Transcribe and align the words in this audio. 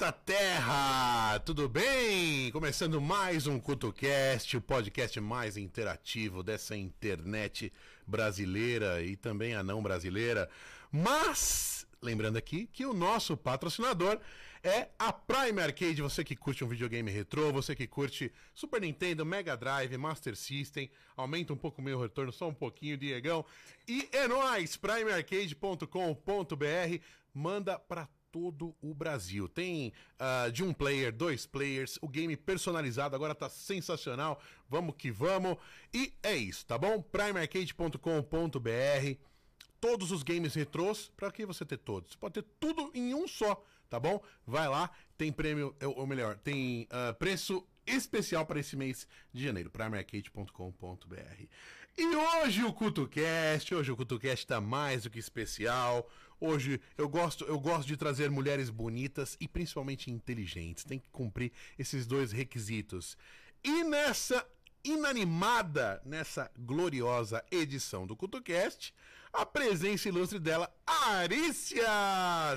planeta 0.00 0.12
Terra! 0.24 1.38
Tudo 1.40 1.68
bem? 1.68 2.50
Começando 2.52 3.02
mais 3.02 3.46
um 3.46 3.60
CutoCast, 3.60 4.56
o 4.56 4.60
podcast 4.60 5.20
mais 5.20 5.58
interativo 5.58 6.42
dessa 6.42 6.74
internet 6.74 7.70
brasileira 8.06 9.02
e 9.02 9.14
também 9.14 9.54
a 9.54 9.62
não 9.62 9.82
brasileira. 9.82 10.48
Mas, 10.90 11.86
lembrando 12.00 12.38
aqui 12.38 12.66
que 12.72 12.86
o 12.86 12.94
nosso 12.94 13.36
patrocinador 13.36 14.18
é 14.64 14.88
a 14.98 15.12
Prime 15.12 15.60
Arcade. 15.60 16.00
Você 16.00 16.24
que 16.24 16.34
curte 16.34 16.64
um 16.64 16.68
videogame 16.68 17.10
retrô, 17.10 17.52
você 17.52 17.76
que 17.76 17.86
curte 17.86 18.32
Super 18.54 18.80
Nintendo, 18.80 19.26
Mega 19.26 19.54
Drive, 19.54 19.94
Master 19.98 20.34
System, 20.34 20.90
aumenta 21.14 21.52
um 21.52 21.58
pouco 21.58 21.82
o 21.82 21.84
meu 21.84 22.00
retorno, 22.00 22.32
só 22.32 22.48
um 22.48 22.54
pouquinho, 22.54 22.96
Diegão. 22.96 23.44
E 23.86 24.08
é 24.12 24.26
nóis! 24.26 24.78
PrimeArcade.com.br 24.78 27.04
manda 27.34 27.78
pra 27.78 28.08
todo 28.30 28.74
o 28.80 28.94
Brasil. 28.94 29.48
Tem 29.48 29.92
uh, 30.18 30.50
de 30.50 30.62
um 30.62 30.72
player, 30.72 31.12
dois 31.12 31.46
players, 31.46 31.98
o 32.00 32.08
game 32.08 32.36
personalizado 32.36 33.16
agora 33.16 33.34
tá 33.34 33.48
sensacional. 33.48 34.40
Vamos 34.68 34.94
que 34.96 35.10
vamos. 35.10 35.56
E 35.92 36.12
é 36.22 36.36
isso, 36.36 36.64
tá 36.66 36.78
bom? 36.78 37.02
primearcade.com.br 37.02 39.30
Todos 39.80 40.12
os 40.12 40.22
games 40.22 40.54
retrôs, 40.54 41.10
para 41.16 41.32
que 41.32 41.46
você 41.46 41.64
ter 41.64 41.78
todos? 41.78 42.12
Você 42.12 42.18
pode 42.18 42.34
ter 42.34 42.44
tudo 42.60 42.90
em 42.94 43.14
um 43.14 43.26
só, 43.26 43.64
tá 43.88 43.98
bom? 43.98 44.22
Vai 44.46 44.68
lá, 44.68 44.90
tem 45.16 45.32
prêmio, 45.32 45.74
ou 45.96 46.06
melhor, 46.06 46.36
tem 46.36 46.86
uh, 46.92 47.14
preço 47.14 47.66
especial 47.86 48.44
para 48.44 48.60
esse 48.60 48.76
mês 48.76 49.08
de 49.32 49.42
janeiro, 49.42 49.70
primearcade.com.br. 49.70 51.46
E 51.96 52.16
hoje 52.16 52.62
o 52.62 52.72
CutoCast, 52.72 53.74
hoje 53.74 53.90
o 53.90 53.96
CutoCast 53.96 54.46
tá 54.46 54.60
mais 54.60 55.02
do 55.02 55.10
que 55.10 55.18
especial. 55.18 56.08
Hoje 56.40 56.80
eu 56.96 57.08
gosto, 57.08 57.44
eu 57.44 57.60
gosto 57.60 57.86
de 57.86 57.96
trazer 57.96 58.30
mulheres 58.30 58.70
bonitas 58.70 59.36
e 59.38 59.46
principalmente 59.46 60.10
inteligentes. 60.10 60.84
Tem 60.84 60.98
que 60.98 61.10
cumprir 61.10 61.52
esses 61.78 62.06
dois 62.06 62.32
requisitos. 62.32 63.16
E 63.62 63.84
nessa 63.84 64.46
inanimada, 64.82 66.00
nessa 66.04 66.50
gloriosa 66.58 67.44
edição 67.50 68.06
do 68.06 68.16
CutoCast, 68.16 68.94
a 69.32 69.44
presença 69.44 70.08
ilustre 70.08 70.38
dela, 70.38 70.72
Arícia 70.86 71.86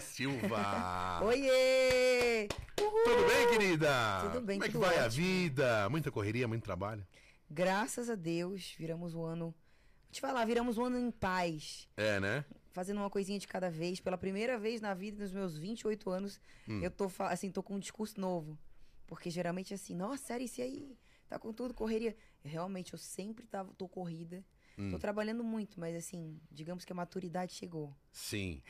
Silva. 0.02 1.20
Oiê! 1.26 2.48
Uhul! 2.80 3.04
Tudo 3.04 3.28
bem, 3.28 3.48
querida? 3.50 4.22
Tudo 4.24 4.42
bem, 4.42 4.60
Como 4.60 4.70
é 4.70 4.72
que 4.72 4.78
vai 4.78 4.98
a 4.98 5.06
ótimo. 5.06 5.26
vida? 5.26 5.90
Muita 5.90 6.12
correria, 6.12 6.48
muito 6.48 6.64
trabalho? 6.64 7.06
Graças 7.50 8.10
a 8.10 8.16
Deus, 8.16 8.74
viramos 8.80 9.14
o 9.14 9.24
ano. 9.24 9.46
Vou 9.46 10.12
te 10.12 10.22
falar, 10.22 10.46
viramos 10.46 10.78
um 10.78 10.86
ano 10.86 10.98
em 10.98 11.12
paz. 11.12 11.88
É, 11.98 12.20
né? 12.20 12.46
Fazendo 12.74 12.98
uma 12.98 13.10
coisinha 13.10 13.38
de 13.40 13.48
cada 13.48 13.70
vez. 13.70 14.00
Pela 14.02 14.18
primeira 14.18 14.58
vez 14.58 14.82
na 14.82 14.94
vida, 14.94 15.22
nos 15.24 15.32
meus 15.32 15.56
28 15.58 16.10
anos, 16.10 16.42
Hum. 16.68 16.82
eu 16.82 16.90
tô, 16.92 17.10
assim, 17.20 17.52
tô 17.52 17.62
com 17.64 17.76
um 17.76 17.80
discurso 17.80 18.20
novo. 18.20 18.58
Porque 19.06 19.30
geralmente 19.30 19.74
é 19.74 19.76
assim, 19.76 19.94
nossa, 19.96 20.26
sério, 20.26 20.44
isso 20.46 20.60
aí 20.62 20.98
tá 21.30 21.38
com 21.38 21.54
tudo, 21.54 21.74
correria. 21.74 22.16
Realmente, 22.44 22.92
eu 22.94 23.00
sempre 23.00 23.46
tava, 23.46 23.72
tô 23.76 23.88
corrida. 23.88 24.44
Hum. 24.78 24.90
Tô 24.90 24.98
trabalhando 24.98 25.44
muito, 25.44 25.80
mas 25.80 25.96
assim, 25.96 26.42
digamos 26.52 26.84
que 26.84 26.92
a 26.92 26.96
maturidade 26.96 27.54
chegou. 27.54 27.96
Sim. 28.12 28.62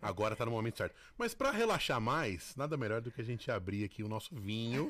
Agora 0.00 0.34
tá 0.36 0.44
no 0.44 0.50
momento 0.52 0.78
certo. 0.78 0.94
Mas 1.18 1.34
pra 1.34 1.50
relaxar 1.50 2.00
mais, 2.00 2.54
nada 2.56 2.76
melhor 2.76 3.00
do 3.00 3.10
que 3.10 3.20
a 3.20 3.24
gente 3.24 3.50
abrir 3.50 3.84
aqui 3.84 4.02
o 4.02 4.08
nosso 4.08 4.34
vinho. 4.34 4.88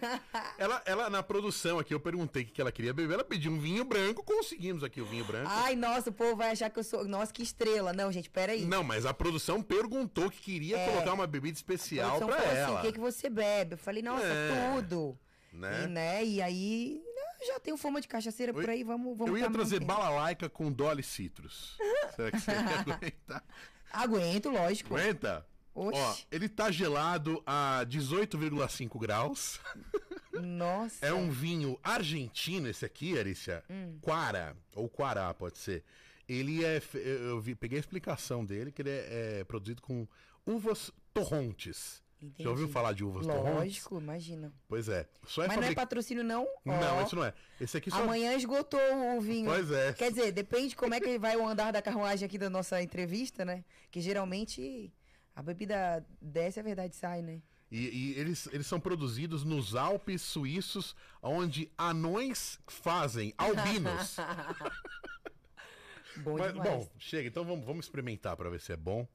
Ela, 0.58 0.82
ela 0.84 1.10
na 1.10 1.22
produção 1.22 1.78
aqui, 1.78 1.92
eu 1.94 2.00
perguntei 2.00 2.42
o 2.42 2.46
que 2.46 2.60
ela 2.60 2.70
queria 2.70 2.92
beber. 2.92 3.14
Ela 3.14 3.24
pediu 3.24 3.50
um 3.52 3.58
vinho 3.58 3.84
branco, 3.84 4.22
conseguimos 4.22 4.84
aqui 4.84 5.00
o 5.00 5.04
vinho 5.06 5.24
branco. 5.24 5.48
Ai, 5.50 5.74
nossa, 5.74 6.10
o 6.10 6.12
povo 6.12 6.36
vai 6.36 6.50
achar 6.50 6.70
que 6.70 6.78
eu 6.78 6.84
sou. 6.84 7.04
Nossa, 7.04 7.32
que 7.32 7.42
estrela. 7.42 7.92
Não, 7.92 8.12
gente, 8.12 8.28
peraí. 8.30 8.64
Não, 8.64 8.84
mas 8.84 9.04
a 9.06 9.14
produção 9.14 9.62
perguntou 9.62 10.30
que 10.30 10.40
queria 10.40 10.76
É. 10.78 10.88
colocar 10.90 11.12
uma 11.14 11.26
bebida 11.26 11.56
especial 11.56 12.18
pra 12.18 12.28
falou 12.36 12.44
ela. 12.52 12.64
assim, 12.68 12.78
o 12.78 12.80
que, 12.82 12.92
que 12.92 13.00
você 13.00 13.28
bebe? 13.30 13.74
Eu 13.74 13.78
falei, 13.78 14.02
nossa, 14.02 14.24
É. 14.26 14.74
tudo. 14.74 15.18
Né? 15.52 15.84
E, 15.84 15.86
né? 15.86 16.24
E 16.24 16.40
aí, 16.40 17.02
eu 17.40 17.46
já 17.48 17.60
tenho 17.60 17.76
foma 17.76 18.00
de 18.00 18.08
cachaceira 18.08 18.54
por 18.54 18.68
aí, 18.70 18.82
vamos, 18.82 19.16
vamos 19.18 19.32
eu 19.34 19.38
ia 19.38 19.44
tá 19.46 19.50
trazer 19.52 19.80
mantendo. 19.80 19.92
balalaica 20.00 20.48
com 20.48 20.72
Dolly 20.72 21.02
Citrus. 21.02 21.76
Será 22.16 22.30
que 22.30 22.40
você 22.40 22.50
ia 22.52 22.58
aguentar? 22.80 23.44
Aguento, 23.92 24.48
lógico. 24.48 24.96
Aguenta? 24.96 25.46
Oxi. 25.74 26.00
Ó, 26.00 26.16
ele 26.30 26.48
tá 26.48 26.70
gelado 26.70 27.42
a 27.46 27.84
18,5 27.88 28.98
graus. 28.98 29.60
Nossa. 30.32 31.04
É 31.04 31.12
um 31.12 31.30
vinho 31.30 31.78
argentino 31.82 32.68
esse 32.68 32.84
aqui, 32.84 33.18
Arícia. 33.18 33.62
Hum. 33.70 33.98
Quara, 34.00 34.56
ou 34.74 34.88
Quará, 34.88 35.32
pode 35.34 35.58
ser. 35.58 35.84
Ele 36.28 36.64
é. 36.64 36.80
Eu 36.94 37.40
vi, 37.40 37.54
peguei 37.54 37.78
a 37.78 37.80
explicação 37.80 38.44
dele, 38.44 38.72
que 38.72 38.82
ele 38.82 38.90
é, 38.90 39.40
é 39.40 39.44
produzido 39.44 39.82
com 39.82 40.06
uvas 40.46 40.90
torrontes. 41.12 42.02
Entendi. 42.22 42.44
Já 42.44 42.50
ouviu 42.50 42.68
falar 42.68 42.92
de 42.92 43.04
uvas 43.04 43.26
torrontes? 43.26 43.54
Lógico, 43.54 43.98
imagina. 43.98 44.52
Pois 44.68 44.88
é. 44.88 45.08
Só 45.26 45.42
é 45.42 45.48
Mas 45.48 45.56
não 45.56 45.62
é 45.62 45.66
fabric- 45.66 45.74
patrocínio, 45.80 46.22
não? 46.22 46.46
Não, 46.64 46.98
Ó, 46.98 47.02
isso 47.02 47.16
não 47.16 47.24
é. 47.24 47.34
Esse 47.60 47.76
aqui 47.78 47.90
só. 47.90 48.00
Amanhã 48.02 48.32
esgotou 48.34 48.80
o 49.16 49.20
vinho. 49.20 49.46
Pois 49.46 49.70
é. 49.72 49.92
Quer 49.92 50.10
dizer, 50.10 50.30
depende 50.30 50.68
de 50.68 50.76
como 50.76 50.94
é 50.94 51.00
que 51.00 51.18
vai 51.18 51.36
o 51.36 51.46
andar 51.46 51.72
da 51.72 51.82
carruagem 51.82 52.24
aqui 52.24 52.38
da 52.38 52.48
nossa 52.48 52.80
entrevista, 52.80 53.44
né? 53.44 53.64
Que 53.90 54.00
geralmente 54.00 54.92
a 55.34 55.42
bebida 55.42 56.06
desce, 56.20 56.60
a 56.60 56.62
verdade 56.62 56.94
sai, 56.94 57.22
né? 57.22 57.42
E, 57.70 57.88
e 57.88 58.20
eles, 58.20 58.46
eles 58.52 58.66
são 58.66 58.78
produzidos 58.78 59.44
nos 59.44 59.74
Alpes 59.74 60.20
suíços, 60.22 60.94
onde 61.22 61.72
anões 61.76 62.60
fazem 62.68 63.32
albinos. 63.36 64.16
Bom 66.18 66.36
Mas, 66.36 66.52
bom, 66.52 66.86
chega, 66.98 67.26
então 67.26 67.42
vamos, 67.42 67.64
vamos 67.64 67.86
experimentar 67.86 68.36
pra 68.36 68.50
ver 68.50 68.60
se 68.60 68.70
é 68.70 68.76
bom, 68.76 69.08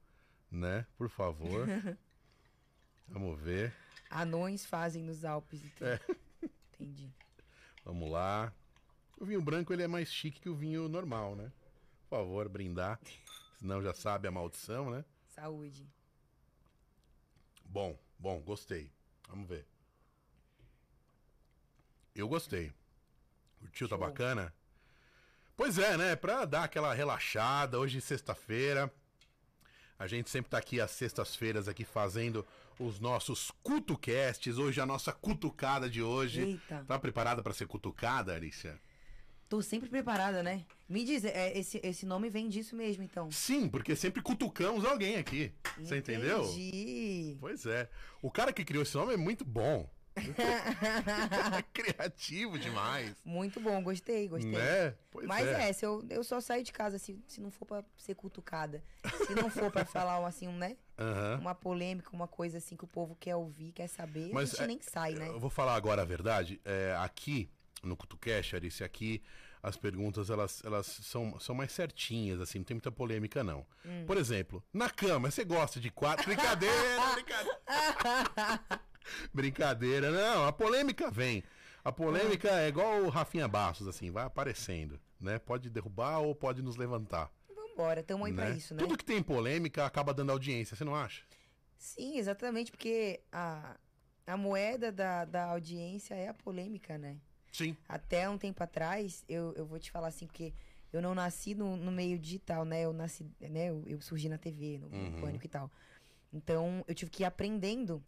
né? 0.52 0.86
Por 0.98 1.08
favor. 1.10 1.68
vamos 3.08 3.40
ver. 3.40 3.74
Anões 4.10 4.66
fazem 4.66 5.04
nos 5.04 5.26
Alpes. 5.26 5.64
Então. 5.64 5.88
É. 5.88 6.00
Entendi. 6.74 7.12
Vamos 7.84 8.12
lá. 8.12 8.54
O 9.18 9.26
vinho 9.26 9.42
branco 9.42 9.74
ele 9.74 9.84
é 9.84 9.88
mais 9.88 10.12
chique 10.12 10.40
que 10.40 10.50
o 10.50 10.56
vinho 10.56 10.88
normal, 10.88 11.36
né? 11.36 11.52
Por 12.04 12.18
favor, 12.18 12.48
brindar. 12.48 13.00
Senão 13.58 13.82
já 13.82 13.94
sabe 13.94 14.28
a 14.28 14.32
maldição, 14.32 14.92
né? 14.92 15.04
Saúde. 15.28 15.90
Bom, 17.66 17.98
bom, 18.20 18.40
gostei. 18.42 18.92
Vamos 19.28 19.48
ver. 19.48 19.66
Eu 22.16 22.28
gostei. 22.28 22.72
Curtiu, 23.60 23.90
tá 23.90 23.98
bacana? 23.98 24.54
Pois 25.56 25.80
é, 25.80 25.98
né? 25.98 26.16
Pra 26.16 26.46
dar 26.46 26.64
aquela 26.64 26.94
relaxada, 26.94 27.80
hoje 27.80 28.00
sexta-feira. 28.00 28.94
A 29.98 30.06
gente 30.06 30.30
sempre 30.30 30.52
tá 30.52 30.60
aqui 30.60 30.80
às 30.80 30.92
sextas-feiras 30.92 31.68
aqui 31.68 31.84
fazendo 31.84 32.46
os 32.80 33.00
nossos 33.00 33.52
cutucasts. 33.64 34.58
Hoje 34.58 34.80
a 34.80 34.86
nossa 34.86 35.12
cutucada 35.12 35.90
de 35.90 36.02
hoje. 36.02 36.42
Eita. 36.42 36.86
Tá 36.88 37.00
preparada 37.00 37.42
pra 37.42 37.54
ser 37.54 37.68
cutucada, 37.68 38.34
Alicia? 38.34 38.80
Tô 39.50 39.62
sempre 39.62 39.90
preparada, 39.90 40.44
né? 40.44 40.66
Me 40.90 41.06
diz, 41.06 41.24
é, 41.24 41.58
esse, 41.58 41.80
esse 41.82 42.06
nome 42.06 42.30
vem 42.30 42.50
disso 42.50 42.76
mesmo, 42.76 43.04
então. 43.04 43.32
Sim, 43.32 43.70
porque 43.70 43.96
sempre 43.96 44.22
cutucamos 44.22 44.84
alguém 44.84 45.16
aqui. 45.16 45.54
Você 45.80 45.98
entendeu? 45.98 46.44
Entendi. 46.44 47.38
Pois 47.40 47.66
é. 47.66 47.90
O 48.22 48.30
cara 48.30 48.52
que 48.52 48.66
criou 48.66 48.84
esse 48.84 48.96
nome 48.96 49.14
é 49.14 49.18
muito 49.18 49.46
bom. 49.46 49.90
Criativo 51.74 52.58
demais. 52.58 53.16
Muito 53.24 53.60
bom, 53.60 53.82
gostei, 53.82 54.28
gostei. 54.28 54.52
Né? 54.52 54.96
Pois 55.12 55.28
Mas 55.28 55.48
é. 55.48 55.70
é, 55.70 55.74
se 55.74 55.86
eu, 55.86 56.06
eu 56.10 56.24
só 56.24 56.40
saio 56.40 56.64
de 56.64 56.72
casa 56.72 56.98
se, 56.98 57.20
se 57.28 57.42
não 57.42 57.52
for 57.52 57.66
pra 57.66 57.84
ser 57.98 58.16
cutucada. 58.16 58.84
Se 59.26 59.36
não 59.36 59.50
for 59.50 59.72
pra 59.72 59.86
falar 59.86 60.26
assim, 60.26 60.48
né? 60.48 60.78
Aham. 60.98 61.40
Uma 61.42 61.56
polêmica, 61.56 62.10
uma 62.14 62.28
coisa 62.28 62.58
assim 62.58 62.76
que 62.76 62.84
o 62.84 62.88
povo 62.88 63.16
quer 63.20 63.36
ouvir, 63.36 63.72
quer 63.72 63.88
saber, 63.88 64.32
Mas, 64.34 64.50
a 64.50 64.52
gente 64.52 64.64
é, 64.64 64.68
nem 64.68 64.82
sai, 64.82 65.14
né? 65.14 65.28
Eu 65.30 65.40
vou 65.40 65.50
falar 65.50 65.76
agora 65.76 66.02
a 66.02 66.06
verdade. 66.06 66.60
É, 66.66 66.96
aqui 67.00 67.50
no 67.84 67.96
Cutucash, 67.96 68.56
Arice, 68.56 68.84
aqui 68.84 69.22
as 69.62 69.76
perguntas 69.76 70.30
elas, 70.30 70.64
elas 70.64 70.86
são, 70.86 71.40
são 71.40 71.54
mais 71.56 71.72
certinhas, 71.72 72.40
assim, 72.40 72.60
não 72.60 72.66
tem 72.66 72.76
muita 72.76 72.92
polêmica, 72.92 73.44
não. 73.44 73.66
Hum. 73.86 74.06
Por 74.06 74.18
exemplo, 74.18 74.64
na 74.74 74.90
cama, 74.90 75.30
você 75.30 75.44
gosta 75.44 75.80
de 75.80 75.90
quatro? 75.90 76.26
Brincadeira, 76.26 77.14
brincadeira. 77.14 77.62
brincadeira, 79.34 80.12
não, 80.12 80.46
a 80.48 80.52
polêmica 80.54 81.10
vem. 81.10 81.44
A 81.84 81.92
polêmica 81.92 82.50
é 82.50 82.68
igual 82.68 83.02
o 83.04 83.10
Rafinha 83.10 83.48
Bastos, 83.48 83.88
assim, 83.88 84.12
vai 84.12 84.26
aparecendo, 84.26 85.00
né? 85.20 85.40
Pode 85.40 85.70
derrubar 85.70 86.20
ou 86.20 86.36
pode 86.36 86.62
nos 86.62 86.76
levantar. 86.76 87.32
Vambora, 87.56 88.04
tamo 88.04 88.26
aí 88.26 88.34
pra 88.34 88.50
né? 88.50 88.58
isso, 88.58 88.74
né? 88.76 88.82
Tudo 88.82 88.98
que 88.98 89.06
tem 89.06 89.24
polêmica 89.24 89.86
acaba 89.86 90.14
dando 90.14 90.32
audiência, 90.32 90.76
você 90.76 90.84
não 90.84 90.96
acha? 90.96 91.24
Sim, 91.78 92.18
exatamente, 92.18 92.72
porque 92.72 93.22
a, 93.32 93.78
a 94.26 94.36
moeda 94.36 94.92
da, 94.92 95.24
da 95.26 95.46
audiência 95.46 96.14
é 96.16 96.28
a 96.28 96.34
polêmica, 96.34 96.98
né? 96.98 97.18
Sim. 97.52 97.76
Até 97.88 98.30
um 98.30 98.38
tempo 98.38 98.62
atrás, 98.62 99.24
eu, 99.30 99.54
eu 99.56 99.66
vou 99.66 99.80
te 99.80 99.90
falar 99.90 100.10
assim, 100.10 100.26
porque 100.28 100.54
eu 100.92 101.02
não 101.02 101.16
nasci 101.16 101.56
no, 101.56 101.78
no 101.78 101.92
meio 101.92 102.20
digital, 102.20 102.66
né? 102.66 102.82
Eu 102.82 102.94
nasci, 102.94 103.26
né? 103.40 103.70
Eu, 103.70 103.84
eu 103.88 104.02
surgi 104.02 104.28
na 104.28 104.38
TV, 104.38 104.78
no, 104.80 104.90
no 104.90 104.98
Uhum. 104.98 105.22
Pânico 105.22 105.46
e 105.46 105.50
tal. 105.50 105.72
Então, 106.34 106.84
eu 106.88 106.94
tive 106.94 107.10
que 107.10 107.24
ir 107.24 107.26
aprendendo 107.26 108.04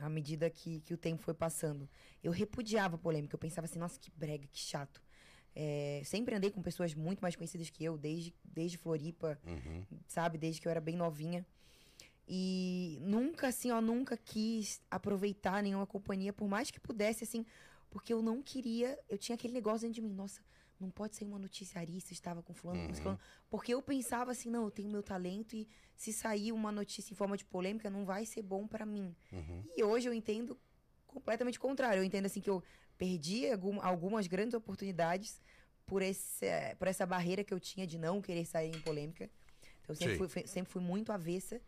à 0.00 0.08
medida 0.08 0.50
que, 0.50 0.80
que 0.80 0.92
o 0.94 0.96
tempo 0.96 1.22
foi 1.22 1.34
passando. 1.34 1.88
Eu 2.22 2.32
repudiava 2.32 2.96
a 2.96 2.98
polêmica. 2.98 3.34
Eu 3.34 3.38
pensava 3.38 3.66
assim, 3.66 3.78
nossa, 3.78 3.98
que 3.98 4.10
brega, 4.10 4.46
que 4.46 4.58
chato. 4.58 5.02
É, 5.54 6.02
sempre 6.04 6.34
andei 6.34 6.50
com 6.50 6.60
pessoas 6.62 6.94
muito 6.94 7.20
mais 7.20 7.36
conhecidas 7.36 7.70
que 7.70 7.84
eu, 7.84 7.96
desde, 7.96 8.34
desde 8.44 8.76
Floripa, 8.76 9.38
Uhum. 9.46 9.84
sabe? 10.08 10.36
Desde 10.36 10.60
que 10.60 10.66
eu 10.66 10.70
era 10.70 10.80
bem 10.80 10.96
novinha. 10.96 11.46
E 12.26 12.98
nunca, 13.02 13.48
assim, 13.48 13.70
ó, 13.70 13.80
nunca 13.80 14.16
quis 14.16 14.80
aproveitar 14.90 15.62
nenhuma 15.62 15.86
companhia, 15.86 16.32
por 16.32 16.48
mais 16.48 16.70
que 16.70 16.80
pudesse, 16.80 17.22
assim, 17.24 17.44
porque 17.90 18.12
eu 18.12 18.22
não 18.22 18.42
queria. 18.42 18.98
Eu 19.08 19.18
tinha 19.18 19.34
aquele 19.34 19.52
negócio 19.52 19.80
dentro 19.86 20.00
de 20.00 20.02
mim, 20.02 20.12
nossa, 20.14 20.40
não 20.84 20.90
pode 20.90 21.16
ser 21.16 21.24
uma 21.24 21.38
noticiarista, 21.38 22.12
estava 22.12 22.42
com 22.42 22.54
fulano, 22.54 22.80
Uhum. 22.88 22.94
fulano. 22.94 23.20
Porque 23.50 23.72
eu 23.74 23.82
pensava 23.82 24.30
assim, 24.30 24.50
não, 24.50 24.64
eu 24.64 24.70
tenho 24.70 24.90
meu 24.90 25.02
talento 25.02 25.56
e 25.56 25.66
se 25.96 26.12
sair 26.12 26.52
uma 26.52 26.70
notícia 26.70 27.12
em 27.12 27.16
forma 27.16 27.36
de 27.36 27.44
polêmica, 27.44 27.90
não 27.90 28.04
vai 28.04 28.24
ser 28.26 28.42
bom 28.42 28.66
pra 28.66 28.84
mim. 28.86 29.14
Uhum. 29.32 29.64
E 29.76 29.82
hoje 29.82 30.08
eu 30.08 30.14
entendo 30.14 30.58
completamente 31.06 31.58
o 31.58 31.60
contrário. 31.60 32.00
Eu 32.00 32.04
entendo 32.04 32.26
assim 32.26 32.40
que 32.40 32.50
eu 32.50 32.62
perdi 32.98 33.50
algum- 33.50 33.80
algumas 33.80 34.26
grandes 34.26 34.54
oportunidades 34.54 35.40
por, 35.86 36.00
esse, 36.02 36.46
eh, 36.46 36.74
por 36.76 36.88
essa 36.88 37.04
barreira 37.06 37.42
que 37.44 37.52
eu 37.52 37.60
tinha 37.60 37.86
de 37.86 37.98
não 37.98 38.20
querer 38.22 38.44
sair 38.46 38.70
em 38.74 38.80
polêmica. 38.80 39.24
Então, 39.82 39.92
eu 39.92 39.96
sempre 39.96 40.16
fui, 40.16 40.28
fui- 40.28 40.46
sempre 40.46 40.72
fui 40.72 40.82
muito 40.82 41.12
avessa. 41.12 41.60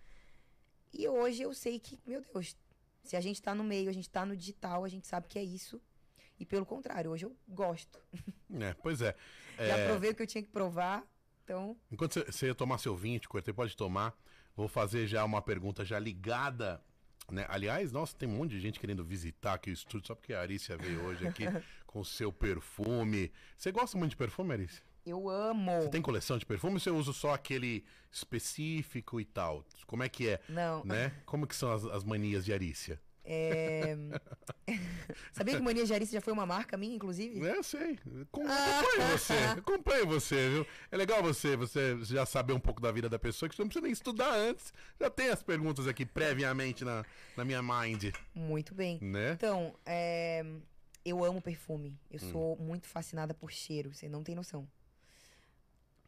E 0.92 1.06
hoje 1.08 1.42
eu 1.42 1.52
sei 1.52 1.78
que, 1.78 1.98
meu 2.06 2.20
Deus, 2.22 2.56
se 3.02 3.16
a 3.16 3.20
gente 3.20 3.40
tá 3.42 3.54
no 3.54 3.62
meio, 3.62 3.88
a 3.90 3.92
gente 3.92 4.08
tá 4.08 4.24
no 4.24 4.36
digital, 4.36 4.84
a 4.84 4.88
gente 4.88 5.06
sabe 5.06 5.28
que 5.28 5.38
é 5.38 5.42
isso. 5.44 5.80
E 6.38 6.44
pelo 6.44 6.66
contrário, 6.66 7.10
hoje 7.10 7.24
eu 7.26 7.36
gosto. 7.48 7.98
É, 8.60 8.74
pois 8.74 9.00
é. 9.02 9.14
Já 9.58 9.64
É, 9.76 9.86
provei 9.88 10.10
o 10.10 10.14
que 10.14 10.22
eu 10.22 10.26
tinha 10.26 10.42
que 10.42 10.48
provar. 10.50 11.04
Então, 11.44 11.76
Enquanto 11.90 12.24
você- 12.24 12.54
tomar 12.54 12.78
seu 12.78 12.96
vinho, 12.96 13.18
te 13.20 13.28
cortei, 13.28 13.52
pode 13.52 13.76
tomar. 13.76 14.16
Vou 14.56 14.66
fazer 14.68 15.06
já 15.06 15.24
uma 15.24 15.42
pergunta 15.42 15.84
já 15.84 15.98
ligada. 15.98 16.80
Né? 17.30 17.44
Aliás, 17.48 17.90
nossa, 17.92 18.16
tem 18.16 18.28
um 18.28 18.32
monte 18.36 18.50
de 18.52 18.60
gente 18.60 18.78
querendo 18.80 19.04
visitar 19.04 19.54
aqui 19.54 19.70
o 19.70 19.72
estúdio, 19.72 20.06
só 20.06 20.14
porque 20.14 20.32
a 20.32 20.40
Arícia 20.40 20.76
veio 20.76 21.02
hoje 21.04 21.26
aqui 21.26 21.44
com 21.86 22.00
o 22.00 22.04
seu 22.04 22.32
perfume. 22.32 23.32
Você 23.56 23.70
gosta 23.72 23.98
muito 23.98 24.10
de 24.10 24.16
perfume, 24.16 24.52
Arícia? 24.52 24.82
eu 25.04 25.28
amo. 25.28 25.82
Você 25.82 25.88
tem 25.90 26.02
coleção 26.02 26.36
de 26.38 26.44
perfume 26.46 26.74
ou 26.74 26.80
você 26.80 26.90
usa 26.90 27.12
só 27.12 27.32
aquele 27.34 27.84
específico 28.10 29.20
e 29.20 29.24
tal? 29.24 29.64
Como 29.86 30.02
é 30.02 30.08
que 30.08 30.28
é? 30.28 30.40
Não. 30.48 30.84
Né? 30.84 31.12
Como 31.24 31.46
que 31.46 31.54
são 31.54 31.70
as, 31.72 31.84
as 31.84 32.02
manias 32.04 32.44
de 32.44 32.52
Arícia? 32.52 33.00
É... 33.28 33.96
Sabia 35.32 35.56
que 35.56 35.62
Mania 35.62 35.84
de 35.84 35.92
Arice 35.92 36.12
já 36.12 36.20
foi 36.20 36.32
uma 36.32 36.46
marca 36.46 36.76
minha, 36.76 36.94
inclusive? 36.94 37.44
É, 37.44 37.56
eu 37.56 37.62
sei. 37.62 37.98
Com- 38.30 38.46
Acompanho 38.46 39.08
você. 39.18 39.32
Acompanho 39.58 40.06
você, 40.06 40.48
viu? 40.48 40.66
É 40.90 40.96
legal 40.96 41.22
você, 41.22 41.56
você 41.56 41.98
já 42.04 42.24
saber 42.24 42.52
um 42.52 42.60
pouco 42.60 42.80
da 42.80 42.92
vida 42.92 43.08
da 43.08 43.18
pessoa, 43.18 43.48
que 43.48 43.56
você 43.56 43.62
não 43.62 43.68
precisa 43.68 43.82
nem 43.82 43.92
estudar 43.92 44.32
antes. 44.32 44.72
Já 45.00 45.10
tem 45.10 45.28
as 45.28 45.42
perguntas 45.42 45.86
aqui 45.88 46.06
previamente 46.06 46.84
na, 46.84 47.04
na 47.36 47.44
minha 47.44 47.60
mind, 47.62 48.12
Muito 48.34 48.74
bem. 48.74 48.98
né? 49.02 49.32
Então, 49.32 49.74
é, 49.84 50.44
eu 51.04 51.24
amo 51.24 51.42
perfume. 51.42 51.98
Eu 52.10 52.20
Hum. 52.22 52.30
sou 52.32 52.56
muito 52.58 52.86
fascinada 52.86 53.34
por 53.34 53.50
cheiro, 53.50 53.92
você 53.92 54.08
não 54.08 54.22
tem 54.22 54.34
noção. 54.36 54.68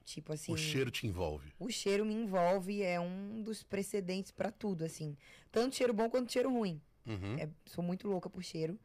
Tipo 0.05 0.33
assim. 0.33 0.53
O 0.53 0.57
cheiro 0.57 0.91
te 0.91 1.07
envolve. 1.07 1.53
o 1.59 1.69
cheiro 1.71 2.05
me 2.05 2.15
envolve, 2.15 2.83
é 2.83 2.99
um 2.99 3.43
dos 3.43 3.63
precedentes 3.63 4.31
pra 4.31 4.51
tudo, 4.51 4.85
assim. 4.85 5.17
Tanto 5.53 5.77
cheiro 5.77 5.93
bom 5.93 6.09
quanto 6.09 6.33
cheiro 6.33 6.51
ruim. 6.51 6.81
Uhum. 7.09 7.39
É, 7.39 7.49
sou 7.67 7.83
muito 7.83 8.07
louca 8.09 8.29
por 8.31 8.43
cheiro. 8.43 8.79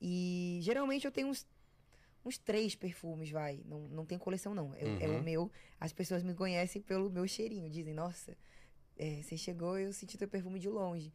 E 0.00 0.58
geralmente 0.62 1.04
eu 1.06 1.10
tenho 1.12 1.28
uns, 1.28 1.46
uns 2.24 2.36
três 2.38 2.74
perfumes, 2.74 3.30
vai. 3.30 3.60
Não, 3.64 3.80
não 3.88 4.04
tem 4.04 4.18
coleção, 4.18 4.54
não. 4.54 4.74
É, 4.74 5.04
é 5.04 5.08
Uhum. 5.08 5.18
o 5.18 5.22
meu. 5.22 5.52
As 5.80 5.92
pessoas 5.92 6.22
me 6.22 6.34
conhecem 6.34 6.82
pelo 6.82 7.08
meu 7.10 7.26
cheirinho. 7.26 7.70
Dizem, 7.70 7.94
nossa, 7.94 8.36
é, 8.96 9.22
você 9.22 9.36
chegou 9.36 9.78
eu 9.78 9.92
senti 9.92 10.16
teu 10.18 10.28
perfume 10.28 10.58
de 10.58 10.68
longe. 10.68 11.12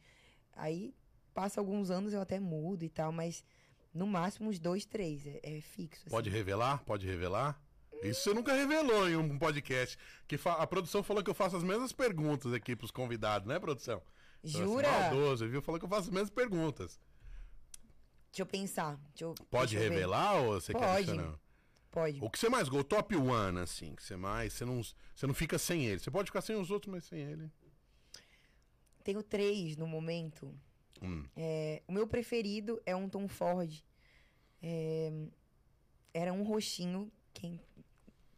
Aí 0.54 0.94
passa 1.32 1.60
alguns 1.60 1.90
anos, 1.90 2.12
eu 2.12 2.20
até 2.20 2.38
mudo 2.40 2.84
e 2.84 2.88
tal, 2.88 3.10
mas 3.12 3.44
no 3.92 4.06
máximo 4.06 4.48
uns 4.48 4.58
dois, 4.58 4.84
três. 4.84 5.26
É, 5.26 5.40
é 5.42 5.60
fixo. 5.60 6.02
assim. 6.02 6.10
Pode 6.10 6.30
revelar? 6.30 6.84
Pode 6.84 7.06
revelar? 7.06 7.60
Isso 8.02 8.22
você 8.22 8.34
nunca 8.34 8.52
revelou 8.52 9.08
em 9.08 9.16
um 9.16 9.38
podcast. 9.38 9.96
Que 10.28 10.38
a 10.44 10.66
produção 10.66 11.02
falou 11.02 11.22
que 11.22 11.30
eu 11.30 11.34
faço 11.34 11.56
as 11.56 11.62
mesmas 11.62 11.90
perguntas 11.92 12.52
aqui 12.52 12.76
pros 12.76 12.90
convidados, 12.90 13.48
né, 13.48 13.58
produção? 13.58 14.02
Jura? 14.44 14.90
Maldoso, 14.90 15.48
viu? 15.48 15.62
Falou 15.62 15.78
que 15.78 15.84
eu 15.84 15.88
faço 15.88 16.08
as 16.08 16.14
mesmas 16.14 16.30
perguntas. 16.30 16.98
Deixa 18.30 18.42
eu 18.42 18.46
pensar. 18.46 18.96
Deixa 19.10 19.24
eu, 19.24 19.34
Pode 19.50 19.74
deixa 19.74 19.86
eu 19.86 19.90
revelar 19.92 20.34
ou 20.34 20.60
você 20.60 20.72
quer 20.72 20.80
Pode. 20.80 21.06
deixar 21.06 21.22
não? 21.22 21.38
Pode. 21.90 22.18
O 22.20 22.28
que 22.28 22.38
você 22.38 22.48
mais 22.48 22.68
gosta? 22.68 22.80
O 22.80 22.84
top 22.84 23.14
one, 23.14 23.60
assim, 23.60 23.94
que 23.94 24.02
você 24.02 24.16
mais. 24.16 24.52
Você 24.52 24.64
não, 24.64 24.82
você 24.82 25.26
não 25.26 25.34
fica 25.34 25.58
sem 25.58 25.86
ele. 25.86 26.00
Você 26.00 26.10
pode 26.10 26.26
ficar 26.26 26.40
sem 26.40 26.56
os 26.56 26.70
outros, 26.70 26.92
mas 26.92 27.04
sem 27.04 27.20
ele. 27.20 27.50
Tenho 29.04 29.22
três 29.22 29.76
no 29.76 29.86
momento. 29.86 30.52
Hum. 31.00 31.24
É, 31.36 31.82
o 31.86 31.92
meu 31.92 32.08
preferido 32.08 32.82
é 32.84 32.96
um 32.96 33.08
Tom 33.08 33.28
Ford. 33.28 33.84
É, 34.60 35.12
era 36.12 36.32
um 36.32 36.42
roxinho, 36.42 37.12
quem, 37.32 37.60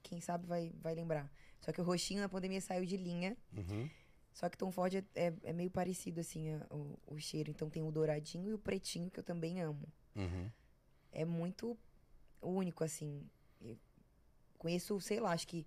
quem 0.03 0.21
sabe 0.21 0.47
vai, 0.47 0.73
vai 0.83 0.95
lembrar. 0.95 1.31
Só 1.61 1.73
que 1.73 1.81
o 1.81 1.85
roxinho 1.85 2.21
na 2.21 2.29
pandemia 2.29 2.61
saiu 2.61 2.85
de 2.85 2.97
linha. 2.97 3.37
Uhum. 3.57 3.89
Só 4.37 4.51
que 4.51 4.59
Tom 4.59 4.71
Ford 4.71 4.93
é, 4.95 5.03
é, 5.15 5.33
é 5.45 5.53
meio 5.55 5.71
parecido, 5.71 6.21
assim, 6.21 6.51
a- 6.51 6.67
o, 6.71 6.99
o 7.07 7.19
cheiro. 7.19 7.51
Então 7.51 7.71
tem 7.71 7.83
o 7.83 7.91
douradinho 7.91 8.51
e 8.51 8.53
o 8.53 8.59
pretinho, 8.59 9.11
que 9.11 9.19
eu 9.19 9.25
também 9.25 9.63
amo. 9.63 9.89
Uhum. 10.15 10.51
É 11.11 11.25
muito 11.25 11.75
único, 12.43 12.85
assim. 12.85 13.27
Eu 13.63 13.79
conheço, 14.59 15.01
sei 15.01 15.21
lá, 15.21 15.33
acho 15.33 15.49
que 15.49 15.67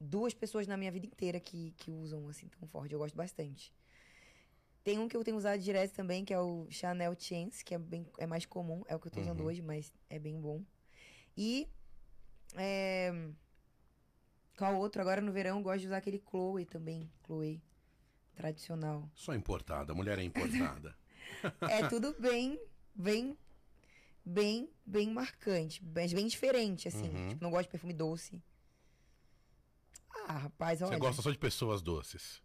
duas 0.00 0.34
pessoas 0.34 0.66
na 0.66 0.76
minha 0.76 0.90
vida 0.90 1.06
inteira 1.06 1.38
que, 1.38 1.70
que 1.76 1.88
usam, 1.92 2.28
assim, 2.28 2.48
Tom 2.48 2.66
Ford. 2.66 2.90
Eu 2.90 2.98
gosto 2.98 3.14
bastante. 3.14 3.72
Tem 4.82 4.98
um 4.98 5.06
que 5.06 5.16
eu 5.16 5.22
tenho 5.22 5.36
usado 5.36 5.60
direto 5.62 5.92
também, 5.92 6.24
que 6.24 6.34
é 6.34 6.40
o 6.40 6.66
Chanel 6.70 7.14
Chance, 7.16 7.64
que 7.64 7.76
é, 7.76 7.78
bem, 7.78 8.04
é 8.18 8.26
mais 8.26 8.44
comum. 8.44 8.82
É 8.88 8.96
o 8.96 8.98
que 8.98 9.06
eu 9.06 9.12
tô 9.12 9.20
usando 9.20 9.38
Uhum. 9.38 9.46
hoje, 9.46 9.62
mas 9.62 9.92
é 10.10 10.18
bem 10.18 10.40
bom. 10.40 10.64
E... 11.36 11.68
É, 12.56 13.12
qual 14.58 14.74
outro? 14.76 15.00
Agora 15.00 15.20
no 15.20 15.32
verão 15.32 15.56
eu 15.58 15.62
gosto 15.62 15.80
de 15.80 15.86
usar 15.86 15.98
aquele 15.98 16.22
Chloe 16.28 16.66
também. 16.66 17.10
Chloe. 17.24 17.62
Tradicional. 18.34 19.08
Só 19.14 19.34
importada, 19.34 19.92
a 19.92 19.94
mulher 19.96 20.18
é 20.18 20.22
importada. 20.22 20.94
É 21.70 21.86
tudo 21.88 22.14
bem, 22.18 22.58
bem, 22.94 23.36
bem, 24.24 24.68
bem 24.84 25.10
marcante, 25.12 25.84
mas 25.94 26.12
bem 26.12 26.26
diferente, 26.26 26.88
assim. 26.88 27.08
Uhum. 27.10 27.28
Tipo, 27.28 27.44
não 27.44 27.50
gosto 27.50 27.64
de 27.64 27.70
perfume 27.70 27.92
doce. 27.92 28.42
Ah, 30.26 30.32
rapaz, 30.38 30.82
olha. 30.82 30.92
Você 30.92 30.98
gosta 30.98 31.22
só 31.22 31.30
de 31.30 31.38
pessoas 31.38 31.80
doces. 31.82 32.42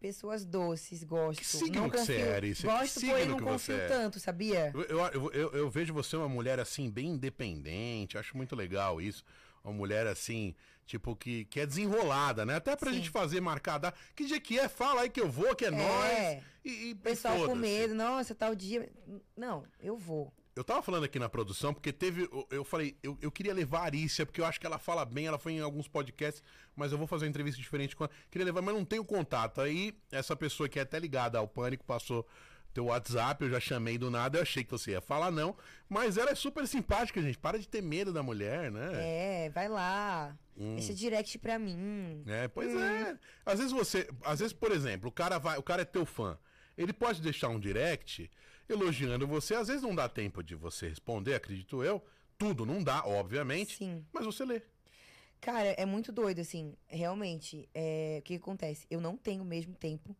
Pessoas 0.00 0.46
doces, 0.46 1.04
gosto. 1.04 1.38
Que 1.40 1.44
signo 1.46 1.82
não 1.82 1.90
que 1.90 1.98
você 1.98 2.14
confio, 2.14 2.26
é, 2.32 2.36
Ari? 2.36 2.54
Você- 2.54 2.62
que 2.62 2.72
Gosto, 2.72 3.00
porém 3.06 3.28
não 3.28 3.38
confio 3.38 3.76
é? 3.76 3.88
tanto, 3.88 4.18
sabia? 4.18 4.72
Eu, 4.74 4.82
eu, 4.84 4.98
eu, 5.12 5.32
eu- 5.32 5.50
eu 5.52 5.70
vejo 5.70 5.92
você 5.92 6.16
uma 6.16 6.28
mulher 6.28 6.58
assim, 6.58 6.90
bem 6.90 7.08
independente. 7.08 8.16
Acho 8.16 8.34
muito 8.36 8.56
legal 8.56 9.00
isso. 9.02 9.22
Uma 9.62 9.72
mulher 9.74 10.06
assim, 10.06 10.54
tipo, 10.86 11.14
que, 11.14 11.44
que 11.46 11.60
é 11.60 11.66
desenrolada, 11.66 12.46
né? 12.46 12.56
Até 12.56 12.74
pra 12.76 12.90
Sim. 12.90 12.96
gente 12.96 13.10
fazer 13.10 13.40
marcada. 13.40 13.92
Que 14.16 14.24
dia 14.24 14.40
que 14.40 14.58
é? 14.58 14.68
Fala 14.68 15.02
aí 15.02 15.10
que 15.10 15.20
eu 15.20 15.30
vou, 15.30 15.54
que 15.54 15.64
é, 15.66 15.70
nós. 15.70 16.42
E, 16.64 16.90
e 16.90 16.94
pessoal 16.94 17.44
com 17.46 17.54
medo, 17.54 17.94
nossa, 17.94 18.34
tal 18.34 18.54
dia. 18.54 18.90
Não, 19.36 19.64
eu 19.80 19.96
vou. 19.96 20.32
Eu 20.56 20.64
tava 20.64 20.82
falando 20.82 21.04
aqui 21.04 21.18
na 21.18 21.28
produção, 21.28 21.72
porque 21.72 21.92
teve. 21.92 22.22
eu- 22.24 22.46
Eu 22.50 22.64
falei, 22.64 22.96
eu, 23.02 23.16
eu 23.22 23.30
queria 23.30 23.54
levar 23.54 23.80
a 23.80 23.84
Arícia, 23.84 24.26
porque 24.26 24.40
eu 24.40 24.44
acho 24.44 24.58
que 24.60 24.66
ela 24.66 24.78
fala 24.78 25.04
bem, 25.04 25.26
ela 25.26 25.38
foi 25.38 25.52
em 25.52 25.60
alguns 25.60 25.86
podcasts, 25.88 26.42
mas 26.74 26.90
eu 26.92 26.98
vou 26.98 27.06
fazer 27.06 27.24
uma 27.26 27.30
entrevista 27.30 27.60
diferente 27.60 27.94
com 27.94 28.04
ela. 28.04 28.12
Queria 28.30 28.44
levar, 28.44 28.60
mas 28.60 28.74
não 28.74 28.84
tenho 28.84 29.04
contato. 29.04 29.60
Aí, 29.60 29.94
essa 30.10 30.34
pessoa 30.34 30.68
que 30.68 30.78
é 30.78 30.82
até 30.82 30.98
ligada 30.98 31.38
ao 31.38 31.46
pânico 31.46 31.84
passou 31.84 32.26
teu 32.72 32.86
WhatsApp, 32.86 33.42
eu 33.42 33.50
já 33.50 33.60
chamei 33.60 33.98
do 33.98 34.10
nada, 34.10 34.38
eu 34.38 34.42
achei 34.42 34.62
que 34.62 34.70
você 34.70 34.92
ia 34.92 35.00
falar 35.00 35.30
não. 35.30 35.56
Mas 35.88 36.16
ela 36.16 36.30
é 36.30 36.34
super 36.34 36.66
simpática, 36.66 37.20
gente. 37.20 37.38
Para 37.38 37.58
de 37.58 37.68
ter 37.68 37.82
medo 37.82 38.12
da 38.12 38.22
mulher, 38.22 38.70
né? 38.70 38.90
É, 38.94 39.50
vai 39.50 39.68
lá. 39.68 40.36
Hum. 40.56 40.76
Deixa 40.76 40.94
direct 40.94 41.38
pra 41.38 41.58
mim. 41.58 42.22
É, 42.26 42.48
pois 42.48 42.74
é. 42.74 43.18
Às 43.44 43.58
vezes 43.58 43.72
você. 43.72 44.08
Às 44.22 44.40
vezes, 44.40 44.52
por 44.52 44.72
exemplo, 44.72 45.08
o 45.08 45.12
cara 45.12 45.38
vai. 45.38 45.58
O 45.58 45.62
cara 45.62 45.82
é 45.82 45.84
teu 45.84 46.06
fã. 46.06 46.38
Ele 46.76 46.92
pode 46.92 47.20
deixar 47.20 47.48
um 47.48 47.58
direct 47.58 48.30
elogiando 48.68 49.26
você. 49.26 49.54
Às 49.54 49.68
vezes 49.68 49.82
não 49.82 49.94
dá 49.94 50.08
tempo 50.08 50.42
de 50.42 50.54
você 50.54 50.88
responder, 50.88 51.34
acredito 51.34 51.82
eu. 51.82 52.02
Tudo 52.38 52.64
não 52.64 52.82
dá, 52.82 53.04
obviamente. 53.04 53.76
Sim. 53.76 54.04
Mas 54.12 54.24
você 54.24 54.44
lê. 54.44 54.62
Cara, 55.40 55.68
é 55.68 55.86
muito 55.86 56.12
doido, 56.12 56.40
assim. 56.40 56.74
Realmente, 56.86 57.68
é, 57.74 58.18
o 58.20 58.22
que, 58.22 58.38
que 58.38 58.42
acontece? 58.42 58.86
Eu 58.90 59.00
não 59.00 59.16
tenho 59.16 59.42
o 59.42 59.46
mesmo 59.46 59.74
tempo. 59.74 60.16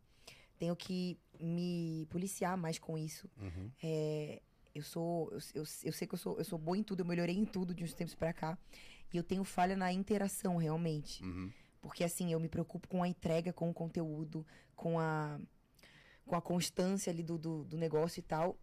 Tenho 0.61 0.75
que 0.75 1.17
me 1.39 2.05
policiar 2.11 2.55
mais 2.55 2.77
com 2.77 2.95
isso. 2.95 3.27
Uhum. 3.35 3.71
É, 3.81 4.39
eu 4.75 4.83
sou. 4.83 5.27
Eu, 5.31 5.39
eu, 5.55 5.63
eu 5.85 5.91
sei 5.91 6.07
que 6.07 6.13
eu 6.13 6.19
sou, 6.19 6.37
eu 6.37 6.43
sou 6.45 6.59
boa 6.59 6.77
em 6.77 6.83
tudo, 6.83 6.99
eu 6.99 7.05
melhorei 7.05 7.35
em 7.35 7.45
tudo 7.45 7.73
de 7.73 7.83
uns 7.83 7.95
tempos 7.95 8.13
pra 8.13 8.31
cá. 8.31 8.55
E 9.11 9.17
eu 9.17 9.23
tenho 9.23 9.43
falha 9.43 9.75
na 9.75 9.91
interação, 9.91 10.57
realmente. 10.57 11.23
Uhum. 11.23 11.51
Porque, 11.81 12.03
assim, 12.03 12.31
eu 12.31 12.39
me 12.39 12.47
preocupo 12.47 12.87
com 12.87 13.01
a 13.01 13.07
entrega, 13.07 13.51
com 13.51 13.71
o 13.71 13.73
conteúdo, 13.73 14.45
com 14.75 14.99
a, 14.99 15.39
com 16.27 16.35
a 16.35 16.41
constância 16.43 17.11
ali 17.11 17.23
do, 17.23 17.39
do, 17.39 17.63
do 17.63 17.75
negócio 17.75 18.19
e 18.19 18.23
tal. 18.23 18.55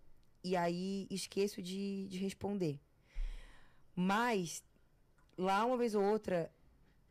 E 0.45 0.55
aí 0.55 1.09
esqueço 1.11 1.61
de, 1.61 2.07
de 2.07 2.19
responder. 2.19 2.79
Mas, 3.93 4.63
lá 5.37 5.65
uma 5.65 5.77
vez 5.77 5.97
ou 5.97 6.05
outra, 6.05 6.49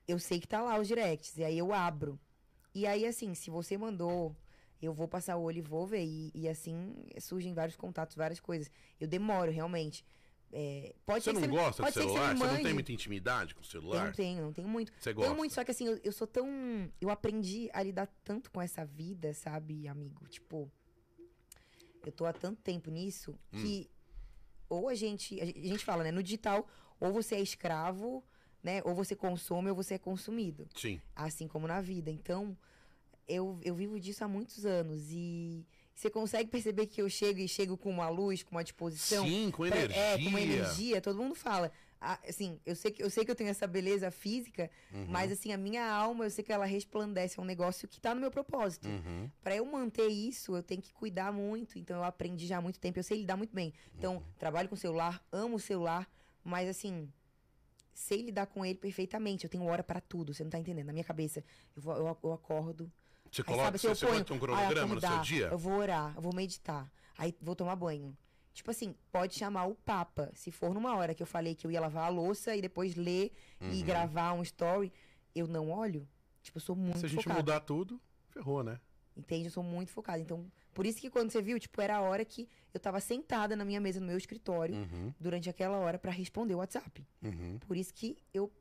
eu 0.08 0.18
sei 0.18 0.40
que 0.40 0.48
tá 0.48 0.62
lá 0.62 0.80
os 0.80 0.88
directs. 0.88 1.38
E 1.38 1.44
aí 1.44 1.58
eu 1.58 1.74
abro. 1.74 2.18
E 2.74 2.88
aí, 2.88 3.06
assim, 3.06 3.34
se 3.34 3.50
você 3.50 3.78
mandou, 3.78 4.34
eu 4.82 4.94
vou 4.94 5.08
passar 5.08 5.36
o 5.38 5.42
olho 5.42 5.58
e 5.58 5.62
vou 5.62 5.86
ver. 5.88 6.06
E, 6.06 6.32
e 6.34 6.48
assim 6.48 6.94
surgem 7.20 7.54
vários 7.54 7.76
contatos, 7.76 8.16
várias 8.16 8.40
coisas. 8.40 8.70
Eu 9.00 9.08
demoro, 9.08 9.52
realmente. 9.52 10.06
É, 10.52 10.96
pode 11.06 11.24
Você 11.26 11.32
ser 11.34 11.42
que 11.42 11.48
não 11.48 11.56
gosta 11.58 11.84
pode 11.84 11.94
de 11.94 12.00
celular? 12.02 12.36
Você 12.38 12.44
não 12.46 12.52
mande. 12.52 12.64
tem 12.64 12.74
muita 12.74 12.92
intimidade 12.94 13.54
com 13.54 13.60
o 13.62 13.64
Eu 13.66 13.70
celular? 13.70 14.06
não 14.06 14.14
tenho, 14.14 14.42
não 14.44 14.54
tenho 14.54 14.68
muito. 14.70 14.94
Você 14.98 15.12
gosta? 15.12 15.28
Tenho 15.30 15.38
muito, 15.38 15.54
só 15.54 15.64
que 15.64 15.72
assim, 15.72 15.88
eu, 15.88 16.00
eu 16.04 16.12
sou 16.14 16.26
tão. 16.26 16.48
Eu 17.02 17.10
aprendi 17.10 17.70
a 17.74 17.84
lidar 17.84 18.08
tanto 18.24 18.50
com 18.50 18.62
essa 18.62 18.86
vida, 18.86 19.34
sabe, 19.34 19.88
amigo? 19.90 20.26
Tipo, 20.30 20.72
eu 22.06 22.12
tô 22.12 22.26
há 22.26 22.32
tanto 22.34 22.62
tempo 22.62 22.90
nisso 22.90 23.32
Hum. 23.52 23.62
que 23.62 23.90
ou. 24.70 24.88
A 24.88 24.96
gente 24.96 25.40
a 25.42 25.46
gente 25.46 25.84
fala, 25.84 26.04
né? 26.04 26.12
No 26.12 26.24
digital, 26.24 26.66
ou 27.00 27.12
você 27.12 27.36
é 27.36 27.42
escravo, 27.42 28.24
né? 28.64 28.82
Ou 28.86 28.96
você 28.96 29.16
consome 29.16 29.70
ou 29.70 29.76
você 29.76 29.96
é 29.96 29.98
consumido. 30.00 30.68
Sim. 30.76 31.02
Assim 31.16 31.48
como 31.48 31.68
na 31.68 31.82
vida. 31.82 32.10
Então, 32.10 32.58
eu, 33.28 33.60
eu 33.64 33.76
vivo 33.76 34.00
disso 34.00 34.24
há 34.24 34.28
muitos 34.28 34.66
anos 34.66 35.12
e. 35.12 35.66
Você 35.96 36.12
consegue 36.12 36.48
perceber 36.52 36.86
que 36.86 37.02
eu 37.02 37.10
chego 37.10 37.40
e 37.40 37.48
chego 37.48 37.76
com 37.76 37.90
uma 37.90 38.08
luz, 38.08 38.44
com 38.44 38.52
uma 38.52 38.64
disposição? 38.64 39.26
Sim, 39.26 39.50
com 39.50 39.68
pra- 39.68 39.76
energia. 39.78 39.98
É, 40.00 40.18
com 40.24 40.30
uma 40.30 40.40
energia, 40.42 41.02
todo 41.02 41.18
mundo 41.18 41.34
fala. 41.34 41.72
Ah, 42.00 42.20
assim, 42.30 42.60
eu 42.68 42.76
sei, 42.76 42.92
que, 42.92 43.02
eu 43.02 43.10
sei 43.10 43.26
que 43.26 43.32
eu 43.32 43.36
tenho 43.36 43.50
essa 43.50 43.66
beleza 43.66 44.12
física, 44.12 44.70
Uhum. 44.94 45.08
mas 45.10 45.32
assim, 45.32 45.52
a 45.52 45.58
minha 45.58 45.84
alma, 45.92 46.26
eu 46.26 46.30
sei 46.30 46.44
que 46.44 46.54
ela 46.54 46.66
resplandece, 46.68 47.40
é 47.40 47.42
um 47.42 47.46
negócio 47.46 47.88
que 47.88 48.00
tá 48.00 48.14
no 48.14 48.22
meu 48.22 48.30
propósito. 48.30 48.88
Uhum. 48.88 49.28
Pra 49.42 49.56
eu 49.56 49.66
manter 49.66 50.08
isso, 50.08 50.56
eu 50.56 50.62
tenho 50.62 50.84
que 50.84 50.94
cuidar 50.94 51.32
muito. 51.34 51.80
Então 51.80 51.98
eu 51.98 52.04
aprendi 52.04 52.46
já 52.46 52.60
há 52.60 52.62
muito 52.62 52.80
tempo, 52.80 53.00
eu 53.00 53.04
sei 53.04 53.18
lidar 53.18 53.36
muito 53.36 53.56
bem. 53.56 53.74
Então, 53.98 54.22
trabalho 54.38 54.70
com 54.70 54.76
celular, 54.76 55.20
amo 55.32 55.56
o 55.56 55.60
celular, 55.60 56.08
mas 56.44 56.70
assim, 56.70 57.12
sei 57.92 58.22
lidar 58.22 58.46
com 58.46 58.64
ele 58.64 58.78
perfeitamente. 58.78 59.46
Eu 59.46 59.50
tenho 59.50 59.64
hora 59.66 59.82
pra 59.84 60.00
tudo, 60.00 60.32
você 60.32 60.44
não 60.44 60.52
tá 60.52 60.60
entendendo. 60.60 60.86
Na 60.86 60.94
minha 60.94 61.04
cabeça, 61.04 61.44
eu, 61.76 61.82
vou, 61.82 61.96
eu, 61.98 62.18
eu 62.24 62.32
acordo, 62.34 62.92
Você 63.38 63.42
Aí, 63.42 63.46
coloca, 63.46 63.66
sabe, 63.66 63.78
se 63.78 63.82
você, 63.84 63.90
eu 63.90 63.96
você 63.96 64.06
ponho, 64.08 64.18
um 64.18 64.56
"Ai, 64.56 64.66
cronograma 64.66 64.96
no 64.96 65.02
seu 65.02 65.20
dia? 65.20 65.48
Eu 65.48 65.58
vou 65.60 65.74
orar, 65.74 66.14
eu 66.16 66.22
vou 66.22 66.34
meditar. 66.34 66.92
Aí 67.18 67.36
vou 67.40 67.56
tomar 67.56 67.76
banho. 67.76 68.18
Tipo 68.54 68.72
assim, 68.72 68.96
pode 69.12 69.36
chamar 69.36 69.66
o 69.66 69.76
Papa. 69.76 70.32
Se 70.34 70.50
for 70.50 70.74
numa 70.74 70.96
hora 70.96 71.14
que 71.14 71.22
eu 71.22 71.28
falei 71.28 71.54
que 71.54 71.68
eu 71.68 71.70
ia 71.72 71.80
lavar 71.80 72.06
a 72.06 72.10
louça 72.10 72.56
e 72.56 72.62
depois 72.62 72.96
ler 72.96 73.32
e 73.62 73.66
Uhum. 73.66 73.82
gravar 73.84 74.34
um 74.34 74.42
story, 74.42 74.92
eu 75.36 75.46
não 75.48 75.70
olho. 75.70 76.08
Tipo, 76.42 76.58
eu 76.58 76.62
sou 76.62 76.76
muito 76.76 76.98
Se 76.98 77.06
a 77.06 77.10
gente 77.10 77.24
focada. 77.24 77.40
mudar 77.40 77.60
tudo, 77.60 78.02
ferrou, 78.30 78.64
né? 78.64 78.80
Entende? 79.16 79.46
Eu 79.46 79.52
sou 79.52 79.62
muito 79.64 79.92
focada. 79.92 80.20
Então, 80.20 80.52
por 80.74 80.86
isso 80.88 81.00
que 81.00 81.10
quando 81.10 81.30
você 81.30 81.40
viu, 81.42 81.60
tipo, 81.60 81.80
era 81.80 81.98
a 81.98 82.02
hora 82.02 82.26
que 82.26 82.48
eu 82.74 82.80
tava 82.80 83.00
sentada 83.00 83.56
na 83.56 83.64
minha 83.64 83.80
mesa, 83.80 84.00
no 84.00 84.08
meu 84.08 84.18
escritório, 84.18 84.74
Uhum. 84.76 85.14
durante 85.20 85.48
aquela 85.48 85.78
hora 85.78 86.00
pra 86.00 86.12
responder 86.12 86.56
o 86.56 86.58
WhatsApp. 86.58 87.06
Uhum. 87.22 87.60
Por 87.68 87.78
isso 87.78 87.94
que 87.94 88.18
eu 88.34 88.52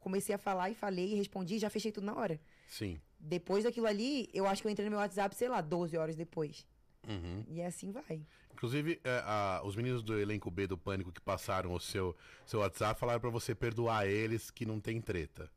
comecei 0.00 0.34
a 0.34 0.38
falar 0.38 0.70
e 0.70 0.74
falei 0.74 1.12
e 1.12 1.14
respondi 1.16 1.56
e 1.56 1.58
já 1.58 1.68
fechei 1.68 1.90
tudo 1.92 2.04
na 2.04 2.14
hora. 2.14 2.40
Sim. 2.66 2.98
Depois 3.26 3.64
daquilo 3.64 3.86
ali, 3.86 4.28
eu 4.34 4.46
acho 4.46 4.60
que 4.60 4.68
eu 4.68 4.72
entrei 4.72 4.84
no 4.84 4.90
meu 4.90 5.00
WhatsApp, 5.00 5.34
sei 5.34 5.48
lá, 5.48 5.60
12 5.60 5.96
horas 5.96 6.14
depois. 6.14 6.66
Uhum. 7.08 7.44
E 7.48 7.62
assim 7.62 7.90
vai. 7.90 8.20
Inclusive, 8.52 9.00
é, 9.02 9.22
a- 9.24 9.62
os 9.64 9.74
meninos 9.76 10.02
do 10.02 10.18
elenco 10.18 10.50
B 10.50 10.66
do 10.66 10.76
Pânico 10.76 11.10
que 11.10 11.20
passaram 11.20 11.72
o 11.72 11.80
seu, 11.80 12.14
seu 12.46 12.60
WhatsApp 12.60 12.98
falaram 13.00 13.20
pra 13.20 13.30
você 13.30 13.54
perdoar 13.54 14.06
eles 14.06 14.50
que 14.50 14.64
não 14.66 14.78
tem 14.78 15.00
treta. 15.00 15.50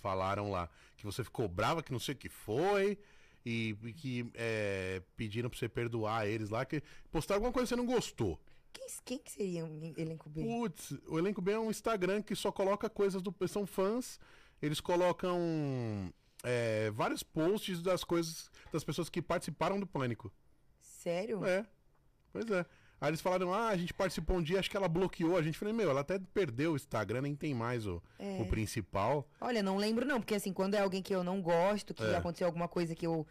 Falaram 0.00 0.50
lá 0.50 0.68
que 0.96 1.04
você 1.04 1.24
ficou 1.24 1.48
brava, 1.48 1.82
que 1.82 1.92
não 1.92 1.98
sei 1.98 2.14
o 2.14 2.18
que 2.18 2.28
foi, 2.28 2.98
e, 3.44 3.76
e 3.84 3.92
que 3.92 4.30
é, 4.34 5.02
pediram 5.16 5.48
pra 5.48 5.58
você 5.58 5.68
perdoar 5.68 6.26
eles 6.26 6.50
lá, 6.50 6.64
que 6.64 6.82
postaram 7.10 7.38
alguma 7.38 7.52
coisa 7.52 7.66
que 7.66 7.74
você 7.74 7.76
não 7.76 7.86
gostou. 7.92 8.38
Quem, 8.72 8.86
quem 9.04 9.18
que 9.18 9.30
seria 9.32 9.64
um 9.64 9.94
elenco 9.96 10.28
B? 10.28 10.42
Putz, 10.42 10.92
o 11.08 11.18
elenco 11.18 11.40
B 11.40 11.52
é 11.52 11.58
um 11.58 11.70
Instagram 11.70 12.20
que 12.22 12.34
só 12.34 12.50
coloca 12.52 12.88
coisas 12.90 13.22
do. 13.22 13.34
São 13.48 13.66
fãs, 13.66 14.18
eles 14.60 14.80
colocam 14.80 16.12
é, 16.44 16.90
vários 16.92 17.22
posts 17.22 17.82
das 17.82 18.04
coisas 18.04 18.50
das 18.72 18.84
pessoas 18.84 19.08
que 19.08 19.20
participaram 19.22 19.80
do 19.80 19.86
Pânico. 19.86 20.32
Sério? 20.80 21.44
É. 21.44 21.66
Pois 22.32 22.48
é. 22.50 22.64
Aí 23.00 23.10
eles 23.10 23.20
falaram, 23.20 23.52
ah, 23.52 23.68
a 23.68 23.76
gente 23.76 23.92
participou 23.92 24.36
um 24.38 24.42
dia, 24.42 24.58
acho 24.58 24.70
que 24.70 24.76
ela 24.76 24.88
bloqueou 24.88 25.36
a 25.36 25.42
gente. 25.42 25.58
Falei, 25.58 25.74
meu, 25.74 25.90
ela 25.90 26.00
até 26.00 26.18
perdeu 26.32 26.72
o 26.72 26.76
Instagram, 26.76 27.22
nem 27.22 27.34
tem 27.34 27.52
mais 27.54 27.86
o, 27.86 28.02
É. 28.18 28.40
o 28.40 28.46
principal. 28.46 29.28
Olha, 29.40 29.62
não 29.62 29.76
lembro 29.76 30.06
não, 30.06 30.20
porque 30.20 30.34
assim, 30.34 30.52
quando 30.52 30.74
é 30.74 30.80
alguém 30.80 31.02
que 31.02 31.14
eu 31.14 31.22
não 31.22 31.42
gosto, 31.42 31.92
que 31.92 32.02
É. 32.02 32.16
aconteceu 32.16 32.46
alguma 32.46 32.68
coisa 32.68 32.94
que 32.94 33.06
eu, 33.06 33.26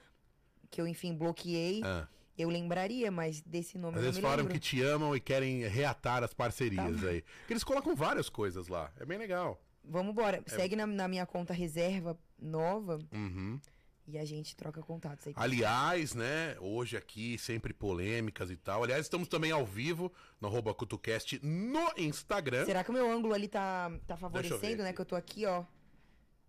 que 0.70 0.79
eu 0.79 0.88
enfim, 0.88 1.15
bloqueei, 1.15 1.82
Ah. 1.84 2.08
eu 2.38 2.50
lembraria, 2.50 3.10
mas 3.10 3.41
desse 3.41 3.77
nome 3.77 3.98
Às 3.98 4.05
eu 4.05 4.13
me 4.13 4.22
falaram 4.22 4.43
lembro. 4.43 4.53
que 4.53 4.60
te 4.60 4.82
amam 4.84 5.15
e 5.15 5.20
querem 5.20 5.62
reatar 5.67 6.24
as 6.24 6.34
parcerias 6.34 7.01
Tá. 7.01 7.08
aí. 7.08 7.22
Porque 7.39 7.53
eles 7.53 7.63
colocam 7.63 7.96
várias 7.96 8.29
coisas 8.29 8.67
lá. 8.67 8.91
É 9.00 9.05
bem 9.05 9.17
legal. 9.17 9.60
Vamos 9.84 10.12
embora. 10.12 10.42
Segue 10.48 10.75
na, 10.75 10.86
na 10.88 11.08
minha 11.08 11.25
conta 11.25 11.54
reserva 11.54 12.18
nova 12.40 13.00
Uhum. 13.12 13.60
e 14.08 14.18
a 14.18 14.25
gente 14.25 14.56
troca 14.56 14.82
contatos 14.82 15.28
aí. 15.28 15.34
Aliás, 15.36 16.13
né, 16.16 16.56
hoje 16.60 16.96
aqui, 16.98 17.38
sempre 17.38 17.74
polêmicas 17.74 18.50
e 18.50 18.56
tal. 18.58 18.84
Aliás, 18.84 19.02
estamos 19.06 19.28
também 19.28 19.52
ao 19.52 19.66
vivo 19.66 20.12
no 20.40 20.48
arroba 20.48 20.74
CutuCast 20.74 21.40
no 21.44 21.92
Instagram. 21.98 22.66
Será 22.66 22.84
que 22.84 22.90
o 22.90 22.94
meu 22.94 23.10
ângulo 23.12 23.34
ali 23.34 23.48
tá, 23.48 23.92
tá 24.08 24.16
favorecendo, 24.18 24.84
né? 24.84 24.94
Que 24.94 25.02
eu 25.02 25.06
tô 25.06 25.16
aqui, 25.16 25.46
ó, 25.46 25.63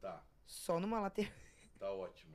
Tá, 0.00 0.23
só 0.47 0.79
numa 0.79 1.00
lateral. 1.00 1.33
tá 1.79 1.91
ótimo. 1.91 2.35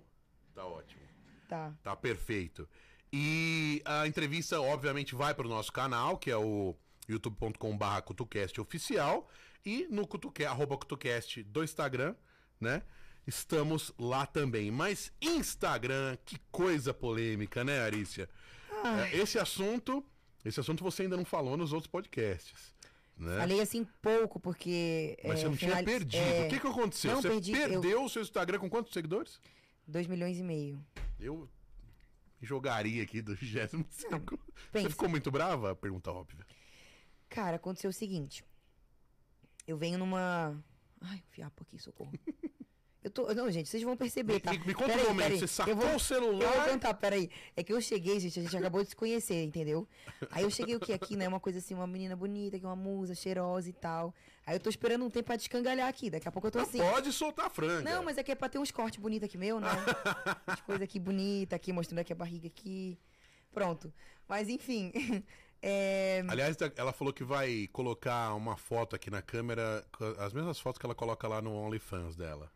Tá 0.53 0.65
ótimo. 0.65 1.01
Tá. 1.47 1.73
Tá 1.83 1.95
perfeito. 1.95 2.67
E 3.11 3.81
a 3.85 4.05
entrevista, 4.05 4.61
obviamente, 4.61 5.15
vai 5.15 5.33
para 5.33 5.45
o 5.45 5.49
nosso 5.49 5.71
canal, 5.71 6.17
que 6.17 6.29
é 6.29 6.37
o 6.37 6.75
youtube.com.br 7.07 8.01
CutuCast 8.05 8.59
oficial. 8.61 9.27
E 9.65 9.87
no 9.89 10.07
Cutuque, 10.07 10.45
arroba 10.45 10.77
CutuCast 10.77 11.43
do 11.43 11.63
Instagram, 11.63 12.15
né? 12.59 12.81
Estamos 13.27 13.93
lá 13.99 14.25
também. 14.25 14.71
Mas 14.71 15.11
Instagram, 15.21 16.17
que 16.25 16.37
coisa 16.51 16.93
polêmica, 16.93 17.63
né, 17.63 17.81
Arícia? 17.81 18.29
É, 19.11 19.17
Esse 19.17 19.37
assunto, 19.37 20.03
esse 20.43 20.59
assunto 20.59 20.83
você 20.83 21.03
ainda 21.03 21.17
não 21.17 21.25
falou 21.25 21.55
nos 21.57 21.73
outros 21.73 21.91
podcasts, 21.91 22.73
né? 23.17 23.37
Falei 23.37 23.59
assim 23.59 23.85
pouco, 24.01 24.39
porque. 24.39 25.17
Mas 25.23 25.39
é, 25.39 25.41
você 25.41 25.47
não 25.49 25.55
tinha 25.57 25.69
finali- 25.71 25.85
perdido. 25.85 26.15
é, 26.23 26.45
O 26.45 26.49
que, 26.49 26.59
que 26.59 26.67
aconteceu? 26.67 27.11
não 27.11 27.21
você 27.21 27.29
perdi, 27.29 27.51
eu- 27.51 27.57
perdeu 27.69 28.03
o 28.05 28.09
seu 28.09 28.21
Instagram 28.21 28.57
com 28.59 28.69
quantos 28.69 28.93
seguidores? 28.93 29.39
2 29.85 30.07
milhões 30.07 30.37
e 30.39 30.43
meio. 30.43 30.83
Eu 31.19 31.49
jogaria 32.41 33.03
aqui 33.03 33.21
do 33.21 33.35
25. 33.35 33.89
Você 33.89 34.07
pensa. 34.71 34.89
ficou 34.89 35.09
muito 35.09 35.29
brava? 35.29 35.75
Pergunta 35.75 36.09
óbvia. 36.11 36.45
Cara, 37.27 37.57
aconteceu 37.57 37.89
o 37.89 37.93
seguinte. 37.93 38.43
Eu 39.69 39.77
venho 39.77 39.99
numa. 39.99 40.59
Ai, 40.99 41.17
um 41.17 41.29
fiapo 41.31 41.61
aqui, 41.61 41.77
socorro. 41.77 42.11
Eu 43.01 43.09
tô. 43.11 43.31
Não, 43.33 43.49
gente, 43.49 43.69
vocês 43.69 43.81
vão 43.83 43.95
perceber, 43.95 44.39
tá? 44.41 44.51
me- 44.51 44.57
me 44.59 44.73
conta 44.73 44.89
Peraí, 44.89 45.05
um 45.05 45.09
momento, 45.09 45.23
peraí. 45.27 45.39
você 45.39 45.47
sacou 45.47 45.75
vou, 45.75 45.83
o 45.85 45.87
Eu 45.87 45.91
vou 45.91 45.99
celular. 45.99 46.69
contar, 46.69 46.93
peraí. 46.95 47.29
É 47.55 47.63
que 47.63 47.71
eu 47.71 47.79
cheguei, 47.79 48.19
gente, 48.19 48.39
a 48.39 48.43
gente 48.43 48.57
acabou 48.57 48.83
de 48.83 48.89
se 48.89 48.95
conhecer, 48.95 49.41
entendeu? 49.43 49.87
Aí 50.31 50.43
eu 50.43 50.49
cheguei 50.49 50.75
o 50.75 50.79
que 50.81 50.91
aqui, 50.91 51.15
né? 51.15 51.25
Uma 51.27 51.39
coisa 51.39 51.59
assim, 51.59 51.73
uma 51.75 51.87
menina 51.87 52.13
bonita, 52.15 52.59
que 52.59 52.65
é 52.65 52.67
uma 52.67 52.75
musa, 52.75 53.13
cheirosa 53.15 53.69
e 53.69 53.73
tal. 53.73 54.13
Aí 54.45 54.55
eu 54.55 54.59
tô 54.59 54.69
esperando 54.69 55.05
um 55.05 55.09
tempo 55.09 55.27
pra 55.27 55.35
descangalhar 55.37 55.87
aqui. 55.87 56.09
Daqui 56.09 56.27
a 56.27 56.31
pouco 56.31 56.47
eu 56.47 56.51
tô 56.51 56.57
Não 56.59 56.65
assim. 56.65 56.79
pode 56.79 57.13
soltar 57.13 57.45
a 57.45 57.49
franga. 57.49 57.83
Não, 57.89 58.03
mas 58.03 58.17
é 58.17 58.23
que 58.23 58.31
é 58.31 58.35
pra 58.35 58.49
ter 58.49 58.57
uns 58.59 58.71
cortes 58.71 58.99
bonitos 58.99 59.27
aqui 59.29 59.37
meu, 59.37 59.59
né? 59.61 59.67
As 60.47 60.59
coisas 60.61 60.81
aqui 60.81 60.99
bonitas, 60.99 61.55
aqui, 61.55 61.71
mostrando 61.71 61.99
aqui 61.99 62.11
a 62.11 62.15
barriga 62.17 62.47
aqui. 62.47 62.99
Pronto. 63.53 63.93
Mas 64.27 64.49
enfim. 64.49 64.91
É, 65.61 66.23
Aliás, 66.27 66.55
ela 66.75 66.93
falou 66.93 67.13
que 67.13 67.23
vai 67.23 67.67
colocar 67.73 68.33
uma 68.33 68.55
foto 68.55 68.95
aqui 68.95 69.09
na 69.09 69.21
câmera, 69.21 69.85
as 70.17 70.33
mesmas 70.33 70.59
fotos 70.59 70.79
que 70.79 70.85
ela 70.85 70.95
coloca 70.95 71.27
lá 71.27 71.41
no 71.41 71.51
OnlyFans 71.53 72.15
dela. 72.15 72.51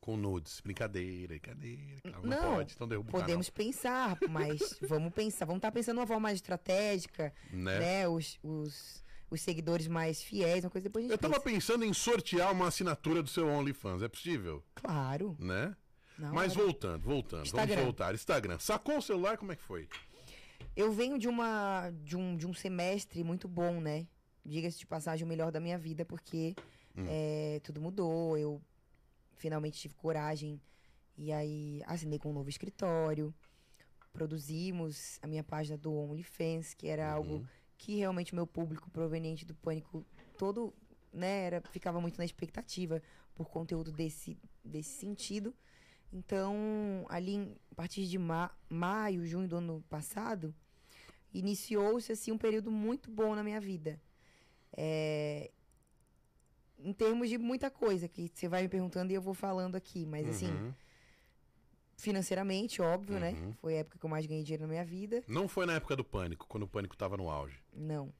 Com 0.00 0.16
nudes. 0.16 0.60
Brincadeira, 0.60 1.28
brincadeira. 1.28 2.00
Não, 2.04 2.22
Não, 2.22 2.54
pode, 2.56 2.74
então 2.74 2.86
derruba 2.86 3.10
podemos 3.10 3.48
pensar, 3.48 4.18
mas 4.28 4.78
vamos 4.86 5.12
pensar. 5.14 5.46
Vamos 5.46 5.58
estar 5.58 5.72
pensando 5.72 5.94
de 5.96 6.00
uma 6.02 6.06
forma 6.06 6.20
mais 6.20 6.36
estratégica, 6.36 7.32
né? 7.50 7.78
né? 7.78 8.08
Os, 8.08 8.38
os, 8.42 9.02
os 9.30 9.40
seguidores 9.40 9.88
mais 9.88 10.22
fiéis, 10.22 10.62
uma 10.62 10.70
coisa 10.70 10.84
depois 10.84 11.04
a 11.04 11.08
gente 11.08 11.12
Eu 11.12 11.18
tava 11.18 11.40
pensa. 11.40 11.54
pensando 11.56 11.84
em 11.86 11.92
sortear 11.94 12.52
uma 12.52 12.68
assinatura 12.68 13.22
do 13.22 13.30
seu 13.30 13.48
OnlyFans. 13.48 14.02
É 14.02 14.08
possível? 14.08 14.62
Claro. 14.74 15.36
Né? 15.38 15.74
na 16.18 16.30
Mas 16.32 16.52
hora. 16.52 16.64
voltando, 16.64 17.02
voltando. 17.02 17.44
Instagram. 17.46 17.74
Vamos 17.74 17.84
voltar. 17.84 18.14
Instagram. 18.14 18.58
Sacou 18.58 18.98
o 18.98 19.02
celular? 19.02 19.36
Como 19.38 19.52
é 19.52 19.56
que 19.56 19.62
foi? 19.62 19.88
Eu 20.76 20.92
venho 20.92 21.18
de 21.18 21.28
uma 21.28 21.90
de 22.02 22.16
um, 22.16 22.36
de 22.36 22.46
um 22.46 22.54
semestre 22.54 23.22
muito 23.24 23.46
bom, 23.48 23.80
né? 23.80 24.06
Diga-se 24.44 24.78
de 24.78 24.86
passagem, 24.86 25.24
o 25.24 25.28
melhor 25.28 25.50
da 25.52 25.60
minha 25.60 25.78
vida, 25.78 26.04
porque 26.04 26.54
Hum. 26.96 27.04
é, 27.08 27.60
tudo 27.64 27.80
mudou. 27.80 28.36
Eu 28.38 28.60
finalmente 29.34 29.78
tive 29.78 29.94
coragem. 29.94 30.60
E 31.16 31.32
aí 31.32 31.82
assinei 31.86 32.18
com 32.18 32.30
um 32.30 32.32
novo 32.32 32.48
escritório. 32.48 33.32
Produzimos 34.12 35.18
a 35.22 35.26
minha 35.26 35.42
página 35.42 35.76
do 35.76 35.92
OnlyFans, 35.92 36.72
que 36.74 36.86
era 36.86 37.10
algo 37.10 37.34
Uhum. 37.34 37.46
que 37.76 37.96
realmente 37.96 38.32
o 38.32 38.36
meu 38.36 38.46
público 38.46 38.88
proveniente 38.90 39.44
do 39.44 39.54
pânico 39.54 40.04
todo, 40.38 40.72
né, 41.12 41.46
era, 41.46 41.60
ficava 41.70 42.00
muito 42.00 42.16
na 42.18 42.24
expectativa 42.24 43.02
por 43.34 43.48
conteúdo 43.48 43.90
desse, 43.90 44.38
desse 44.64 44.90
sentido. 45.00 45.52
Então, 46.14 47.04
ali 47.08 47.52
a 47.72 47.74
partir 47.74 48.06
de 48.06 48.16
ma 48.18 48.48
maio, 48.70 49.26
junho 49.26 49.48
do 49.48 49.56
ano 49.56 49.84
passado, 49.90 50.54
iniciou-se 51.32 52.12
assim 52.12 52.30
um 52.30 52.38
período 52.38 52.70
muito 52.70 53.10
bom 53.10 53.34
na 53.34 53.42
minha 53.42 53.60
vida. 53.60 54.00
É, 54.76 55.50
em 56.78 56.92
termos 56.92 57.28
de 57.28 57.36
muita 57.36 57.68
coisa 57.68 58.08
que 58.08 58.30
você 58.32 58.46
vai 58.48 58.62
me 58.62 58.68
perguntando 58.68 59.10
e 59.10 59.14
eu 59.16 59.20
vou 59.22 59.34
falando 59.34 59.74
aqui, 59.74 60.06
mas 60.06 60.28
assim, 60.28 60.46
Uhum. 60.52 60.72
financeiramente, 61.96 62.80
óbvio, 62.80 63.18
né? 63.18 63.32
Uhum. 63.32 63.54
Foi 63.54 63.74
a 63.74 63.78
época 63.78 63.98
que 63.98 64.04
eu 64.04 64.10
mais 64.10 64.24
ganhei 64.24 64.44
dinheiro 64.44 64.62
na 64.62 64.68
minha 64.68 64.84
vida. 64.84 65.24
Não 65.26 65.48
foi 65.48 65.66
na 65.66 65.74
época 65.74 65.96
do 65.96 66.04
pânico, 66.04 66.46
quando 66.46 66.62
o 66.64 66.68
pânico 66.68 66.96
tava 66.96 67.16
no 67.16 67.28
auge. 67.28 67.60
Não. 67.72 68.12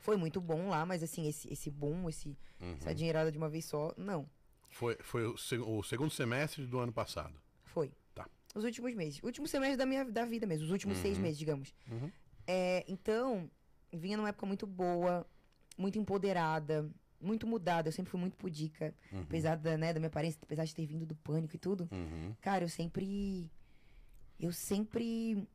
Foi 0.00 0.16
muito 0.16 0.40
bom 0.40 0.68
lá, 0.68 0.84
mas 0.86 1.02
assim, 1.02 1.28
esse, 1.28 1.52
esse 1.52 1.70
boom, 1.70 2.08
esse, 2.08 2.36
Uhum. 2.60 2.76
essa 2.80 2.92
dinheirada 2.92 3.30
de 3.30 3.38
uma 3.38 3.48
vez 3.48 3.64
só, 3.66 3.92
não. 3.96 4.28
Foi, 4.70 4.96
foi 5.00 5.26
o, 5.26 5.36
seg- 5.36 5.60
o 5.62 5.82
segundo 5.82 6.10
semestre 6.10 6.66
do 6.66 6.78
ano 6.78 6.92
passado. 6.92 7.34
Foi. 7.64 7.90
Tá. 8.14 8.28
Os 8.54 8.64
últimos 8.64 8.94
meses. 8.94 9.20
Último 9.22 9.46
semestre 9.48 9.76
da 9.76 9.86
minha 9.86 10.04
da 10.04 10.24
vida 10.24 10.46
mesmo, 10.46 10.64
os 10.66 10.70
últimos 10.72 10.98
seis 10.98 11.16
Uhum. 11.16 11.22
meses, 11.22 11.38
digamos. 11.38 11.74
Uhum. 11.90 12.10
É, 12.46 12.84
então, 12.88 13.50
vinha 13.92 14.16
numa 14.16 14.28
época 14.28 14.46
muito 14.46 14.66
boa, 14.66 15.26
muito 15.76 15.98
empoderada, 15.98 16.88
muito 17.20 17.46
mudada. 17.46 17.88
Eu 17.88 17.92
sempre 17.92 18.10
fui 18.10 18.20
muito 18.20 18.36
pudica, 18.36 18.94
Uhum. 19.12 19.22
apesar 19.22 19.56
da, 19.56 19.76
né, 19.76 19.92
da 19.92 20.00
minha 20.00 20.08
aparência, 20.08 20.38
apesar 20.42 20.64
de 20.64 20.74
ter 20.74 20.86
vindo 20.86 21.04
do 21.06 21.14
pânico 21.16 21.56
e 21.56 21.58
tudo. 21.58 21.88
Uhum. 21.90 22.34
Cara, 22.40 22.64
eu 22.64 22.68
sempre. 22.68 23.50
Eu 24.38 24.52
sempre. 24.52 25.46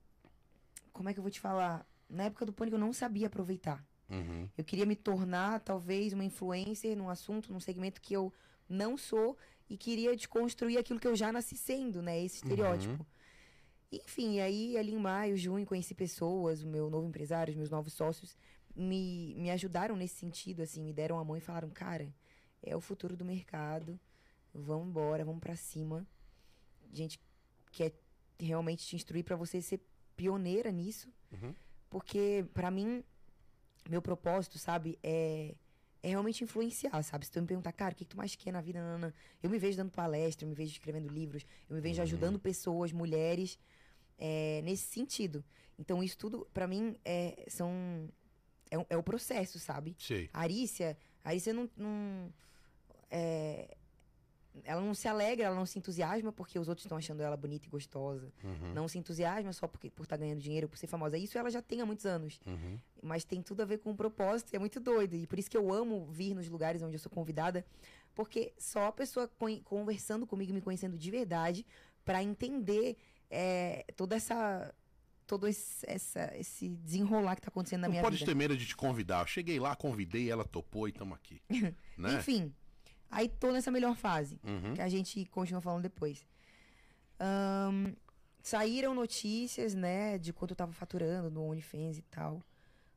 Como 0.91 1.09
é 1.09 1.13
que 1.13 1.19
eu 1.19 1.23
vou 1.23 1.31
te 1.31 1.39
falar? 1.39 1.85
Na 2.09 2.23
época 2.23 2.45
do 2.45 2.53
pânico 2.53 2.75
eu 2.75 2.79
não 2.81 2.93
sabia 2.93 3.27
aproveitar. 3.27 3.83
Uhum. 4.09 4.47
Eu 4.57 4.63
queria 4.63 4.85
me 4.85 4.95
tornar, 4.95 5.59
talvez, 5.61 6.13
uma 6.13 6.23
influencer 6.25 6.95
num 6.95 7.09
assunto, 7.09 7.51
num 7.51 7.59
segmento 7.59 7.99
que 8.01 8.13
eu 8.13 8.31
não 8.73 8.97
sou 8.97 9.37
e 9.69 9.77
queria 9.77 10.15
desconstruir 10.15 10.77
aquilo 10.77 10.99
que 10.99 11.07
eu 11.07 11.15
já 11.15 11.31
nasci 11.31 11.55
sendo, 11.57 12.01
né? 12.01 12.21
Esse 12.23 12.37
estereótipo. 12.37 13.05
Enfim, 13.91 14.39
aí 14.39 14.75
ali 14.77 14.93
em 14.93 14.97
maio, 14.99 15.37
junho, 15.37 15.65
conheci 15.65 15.93
pessoas, 15.93 16.63
o 16.63 16.67
meu 16.67 16.89
novo 16.89 17.07
empresário, 17.07 17.51
os 17.51 17.57
meus 17.57 17.69
novos 17.69 17.93
sócios, 17.93 18.35
me, 18.75 19.35
me 19.35 19.51
ajudaram 19.51 19.95
nesse 19.95 20.15
sentido, 20.15 20.61
assim, 20.63 20.81
me 20.81 20.91
deram 20.91 21.19
a 21.19 21.23
mão 21.23 21.37
e 21.37 21.39
falaram, 21.39 21.69
cara, 21.69 22.11
é 22.61 22.75
o 22.75 22.81
futuro 22.81 23.15
do 23.15 23.23
mercado, 23.23 23.99
vamos 24.53 24.87
embora, 24.87 25.23
vamos 25.23 25.39
pra 25.39 25.55
cima. 25.55 26.07
A 26.91 26.95
gente 26.95 27.19
quer 27.71 27.93
realmente 28.39 28.83
te 28.85 28.95
instruir 28.95 29.23
pra 29.23 29.35
você 29.35 29.61
ser 29.61 29.79
pioneira 30.15 30.71
nisso, 30.71 31.07
Uhum. 31.31 31.53
porque 31.89 32.45
pra 32.53 32.71
mim, 32.71 33.03
meu 33.87 34.01
propósito, 34.01 34.57
sabe, 34.57 34.97
é, 35.03 35.53
é 36.03 36.09
realmente 36.09 36.43
influenciar, 36.43 37.01
sabe? 37.01 37.25
Se 37.25 37.31
tu 37.31 37.41
me 37.41 37.47
perguntar, 37.47 37.71
cara, 37.71 37.93
o 37.93 37.95
que, 37.95 38.03
que 38.03 38.09
tu 38.11 38.17
mais 38.17 38.35
quer 38.35 38.51
na 38.51 38.59
vida, 38.61 38.79
Nana? 38.79 39.13
Eu 39.41 39.49
me 39.49 39.57
vejo 39.57 39.77
dando 39.77 39.89
palestra, 39.91 40.45
eu 40.45 40.49
me 40.49 40.55
vejo 40.55 40.73
escrevendo 40.73 41.07
livros, 41.07 41.45
eu 41.69 41.75
me 41.75 41.81
vejo 41.81 41.97
Uhum. 41.99 42.03
ajudando 42.03 42.37
pessoas, 42.39 42.91
mulheres, 42.91 43.57
é, 44.17 44.61
nesse 44.63 44.83
sentido. 44.83 45.43
Então, 45.79 46.03
isso 46.03 46.17
tudo, 46.17 46.45
pra 46.53 46.67
mim, 46.67 46.95
é, 47.05 47.45
são, 47.47 47.71
é, 48.69 48.85
é 48.89 48.97
o 48.97 49.01
processo, 49.01 49.57
sabe? 49.59 49.95
Sei. 49.97 50.29
A 50.33 50.41
Arícia, 50.41 50.97
a 51.23 51.29
Arícia 51.29 51.53
não, 51.53 51.69
não 51.77 52.31
é, 53.09 53.75
ela 54.63 54.81
não 54.81 54.93
se 54.93 55.07
alegra, 55.07 55.45
ela 55.45 55.55
não 55.55 55.65
se 55.65 55.79
entusiasma 55.79 56.31
porque 56.31 56.59
os 56.59 56.67
outros 56.67 56.85
estão 56.85 56.97
achando 56.97 57.21
ela 57.21 57.35
bonita 57.35 57.65
e 57.65 57.69
gostosa. 57.69 58.31
Uhum. 58.43 58.73
Não 58.73 58.87
se 58.87 58.97
entusiasma 58.97 59.51
só 59.51 59.67
porque, 59.67 59.89
por 59.89 60.03
estar 60.03 60.17
ganhando 60.17 60.39
dinheiro, 60.39 60.69
por 60.69 60.77
ser 60.77 60.87
famosa. 60.87 61.17
Isso 61.17 61.37
ela 61.37 61.49
já 61.49 61.61
tem 61.61 61.81
há 61.81 61.85
muitos 61.85 62.05
anos. 62.05 62.39
Uhum. 62.45 62.79
Mas 63.01 63.23
tem 63.23 63.41
tudo 63.41 63.61
a 63.61 63.65
ver 63.65 63.79
com 63.79 63.91
o 63.91 63.95
propósito 63.95 64.53
e 64.53 64.55
é 64.55 64.59
muito 64.59 64.79
doido. 64.79 65.15
E 65.15 65.25
por 65.25 65.39
isso 65.39 65.49
que 65.49 65.57
eu 65.57 65.73
amo 65.73 66.05
vir 66.11 66.35
nos 66.35 66.47
lugares 66.47 66.81
onde 66.81 66.95
eu 66.95 66.99
sou 66.99 67.11
convidada, 67.11 67.65
porque 68.13 68.53
só 68.57 68.87
a 68.87 68.91
pessoa 68.91 69.29
conversando 69.63 70.27
comigo, 70.27 70.53
me 70.53 70.61
conhecendo 70.61 70.97
de 70.97 71.11
verdade, 71.11 71.65
pra 72.05 72.21
entender 72.21 72.97
é, 73.29 73.85
toda 73.95 74.15
essa. 74.15 74.73
Todo 75.25 75.47
esse, 75.47 75.89
essa, 75.89 76.37
esse 76.37 76.67
desenrolar 76.67 77.37
que 77.37 77.41
tá 77.41 77.47
acontecendo 77.47 77.79
na 77.79 77.87
Não 77.87 77.93
minha 77.93 78.03
pode 78.03 78.17
vida. 78.17 78.29
ter 78.29 78.35
medo 78.35 78.57
de 78.57 78.65
te 78.65 78.75
convidar. 78.75 79.21
Eu 79.21 79.27
cheguei 79.27 79.57
lá, 79.57 79.73
convidei, 79.73 80.29
ela 80.29 80.43
topou 80.43 80.85
e 80.85 80.91
tamo 80.91 81.13
aqui. 81.15 81.41
né? 81.97 82.15
Enfim, 82.15 82.53
aí 83.13 83.29
tô 83.29 83.51
nessa 83.51 83.71
melhor 83.71 83.95
fase. 83.95 84.39
Uhum. 84.43 84.73
que 84.73 84.81
a 84.81 84.89
gente 84.89 85.25
continua 85.25 85.61
falando 85.61 85.83
depois. 85.83 86.25
Ahn, 87.19 87.93
saíram 88.41 88.93
notícias, 88.93 89.73
né, 89.73 90.17
de 90.17 90.33
quanto 90.33 90.51
eu 90.51 90.55
tava 90.55 90.73
faturando 90.73 91.29
no 91.29 91.43
OnlyFans 91.43 91.97
e 91.97 92.01
tal. 92.03 92.41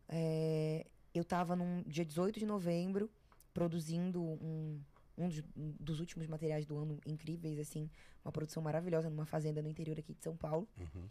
É, 0.08 0.86
eu 1.14 1.24
tava 1.24 1.54
num 1.54 1.82
dia 1.86 2.04
18 2.04 2.38
de 2.38 2.46
novembro 2.46 3.10
produzindo 3.54 4.22
um, 4.22 4.80
um 5.16 5.28
dos, 5.28 5.42
um 5.56 5.74
dos 5.80 6.00
últimos 6.00 6.26
materiais 6.26 6.66
do 6.66 6.76
ano 6.76 7.00
incríveis, 7.06 7.58
assim, 7.58 7.88
uma 8.24 8.32
produção 8.32 8.62
maravilhosa 8.62 9.08
numa 9.08 9.24
fazenda 9.24 9.62
no 9.62 9.68
interior 9.68 9.98
aqui 9.98 10.12
de 10.12 10.22
São 10.22 10.36
Paulo. 10.36 10.68
Uhum. 10.78 11.04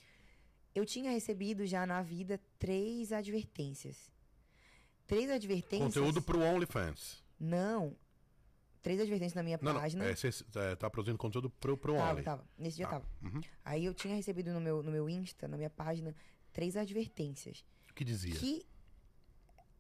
Eu 0.76 0.86
tinha 0.86 1.10
recebido 1.12 1.66
já 1.66 1.86
na 1.88 2.02
vida 2.02 2.40
três 2.60 3.14
advertências. 3.14 4.12
Três 5.08 5.30
advertências. 5.30 5.94
Conteúdo 5.94 6.22
pro 6.22 6.42
OnlyFans. 6.42 7.24
Não. 7.40 7.96
Três 8.86 9.00
advertências 9.02 9.34
na 9.34 9.42
minha 9.42 9.58
Não, 9.64 9.74
não. 9.74 9.82
página. 9.82 10.06
É, 10.06 10.16
você 10.16 10.30
é, 10.58 10.76
tá 10.76 10.88
produzindo 10.92 11.18
conteúdo 11.18 11.50
pro, 11.50 11.76
pro 11.76 11.96
Tava, 11.96 12.12
Only. 12.14 12.24
tava. 12.24 12.48
Nesse 12.56 12.78
dia 12.78 12.86
Tá. 12.86 12.92
tava. 13.00 13.06
Uhum. 13.24 13.42
Aí 13.64 13.84
eu 13.84 13.96
tinha 13.96 14.16
recebido 14.16 14.54
no 14.54 14.62
meu, 14.62 14.84
no 14.84 14.92
meu 14.92 15.10
Insta, 15.10 15.48
na 15.48 15.58
minha 15.58 15.72
página, 15.72 16.16
três 16.54 16.78
advertências. 16.78 17.66
O 17.90 17.96
que 17.96 18.04
dizia? 18.06 18.36
Que, 18.36 18.64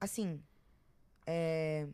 assim, 0.01 0.41
é, 1.27 1.87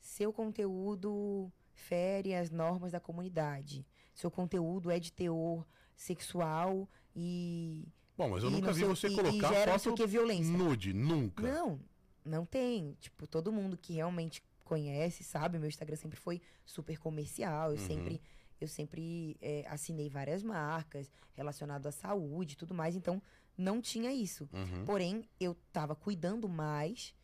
seu 0.00 0.32
conteúdo 0.32 1.52
fere 1.72 2.34
as 2.34 2.50
normas 2.50 2.90
da 2.90 2.98
comunidade. 2.98 3.86
Seu 4.12 4.28
conteúdo 4.28 4.90
é 4.90 4.98
de 4.98 5.12
teor 5.12 5.64
sexual 5.94 6.88
e. 7.14 7.86
Bom, 8.18 8.28
mas 8.30 8.42
eu 8.42 8.50
nunca 8.50 8.66
não 8.66 8.74
vi 8.74 8.80
sei- 8.80 8.88
você 8.88 9.06
e- 9.08 9.14
colocar 9.14 9.52
e 9.52 9.54
gera 9.54 9.72
não 9.72 9.78
foto 9.78 9.96
que 9.96 10.06
violência. 10.08 10.52
nude, 10.52 10.92
nunca. 10.92 11.42
Não, 11.42 11.80
não 12.24 12.44
tem. 12.44 12.96
Tipo, 13.00 13.24
todo 13.28 13.52
mundo 13.52 13.76
que 13.76 13.92
realmente 13.94 14.42
conhece, 14.72 15.22
sabe? 15.22 15.58
Meu 15.58 15.68
Instagram 15.68 15.96
sempre 15.96 16.18
foi 16.18 16.40
super 16.64 16.96
comercial. 16.98 17.66
Eu 17.72 17.78
Uhum. 17.80 17.86
sempre, 17.86 18.14
eu 18.60 18.68
sempre 18.68 19.36
é, 19.40 19.64
assinei 19.68 20.08
várias 20.08 20.42
marcas 20.42 21.10
relacionado 21.34 21.86
à 21.86 21.92
saúde 21.92 22.54
e 22.54 22.56
tudo 22.56 22.74
mais. 22.74 22.96
Então, 22.96 23.20
não 23.56 23.82
tinha 23.82 24.10
isso. 24.12 24.48
Uhum. 24.52 24.84
Porém, 24.86 25.14
eu 25.38 25.54
tava 25.72 25.94
cuidando 25.94 26.48
mais 26.48 27.14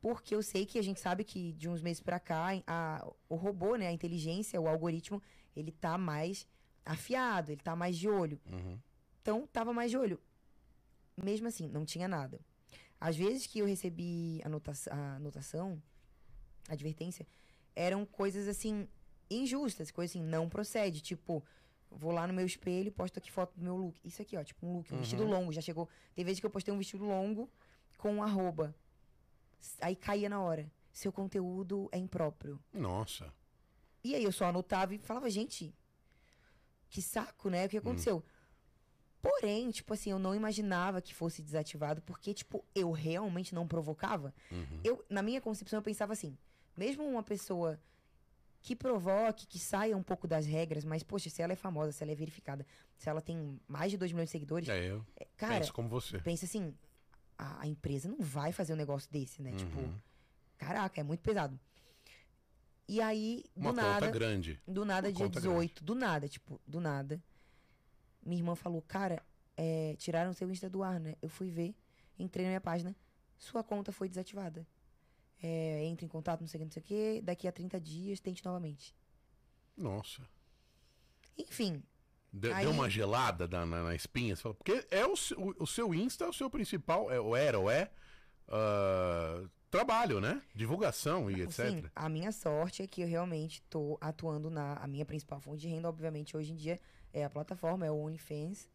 porque 0.00 0.34
eu 0.34 0.42
sei 0.42 0.64
que 0.64 0.78
a 0.78 0.82
gente 0.82 1.00
sabe 1.00 1.24
que 1.24 1.52
de 1.60 1.68
uns 1.68 1.82
meses 1.82 2.00
pra 2.00 2.18
cá 2.20 2.46
a- 2.66 3.06
o 3.28 3.34
robô, 3.34 3.74
né, 3.76 3.86
a 3.88 3.92
inteligência, 3.92 4.60
o 4.60 4.68
algoritmo, 4.68 5.20
ele 5.56 5.72
tá 5.72 5.98
mais 5.98 6.46
afiado, 6.86 7.50
ele 7.52 7.60
tá 7.60 7.74
mais 7.76 7.98
de 7.98 8.08
olho. 8.08 8.40
Uhum. 8.50 8.78
Então, 9.20 9.46
tava 9.52 9.72
mais 9.74 9.90
de 9.90 9.98
olho. 9.98 10.18
Mesmo 11.22 11.48
assim, 11.48 11.66
não 11.68 11.84
tinha 11.84 12.08
nada. 12.08 12.40
Às 13.00 13.16
vezes 13.16 13.46
que 13.46 13.58
eu 13.58 13.66
recebi 13.66 14.40
a, 14.44 14.48
nota 14.48 14.72
a 14.90 15.16
anotação, 15.16 15.66
a 15.72 15.97
advertência, 16.68 17.26
eram 17.74 18.04
coisas 18.06 18.46
assim, 18.46 18.86
injustas, 19.30 19.90
coisas 19.90 20.14
assim, 20.16 20.24
não 20.24 20.48
procede. 20.48 21.00
Tipo, 21.00 21.42
vou 21.90 22.12
lá 22.12 22.26
no 22.26 22.32
meu 22.34 22.44
espelho 22.46 22.88
e 22.88 22.90
posto 22.90 23.18
aqui 23.18 23.30
foto 23.32 23.54
do 23.56 23.62
meu 23.64 23.76
look. 23.76 23.98
Isso 24.04 24.20
aqui, 24.22 24.36
ó, 24.36 24.44
tipo 24.44 24.66
um 24.66 24.76
look, 24.76 24.90
um 24.92 24.96
Uhum. 24.96 25.00
vestido 25.02 25.24
longo. 25.24 25.52
Já 25.52 25.60
chegou. 25.60 25.88
Tem 26.14 26.24
vezes 26.24 26.40
que 26.40 26.46
eu 26.46 26.50
postei 26.50 26.72
um 26.72 26.78
vestido 26.78 27.04
longo 27.04 27.50
com 27.96 28.14
um 28.14 28.22
arroba. 28.22 28.74
Aí 29.80 29.96
caía 29.96 30.28
na 30.28 30.40
hora. 30.40 30.70
Seu 30.92 31.12
conteúdo 31.12 31.88
é 31.92 31.98
impróprio. 31.98 32.60
Nossa. 32.72 33.32
E 34.04 34.14
aí 34.14 34.22
eu 34.24 34.32
só 34.32 34.46
anotava 34.46 34.94
e 34.94 34.98
falava, 34.98 35.28
gente, 35.30 35.74
que 36.88 37.02
saco, 37.02 37.50
né? 37.50 37.66
O 37.66 37.68
que 37.68 37.76
aconteceu? 37.78 38.24
Porém, 39.20 39.70
tipo 39.70 39.92
assim, 39.92 40.10
eu 40.10 40.18
não 40.18 40.34
imaginava 40.34 41.02
que 41.02 41.12
fosse 41.14 41.42
desativado, 41.42 42.00
porque, 42.02 42.32
tipo, 42.32 42.64
eu 42.74 42.92
realmente 42.92 43.52
não 43.54 43.66
provocava. 43.66 44.32
Uhum. 44.50 44.80
Eu, 44.84 45.04
na 45.10 45.22
minha 45.22 45.40
concepção, 45.40 45.78
eu 45.78 45.82
pensava 45.82 46.12
assim, 46.12 46.38
mesmo 46.78 47.04
uma 47.04 47.22
pessoa 47.22 47.78
que 48.60 48.74
provoque, 48.74 49.46
que 49.46 49.58
saia 49.58 49.96
um 49.96 50.02
pouco 50.02 50.26
das 50.26 50.46
regras, 50.46 50.84
mas, 50.84 51.02
poxa, 51.02 51.28
se 51.30 51.42
ela 51.42 51.52
é 51.52 51.56
famosa, 51.56 51.92
se 51.92 52.02
ela 52.02 52.12
é 52.12 52.14
verificada, 52.14 52.66
se 52.96 53.08
ela 53.08 53.20
tem 53.20 53.60
mais 53.68 53.90
de 53.90 53.96
2 53.98 54.12
milhões 54.12 54.28
de 54.28 54.32
seguidores, 54.32 54.68
É, 54.68 54.88
eu 54.90 55.04
cara, 55.36 55.58
penso 55.60 55.72
como 55.72 55.88
você. 55.88 56.18
pensa 56.20 56.44
assim, 56.44 56.74
a, 57.36 57.62
a 57.62 57.66
empresa 57.66 58.08
não 58.08 58.18
vai 58.20 58.52
fazer 58.52 58.72
um 58.72 58.76
negócio 58.76 59.10
desse, 59.10 59.42
né? 59.42 59.52
Tipo, 59.54 59.78
Uhum. 59.80 59.94
caraca, 60.56 61.00
é 61.00 61.04
muito 61.04 61.20
pesado. 61.20 61.58
E 62.88 63.00
aí, 63.00 63.44
do 63.54 63.60
Uma 63.68 63.72
nada. 63.72 64.06
conta 64.06 64.18
grande. 64.18 64.60
Do 64.66 64.84
nada, 64.84 65.08
Uma 65.08 65.12
dia 65.14 65.26
conta 65.26 65.40
18, 65.40 65.84
do 65.84 65.94
nada, 65.94 66.28
tipo, 66.28 66.60
do 66.66 66.80
nada. 66.80 67.22
Minha 68.24 68.40
irmã 68.40 68.54
falou, 68.54 68.82
cara, 68.82 69.22
é, 69.56 69.94
tiraram 69.98 70.32
seu 70.32 70.50
Insta 70.50 70.68
do 70.70 70.82
ar, 70.82 70.98
né? 70.98 71.14
Eu 71.22 71.28
fui 71.28 71.50
ver, 71.50 71.74
entrei 72.18 72.44
na 72.44 72.50
minha 72.50 72.60
página, 72.60 72.94
sua 73.38 73.62
conta 73.62 73.92
foi 73.92 74.08
desativada. 74.08 74.66
É, 75.42 75.84
entre 75.84 76.04
em 76.04 76.08
contato, 76.08 76.40
não 76.40 76.48
sei 76.48 76.58
o 76.58 76.60
que, 76.60 76.64
não 76.64 76.72
sei 76.72 76.82
o 76.82 76.84
que, 76.84 77.20
daqui 77.22 77.46
a 77.46 77.52
30 77.52 77.80
dias, 77.80 78.18
tente 78.20 78.44
novamente. 78.44 78.94
Nossa. 79.76 80.22
Enfim, 81.36 81.82
De- 82.32 82.52
Aí- 82.52 82.64
Deu 82.64 82.72
uma 82.72 82.90
gelada 82.90 83.46
na, 83.48 83.64
na, 83.64 83.82
na 83.84 83.94
espinha? 83.94 84.34
Você 84.36 84.42
fala, 84.42 84.54
porque 84.54 84.86
é 84.90 85.06
o, 85.06 85.16
seu- 85.16 85.38
o, 85.40 85.54
o 85.62 85.66
seu 85.66 85.94
Insta 85.94 86.24
é 86.24 86.28
o 86.28 86.32
seu 86.32 86.50
principal, 86.50 87.10
é, 87.10 87.18
ou 87.20 87.34
era, 87.36 87.58
ou 87.58 87.70
é, 87.70 87.90
ah, 88.48 89.44
trabalho, 89.70 90.20
né? 90.20 90.42
Divulgação 90.54 91.30
e 91.30 91.40
etc. 91.42 91.60
assim, 91.60 91.84
a 91.94 92.08
minha 92.08 92.32
sorte 92.32 92.82
é 92.82 92.86
que 92.86 93.00
eu 93.02 93.06
realmente 93.08 93.62
tô 93.62 93.96
atuando 94.00 94.50
na... 94.50 94.74
A 94.74 94.86
minha 94.86 95.04
principal 95.06 95.40
fonte 95.40 95.60
de 95.60 95.68
renda, 95.68 95.88
obviamente, 95.88 96.36
hoje 96.36 96.52
em 96.52 96.56
dia, 96.56 96.78
é 97.12 97.24
a 97.24 97.30
plataforma, 97.30 97.86
é 97.86 97.90
o 97.90 97.96
OnlyFans. 97.98 98.68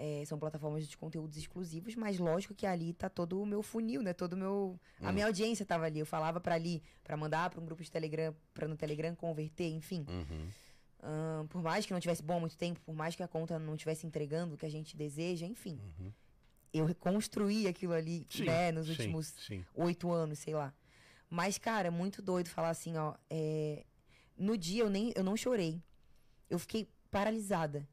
É, 0.00 0.22
são 0.26 0.38
plataformas 0.38 0.86
de 0.86 0.96
conteúdos 0.96 1.36
exclusivos, 1.36 1.96
mas 1.96 2.20
lógico 2.20 2.54
que 2.54 2.64
ali 2.64 2.92
tá 2.92 3.08
todo 3.08 3.42
o 3.42 3.44
meu 3.44 3.64
funil, 3.64 4.00
né? 4.00 4.12
Todo 4.12 4.34
o 4.34 4.36
meu. 4.36 4.78
A 5.00 5.08
Hum. 5.10 5.12
minha 5.12 5.26
audiência 5.26 5.66
tava 5.66 5.86
ali. 5.86 5.98
Eu 5.98 6.06
falava 6.06 6.38
pra 6.40 6.54
ali, 6.54 6.80
pra 7.02 7.16
mandar 7.16 7.50
pra 7.50 7.60
um 7.60 7.64
grupo 7.64 7.82
de 7.82 7.90
Telegram, 7.90 8.32
pra 8.54 8.68
no 8.68 8.76
Telegram 8.76 9.12
converter, 9.16 9.68
enfim. 9.68 10.06
Uhum. 10.08 10.48
Ahn, 11.02 11.46
por 11.48 11.60
mais 11.62 11.84
que 11.84 11.92
não 11.92 11.98
tivesse 11.98 12.22
bom 12.22 12.36
há 12.36 12.40
muito 12.40 12.56
tempo, 12.56 12.80
por 12.82 12.94
mais 12.94 13.16
que 13.16 13.24
a 13.24 13.28
conta 13.28 13.58
não 13.58 13.74
estivesse 13.74 14.06
entregando 14.06 14.54
o 14.54 14.56
que 14.56 14.66
a 14.66 14.70
gente 14.70 14.96
deseja, 14.96 15.46
enfim. 15.46 15.80
Uhum. 15.98 16.12
eu 16.72 16.84
reconstruí 16.84 17.66
aquilo 17.66 17.92
ali, 17.94 18.24
Sim, 18.30 18.44
né, 18.44 18.70
nos 18.70 18.86
sim, 18.86 18.92
últimos 18.92 19.34
oito 19.74 20.12
anos, 20.12 20.38
sei 20.38 20.54
lá. 20.54 20.72
Mas, 21.28 21.58
cara, 21.58 21.90
muito 21.90 22.20
doido 22.22 22.48
falar 22.50 22.70
assim, 22.70 22.96
ó. 22.96 23.14
é, 23.28 23.84
No 24.36 24.56
dia 24.56 24.82
eu 24.84 24.90
nem 24.90 25.12
eu 25.16 25.24
não 25.24 25.36
chorei. 25.36 25.82
Eu 26.48 26.58
fiquei 26.58 26.88
paralisada. 27.10 27.88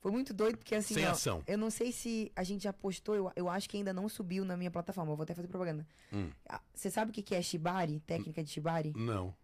Foi 0.00 0.12
muito 0.12 0.32
doido, 0.32 0.58
porque 0.58 0.74
assim, 0.76 0.94
Sem 0.94 1.06
ó, 1.06 1.10
ação. 1.10 1.42
eu 1.46 1.58
não 1.58 1.70
sei 1.70 1.90
se 1.90 2.30
a 2.36 2.44
gente 2.44 2.62
já 2.62 2.72
postou, 2.72 3.16
eu, 3.16 3.32
eu 3.34 3.48
acho 3.48 3.68
que 3.68 3.76
ainda 3.76 3.92
não 3.92 4.08
subiu 4.08 4.44
na 4.44 4.56
minha 4.56 4.70
plataforma. 4.70 5.10
Eu 5.12 5.16
vou 5.16 5.24
até 5.24 5.34
fazer 5.34 5.48
propaganda. 5.48 5.86
Hum. 6.12 6.30
Ah, 6.48 6.60
Você 6.72 6.88
sabe 6.90 7.10
o 7.10 7.14
que 7.14 7.22
que 7.22 7.34
é 7.34 7.42
Shibari? 7.42 7.98
Técnica 8.00 8.42
de 8.44 8.50
Shibari? 8.50 8.92
Não. 8.96 9.34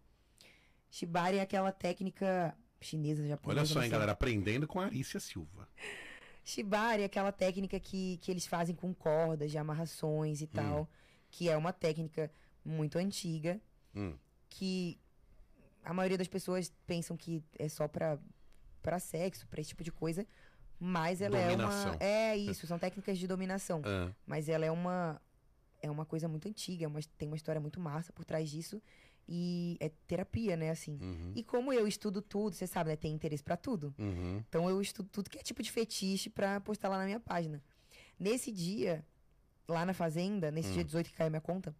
Shibari 0.89 1.37
é 1.37 1.41
aquela 1.41 1.71
técnica 1.73 2.55
chinesa, 2.79 3.27
japonesa. 3.27 3.59
Olha 3.61 3.65
só, 3.67 3.83
hein, 3.83 3.89
galera. 3.89 4.13
Aprendendo 4.13 4.65
com 4.67 4.79
a 4.79 4.85
Arícia 4.85 5.19
Silva. 5.19 5.67
Shibari 6.43 7.01
é 7.01 7.05
aquela 7.05 7.31
técnica 7.31 7.79
que, 7.79 8.17
que 8.21 8.31
eles 8.31 8.45
fazem 8.45 8.75
com 8.75 8.93
cordas 8.93 9.51
de 9.51 9.57
amarrações 9.57 10.41
e 10.41 10.47
tal, 10.47 10.83
Hum. 10.83 10.87
que 11.31 11.49
é 11.49 11.57
uma 11.57 11.73
técnica 11.73 12.31
muito 12.63 12.97
antiga, 12.97 13.59
Hum. 13.95 14.15
que 14.49 14.97
a 15.83 15.93
maioria 15.93 16.17
das 16.17 16.27
pessoas 16.27 16.71
pensam 16.85 17.17
que 17.17 17.43
é 17.59 17.67
só 17.67 17.87
pra, 17.87 18.17
pra 18.81 18.99
sexo, 18.99 19.47
pra 19.47 19.59
esse 19.59 19.69
tipo 19.69 19.83
de 19.83 19.91
coisa, 19.91 20.25
mas 20.79 21.21
ela 21.21 21.37
Dominação. 21.39 21.91
é 21.93 21.95
uma... 21.95 21.97
É 22.03 22.37
isso, 22.37 22.67
são 22.67 22.77
técnicas 22.79 23.17
de 23.17 23.27
dominação, 23.27 23.81
Ah, 23.85 24.11
mas 24.25 24.49
ela 24.49 24.65
é 24.65 24.71
uma... 24.71 25.21
É 25.81 25.89
uma 25.91 26.05
coisa 26.05 26.27
muito 26.27 26.47
antiga, 26.47 26.85
é 26.85 26.87
uma- 26.87 26.99
tem 27.17 27.27
uma 27.27 27.35
história 27.37 27.61
muito 27.61 27.79
massa 27.79 28.11
por 28.11 28.25
trás 28.25 28.49
disso, 28.49 28.81
e 29.27 29.77
é 29.79 29.89
terapia, 30.07 30.55
né, 30.57 30.69
assim. 30.71 30.97
uhum, 31.01 31.31
E 31.35 31.43
como 31.43 31.71
eu 31.71 31.87
estudo 31.87 32.21
tudo, 32.21 32.55
você 32.55 32.65
sabe, 32.65 32.89
né, 32.89 32.95
tem 32.95 33.13
interesse 33.13 33.43
pra 33.43 33.55
tudo. 33.57 33.93
uhum. 33.99 34.43
Então 34.49 34.69
eu 34.69 34.81
estudo 34.81 35.09
tudo 35.11 35.29
que 35.29 35.37
é 35.37 35.43
tipo 35.43 35.61
de 35.61 35.71
fetiche 35.71 36.29
pra 36.29 36.59
postar 36.59 36.89
lá 36.89 36.97
na 36.97 37.05
minha 37.05 37.19
página. 37.19 37.61
Nesse 38.19 38.51
dia, 38.51 39.05
lá 39.67 39.85
na 39.85 39.93
fazenda, 39.93 40.49
nesse 40.51 40.69
Hum. 40.69 40.73
dia 40.73 40.83
18 40.83 41.09
que 41.09 41.15
caiu 41.15 41.29
minha 41.29 41.41
conta, 41.41 41.75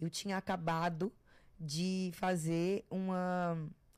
eu 0.00 0.10
tinha 0.10 0.36
acabado 0.36 1.10
de 1.58 2.10
fazer 2.14 2.84
uma, 2.90 3.56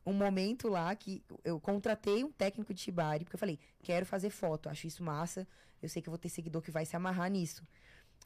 um 0.08 0.14
momento 0.14 0.68
lá 0.68 0.94
que 0.96 1.22
eu 1.44 1.60
contratei 1.60 2.24
um 2.24 2.30
técnico 2.32 2.72
de 2.74 2.80
Shibari, 2.80 3.24
porque 3.24 3.36
eu 3.36 3.40
falei, 3.40 3.58
quero 3.82 4.04
fazer 4.06 4.30
foto, 4.30 4.68
acho 4.68 4.86
isso 4.86 5.02
massa, 5.02 5.46
eu 5.82 5.88
sei 5.88 6.00
que 6.02 6.08
eu 6.08 6.10
vou 6.12 6.18
ter 6.18 6.28
seguidor 6.28 6.62
que 6.62 6.70
vai 6.70 6.84
se 6.86 6.96
amarrar 6.96 7.30
nisso. 7.30 7.62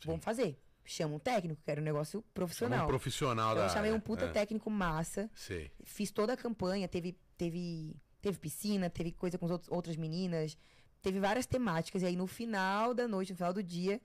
Sim. 0.00 0.06
Vamos 0.06 0.24
fazer. 0.24 0.58
Chama 0.84 1.14
um 1.14 1.18
técnico, 1.18 1.60
quero 1.64 1.80
um 1.80 1.84
negócio 1.84 2.20
Chama 2.20 2.32
profissional. 2.34 2.84
um 2.84 2.88
profissional 2.88 3.52
Então 3.52 3.62
da 3.64 3.70
eu 3.70 3.72
chamei 3.74 3.92
um 3.92 4.00
puta 4.00 4.24
É, 4.24 4.28
técnico 4.32 4.68
massa, 4.70 5.30
Sei. 5.34 5.70
fiz 5.84 6.10
toda 6.10 6.32
a 6.32 6.36
campanha, 6.36 6.88
teve, 6.88 7.16
teve, 7.36 7.94
teve 8.20 8.38
piscina, 8.38 8.90
teve 8.90 9.12
coisa 9.12 9.38
com 9.38 9.44
as 9.44 9.50
outras- 9.52 9.70
outras 9.70 9.96
meninas, 9.96 10.56
teve 11.00 11.20
várias 11.20 11.46
temáticas. 11.46 12.02
E 12.02 12.06
aí 12.06 12.16
no 12.16 12.26
final 12.26 12.94
da 12.94 13.06
noite, 13.06 13.30
no 13.30 13.36
final 13.36 13.52
do 13.52 13.62
dia, 13.62 14.00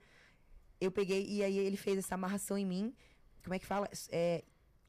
eu 0.80 0.92
peguei 0.92 1.26
e 1.26 1.42
aí 1.42 1.58
ele 1.58 1.76
fez 1.76 1.98
essa 1.98 2.14
amarração 2.14 2.56
em 2.56 2.64
mim. 2.66 2.94
Como 3.42 3.54
é 3.54 3.58
que 3.58 3.66
fala? 3.66 3.88
É, 4.10 4.44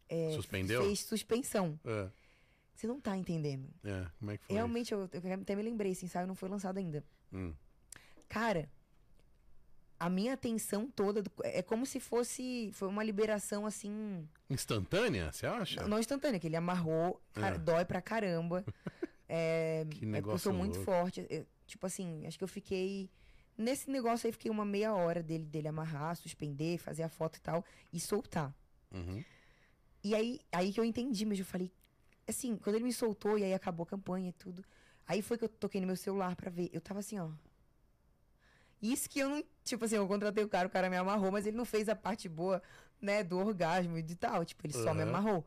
é, 0.08 0.32
Suspendeu? 0.34 0.84
Fez 0.84 1.00
suspensão. 1.02 1.80
É, 1.86 2.08
Você 2.80 2.88
não 2.88 2.98
tá 3.02 3.18
entendendo. 3.18 3.68
é. 3.84 4.06
Como 4.18 4.32
é 4.32 4.38
que 4.38 4.46
foi? 4.46 4.56
Realmente, 4.56 4.94
eu, 4.94 5.10
eu 5.12 5.34
até 5.34 5.54
me 5.54 5.62
lembrei, 5.62 5.92
esse 5.92 6.06
ensaio 6.06 6.26
não 6.26 6.34
foi 6.34 6.48
lançado 6.48 6.78
ainda. 6.78 7.04
Hum. 7.34 7.54
Cara, 8.30 8.70
a 10.00 10.10
minha 10.10 10.34
atenção 10.34 10.90
toda 10.90 11.22
do- 11.22 11.30
é 11.44 11.62
como 11.62 11.86
se 11.86 12.00
fosse. 12.00 12.72
Foi 12.74 12.88
uma 12.88 13.04
liberação 13.04 13.66
assim. 13.66 14.26
Instantânea, 14.50 15.30
você 15.30 15.46
acha? 15.46 15.86
Não 15.90 16.00
instantânea, 16.00 16.40
que 16.40 16.48
ele 16.48 16.56
amarrou, 16.56 17.22
cara, 17.34 17.56
É. 17.56 17.60
dói 17.60 17.84
pra 17.86 18.02
caramba. 18.02 18.64
É, 19.32 19.82
Que 19.82 19.98
é 19.98 20.00
porque 20.00 20.06
eu 20.06 20.10
negócio 20.10 20.40
sou 20.40 20.54
muito 20.54 20.78
louco. 20.78 20.86
forte. 20.92 21.24
eu- 21.30 21.46
tipo 21.68 21.86
assim, 21.86 22.26
acho 22.26 22.36
que 22.36 22.44
eu 22.44 22.48
fiquei. 22.48 23.08
Nesse 23.56 23.88
negócio 23.92 24.26
aí, 24.26 24.32
fiquei 24.32 24.50
uma 24.50 24.66
meia 24.66 24.92
hora 24.96 25.22
dele, 25.22 25.46
dele 25.46 25.68
amarrar, 25.68 26.16
suspender, 26.16 26.80
fazer 26.80 27.04
a 27.04 27.10
foto 27.10 27.36
e 27.38 27.42
tal, 27.42 27.64
e 27.94 28.00
soltar. 28.00 28.52
Uhum. 28.92 29.24
E 30.04 30.16
aí, 30.16 30.40
aí 30.52 30.74
que 30.74 30.80
eu 30.80 30.84
entendi, 30.84 31.26
mas 31.26 31.38
eu 31.38 31.46
falei. 31.46 31.72
Assim, 32.30 32.58
quando 32.58 32.76
ele 32.76 32.86
me 32.86 32.94
soltou 32.94 33.38
e 33.38 33.44
aí 33.44 33.54
acabou 33.54 33.84
a 33.84 33.88
campanha 33.88 34.30
e 34.30 34.34
tudo. 34.34 34.64
Aí 35.08 35.22
foi 35.22 35.38
que 35.38 35.46
eu 35.46 35.50
toquei 35.50 35.82
no 35.82 35.88
meu 35.88 35.96
celular 35.96 36.36
pra 36.36 36.52
ver. 36.52 36.70
Eu 36.72 36.80
tava 36.80 37.00
assim, 37.00 37.20
ó. 37.20 37.30
Isso 38.82 39.10
que 39.10 39.20
eu 39.20 39.30
não. 39.30 39.44
Tipo 39.64 39.86
assim, 39.86 39.96
eu 39.96 40.08
contratei 40.08 40.44
o 40.44 40.48
cara, 40.48 40.68
o 40.68 40.72
cara 40.72 40.90
me 40.90 40.96
amarrou, 40.96 41.32
mas 41.32 41.46
ele 41.46 41.58
não 41.58 41.66
fez 41.66 41.90
a 41.90 41.96
parte 41.96 42.30
boa, 42.30 42.62
né, 43.02 43.24
do 43.24 43.38
orgasmo 43.38 43.98
e 43.98 44.02
de 44.02 44.16
tal. 44.16 44.46
Tipo, 44.46 44.66
ele 44.66 44.74
só 44.74 44.94
me 44.94 45.02
amarrou. 45.02 45.46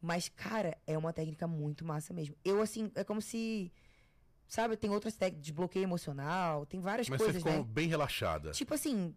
Mas, 0.00 0.28
cara, 0.28 0.76
é 0.86 0.96
uma 0.96 1.12
técnica 1.12 1.46
muito 1.46 1.84
massa 1.84 2.12
mesmo. 2.12 2.34
Eu, 2.44 2.60
assim, 2.60 2.90
é 2.94 3.04
como 3.04 3.20
se. 3.20 3.72
Sabe, 4.48 4.76
tem 4.76 4.90
outras 4.90 5.14
técnicas 5.14 5.46
de 5.46 5.52
bloqueio 5.52 5.84
emocional, 5.84 6.66
tem 6.66 6.80
várias 6.80 7.08
Mas 7.08 7.18
coisas, 7.18 7.40
você 7.40 7.48
ficou 7.48 7.64
né? 7.64 7.72
bem 7.72 7.86
relaxada. 7.86 8.50
Tipo 8.50 8.74
assim, 8.74 9.14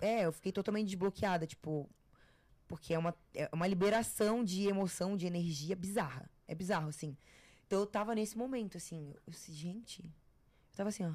é. 0.00 0.24
eu 0.24 0.32
fiquei 0.32 0.52
totalmente 0.52 0.86
desbloqueada, 0.86 1.46
tipo. 1.46 1.90
Porque 2.68 2.94
é 2.94 2.98
uma, 2.98 3.14
é 3.34 3.48
uma 3.52 3.66
liberação 3.66 4.44
de 4.44 4.68
emoção, 4.68 5.16
de 5.16 5.26
energia 5.26 5.74
bizarra. 5.74 6.28
É 6.48 6.54
bizarro, 6.54 6.88
assim. 6.88 7.16
Então 7.66 7.80
eu 7.80 7.86
tava 7.86 8.14
nesse 8.14 8.36
momento, 8.36 8.76
assim. 8.76 9.12
Eu, 9.26 9.30
disse, 9.30 9.52
gente. 9.52 10.02
Eu 10.04 10.76
tava 10.76 10.88
assim, 10.90 11.04
ó. 11.04 11.12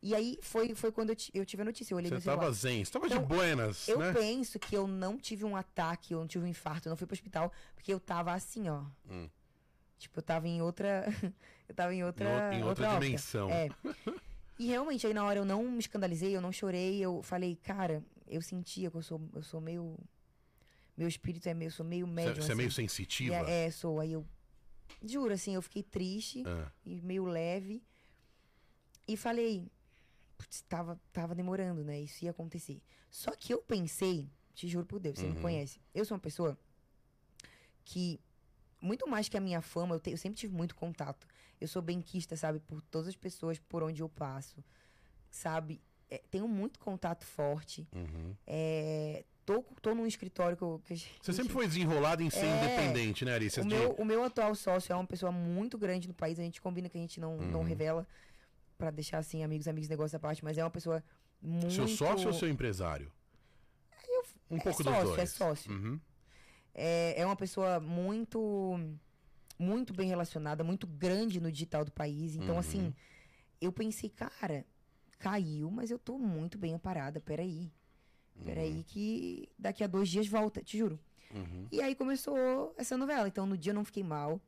E 0.00 0.14
aí 0.14 0.38
foi, 0.42 0.74
foi 0.76 0.92
quando 0.92 1.10
eu, 1.10 1.16
eu 1.34 1.44
tive 1.44 1.62
a 1.62 1.64
notícia. 1.64 1.92
Eu 1.92 1.96
olhei 1.98 2.10
Você 2.10 2.20
tava 2.20 2.52
zen, 2.52 2.84
você 2.84 2.92
tava 2.92 3.06
Então, 3.06 3.18
de 3.20 3.26
buenas, 3.26 3.88
Eu 3.88 3.98
né? 3.98 4.12
penso 4.12 4.58
que 4.58 4.76
eu 4.76 4.86
não 4.86 5.18
tive 5.18 5.44
um 5.44 5.56
ataque, 5.56 6.14
eu 6.14 6.20
não 6.20 6.26
tive 6.28 6.44
um 6.44 6.48
infarto, 6.48 6.86
eu 6.86 6.90
não 6.90 6.96
fui 6.96 7.06
pro 7.06 7.14
hospital, 7.14 7.52
porque 7.74 7.92
eu 7.92 7.98
tava 7.98 8.32
assim, 8.32 8.68
ó. 8.68 8.84
Hum. 9.10 9.28
Tipo, 9.98 10.20
eu 10.20 10.22
tava 10.22 10.46
em 10.46 10.62
outra. 10.62 11.04
eu 11.68 11.74
tava 11.74 11.92
em 11.92 12.04
outra. 12.04 12.54
Em 12.54 12.58
ou- 12.58 12.60
em 12.60 12.68
outra 12.68 12.86
órbita. 12.90 13.04
dimensão. 13.06 13.50
É. 13.50 13.68
E 14.60 14.66
realmente, 14.66 15.06
aí 15.06 15.14
na 15.14 15.24
hora 15.24 15.38
eu 15.38 15.44
não 15.44 15.62
me 15.62 15.78
escandalizei, 15.78 16.34
eu 16.36 16.40
não 16.40 16.50
chorei, 16.50 16.98
eu 16.98 17.22
falei, 17.22 17.54
cara, 17.62 18.02
eu 18.26 18.42
sentia 18.42 18.90
que 18.90 18.96
eu 18.96 19.02
sou, 19.02 19.20
eu 19.32 19.40
sou 19.40 19.60
meio. 19.60 19.96
Meu 20.98 21.06
espírito 21.06 21.48
é 21.48 21.54
meio, 21.54 21.70
sou 21.70 21.86
meio 21.86 22.06
Você, 22.06 22.12
médium. 22.12 22.42
você 22.44 22.52
é 22.52 22.54
meio 22.56 22.68
assim. 22.68 22.82
sensitiva? 22.88 23.36
É, 23.36 23.66
é, 23.66 23.70
sou. 23.70 24.00
Aí 24.00 24.12
eu. 24.12 24.26
Juro, 25.00 25.32
assim, 25.32 25.54
eu 25.54 25.62
fiquei 25.62 25.82
triste 25.84 26.42
Ah, 26.44 26.72
e 26.84 27.00
meio 27.00 27.24
leve. 27.24 27.80
E 29.06 29.16
falei, 29.16 29.70
putz, 30.36 30.60
tava, 30.62 31.00
tava 31.12 31.36
demorando, 31.36 31.84
né? 31.84 32.00
Isso 32.00 32.24
ia 32.24 32.32
acontecer. 32.32 32.82
Só 33.10 33.30
que 33.30 33.54
eu 33.54 33.62
pensei, 33.62 34.28
te 34.54 34.66
juro 34.66 34.84
por 34.86 34.98
Deus, 34.98 35.18
você 35.20 35.26
Uhum. 35.26 35.34
me 35.34 35.40
conhece. 35.40 35.80
Eu 35.94 36.04
sou 36.04 36.16
uma 36.16 36.20
pessoa 36.20 36.58
que, 37.84 38.20
muito 38.80 39.08
mais 39.08 39.28
que 39.28 39.36
a 39.36 39.40
minha 39.40 39.62
fama, 39.62 39.94
eu, 39.94 40.00
te- 40.00 40.10
eu 40.10 40.18
sempre 40.18 40.38
tive 40.38 40.52
muito 40.54 40.74
contato. 40.74 41.26
Eu 41.60 41.68
sou 41.68 41.80
benquista, 41.80 42.36
sabe? 42.36 42.58
Por 42.60 42.82
todas 42.82 43.06
as 43.08 43.16
pessoas 43.16 43.58
por 43.60 43.82
onde 43.84 44.02
eu 44.02 44.08
passo. 44.08 44.62
Sabe? 45.30 45.80
É, 46.10 46.18
tenho 46.30 46.48
muito 46.48 46.78
contato 46.80 47.24
forte. 47.24 47.86
uhum. 47.94 48.34
É, 48.46 49.24
tô, 49.52 49.62
tô 49.80 49.94
num 49.94 50.06
escritório 50.06 50.56
que 50.56 50.62
eu. 50.62 50.80
Que 50.84 50.92
a 50.92 50.96
Você 50.96 51.04
gente- 51.04 51.34
sempre 51.36 51.52
foi 51.52 51.66
desenrolada 51.66 52.22
em 52.22 52.30
ser 52.30 52.44
É. 52.44 52.56
independente, 52.56 53.24
né, 53.24 53.32
Arícia? 53.32 53.62
o 53.62 53.66
De- 53.66 53.74
meu, 53.74 53.92
o 53.92 54.04
meu 54.04 54.22
atual 54.22 54.54
sócio 54.54 54.92
é 54.92 54.96
uma 54.96 55.06
pessoa 55.06 55.32
muito 55.32 55.78
grande 55.78 56.06
no 56.06 56.14
país. 56.14 56.38
A 56.38 56.42
gente 56.42 56.60
combina 56.60 56.88
que 56.88 56.98
a 56.98 57.00
gente 57.00 57.18
não, 57.20 57.36
não 57.38 57.60
Uhum. 57.60 57.64
revela 57.66 58.06
pra 58.76 58.90
deixar 58.90 59.18
assim, 59.18 59.42
amigos, 59.42 59.66
amigos, 59.66 59.88
negócio 59.88 60.16
à 60.16 60.20
parte, 60.20 60.44
mas 60.44 60.58
é 60.58 60.62
uma 60.64 60.70
pessoa 60.70 61.02
muito. 61.40 61.72
Seu 61.72 61.88
sócio 61.88 62.26
ou 62.28 62.32
seu 62.34 62.48
empresário? 62.48 63.10
Um 64.50 64.58
pouco 64.58 64.82
dos 64.82 64.92
sócio, 64.92 65.08
dois. 65.08 65.18
é 65.18 65.26
sócio. 65.26 65.70
Uhum. 65.72 66.00
É, 66.74 67.20
é 67.20 67.26
uma 67.26 67.36
pessoa 67.36 67.80
muito. 67.80 68.78
Muito 69.58 69.92
bem 69.92 70.08
relacionada, 70.08 70.62
muito 70.62 70.86
grande 70.86 71.40
no 71.40 71.50
digital 71.50 71.84
do 71.84 71.90
país. 71.90 72.36
Então, 72.36 72.54
Uhum. 72.54 72.60
assim, 72.60 72.94
eu 73.60 73.72
pensei, 73.72 74.08
cara, 74.08 74.64
caiu, 75.18 75.68
mas 75.68 75.90
eu 75.90 75.98
tô 75.98 76.16
muito 76.16 76.56
bem 76.56 76.74
amparada. 76.74 77.20
Peraí. 77.20 77.72
Peraí, 78.44 78.84
que 78.84 79.48
daqui 79.58 79.82
a 79.82 79.86
dois 79.86 80.08
dias 80.08 80.26
volta, 80.26 80.62
te 80.62 80.78
juro. 80.78 80.98
Uhum. 81.34 81.66
E 81.70 81.82
aí 81.82 81.94
começou 81.94 82.74
essa 82.78 82.96
novela. 82.96 83.28
Então, 83.28 83.46
no 83.46 83.56
dia 83.56 83.70
eu 83.70 83.74
não 83.74 83.84
fiquei 83.84 84.02
mal. 84.02 84.40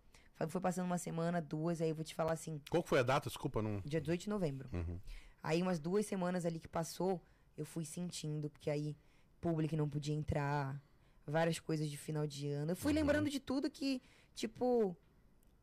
Foi- 0.49 0.61
passando 0.61 0.87
uma 0.87 0.97
semana, 0.97 1.41
duas, 1.41 1.83
aí 1.83 1.91
eu 1.91 1.95
vou 1.95 2.05
te 2.05 2.15
falar 2.15 2.33
assim, 2.33 2.61
Qual 2.71 2.83
foi 2.83 3.01
a 3.01 3.03
data? 3.03 3.29
Desculpa, 3.29 3.61
não. 3.61 3.81
dia 3.85 4.01
18 4.01 4.23
de 4.23 4.29
novembro. 4.31 4.71
Uhum. 4.73 4.99
Aí 5.43 5.61
umas 5.61 5.79
duas 5.79 6.07
semanas 6.07 6.47
ali 6.47 6.59
que 6.59 6.69
passou, 6.69 7.21
eu 7.59 7.67
fui 7.67 7.85
sentindo, 7.85 8.49
porque 8.49 8.71
aí 8.71 8.97
público 9.39 9.77
não 9.77 9.87
podia 9.89 10.15
entrar, 10.15 10.81
várias 11.27 11.59
coisas 11.59 11.91
de 11.91 11.97
final 11.99 12.27
de 12.27 12.49
ano. 12.49 12.73
Eu 12.73 12.77
fui 12.77 12.93
Uhum. 12.93 12.99
lembrando 13.01 13.29
de 13.29 13.39
tudo 13.39 13.71
que, 13.71 14.01
tipo, 14.35 14.97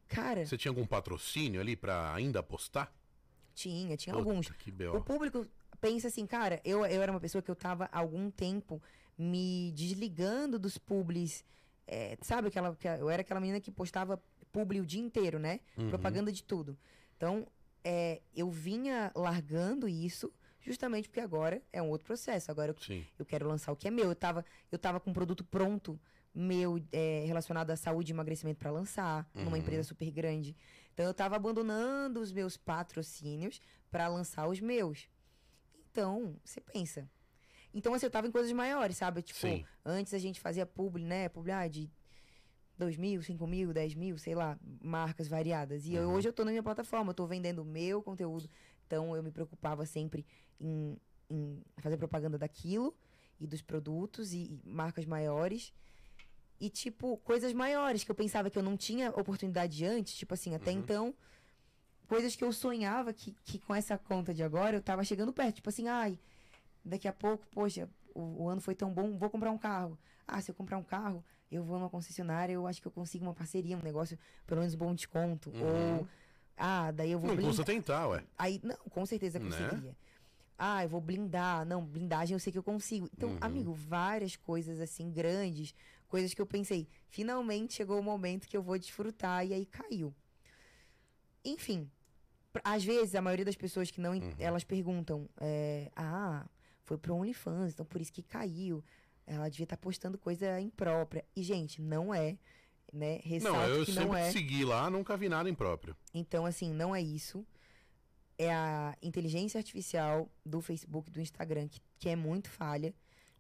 cara, 0.08 0.46
Você 0.46 0.56
tinha 0.58 0.70
algum 0.72 0.86
patrocínio 0.86 1.60
ali 1.60 1.76
pra 1.76 2.14
ainda 2.14 2.40
apostar? 2.40 2.94
tinha, 3.56 3.98
tinha 3.98 4.14
Puta, 4.16 4.30
alguns. 4.30 4.50
Que 4.52 4.72
O 4.94 5.02
público 5.02 5.48
pensa 5.82 6.08
assim, 6.08 6.26
cara, 6.26 6.62
eu, 6.64 6.86
eu 6.86 7.02
era 7.02 7.12
uma 7.12 7.20
pessoa 7.20 7.42
que 7.42 7.50
eu 7.52 7.56
tava 7.56 7.90
há 7.92 8.00
algum 8.00 8.30
tempo 8.32 8.82
me 9.18 9.72
desligando 9.76 10.58
dos 10.60 10.78
publis. 10.78 11.44
é, 11.88 12.18
sabe 12.22 12.48
aquela. 12.50 12.76
que 12.76 12.88
Eu 12.88 13.10
era 13.10 13.22
aquela 13.22 13.40
menina 13.40 13.60
que 13.60 13.72
postava 13.72 14.22
publi 14.52 14.80
o 14.82 14.86
dia 14.86 15.02
inteiro, 15.02 15.40
né? 15.40 15.60
Uhum. 15.78 15.90
Propaganda 15.90 16.32
de 16.32 16.44
tudo. 16.44 16.78
Então, 17.16 17.48
é, 17.84 18.22
eu 18.36 18.50
vinha 18.50 19.12
largando 19.16 19.88
isso 19.88 20.32
justamente 20.60 21.08
porque 21.08 21.22
agora 21.22 21.62
é 21.72 21.82
um 21.82 21.90
outro 21.90 22.06
processo. 22.06 22.52
Agora 22.52 22.72
eu, 22.72 22.76
Sim. 22.84 23.06
eu 23.18 23.26
quero 23.26 23.48
lançar 23.48 23.72
o 23.72 23.76
que 23.76 23.88
é 23.88 23.92
meu. 23.92 24.06
Eu 24.06 24.16
tava, 24.16 24.44
eu 24.72 24.78
tava 24.78 25.00
com 25.00 25.10
um 25.12 25.14
produto 25.14 25.44
pronto 25.44 26.00
meu 26.34 26.80
é, 26.92 27.24
relacionado 27.26 27.72
à 27.72 27.76
saúde 27.76 28.12
e 28.12 28.14
emagrecimento 28.14 28.60
para 28.60 28.70
lançar 28.70 29.28
numa 29.34 29.52
Uhum. 29.52 29.58
empresa 29.58 29.84
super 29.84 30.12
grande. 30.12 30.56
Então 30.94 31.06
eu 31.06 31.14
tava 31.14 31.36
abandonando 31.36 32.20
os 32.20 32.32
meus 32.32 32.58
patrocínios 32.58 33.60
para 33.90 34.08
lançar 34.08 34.48
os 34.48 34.60
meus. 34.60 35.08
Então, 35.98 36.36
você 36.46 36.62
pensa. 36.62 37.10
Então, 37.74 37.92
assim, 37.94 38.06
eu 38.06 38.12
tava 38.12 38.28
em 38.28 38.32
coisas 38.32 38.52
maiores, 38.52 38.96
sabe? 38.98 39.24
Tipo, 39.24 39.40
Sim. 39.40 39.66
antes 39.84 40.14
a 40.14 40.20
gente 40.20 40.40
fazia 40.40 40.64
publi, 40.64 41.04
né? 41.04 41.28
Publi, 41.28 41.52
ah, 41.52 41.68
de 41.68 41.90
2 42.78 42.96
mil, 42.98 43.22
5 43.24 43.48
mil, 43.48 43.74
10 43.74 43.96
mil, 43.96 44.16
sei 44.20 44.36
lá, 44.36 44.60
marcas 44.80 45.28
variadas. 45.28 45.86
E 45.88 45.96
eu- 45.96 46.08
Uhum. 46.08 46.14
hoje 46.14 46.28
eu 46.30 46.34
tô 46.34 46.46
na 46.46 46.52
minha 46.52 46.62
plataforma, 46.62 47.10
eu 47.10 47.16
tô 47.16 47.26
vendendo 47.26 47.64
o 47.64 47.66
meu 47.66 48.04
conteúdo. 48.04 48.48
Então, 48.86 49.16
eu 49.16 49.24
me 49.24 49.32
preocupava 49.32 49.88
sempre 49.88 50.24
em, 50.60 50.96
em 51.32 51.64
fazer 51.80 51.98
propaganda 51.98 52.38
daquilo 52.38 52.96
e 53.40 53.48
dos 53.48 53.64
produtos 53.64 54.34
e, 54.34 54.60
e 54.64 54.70
marcas 54.70 55.06
maiores. 55.06 55.74
E, 56.60 56.70
tipo, 56.70 57.18
coisas 57.18 57.54
maiores 57.54 58.04
que 58.04 58.12
eu 58.12 58.16
pensava 58.16 58.52
que 58.52 58.58
eu 58.58 58.64
não 58.64 58.78
tinha 58.78 59.10
oportunidade 59.10 59.84
antes. 59.84 60.14
Tipo 60.16 60.36
assim, 60.36 60.54
até 60.54 60.72
Uhum. 60.72 60.78
então, 60.78 61.16
coisas 62.08 62.36
que 62.36 62.44
eu 62.44 62.52
sonhava 62.52 63.14
que, 63.14 63.36
que 63.44 63.60
com 63.60 63.76
essa 63.76 63.98
conta 63.98 64.34
de 64.34 64.42
agora 64.44 64.78
eu 64.78 64.82
tava 64.82 65.04
chegando 65.04 65.34
perto. 65.34 65.56
Tipo 65.56 65.70
assim, 65.70 65.88
ai, 65.88 66.18
daqui 66.84 67.08
a 67.08 67.14
pouco, 67.14 67.46
poxa, 67.52 67.90
o, 68.16 68.44
o 68.44 68.50
ano 68.50 68.62
foi 68.62 68.74
tão 68.76 68.92
bom, 68.92 69.18
vou 69.18 69.30
comprar 69.30 69.52
um 69.52 69.58
carro. 69.58 69.98
Ah, 70.28 70.42
se 70.42 70.50
eu 70.52 70.56
comprar 70.56 70.78
um 70.78 70.84
carro, 70.84 71.24
eu 71.52 71.64
vou 71.64 71.78
numa 71.78 71.90
concessionária, 71.90 72.54
eu 72.54 72.66
acho 72.68 72.82
que 72.82 72.88
eu 72.88 72.92
consigo 72.92 73.24
uma 73.26 73.34
parceria, 73.34 73.78
um 73.78 73.82
negócio, 73.84 74.18
pelo 74.46 74.60
menos 74.62 74.74
um 74.74 74.78
bom 74.78 74.94
desconto. 74.94 75.50
Uhum. 75.52 75.98
Ou, 76.00 76.08
ah, 76.58 76.92
daí 76.92 77.12
eu 77.12 77.20
vou 77.20 77.30
Não 77.30 77.36
blindar. 77.36 77.52
custa 77.56 77.66
tentar, 77.66 78.08
ué. 78.08 78.24
Aí, 78.38 78.60
não, 78.64 78.76
com 78.90 79.06
certeza 79.06 79.40
Né? 79.40 79.46
conseguiria. 79.46 79.96
Ah, 80.58 80.84
eu 80.84 80.90
vou 80.90 81.00
blindar. 81.00 81.66
Não, 81.66 81.86
blindagem 81.86 82.34
eu 82.34 82.40
sei 82.40 82.52
que 82.52 82.58
eu 82.58 82.64
consigo. 82.64 83.08
Então, 83.14 83.30
Uhum. 83.30 83.38
amigo, 83.40 83.74
várias 83.74 84.36
coisas 84.36 84.82
assim, 84.82 85.12
grandes, 85.12 85.74
coisas 86.08 86.34
que 86.34 86.42
eu 86.42 86.46
pensei, 86.48 86.88
finalmente 87.10 87.76
chegou 87.76 88.00
o 88.00 88.04
momento 88.04 88.48
que 88.48 88.58
eu 88.58 88.62
vou 88.64 88.78
desfrutar, 88.78 89.46
e 89.46 89.54
aí 89.54 89.66
caiu. 89.66 90.14
Enfim, 91.46 91.90
às 92.64 92.84
vezes, 92.84 93.16
a 93.16 93.22
maioria 93.22 93.46
das 93.46 93.56
pessoas 93.56 93.90
que 93.92 94.00
não. 94.02 94.14
Uhum. 94.14 94.34
Elas 94.40 94.64
perguntam, 94.64 95.28
é, 95.40 95.92
ah, 95.96 96.46
foi 96.84 96.98
pro 96.98 97.16
OnlyFans, 97.16 97.74
então 97.74 97.86
por 97.86 98.00
isso 98.02 98.12
que 98.14 98.22
caiu. 98.24 98.84
Ela 99.26 99.50
devia 99.50 99.66
estar 99.66 99.78
postando 99.78 100.18
coisa 100.18 100.60
imprópria. 100.62 101.26
E, 101.36 101.44
gente, 101.44 101.82
não 101.82 102.14
é. 102.14 102.38
Né? 102.94 103.20
Ressalto 103.24 103.60
Não, 103.60 103.68
eu 103.68 103.86
que 103.86 103.92
sempre 103.92 104.06
não 104.08 104.16
é. 104.16 104.32
segui 104.32 104.64
lá, 104.64 104.90
nunca 104.90 105.18
vi 105.18 105.28
nada 105.28 105.50
impróprio. 105.50 105.96
Então, 106.14 106.46
assim, 106.46 106.74
não 106.74 106.96
é 106.96 107.02
isso. 107.02 107.46
É 108.38 108.54
a 108.54 108.96
inteligência 109.02 109.58
artificial 109.58 110.32
do 110.46 110.62
Facebook, 110.62 111.12
do 111.12 111.20
Instagram, 111.20 111.68
que, 111.68 111.82
que 112.00 112.08
é 112.08 112.16
muito 112.16 112.50
falha. 112.50 112.94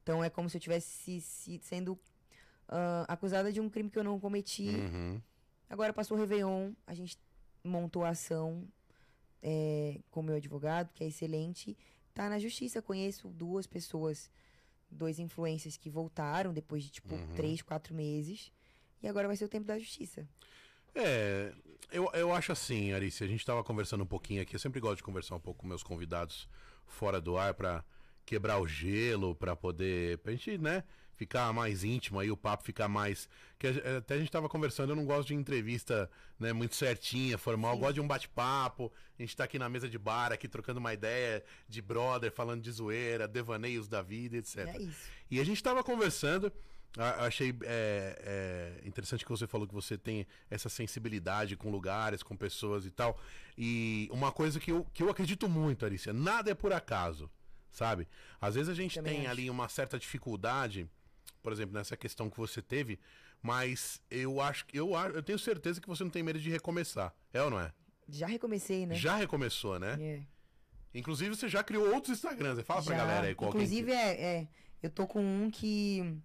Então, 0.03 0.21
é 0.23 0.29
como 0.29 0.49
se 0.49 0.57
eu 0.57 0.61
tivesse 0.61 0.87
se- 0.89 1.21
se- 1.21 1.59
sendo 1.63 1.97
ah, 2.67 3.05
acusada 3.07 3.51
de 3.53 3.61
um 3.61 3.69
crime 3.69 3.89
que 3.89 3.97
eu 3.97 4.03
não 4.03 4.19
cometi. 4.19 4.67
Uhum. 4.67 5.21
Agora 5.69 5.93
passou 5.93 6.17
o 6.17 6.19
Réveillon, 6.19 6.73
a 6.85 6.93
gente 6.93 7.17
montou 7.63 8.03
a 8.03 8.09
ação 8.09 8.67
é, 9.41 9.99
com 10.11 10.19
o 10.19 10.23
meu 10.23 10.35
advogado, 10.35 10.91
que 10.93 11.03
é 11.03 11.07
excelente. 11.07 11.77
Tá 12.13 12.29
na 12.29 12.39
justiça. 12.39 12.81
Conheço 12.81 13.27
duas 13.29 13.67
pessoas, 13.67 14.29
dois 14.89 15.19
influencers 15.19 15.77
que 15.77 15.89
voltaram 15.89 16.53
depois 16.53 16.83
de, 16.83 16.89
tipo, 16.91 17.13
Uhum. 17.15 17.27
três, 17.35 17.61
quatro 17.61 17.93
meses. 17.93 18.51
E 19.01 19.07
agora 19.07 19.27
vai 19.27 19.37
ser 19.37 19.45
o 19.45 19.49
tempo 19.49 19.65
da 19.67 19.77
justiça. 19.77 20.27
É, 20.95 21.53
eu, 21.91 22.09
eu 22.13 22.33
acho 22.33 22.51
assim, 22.51 22.91
Arice, 22.91 23.23
a 23.23 23.27
gente 23.27 23.45
tava 23.45 23.63
conversando 23.63 24.03
um 24.03 24.07
pouquinho 24.07 24.41
aqui, 24.41 24.55
eu 24.55 24.59
sempre 24.59 24.79
gosto 24.79 24.97
de 24.97 25.03
conversar 25.03 25.35
um 25.35 25.39
pouco 25.39 25.61
com 25.61 25.67
meus 25.67 25.83
convidados 25.83 26.49
fora 26.87 27.21
do 27.21 27.37
ar 27.37 27.53
pra 27.53 27.83
quebrar 28.25 28.59
o 28.59 28.67
gelo, 28.67 29.35
pra 29.35 29.55
poder, 29.55 30.17
pra 30.19 30.31
gente, 30.31 30.57
né, 30.57 30.83
ficar 31.17 31.51
mais 31.51 31.83
íntimo 31.83 32.19
aí, 32.19 32.31
o 32.31 32.37
papo 32.37 32.63
ficar 32.63 32.87
mais, 32.87 33.27
que 33.59 33.67
a- 33.67 33.97
até 33.97 34.13
a 34.13 34.17
gente 34.19 34.31
tava 34.31 34.47
conversando, 34.47 34.91
eu 34.91 34.95
não 34.95 35.03
gosto 35.03 35.27
de 35.29 35.33
entrevista, 35.33 36.09
né, 36.39 36.53
muito 36.53 36.75
certinha, 36.75 37.37
formal, 37.37 37.73
eu 37.73 37.79
gosto 37.79 37.95
de 37.95 38.01
um 38.01 38.07
bate-papo, 38.07 38.91
a 39.17 39.21
gente 39.21 39.35
tá 39.35 39.43
aqui 39.43 39.57
na 39.59 39.67
mesa 39.67 39.89
de 39.89 39.97
bar, 39.97 40.31
aqui 40.31 40.47
trocando 40.47 40.79
uma 40.79 40.93
ideia 40.93 41.43
de 41.67 41.81
brother, 41.81 42.31
falando 42.31 42.61
de 42.61 42.71
zoeira, 42.71 43.27
devaneios 43.27 43.87
da 43.87 44.01
vida, 44.01 44.37
etc. 44.37 44.57
É. 44.59 44.89
E 45.29 45.39
a 45.39 45.43
gente 45.43 45.61
tava 45.61 45.83
conversando, 45.83 46.53
a- 46.95 47.25
achei 47.25 47.49
é, 47.63 48.77
é, 48.83 48.87
interessante 48.87 49.25
que 49.25 49.29
você 49.31 49.47
falou 49.47 49.67
que 49.67 49.73
você 49.73 49.97
tem 49.97 50.25
essa 50.51 50.69
sensibilidade 50.69 51.57
com 51.57 51.71
lugares, 51.71 52.21
com 52.21 52.37
pessoas 52.37 52.85
e 52.85 52.91
tal. 52.91 53.19
E 53.57 54.07
uma 54.11 54.31
coisa 54.31 54.59
que 54.59 54.71
eu, 54.71 54.85
que 54.93 55.01
eu 55.01 55.09
acredito 55.09 55.49
muito, 55.49 55.83
Alicia, 55.83 56.13
nada 56.13 56.51
é 56.51 56.53
por 56.53 56.71
acaso, 56.71 57.27
sabe? 57.71 58.07
Às 58.39 58.53
vezes 58.53 58.69
a 58.69 58.73
gente 58.75 58.95
Também 58.95 59.13
tem 59.13 59.21
acho. 59.23 59.31
ali 59.31 59.49
uma 59.49 59.67
certa 59.67 59.97
dificuldade, 59.99 60.87
por 61.47 61.53
exemplo, 61.53 61.73
nessa 61.75 61.95
questão 61.95 62.29
que 62.29 62.35
você 62.35 62.61
teve, 62.61 62.99
mas 63.41 64.01
eu 64.11 64.41
acho 64.41 64.65
que 64.65 64.77
eu, 64.77 64.91
eu 65.13 65.23
tenho 65.23 65.39
certeza 65.39 65.79
que 65.79 65.87
você 65.87 66.03
não 66.03 66.11
tem 66.11 66.21
medo 66.21 66.37
de 66.37 66.49
recomeçar. 66.49 67.15
É 67.33 67.41
ou 67.41 67.49
não 67.49 67.57
é? 67.57 67.71
Já 68.09 68.27
recomecei, 68.27 68.85
né? 68.85 68.93
Já 68.95 69.15
recomeçou, 69.15 69.79
né? 69.79 69.95
É. 69.97 70.19
Inclusive 70.93 71.33
você 71.33 71.47
já 71.47 71.63
criou 71.63 71.93
outros 71.93 72.17
Instagrams. 72.17 72.61
Fala 72.65 72.83
pra 72.83 72.97
Já. 72.97 72.97
galera 73.05 73.27
aí 73.27 73.33
qual 73.33 73.49
que- 73.51 73.57
Inclusive, 73.59 73.93
é, 73.93 74.21
é, 74.21 74.47
eu 74.83 74.89
tô 74.89 75.07
com 75.07 75.23
um 75.23 75.49
que. 75.49 76.17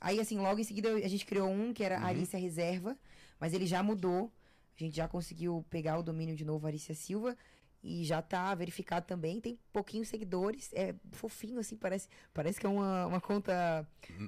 Aí, 0.00 0.18
assim, 0.18 0.38
logo 0.38 0.58
em 0.58 0.64
seguida 0.64 0.94
a 0.94 1.08
gente 1.08 1.26
criou 1.26 1.50
um 1.50 1.74
que 1.74 1.84
era 1.84 1.98
Uhum. 1.98 2.06
Arícia 2.06 2.38
Reserva, 2.38 2.96
mas 3.38 3.52
ele 3.52 3.66
já 3.66 3.82
mudou. 3.82 4.32
A 4.78 4.82
gente 4.82 4.96
já 4.96 5.06
conseguiu 5.06 5.62
pegar 5.68 5.98
o 5.98 6.02
domínio 6.02 6.34
de 6.34 6.44
novo, 6.46 6.66
Arícia 6.66 6.94
Silva, 6.94 7.36
e 7.82 8.04
já 8.04 8.20
tá 8.20 8.54
verificado 8.54 9.06
também. 9.06 9.40
Tem 9.40 9.58
pouquinhos 9.72 10.08
seguidores, 10.08 10.70
é 10.74 10.94
fofinho, 11.12 11.58
assim, 11.58 11.76
parece, 11.76 12.08
parece 12.32 12.60
que 12.60 12.66
é 12.66 12.68
uma, 12.68 13.06
uma 13.06 13.20
conta 13.20 13.86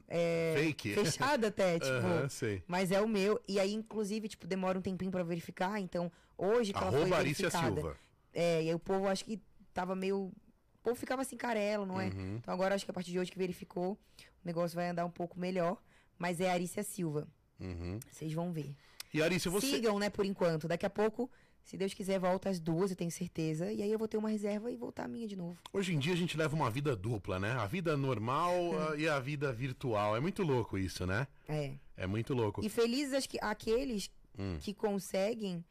é, 0.09 0.55
Fake. 0.57 0.95
fechada 0.95 1.49
até, 1.49 1.79
tipo. 1.81 2.29
Sei. 2.31 2.63
Mas 2.67 2.91
é 2.91 3.01
o 3.01 3.09
meu. 3.09 3.41
E 3.47 3.61
aí, 3.61 3.73
inclusive, 3.73 4.29
tipo, 4.29 4.47
demora 4.47 4.79
um 4.79 4.83
tempinho 4.83 5.11
pra 5.11 5.23
verificar. 5.23 5.79
Então, 5.79 6.11
hoje 6.37 6.73
que 6.73 6.79
ela 6.79 6.91
foi 6.91 7.03
Arroba 7.03 7.17
verificada. 7.19 7.75
Silva. 7.75 7.97
É, 8.33 8.63
e 8.63 8.69
aí 8.69 8.75
o 8.75 8.79
povo 8.79 9.07
acho 9.09 9.25
que 9.25 9.41
tava 9.75 9.95
meio. 9.95 10.19
O 10.19 10.83
povo 10.83 10.97
ficava 10.97 11.23
assim, 11.23 11.37
carelo, 11.37 11.87
não 11.87 12.01
é? 12.01 12.07
Uhum. 12.07 12.37
Então 12.37 12.53
agora 12.53 12.75
acho 12.75 12.85
que 12.85 12.91
a 12.91 12.95
partir 12.95 13.13
de 13.13 13.19
hoje 13.19 13.31
que 13.31 13.39
verificou, 13.39 13.93
o 13.93 13.99
negócio 14.45 14.75
vai 14.75 14.89
andar 14.89 15.05
um 15.05 15.11
pouco 15.11 15.39
melhor. 15.39 15.81
Mas 16.19 16.41
é 16.41 16.51
Arícia 16.51 16.83
Silva. 16.83 17.29
Uhum. 17.61 18.01
Vocês 18.11 18.33
vão 18.33 18.53
ver. 18.53 18.75
E 19.13 19.23
Arícia, 19.23 19.51
você. 19.51 19.67
Sigam, 19.67 19.99
né, 19.99 20.09
por 20.09 20.25
enquanto. 20.25 20.67
Daqui 20.67 20.87
a 20.87 20.91
pouco, 20.91 21.31
se 21.65 21.77
Deus 21.77 21.95
quiser, 21.95 22.19
volta 22.19 22.49
às 22.51 22.59
duas, 22.59 22.91
eu 22.91 22.97
tenho 22.97 23.11
certeza. 23.11 23.73
E 23.73 23.83
aí 23.83 23.91
eu 23.93 23.99
vou 23.99 24.09
ter 24.09 24.17
uma 24.17 24.29
reserva 24.29 24.71
e 24.71 24.77
voltar 24.77 25.05
a 25.05 25.09
minha 25.09 25.27
de 25.27 25.37
novo. 25.37 25.57
Hoje 25.73 25.95
em 25.95 25.99
dia 25.99 26.13
a 26.13 26.17
gente 26.17 26.37
leva 26.37 26.55
uma 26.55 26.71
vida 26.71 26.95
dupla, 26.97 27.39
né? 27.39 27.53
A 27.53 27.67
vida 27.67 27.97
normal 27.97 28.53
ah, 28.93 28.97
e 28.97 29.09
a 29.09 29.19
vida 29.21 29.53
virtual. 29.53 30.17
É 30.17 30.21
muito 30.21 30.43
louco 30.43 30.77
isso, 30.77 31.07
né? 31.07 31.27
É. 31.49 31.75
É 31.97 32.07
muito 32.07 32.35
louco. 32.35 32.65
E 32.65 32.69
felizes 32.69 33.29
aqueles 33.41 34.11
Hum. 34.39 34.57
que 34.61 34.73
conseguem 34.73 35.63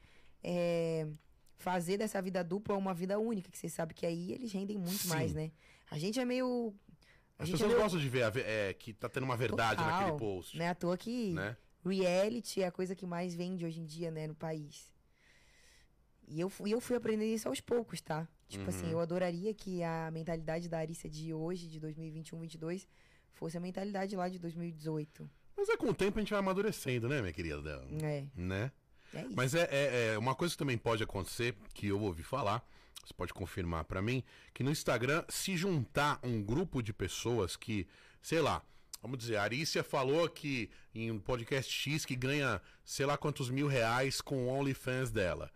é, 0.43 1.07
fazer 1.57 1.97
dessa 1.97 2.21
vida 2.21 2.43
dupla 2.43 2.75
uma 2.75 2.93
vida 2.93 3.17
única, 3.19 3.49
que 3.49 3.57
você 3.57 3.67
sabe 3.67 3.93
que 3.93 4.05
aí 4.05 4.31
eles 4.31 4.51
rendem 4.51 4.77
muito 4.77 5.03
Sim. 5.03 5.09
mais, 5.09 5.33
né? 5.33 5.51
A 5.89 5.97
gente 5.97 6.19
é 6.19 6.25
meio. 6.25 6.73
A 7.37 7.43
As 7.43 7.49
gente 7.49 7.55
pessoas 7.55 7.71
é 7.71 7.73
meio 7.73 7.81
gostam 7.81 7.99
de 7.99 8.09
ver 8.09 8.23
a 8.23 8.31
é, 8.39 8.73
que 8.73 8.93
tá 8.93 9.09
tendo 9.09 9.23
uma 9.23 9.35
verdade 9.35 9.81
Total, 9.81 9.99
naquele 9.99 10.17
post. 10.17 10.57
Não 10.57 10.65
é 10.65 10.69
à 10.69 10.75
toa 10.75 10.95
que 10.97 11.33
Né? 11.33 11.57
reality 11.83 12.61
é 12.61 12.67
a 12.67 12.71
coisa 12.71 12.95
que 12.95 13.05
mais 13.05 13.33
vende 13.33 13.65
hoje 13.65 13.79
em 13.79 13.85
dia, 13.85 14.11
né, 14.11 14.27
no 14.27 14.35
país. 14.35 14.90
E 16.31 16.39
eu, 16.39 16.49
fui- 16.49 16.71
eu 16.73 16.79
fui 16.79 16.95
aprendendo 16.95 17.33
isso 17.33 17.47
aos 17.47 17.59
poucos, 17.59 17.99
tá? 18.01 18.27
Tipo 18.47 18.69
assim, 18.69 18.85
Uhum. 18.85 18.91
eu 18.93 18.99
adoraria 19.01 19.53
que 19.53 19.83
a 19.83 20.09
mentalidade 20.11 20.67
da 20.69 20.77
Arícia 20.79 21.09
de 21.09 21.33
hoje, 21.33 21.67
de 21.67 21.79
2021, 21.79 22.37
2022, 22.39 22.87
fosse 23.33 23.57
a 23.57 23.59
mentalidade 23.59 24.15
lá 24.15 24.27
de 24.29 24.39
2018. 24.39 25.29
Mas 25.57 25.67
é 25.69 25.75
com 25.77 25.87
o 25.89 25.93
tempo 25.93 26.17
a 26.17 26.21
gente 26.21 26.29
vai 26.31 26.39
amadurecendo, 26.39 27.07
né, 27.09 27.21
minha 27.21 27.33
querida? 27.33 27.85
É, 28.01 28.25
Né? 28.35 28.71
é 29.13 29.21
isso. 29.23 29.33
Mas 29.35 29.53
é, 29.53 29.67
é- 29.71 30.13
é 30.13 30.17
uma 30.17 30.33
coisa 30.33 30.53
que 30.53 30.57
também 30.57 30.77
pode 30.77 31.03
acontecer, 31.03 31.53
que 31.73 31.87
eu 31.87 31.99
ouvi 32.01 32.23
falar, 32.23 32.65
você 33.05 33.13
pode 33.13 33.33
confirmar 33.33 33.83
pra 33.85 34.01
mim, 34.01 34.23
que 34.53 34.63
no 34.63 34.71
Instagram, 34.71 35.23
se 35.29 35.55
juntar 35.57 36.19
um 36.23 36.41
grupo 36.41 36.81
de 36.81 36.93
pessoas 36.93 37.55
que, 37.57 37.87
sei 38.21 38.39
lá, 38.41 38.61
vamos 39.01 39.17
dizer, 39.17 39.35
a 39.37 39.43
Arícia 39.43 39.83
falou 39.83 40.29
que 40.29 40.69
em 40.95 41.09
um 41.11 41.19
podcast 41.19 41.71
X 41.71 42.05
que 42.05 42.15
ganha 42.15 42.61
sei 42.85 43.05
lá 43.05 43.17
quantos 43.17 43.49
mil 43.49 43.67
reais 43.67 44.21
com 44.21 44.45
o 44.45 44.47
OnlyFans 44.49 45.09
dela. 45.11 45.51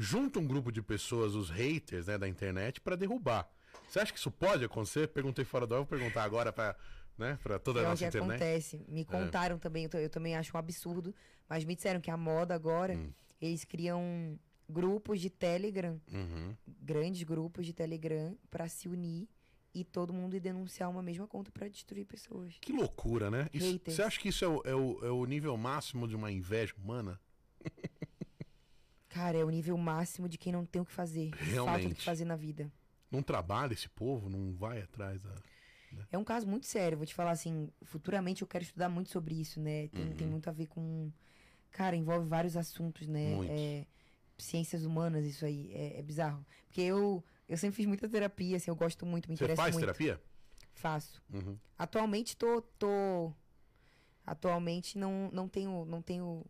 Junta 0.00 0.38
um 0.38 0.46
grupo 0.46 0.70
de 0.70 0.80
pessoas, 0.80 1.34
os 1.34 1.50
haters 1.50 2.06
né, 2.06 2.16
da 2.16 2.28
internet, 2.28 2.80
pra 2.80 2.94
derrubar. 2.94 3.50
Você 3.88 3.98
acha 3.98 4.12
que 4.12 4.18
isso 4.18 4.30
pode 4.30 4.64
acontecer? 4.64 5.08
Perguntei 5.08 5.44
fora 5.44 5.66
do 5.66 5.74
ar, 5.74 5.78
vou 5.78 5.86
perguntar 5.86 6.22
agora 6.22 6.52
pra, 6.52 6.76
né, 7.16 7.36
pra 7.42 7.58
toda 7.58 7.80
a 7.80 7.82
é 7.82 7.86
o 7.86 7.88
nossa 7.90 8.02
que 8.04 8.08
internet. 8.16 8.30
acontece. 8.42 8.84
Me 8.88 9.04
contaram 9.04 9.58
também, 9.58 9.88
eu, 9.92 10.00
eu 10.00 10.08
também 10.08 10.36
acho 10.36 10.56
um 10.56 10.60
absurdo, 10.60 11.12
mas 11.48 11.64
me 11.64 11.74
disseram 11.74 12.00
que 12.00 12.10
a 12.10 12.16
moda 12.16 12.54
agora, 12.54 12.94
Hum. 12.94 13.10
eles 13.40 13.64
criam 13.64 14.38
grupos 14.68 15.20
de 15.20 15.30
Telegram, 15.30 16.00
Uhum. 16.12 16.54
grandes 16.66 17.22
grupos 17.24 17.66
de 17.66 17.72
Telegram, 17.72 18.36
pra 18.50 18.68
se 18.68 18.86
unir 18.88 19.26
e 19.74 19.82
todo 19.82 20.12
mundo 20.12 20.36
ir 20.36 20.40
denunciar 20.40 20.88
uma 20.90 21.02
mesma 21.02 21.26
conta 21.26 21.50
pra 21.50 21.66
destruir 21.66 22.04
pessoas. 22.04 22.54
Que 22.60 22.72
loucura, 22.72 23.30
né? 23.30 23.48
Isso- 23.52 23.80
você 23.84 24.02
acha 24.02 24.20
que 24.20 24.28
isso 24.28 24.44
é 24.44 24.48
o, 24.48 24.62
é 24.64 24.74
o- 24.74 24.98
é 25.06 25.10
o 25.10 25.24
nível 25.24 25.56
máximo 25.56 26.06
de 26.06 26.14
uma 26.14 26.30
inveja 26.30 26.72
humana? 26.78 27.18
Cara, 29.18 29.36
é 29.38 29.44
o 29.44 29.50
nível 29.50 29.76
máximo 29.76 30.28
de 30.28 30.38
quem 30.38 30.52
não 30.52 30.64
tem 30.64 30.80
o 30.80 30.84
que 30.84 30.92
fazer. 30.92 31.30
Falta 31.30 31.44
do 31.44 31.50
Realmente. 31.50 31.94
que 31.96 32.04
fazer 32.04 32.24
na 32.24 32.36
vida. 32.36 32.70
Não 33.10 33.22
trabalha 33.22 33.72
esse 33.72 33.88
povo, 33.88 34.28
não 34.30 34.52
vai 34.54 34.80
atrás 34.82 35.22
da. 35.22 35.34
É 36.12 36.18
um 36.18 36.22
caso 36.24 36.46
muito 36.46 36.66
sério, 36.66 36.98
vou 36.98 37.06
te 37.06 37.14
falar 37.14 37.30
assim, 37.32 37.70
futuramente 37.82 38.42
eu 38.42 38.48
quero 38.48 38.62
estudar 38.62 38.88
muito 38.90 39.08
sobre 39.10 39.34
isso, 39.40 39.58
né? 39.58 39.88
Tem, 39.88 40.04
Uhum. 40.04 40.14
tem 40.16 40.26
muito 40.26 40.48
a 40.48 40.52
ver 40.52 40.66
com. 40.66 41.10
Cara, 41.70 41.96
envolve 41.96 42.28
vários 42.28 42.56
assuntos, 42.56 43.06
né? 43.08 43.34
Muitos. 43.34 43.56
É, 43.58 43.86
ciências 44.38 44.84
humanas, 44.84 45.24
isso 45.24 45.44
aí. 45.44 45.72
É, 45.72 45.98
é 45.98 46.02
bizarro. 46.02 46.44
Porque 46.66 46.80
eu, 46.82 47.24
Eu 47.48 47.56
sempre 47.56 47.76
fiz 47.76 47.86
muita 47.86 48.06
terapia, 48.08 48.56
assim, 48.58 48.70
eu 48.70 48.76
gosto 48.76 49.04
muito, 49.06 49.28
me 49.30 49.34
Você 49.36 49.42
interessa 49.44 49.62
faz 49.62 49.74
muito. 49.74 49.86
terapia? 49.86 50.20
Faço. 50.74 51.20
Uhum. 51.32 51.56
Atualmente 51.78 52.36
tô, 52.36 52.60
tô 52.78 53.32
atualmente 54.26 54.98
não, 54.98 55.30
não 55.32 55.48
tenho 55.48 55.84
não 55.86 56.02
tenho 56.02 56.44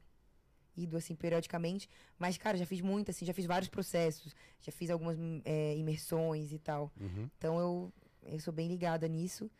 ido 0.83 0.97
assim 0.97 1.15
periodicamente, 1.15 1.89
mas 2.19 2.37
cara, 2.39 2.57
já 2.57 2.65
fiz 2.67 2.81
muito 2.81 3.11
assim, 3.11 3.25
já 3.27 3.35
fiz 3.35 3.47
vários 3.47 3.69
processos, 3.69 4.35
já 4.61 4.71
fiz 4.73 4.91
algumas 4.91 5.17
é, 5.45 5.77
imersões 5.77 6.53
e 6.53 6.59
tal. 6.59 6.93
Uhum. 7.01 7.29
Então 7.37 7.59
eu 7.59 7.93
eu 8.25 8.39
sou 8.41 8.53
bem 8.53 8.69
ligada 8.69 9.07
nisso. 9.09 9.51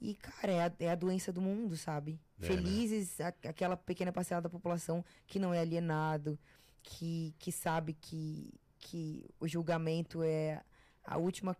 E 0.00 0.14
cara, 0.14 0.52
é 0.52 0.62
a, 0.64 0.72
é 0.78 0.90
a 0.90 0.94
doença 0.94 1.32
do 1.32 1.40
mundo, 1.40 1.76
sabe? 1.76 2.20
É, 2.40 2.46
Felizes 2.46 3.20
a- 3.20 3.34
aquela 3.48 3.76
pequena 3.76 4.12
parcela 4.12 4.40
da 4.40 4.48
população 4.48 5.04
que 5.26 5.38
não 5.40 5.52
é 5.52 5.58
alienado, 5.60 6.38
que 6.82 7.34
que 7.38 7.50
sabe 7.50 7.94
que 7.94 8.52
que 8.78 9.24
o 9.40 9.48
julgamento 9.48 10.22
é 10.22 10.62
a 11.04 11.18
última 11.18 11.56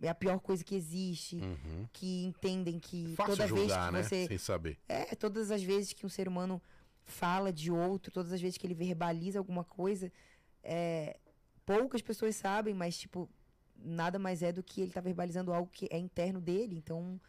é 0.00 0.08
a 0.08 0.14
pior 0.14 0.40
coisa 0.40 0.64
que 0.64 0.74
existe 0.74 1.36
Uhum. 1.36 1.86
que 1.92 2.24
entendem 2.24 2.78
que 2.80 3.14
Fácil 3.16 3.36
toda 3.36 3.46
julgar, 3.46 3.92
né? 3.92 3.98
vez 4.00 4.08
que 4.08 4.16
você 4.16 4.28
Sem 4.28 4.38
saber. 4.38 4.78
é 4.88 5.14
todas 5.14 5.50
as 5.50 5.62
vezes 5.62 5.92
que 5.92 6.06
um 6.06 6.08
ser 6.08 6.26
humano 6.26 6.60
fala 7.04 7.52
de 7.52 7.70
outro 7.70 8.10
todas 8.10 8.32
as 8.32 8.40
vezes 8.40 8.56
que 8.58 8.66
ele 8.66 8.74
verbaliza 8.74 9.38
alguma 9.38 9.64
coisa 9.64 10.10
é, 10.62 11.18
poucas 11.66 12.02
pessoas 12.02 12.36
sabem 12.36 12.74
mas 12.74 12.96
tipo 12.98 13.28
nada 13.76 14.18
mais 14.18 14.42
é 14.42 14.52
do 14.52 14.62
que 14.62 14.80
ele 14.80 14.92
tá 14.92 15.00
verbalizando 15.00 15.52
algo 15.52 15.70
que 15.70 15.86
é 15.90 15.98
interno 15.98 16.40
dele 16.40 16.76
então 16.76 17.20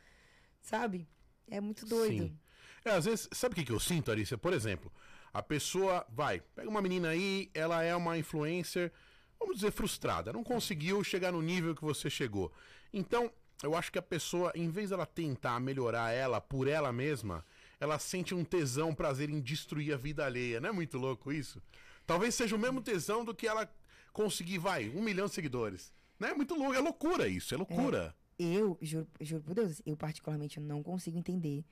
sabe 0.61 1.07
é 1.49 1.59
muito 1.59 1.85
doido 1.85 2.27
Sim. 2.27 2.39
É, 2.85 2.91
às 2.91 3.05
vezes, 3.05 3.27
sabe 3.33 3.53
o 3.53 3.55
que, 3.55 3.65
que 3.65 3.71
eu 3.71 3.79
sinto, 3.79 4.11
Arícia? 4.11 4.37
Por 4.37 4.53
exemplo, 4.53 4.91
a 5.33 5.41
pessoa 5.41 6.05
vai, 6.07 6.39
pega 6.55 6.69
uma 6.69 6.83
menina 6.83 7.09
aí, 7.09 7.49
ela 7.51 7.81
é 7.81 7.95
uma 7.95 8.15
influencer, 8.15 8.91
vamos 9.39 9.55
dizer, 9.55 9.71
frustrada, 9.71 10.31
não 10.31 10.43
conseguiu 10.43 11.03
chegar 11.03 11.31
no 11.31 11.41
nível 11.41 11.75
que 11.75 11.83
você 11.83 12.11
chegou. 12.11 12.51
Então, 12.93 13.31
eu 13.63 13.75
acho 13.75 13.91
que 13.91 13.97
a 13.97 14.03
pessoa, 14.03 14.51
em 14.53 14.69
vez 14.69 14.91
dela 14.91 15.05
tentar 15.05 15.59
melhorar 15.59 16.11
ela 16.11 16.39
por 16.39 16.67
ela 16.67 16.93
mesma, 16.93 17.43
ela 17.79 17.99
sente 17.99 18.33
um 18.33 18.43
tesão, 18.43 18.89
um 18.89 18.95
prazer 18.95 19.29
em 19.29 19.39
destruir 19.41 19.93
a 19.93 19.97
vida 19.97 20.25
alheia. 20.25 20.59
Não 20.59 20.69
é 20.69 20.71
muito 20.71 20.97
louco 20.97 21.31
isso? 21.31 21.61
Talvez 22.05 22.35
seja 22.35 22.55
o 22.55 22.59
mesmo 22.59 22.81
tesão 22.81 23.25
do 23.25 23.33
que 23.33 23.47
ela 23.47 23.69
conseguir, 24.13 24.57
vai, 24.59 24.89
um 24.89 25.01
milhão 25.01 25.25
de 25.27 25.33
seguidores. 25.33 25.91
Não 26.19 26.29
é 26.29 26.33
muito 26.33 26.55
louco, 26.55 26.73
é 26.73 26.79
loucura 26.79 27.27
isso, 27.27 27.53
é 27.53 27.57
loucura. 27.57 28.15
eu 28.39 28.77
juro, 28.81 29.07
juro 29.21 29.43
por 29.43 29.53
Deus 29.55 29.81
eu 29.85 29.95
particularmente 29.97 30.59
não 30.59 30.81
consigo 30.83 31.17
entender 31.17 31.63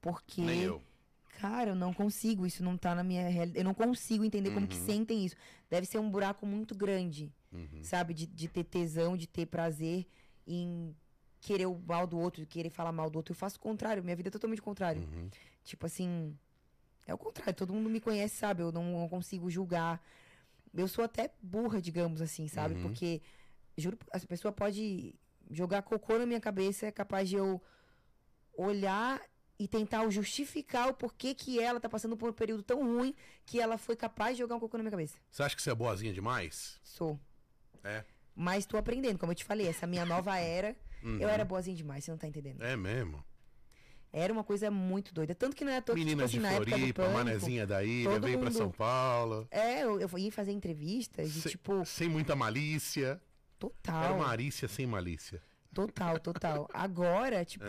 porque 0.00 0.40
Nem 0.42 0.62
eu. 0.62 0.82
Cara, 1.40 1.70
eu 1.70 1.74
não 1.76 1.92
consigo, 1.94 2.44
isso 2.46 2.64
não 2.64 2.76
tá 2.76 2.94
na 2.96 3.04
minha 3.04 3.28
realidade. 3.28 3.58
Eu 3.60 3.64
não 3.64 3.74
consigo 3.74 4.24
entender 4.24 4.50
como 4.50 4.66
que 4.66 4.76
Uhum. 4.76 4.86
sentem 4.86 5.24
isso. 5.24 5.36
Deve 5.70 5.86
ser 5.86 5.98
um 6.00 6.10
buraco 6.10 6.44
muito 6.44 6.74
grande, 6.74 7.32
Uhum. 7.52 7.82
sabe? 7.82 8.12
De, 8.12 8.26
de 8.26 8.48
ter 8.48 8.64
tesão, 8.64 9.16
de 9.16 9.28
ter 9.28 9.46
prazer 9.46 10.04
em 10.46 10.94
querer 11.40 11.66
o 11.66 11.78
mal 11.86 12.06
do 12.06 12.18
outro, 12.18 12.42
de 12.42 12.46
querer 12.46 12.70
falar 12.70 12.92
mal 12.92 13.08
do 13.10 13.16
outro. 13.16 13.32
Eu 13.32 13.36
faço 13.36 13.56
o 13.56 13.60
contrário, 13.60 14.02
minha 14.02 14.16
vida 14.16 14.28
é 14.28 14.32
totalmente 14.32 14.60
o 14.60 14.64
contrário. 14.64 15.02
Uhum. 15.02 15.30
Tipo 15.64 15.86
assim, 15.86 16.36
é 17.06 17.14
o 17.14 17.18
contrário, 17.18 17.54
todo 17.54 17.72
mundo 17.72 17.88
me 17.88 18.00
conhece, 18.00 18.36
sabe? 18.36 18.62
Eu 18.62 18.72
não, 18.72 18.84
não 18.84 19.08
consigo 19.08 19.50
julgar. 19.50 20.02
Eu 20.74 20.88
sou 20.88 21.04
até 21.04 21.30
burra, 21.42 21.80
digamos 21.80 22.20
assim, 22.20 22.48
sabe? 22.48 22.74
Uhum. 22.74 22.82
Porque, 22.82 23.22
juro, 23.76 23.98
essa 24.12 24.26
pessoa 24.26 24.52
pode 24.52 25.14
jogar 25.50 25.82
cocô 25.82 26.18
na 26.18 26.26
minha 26.26 26.40
cabeça, 26.40 26.86
é 26.86 26.92
capaz 26.92 27.28
de 27.28 27.36
eu 27.36 27.62
olhar 28.56 29.20
e 29.58 29.66
tentar 29.66 30.08
justificar 30.10 30.88
o 30.88 30.94
porquê 30.94 31.34
que 31.34 31.60
ela 31.60 31.80
tá 31.80 31.88
passando 31.88 32.16
por 32.16 32.30
um 32.30 32.32
período 32.32 32.62
tão 32.62 32.84
ruim 32.84 33.14
que 33.44 33.60
ela 33.60 33.76
foi 33.76 33.96
capaz 33.96 34.36
de 34.36 34.42
jogar 34.42 34.56
um 34.56 34.60
cocô 34.60 34.76
na 34.76 34.84
minha 34.84 34.90
cabeça. 34.90 35.18
Você 35.30 35.42
acha 35.42 35.56
que 35.56 35.62
você 35.62 35.70
é 35.70 35.74
boazinha 35.74 36.12
demais? 36.12 36.78
Sou. 36.82 37.18
É. 37.82 38.04
Mas 38.34 38.66
tô 38.66 38.76
aprendendo, 38.76 39.18
como 39.18 39.32
eu 39.32 39.36
te 39.36 39.44
falei, 39.44 39.66
essa 39.66 39.86
minha 39.86 40.04
nova 40.04 40.36
era, 40.36 40.76
Uhum. 41.02 41.18
eu 41.20 41.28
era 41.28 41.44
boazinha 41.44 41.76
demais, 41.76 42.04
você 42.04 42.10
não 42.10 42.18
tá 42.18 42.26
entendendo. 42.28 42.62
É 42.62 42.76
mesmo. 42.76 43.24
Era 44.12 44.32
uma 44.32 44.42
coisa 44.42 44.70
muito 44.70 45.12
doida. 45.12 45.34
Tanto 45.34 45.54
que 45.54 45.64
não 45.64 45.72
é 45.72 45.80
todo 45.82 45.96
Menina 45.96 46.26
tipo 46.26 46.46
assim, 46.46 46.56
de 46.56 46.64
Floripa, 46.70 47.02
pânico, 47.02 47.18
manezinha 47.18 47.66
da 47.66 47.84
ilha, 47.84 48.18
veio 48.18 48.38
pra 48.38 48.48
mundo- 48.48 48.56
São 48.56 48.70
Paulo. 48.70 49.46
É, 49.50 49.82
eu, 49.82 50.00
eu 50.00 50.08
ia 50.18 50.32
fazer 50.32 50.52
entrevistas 50.52 51.36
e, 51.36 51.40
Se- 51.42 51.50
tipo, 51.50 51.84
Sem 51.84 52.08
muita 52.08 52.34
malícia. 52.34 53.06
Era 53.08 53.20
total. 53.58 54.16
uma 54.16 54.28
arícia 54.28 54.66
sem 54.66 54.86
malícia. 54.86 55.42
Total, 55.74 56.18
total. 56.18 56.66
Agora, 56.72 57.44
tipo, 57.44 57.64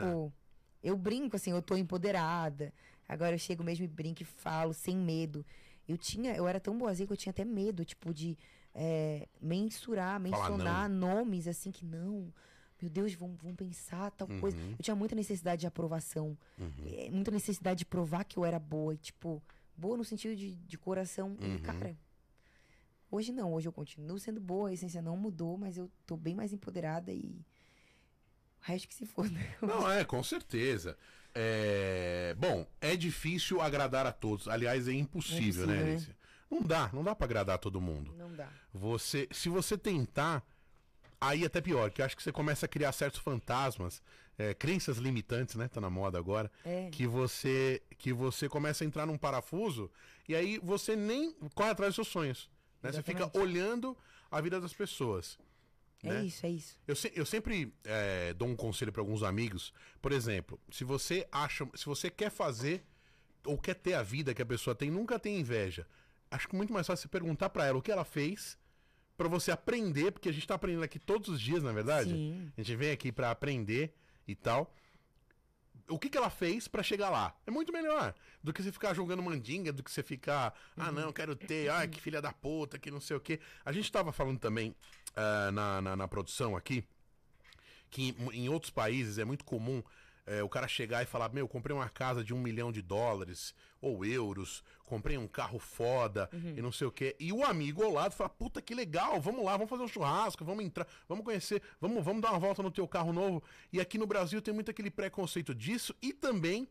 É. 0.83 0.89
eu 0.89 0.95
brinco 0.95 1.35
assim, 1.35 1.51
eu 1.51 1.61
tô 1.61 1.75
empoderada. 1.75 2.73
Agora 3.07 3.33
eu 3.35 3.39
chego 3.39 3.61
mesmo 3.63 3.83
e 3.83 3.87
brinco 3.87 4.21
e 4.21 4.25
falo 4.25 4.73
sem 4.73 4.95
medo. 4.95 5.45
Eu 5.87 5.97
tinha, 5.97 6.33
eu 6.35 6.47
era 6.47 6.59
tão 6.59 6.77
boazinha 6.77 7.05
que 7.07 7.11
eu 7.13 7.17
tinha 7.17 7.31
até 7.31 7.43
medo, 7.43 7.83
tipo, 7.83 8.13
de 8.13 8.37
é, 8.73 9.27
mensurar, 9.41 10.19
mencionar 10.21 10.87
nomes 10.87 11.47
assim 11.47 11.69
que 11.71 11.83
não. 11.83 12.31
Meu 12.81 12.89
Deus, 12.89 13.13
vão, 13.13 13.35
vão 13.35 13.53
pensar 13.55 14.11
tal 14.11 14.27
coisa. 14.39 14.57
Uhum. 14.57 14.75
Eu 14.77 14.83
tinha 14.83 14.95
muita 14.95 15.15
necessidade 15.15 15.61
de 15.61 15.67
aprovação. 15.67 16.37
Uhum. 16.57 16.71
é, 16.85 17.09
muita 17.09 17.31
necessidade 17.31 17.79
de 17.79 17.85
provar 17.85 18.23
que 18.23 18.37
eu 18.37 18.45
era 18.45 18.57
boa. 18.57 18.93
E, 18.93 18.97
tipo, 18.97 19.43
boa 19.75 19.97
no 19.97 20.05
sentido 20.05 20.35
de, 20.35 20.55
de 20.55 20.77
coração. 20.77 21.37
Uhum. 21.41 21.55
E, 21.55 21.59
cara, 21.59 21.97
hoje 23.11 23.31
não. 23.33 23.53
Hoje 23.53 23.67
eu 23.67 23.73
continuo 23.73 24.17
sendo 24.17 24.39
boa. 24.39 24.69
A 24.69 24.73
essência 24.73 25.01
não 25.01 25.17
mudou, 25.17 25.57
mas 25.57 25.77
eu 25.77 25.91
tô 26.05 26.15
bem 26.15 26.35
mais 26.35 26.53
empoderada 26.53 27.11
e. 27.11 27.41
O 28.61 28.65
resto 28.65 28.87
que 28.87 28.95
se 28.95 29.05
foda. 29.05 29.31
Não, 29.61 29.89
é, 29.89 30.03
com 30.03 30.21
certeza. 30.21 30.97
É... 31.33 32.35
Bom, 32.37 32.67
é 32.81 32.93
difícil 32.93 33.61
agradar 33.61 34.05
a 34.05 34.11
todos. 34.11 34.49
Aliás, 34.49 34.85
é 34.85 34.91
impossível, 34.91 35.37
É 35.37 35.41
impossível, 35.41 35.67
né, 35.67 35.75
né? 35.75 35.91
Arícia? 35.91 36.17
Não 36.51 36.61
dá, 36.61 36.89
não 36.91 37.03
dá 37.03 37.15
pra 37.15 37.25
agradar 37.25 37.59
todo 37.59 37.79
mundo. 37.79 38.13
Não 38.17 38.33
dá. 38.33 38.49
Você, 38.73 39.27
se 39.31 39.49
você 39.49 39.77
tentar, 39.77 40.43
aí 41.21 41.45
até 41.45 41.59
pior, 41.61 41.91
que 41.91 42.01
eu 42.01 42.05
acho 42.05 42.15
que 42.15 42.23
você 42.23 42.31
começa 42.31 42.65
a 42.65 42.69
criar 42.69 42.91
certos 42.91 43.19
fantasmas, 43.21 44.01
é, 44.37 44.53
crenças 44.53 44.97
limitantes, 44.97 45.55
né? 45.55 45.67
Tá 45.67 45.81
na 45.81 45.89
moda 45.89 46.17
agora. 46.17 46.51
É. 46.63 46.89
que 46.91 47.05
você 47.05 47.81
que 47.97 48.13
você 48.13 48.47
começa 48.47 48.83
a 48.83 48.87
entrar 48.87 49.05
num 49.05 49.17
parafuso 49.17 49.91
e 50.27 50.35
aí 50.35 50.57
você 50.59 50.95
nem 50.95 51.33
corre 51.53 51.71
atrás 51.71 51.89
dos 51.89 51.95
seus 51.95 52.07
sonhos. 52.07 52.49
Né? 52.81 52.91
Você 52.91 53.03
fica 53.03 53.29
olhando 53.37 53.97
a 54.31 54.39
vida 54.39 54.59
das 54.61 54.73
pessoas. 54.73 55.37
É 56.01 56.07
né? 56.13 56.23
isso, 56.23 56.45
é 56.45 56.49
isso. 56.49 56.77
Eu, 56.87 56.95
se- 56.95 57.11
eu 57.13 57.25
sempre 57.25 57.73
é, 57.83 58.33
dou 58.33 58.47
um 58.47 58.55
conselho 58.55 58.91
para 58.93 59.01
alguns 59.01 59.21
amigos. 59.21 59.73
Por 60.01 60.13
exemplo, 60.13 60.57
se 60.71 60.85
você 60.85 61.27
acha, 61.29 61.67
se 61.75 61.85
você 61.85 62.09
quer 62.09 62.29
fazer 62.31 62.85
ou 63.43 63.57
quer 63.57 63.73
ter 63.75 63.95
a 63.95 64.01
vida 64.03 64.33
que 64.33 64.41
a 64.41 64.45
pessoa 64.45 64.73
tem, 64.73 64.89
nunca 64.89 65.19
tem 65.19 65.37
inveja. 65.39 65.85
Acho 66.31 66.47
que 66.47 66.55
muito 66.55 66.71
mais 66.71 66.87
fácil 66.87 67.01
você 67.01 67.09
perguntar 67.09 67.49
para 67.49 67.65
ela 67.65 67.77
o 67.79 67.81
que 67.81 67.91
ela 67.91 68.05
fez 68.05 68.57
para 69.19 69.27
você 69.27 69.51
aprender, 69.51 70.13
porque 70.13 70.29
a 70.29 70.31
gente 70.31 70.47
tá 70.47 70.55
aprendendo 70.55 70.85
aqui 70.85 70.97
todos 70.97 71.27
os 71.27 71.41
dias, 71.41 71.61
na 71.61 71.73
verdade. 71.73 72.11
Sim. 72.11 72.49
A 72.57 72.61
gente 72.61 72.73
vem 72.77 72.91
aqui 72.91 73.11
para 73.11 73.29
aprender 73.29 73.93
e 74.25 74.33
tal. 74.33 74.73
O 75.89 75.99
que, 75.99 76.09
que 76.09 76.17
ela 76.17 76.29
fez 76.29 76.69
para 76.69 76.81
chegar 76.81 77.09
lá? 77.09 77.35
É 77.45 77.51
muito 77.51 77.73
melhor 77.73 78.15
do 78.41 78.53
que 78.53 78.63
você 78.63 78.71
ficar 78.71 78.93
jogando 78.93 79.21
mandinga, 79.21 79.73
do 79.73 79.83
que 79.83 79.91
você 79.91 80.01
ficar, 80.01 80.57
ah, 80.77 80.89
não, 80.89 81.11
quero 81.11 81.35
ter, 81.35 81.69
ah, 81.69 81.85
que 81.85 81.99
filha 81.99 82.21
da 82.21 82.31
puta, 82.31 82.79
que 82.79 82.89
não 82.89 83.01
sei 83.01 83.17
o 83.17 83.19
quê. 83.19 83.41
A 83.65 83.73
gente 83.73 83.91
tava 83.91 84.13
falando 84.13 84.39
também 84.39 84.73
ah, 85.13 85.51
na, 85.51 85.81
na, 85.81 85.95
na 85.97 86.07
produção 86.07 86.55
aqui 86.55 86.85
que 87.89 88.15
em 88.31 88.47
outros 88.47 88.69
países 88.69 89.17
é 89.17 89.25
muito 89.25 89.43
comum 89.43 89.83
eh, 90.29 90.43
o 90.43 90.47
cara 90.47 90.67
chegar 90.67 91.01
e 91.01 91.07
falar: 91.07 91.33
Meu, 91.33 91.47
comprei 91.47 91.75
uma 91.75 91.89
casa 91.89 92.23
de 92.23 92.35
um 92.35 92.39
milhão 92.39 92.71
de 92.71 92.83
dólares 92.83 93.55
ou 93.81 94.05
euros, 94.05 94.63
comprei 94.85 95.17
um 95.17 95.27
carro 95.27 95.57
foda 95.57 96.29
e 96.55 96.61
não 96.61 96.71
sei 96.71 96.85
o 96.85 96.91
quê. 96.91 97.15
E 97.19 97.33
o 97.33 97.43
amigo 97.43 97.83
ao 97.83 97.91
lado 97.91 98.13
fala: 98.13 98.29
Puta 98.29 98.61
que 98.61 98.75
legal, 98.75 99.19
vamos 99.19 99.43
lá, 99.43 99.53
vamos 99.53 99.69
fazer 99.69 99.81
um 99.81 99.87
churrasco, 99.87 100.45
vamos 100.45 100.63
entrar, 100.63 100.87
vamos 101.07 101.25
conhecer, 101.25 101.63
vamos, 101.81 102.03
vamos 102.03 102.21
dar 102.21 102.29
uma 102.29 102.39
volta 102.39 102.61
no 102.61 102.69
teu 102.69 102.87
carro 102.87 103.11
novo. 103.11 103.43
E 103.73 103.81
aqui 103.81 103.97
no 103.97 104.05
Brasil 104.05 104.39
tem 104.39 104.53
muito 104.53 104.69
aquele 104.69 104.91
preconceito 104.91 105.55
disso 105.55 105.95
e 105.99 106.13
também, 106.13 106.67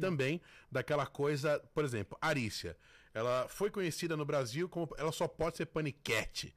também 0.00 0.40
daquela 0.70 1.04
coisa, 1.04 1.58
por 1.74 1.84
exemplo, 1.84 2.16
Arícia. 2.20 2.76
Ela 3.12 3.46
foi 3.48 3.68
conhecida 3.68 4.16
no 4.16 4.24
Brasil 4.24 4.68
como. 4.68 4.88
Ela 4.96 5.10
só 5.10 5.26
pode 5.26 5.56
ser 5.56 5.66
paniquete. 5.66 6.54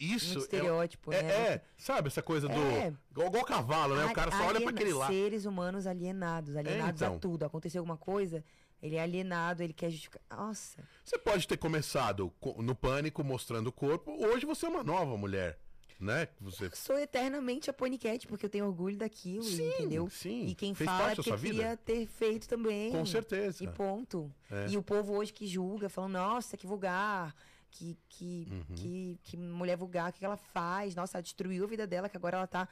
Isso 0.00 0.26
Muito 0.28 0.38
é- 0.38 0.42
estereótipo, 0.44 1.12
é, 1.12 1.22
né? 1.22 1.30
é, 1.32 1.60
sabe 1.76 2.08
essa 2.08 2.22
coisa 2.22 2.48
do. 2.48 2.54
É. 2.54 2.92
Igual, 3.10 3.44
cavalo, 3.44 3.94
né? 3.94 4.06
O 4.06 4.12
cara 4.14 4.30
só 4.30 4.38
olha 4.38 4.44
pra 4.46 4.56
Aliena- 4.56 4.70
aquele 4.70 4.92
lá. 4.94 5.06
Seres 5.08 5.44
humanos 5.44 5.86
alienados, 5.86 6.56
alienados 6.56 7.02
então. 7.02 7.16
a 7.16 7.18
tudo. 7.18 7.44
Aconteceu 7.44 7.80
alguma 7.80 7.98
coisa, 7.98 8.42
ele 8.82 8.96
é 8.96 9.02
alienado, 9.02 9.62
ele 9.62 9.74
quer 9.74 9.90
justificar. 9.90 10.22
Nossa. 10.30 10.82
Você 11.04 11.18
pode 11.18 11.46
ter 11.46 11.58
começado 11.58 12.32
co- 12.40 12.62
no 12.62 12.74
pânico 12.74 13.22
mostrando 13.22 13.66
o 13.66 13.72
corpo. 13.72 14.10
Hoje 14.26 14.46
você 14.46 14.64
é 14.64 14.68
uma 14.70 14.82
nova 14.82 15.16
mulher, 15.18 15.58
né? 16.00 16.28
Você. 16.40 16.64
Eu 16.66 16.70
sou 16.74 16.98
eternamente 16.98 17.68
a 17.68 17.72
paniquete, 17.74 18.26
porque 18.26 18.46
eu 18.46 18.50
tenho 18.50 18.64
orgulho 18.66 18.96
daquilo, 18.96 19.44
Sim, 19.44 19.68
entendeu? 19.68 20.08
sim. 20.08 20.46
E 20.46 20.54
quem 20.54 20.74
Fez 20.74 20.88
fala 20.88 21.12
é 21.12 21.14
porque 21.14 21.36
queria 21.36 21.76
ter 21.76 22.06
feito 22.06 22.48
também. 22.48 22.90
Com 22.90 23.04
certeza. 23.04 23.62
E 23.62 23.68
ponto. 23.68 24.32
É. 24.50 24.68
E 24.70 24.78
o 24.78 24.82
povo 24.82 25.12
hoje 25.14 25.30
que 25.30 25.46
julga, 25.46 25.90
falando, 25.90 26.12
nossa, 26.14 26.56
que 26.56 26.66
vulgar, 26.66 27.34
que, 27.70 27.96
que, 28.08 28.48
Uhum. 28.50 28.74
que, 28.76 29.18
que 29.22 29.36
mulher 29.36 29.76
vulgar, 29.76 30.10
o 30.10 30.12
que 30.12 30.18
que 30.18 30.24
ela 30.24 30.36
faz? 30.36 30.94
Nossa, 30.94 31.16
ela 31.18 31.22
destruiu 31.22 31.64
a 31.64 31.66
vida 31.66 31.86
dela, 31.86 32.08
que 32.08 32.16
agora 32.16 32.36
ela 32.38 32.46
tá 32.46 32.68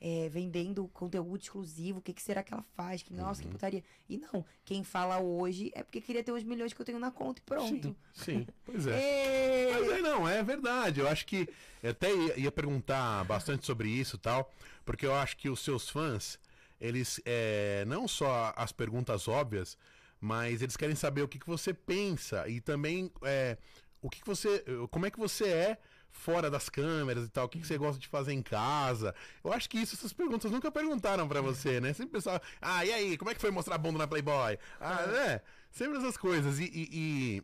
é, 0.00 0.28
vendendo 0.28 0.88
conteúdo 0.88 1.40
exclusivo. 1.40 2.00
O 2.00 2.02
que, 2.02 2.12
que 2.12 2.20
será 2.22 2.42
que 2.42 2.52
ela 2.52 2.64
faz? 2.76 3.02
Que, 3.02 3.12
nossa, 3.14 3.40
que 3.40 3.46
Uhum. 3.46 3.52
putaria. 3.52 3.82
E 4.08 4.18
não, 4.18 4.44
quem 4.64 4.82
fala 4.82 5.18
hoje 5.20 5.70
é 5.74 5.82
porque 5.82 6.00
queria 6.00 6.22
ter 6.24 6.32
os 6.32 6.42
milhões 6.42 6.72
que 6.72 6.80
eu 6.80 6.84
tenho 6.86 6.98
na 6.98 7.10
conta 7.10 7.40
e 7.40 7.44
pronto. 7.44 7.88
Sim, 7.88 7.96
sim. 8.12 8.46
Pois 8.64 8.86
é. 8.86 9.70
Mas 9.72 9.90
é, 9.90 10.02
não, 10.02 10.28
é 10.28 10.42
verdade. 10.42 11.00
Eu 11.00 11.08
acho 11.08 11.24
que 11.26 11.48
eu 11.82 11.90
até 11.90 12.12
ia, 12.14 12.40
ia 12.40 12.52
perguntar 12.52 13.24
bastante 13.24 13.64
sobre 13.64 13.88
isso 13.88 14.16
e 14.16 14.18
tal, 14.18 14.52
porque 14.84 15.06
eu 15.06 15.14
acho 15.14 15.36
que 15.36 15.48
os 15.48 15.60
seus 15.60 15.88
fãs, 15.88 16.38
eles 16.80 17.20
é, 17.24 17.84
não 17.86 18.08
só 18.08 18.52
as 18.56 18.72
perguntas 18.72 19.28
óbvias, 19.28 19.78
mas 20.20 20.62
eles 20.62 20.76
querem 20.76 20.96
saber 20.96 21.22
o 21.22 21.28
que, 21.28 21.38
que 21.38 21.46
você 21.46 21.72
pensa 21.72 22.48
e 22.48 22.60
também 22.60 23.10
é, 23.22 23.56
o 24.02 24.10
que, 24.10 24.20
que 24.20 24.26
você, 24.26 24.62
como 24.90 25.06
é 25.06 25.10
que 25.10 25.18
você 25.18 25.46
é 25.46 25.78
fora 26.10 26.50
das 26.50 26.68
câmeras 26.68 27.24
e 27.24 27.28
tal, 27.30 27.46
o 27.46 27.48
que, 27.48 27.58
que 27.58 27.66
você 27.66 27.78
gosta 27.78 27.98
de 27.98 28.06
fazer 28.06 28.34
em 28.34 28.42
casa. 28.42 29.14
Eu 29.42 29.50
acho 29.50 29.66
que 29.70 29.78
isso 29.78 29.94
essas 29.94 30.12
perguntas 30.12 30.50
nunca 30.50 30.70
perguntaram 30.70 31.26
pra 31.26 31.40
você, 31.40 31.80
né? 31.80 31.94
Sempre 31.94 32.12
pessoal, 32.12 32.38
ah, 32.60 32.84
e 32.84 32.92
aí, 32.92 33.16
como 33.16 33.30
é 33.30 33.34
que 33.34 33.40
foi 33.40 33.50
mostrar 33.50 33.76
a 33.76 33.78
bunda 33.78 33.96
na 33.98 34.06
Playboy? 34.06 34.58
Ah, 34.78 35.06
né? 35.06 35.40
Sempre 35.70 35.96
essas 35.98 36.18
coisas. 36.18 36.58
E, 36.58 36.64
e, 36.64 37.42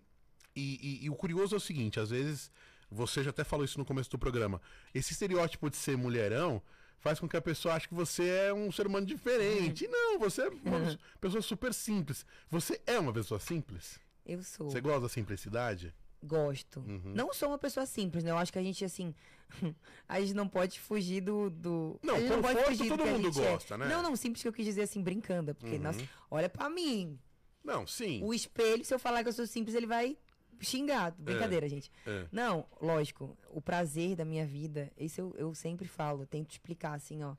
e, 0.54 0.62
e- 1.00 1.04
e- 1.06 1.10
o 1.10 1.14
curioso 1.14 1.54
é 1.54 1.58
o 1.58 1.60
seguinte, 1.60 1.98
às 1.98 2.10
vezes, 2.10 2.50
você 2.90 3.22
já 3.24 3.30
até 3.30 3.42
falou 3.42 3.64
isso 3.64 3.78
no 3.78 3.86
começo 3.86 4.10
do 4.10 4.18
programa, 4.18 4.60
esse 4.94 5.12
estereótipo 5.12 5.70
de 5.70 5.76
ser 5.76 5.96
mulherão 5.96 6.60
faz 7.00 7.18
com 7.20 7.28
que 7.28 7.36
a 7.36 7.40
pessoa 7.40 7.74
ache 7.74 7.88
que 7.88 7.94
você 7.94 8.28
é 8.28 8.52
um 8.52 8.70
ser 8.72 8.86
humano 8.86 9.06
diferente. 9.06 9.84
E 9.84 9.88
não, 9.88 10.18
você 10.18 10.42
é 10.42 10.48
uma 10.48 10.98
pessoa 11.20 11.40
super 11.40 11.72
simples. 11.72 12.26
Você 12.50 12.80
é 12.86 12.98
uma 12.98 13.12
pessoa 13.14 13.38
simples? 13.40 13.98
Eu 14.26 14.42
sou. 14.42 14.68
Você 14.70 14.80
gosta 14.80 15.02
da 15.02 15.08
simplicidade? 15.08 15.94
Gosto. 16.22 16.80
Uhum. 16.80 17.12
Não 17.14 17.32
sou 17.32 17.48
uma 17.48 17.58
pessoa 17.58 17.86
simples, 17.86 18.24
né? 18.24 18.30
Eu 18.30 18.38
acho 18.38 18.52
que 18.52 18.58
a 18.58 18.62
gente, 18.62 18.84
assim. 18.84 19.14
a 20.08 20.20
gente 20.20 20.34
não 20.34 20.48
pode 20.48 20.80
fugir 20.80 21.20
do. 21.20 21.48
do... 21.48 21.98
Não, 22.02 22.20
não 22.20 22.42
pode 22.42 22.64
fugir 22.64 22.84
do 22.84 22.96
todo 22.96 23.02
que 23.04 23.08
a 23.08 23.12
mundo 23.12 23.28
é. 23.28 23.52
gosta, 23.52 23.78
né? 23.78 23.86
Não, 23.88 24.02
não, 24.02 24.16
simples 24.16 24.42
que 24.42 24.48
eu 24.48 24.52
quis 24.52 24.64
dizer 24.64 24.82
assim, 24.82 25.02
brincando. 25.02 25.54
Porque, 25.54 25.76
Uhum. 25.76 25.82
nossa, 25.82 26.00
olha 26.30 26.48
pra 26.48 26.68
mim. 26.68 27.18
Não, 27.64 27.86
sim. 27.86 28.22
O 28.24 28.34
espelho, 28.34 28.84
se 28.84 28.92
eu 28.92 28.98
falar 28.98 29.22
que 29.22 29.28
eu 29.28 29.32
sou 29.32 29.46
simples, 29.46 29.76
ele 29.76 29.86
vai 29.86 30.16
xingar. 30.60 31.12
Brincadeira, 31.12 31.68
gente. 31.68 31.90
É. 32.06 32.26
Não, 32.32 32.66
lógico, 32.80 33.36
o 33.50 33.60
prazer 33.60 34.16
da 34.16 34.24
minha 34.24 34.46
vida, 34.46 34.90
isso 34.96 35.20
eu, 35.20 35.34
eu 35.36 35.54
sempre 35.54 35.86
falo, 35.86 36.22
eu 36.22 36.26
tento 36.26 36.50
explicar 36.50 36.94
assim, 36.94 37.22
ó. 37.22 37.36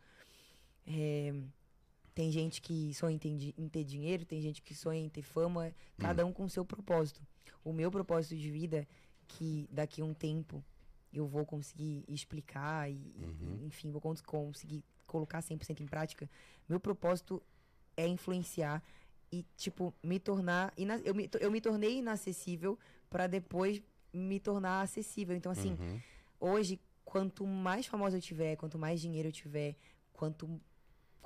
É, 0.88 1.34
tem 2.20 2.30
gente 2.34 2.62
que 2.62 2.94
sonha 2.94 3.16
em 3.16 3.18
ter, 3.18 3.54
em 3.58 3.70
ter 3.70 3.86
dinheiro, 3.86 4.26
tem 4.26 4.42
gente 4.42 4.62
que 4.62 4.76
sonha 4.76 5.00
em 5.00 5.08
ter 5.08 5.22
fama, 5.22 5.74
cada 5.98 6.26
um 6.26 6.34
com 6.34 6.44
o 6.44 6.50
seu 6.50 6.66
propósito. 6.66 7.22
O 7.64 7.72
meu 7.72 7.90
propósito 7.90 8.36
de 8.36 8.52
vida, 8.52 8.86
que 9.26 9.70
daqui 9.72 10.02
a 10.02 10.04
um 10.04 10.14
tempo 10.14 10.62
eu 11.14 11.26
vou 11.26 11.46
conseguir 11.46 12.04
explicar 12.10 12.92
e, 12.92 12.96
e, 13.40 13.66
enfim, 13.66 13.90
vou 13.90 14.02
cons- 14.02 14.20
conseguir 14.20 14.84
colocar 15.08 15.42
100% 15.42 15.80
em 15.80 15.88
prática, 15.88 16.30
meu 16.68 16.78
propósito 16.78 17.42
é 17.96 18.06
influenciar 18.06 18.84
e, 19.32 19.46
tipo, 19.56 19.94
me 20.04 20.20
tornar. 20.20 20.74
Eu 21.06 21.16
me, 21.16 21.30
eu 21.40 21.50
me 21.50 21.62
tornei 21.62 22.00
inacessível 22.00 22.78
para 23.10 23.28
depois 23.28 23.82
me 24.12 24.42
tornar 24.42 24.82
acessível. 24.82 25.38
Então, 25.38 25.54
assim, 25.54 25.72
Uhum. 25.72 26.00
hoje, 26.38 26.82
quanto 27.06 27.48
mais 27.48 27.86
famosa 27.86 28.18
eu 28.18 28.22
tiver, 28.22 28.58
quanto 28.58 28.78
mais 28.78 29.00
dinheiro 29.00 29.30
eu 29.30 29.32
tiver, 29.32 29.78
quanto, 30.12 30.60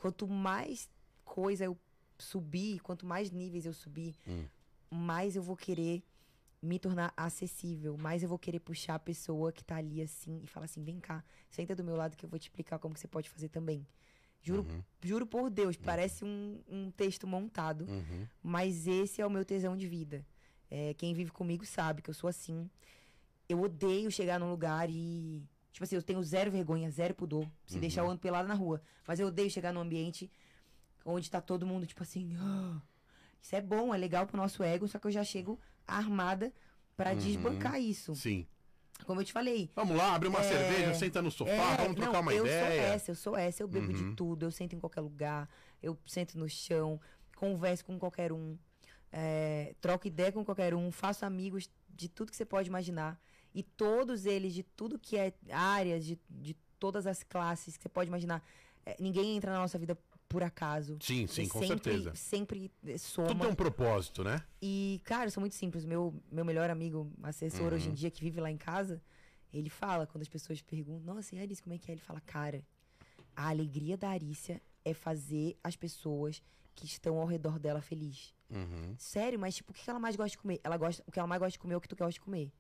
quanto 0.04 0.28
mais 0.28 0.90
coisa 1.24 1.64
eu 1.64 1.78
subir, 2.20 2.82
quanto 2.82 3.06
mais 3.06 3.32
níveis 3.32 3.66
eu 3.66 3.72
subir, 3.74 4.20
Hum. 4.28 4.46
mais 4.92 5.38
eu 5.38 5.42
vou 5.42 5.56
querer 5.56 6.04
me 6.62 6.78
tornar 6.78 7.14
acessível, 7.16 7.96
mais 7.98 8.22
eu 8.22 8.28
vou 8.28 8.38
querer 8.38 8.60
puxar 8.60 8.96
a 8.96 9.00
pessoa 9.00 9.54
que 9.54 9.64
tá 9.64 9.78
ali 9.78 10.02
assim 10.02 10.42
e 10.44 10.48
falar 10.48 10.66
assim, 10.66 10.84
vem 10.84 11.00
cá, 11.00 11.24
senta 11.50 11.74
do 11.74 11.86
meu 11.86 11.96
lado 11.96 12.18
que 12.18 12.26
eu 12.26 12.30
vou 12.30 12.38
te 12.38 12.44
explicar 12.44 12.80
como 12.80 12.98
você 12.98 13.08
pode 13.08 13.30
fazer 13.30 13.48
também. 13.48 13.88
Juro, 14.42 14.64
Uhum. 14.64 14.84
juro 15.02 15.26
por 15.26 15.50
Deus, 15.50 15.78
parece 15.78 16.26
um, 16.26 16.62
um 16.68 16.92
texto 16.92 17.26
montado, 17.26 17.86
Uhum. 17.90 18.28
mas 18.42 18.88
esse 18.88 19.22
é 19.22 19.26
o 19.26 19.30
meu 19.30 19.46
tesão 19.46 19.78
de 19.78 19.88
vida. 19.88 20.26
É, 20.70 20.94
quem 20.96 21.14
vive 21.14 21.32
comigo 21.32 21.66
sabe 21.66 22.02
que 22.02 22.10
eu 22.10 22.14
sou 22.14 22.28
assim. 22.30 22.70
Eu 23.48 23.62
odeio 23.62 24.12
chegar 24.12 24.38
num 24.38 24.50
lugar 24.50 24.90
e. 24.90 25.42
Tipo 25.74 25.84
assim, 25.84 25.96
eu 25.96 26.04
tenho 26.04 26.24
zero 26.24 26.50
vergonha, 26.52 26.90
zero 26.90 27.14
pudor. 27.16 27.46
Se 27.66 27.80
deixar 27.80 28.02
eu 28.02 28.10
ando 28.10 28.20
pelado 28.22 28.48
na 28.48 28.54
rua. 28.54 28.82
Mas 29.08 29.20
eu 29.20 29.28
odeio 29.28 29.50
chegar 29.50 29.74
num 29.74 29.82
ambiente 29.82 30.32
onde 31.04 31.30
tá 31.30 31.42
todo 31.42 31.66
mundo, 31.66 31.86
tipo 31.86 32.02
assim. 32.04 32.36
"Ah, 32.40 32.80
isso 33.42 33.56
é 33.56 33.60
bom, 33.62 33.94
é 33.94 33.98
legal 33.98 34.26
pro 34.28 34.38
nosso 34.38 34.64
ego, 34.64 34.88
só 34.88 35.00
que 35.00 35.08
eu 35.08 35.12
já 35.12 35.24
chego 35.24 35.60
armada 35.88 36.54
pra 36.96 37.10
Uhum. 37.12 37.18
desbancar 37.18 37.82
isso. 37.82 38.16
Sim. 38.16 38.48
Como 39.06 39.20
eu 39.20 39.26
te 39.26 39.34
falei. 39.34 39.70
Vamos 39.76 39.98
lá, 39.98 40.14
abre 40.14 40.30
uma 40.30 40.40
É, 40.40 40.44
cerveja, 40.44 40.94
senta 40.94 41.22
no 41.22 41.32
sofá, 41.32 41.52
É, 41.74 41.78
vamos 41.78 41.96
trocar 41.96 42.14
não, 42.14 42.22
uma 42.22 42.34
eu 42.34 42.46
ideia. 42.46 42.60
sou 42.60 42.86
essa, 42.94 43.12
eu 43.12 43.16
sou 43.16 43.36
essa, 43.36 43.64
eu 43.64 43.68
bebo 43.68 43.88
Uhum. 43.88 43.94
de 44.12 44.16
tudo, 44.16 44.46
eu 44.46 44.52
sento 44.52 44.76
em 44.76 44.80
qualquer 44.80 45.02
lugar, 45.02 45.50
eu 45.82 45.98
sento 46.06 46.38
no 46.38 46.48
chão, 46.48 47.02
converso 47.36 47.84
com 47.84 47.98
qualquer 48.00 48.32
um, 48.32 48.58
é, 49.12 49.76
troco 49.82 50.08
ideia 50.08 50.32
com 50.32 50.46
qualquer 50.46 50.74
um, 50.76 50.92
faço 50.92 51.26
amigos 51.26 51.70
de 51.90 52.08
tudo 52.08 52.30
que 52.32 52.38
você 52.38 52.46
pode 52.46 52.70
imaginar. 52.70 53.20
E 53.54 53.62
todos 53.64 54.26
eles, 54.26 54.54
de 54.54 54.64
tudo 54.64 54.98
que 54.98 55.18
é 55.18 55.34
áreas, 55.52 56.06
de, 56.06 56.20
de 56.30 56.56
todas 56.80 57.06
as 57.06 57.24
classes 57.24 57.78
que 57.78 57.84
você 57.84 57.90
pode 57.90 58.10
imaginar. 58.10 58.44
É, 58.86 58.96
ninguém 59.00 59.36
entra 59.36 59.52
na 59.52 59.60
nossa 59.60 59.78
vida 59.78 59.98
por 60.28 60.42
acaso. 60.42 60.98
Sim, 61.00 61.28
sim, 61.28 61.48
com 61.48 61.60
sempre, 61.60 61.68
certeza. 61.68 62.16
Sempre 62.16 62.72
é, 62.86 62.98
soma. 62.98 63.28
Tudo 63.28 63.42
tem 63.42 63.50
um 63.50 63.56
propósito, 63.56 64.24
né? 64.24 64.44
E, 64.62 65.00
cara, 65.04 65.28
eu 65.28 65.32
sou 65.32 65.42
muito 65.42 65.56
simples. 65.56 65.86
Meu, 65.86 66.14
meu 66.32 66.44
melhor 66.44 66.70
amigo, 66.70 67.12
assessor 67.22 67.68
Uhum. 67.68 67.76
hoje 67.76 67.90
em 67.90 67.94
dia, 67.94 68.10
que 68.10 68.22
vive 68.22 68.42
lá 68.42 68.50
em 68.50 68.58
casa, 68.58 69.02
ele 69.54 69.70
fala, 69.70 70.08
quando 70.08 70.24
as 70.24 70.28
pessoas 70.28 70.62
perguntam, 70.62 71.14
nossa, 71.14 71.36
e 71.36 71.40
a 71.40 71.44
Alice, 71.44 71.62
como 71.62 71.76
é 71.76 71.78
que 71.78 71.92
é? 71.92 71.94
Ele 71.94 72.02
fala, 72.02 72.20
cara, 72.22 72.66
a 73.36 73.50
alegria 73.50 73.96
da 73.96 74.10
Arícia 74.10 74.62
é 74.84 74.94
fazer 74.94 75.56
as 75.64 75.76
pessoas 75.76 76.42
que 76.76 76.86
estão 76.86 77.20
ao 77.20 77.26
redor 77.28 77.60
dela 77.60 77.82
feliz. 77.82 78.34
Uhum. 78.50 78.96
Sério, 78.98 79.40
mas 79.40 79.56
tipo, 79.56 79.72
o 79.72 79.76
que 79.76 79.88
ela 79.88 80.00
mais 80.00 80.16
gosta 80.16 80.32
de 80.32 80.38
comer? 80.40 80.60
Ela 80.64 80.78
gosta, 80.78 81.04
o 81.08 81.12
que 81.12 81.20
ela 81.20 81.28
mais 81.28 81.40
gosta 81.40 81.52
de 81.52 81.60
comer 81.60 81.76
é 81.76 81.78
o 81.78 81.82
que 81.82 81.88
tu 81.88 81.96
gosta 81.96 82.14
de 82.14 82.20
comer. 82.20 82.52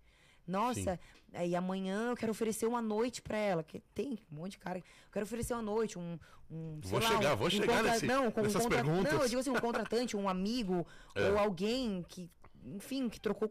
Nossa, 0.46 1.00
aí 1.34 1.56
amanhã 1.56 2.10
eu 2.12 2.16
quero 2.16 2.32
oferecer 2.32 2.66
uma 2.66 2.82
noite 2.82 3.22
pra 3.22 3.38
ela. 3.38 3.64
Que 3.64 3.80
tem 3.94 4.20
um 4.32 4.36
monte 4.36 4.52
de 4.54 4.58
cara. 4.60 4.80
Eu 4.80 4.84
quero 5.12 5.24
oferecer 5.26 5.54
uma 5.54 5.62
noite, 5.62 5.98
um. 5.98 6.20
um 6.52 6.80
Vou 6.84 7.00
lá, 7.00 7.08
chegar, 7.10 7.34
um- 7.34 7.38
vou 7.38 7.48
um 7.48 7.50
chegar 7.50 7.78
contra- 7.78 7.92
nesse- 7.94 8.06
não, 8.06 8.32
com 8.32 8.42
um 8.42 8.44
nessas 8.44 8.62
contra- 8.62 8.84
perguntas. 8.84 9.14
Não, 9.14 9.22
eu 9.22 9.30
digo 9.30 9.42
assim, 9.42 9.50
um 9.50 9.60
contratante, 9.60 10.16
um 10.18 10.28
amigo, 10.30 10.86
É. 11.16 11.30
ou 11.32 11.38
alguém 11.40 12.04
que, 12.10 12.30
enfim, 12.66 13.10
que 13.10 13.20
trocou. 13.20 13.50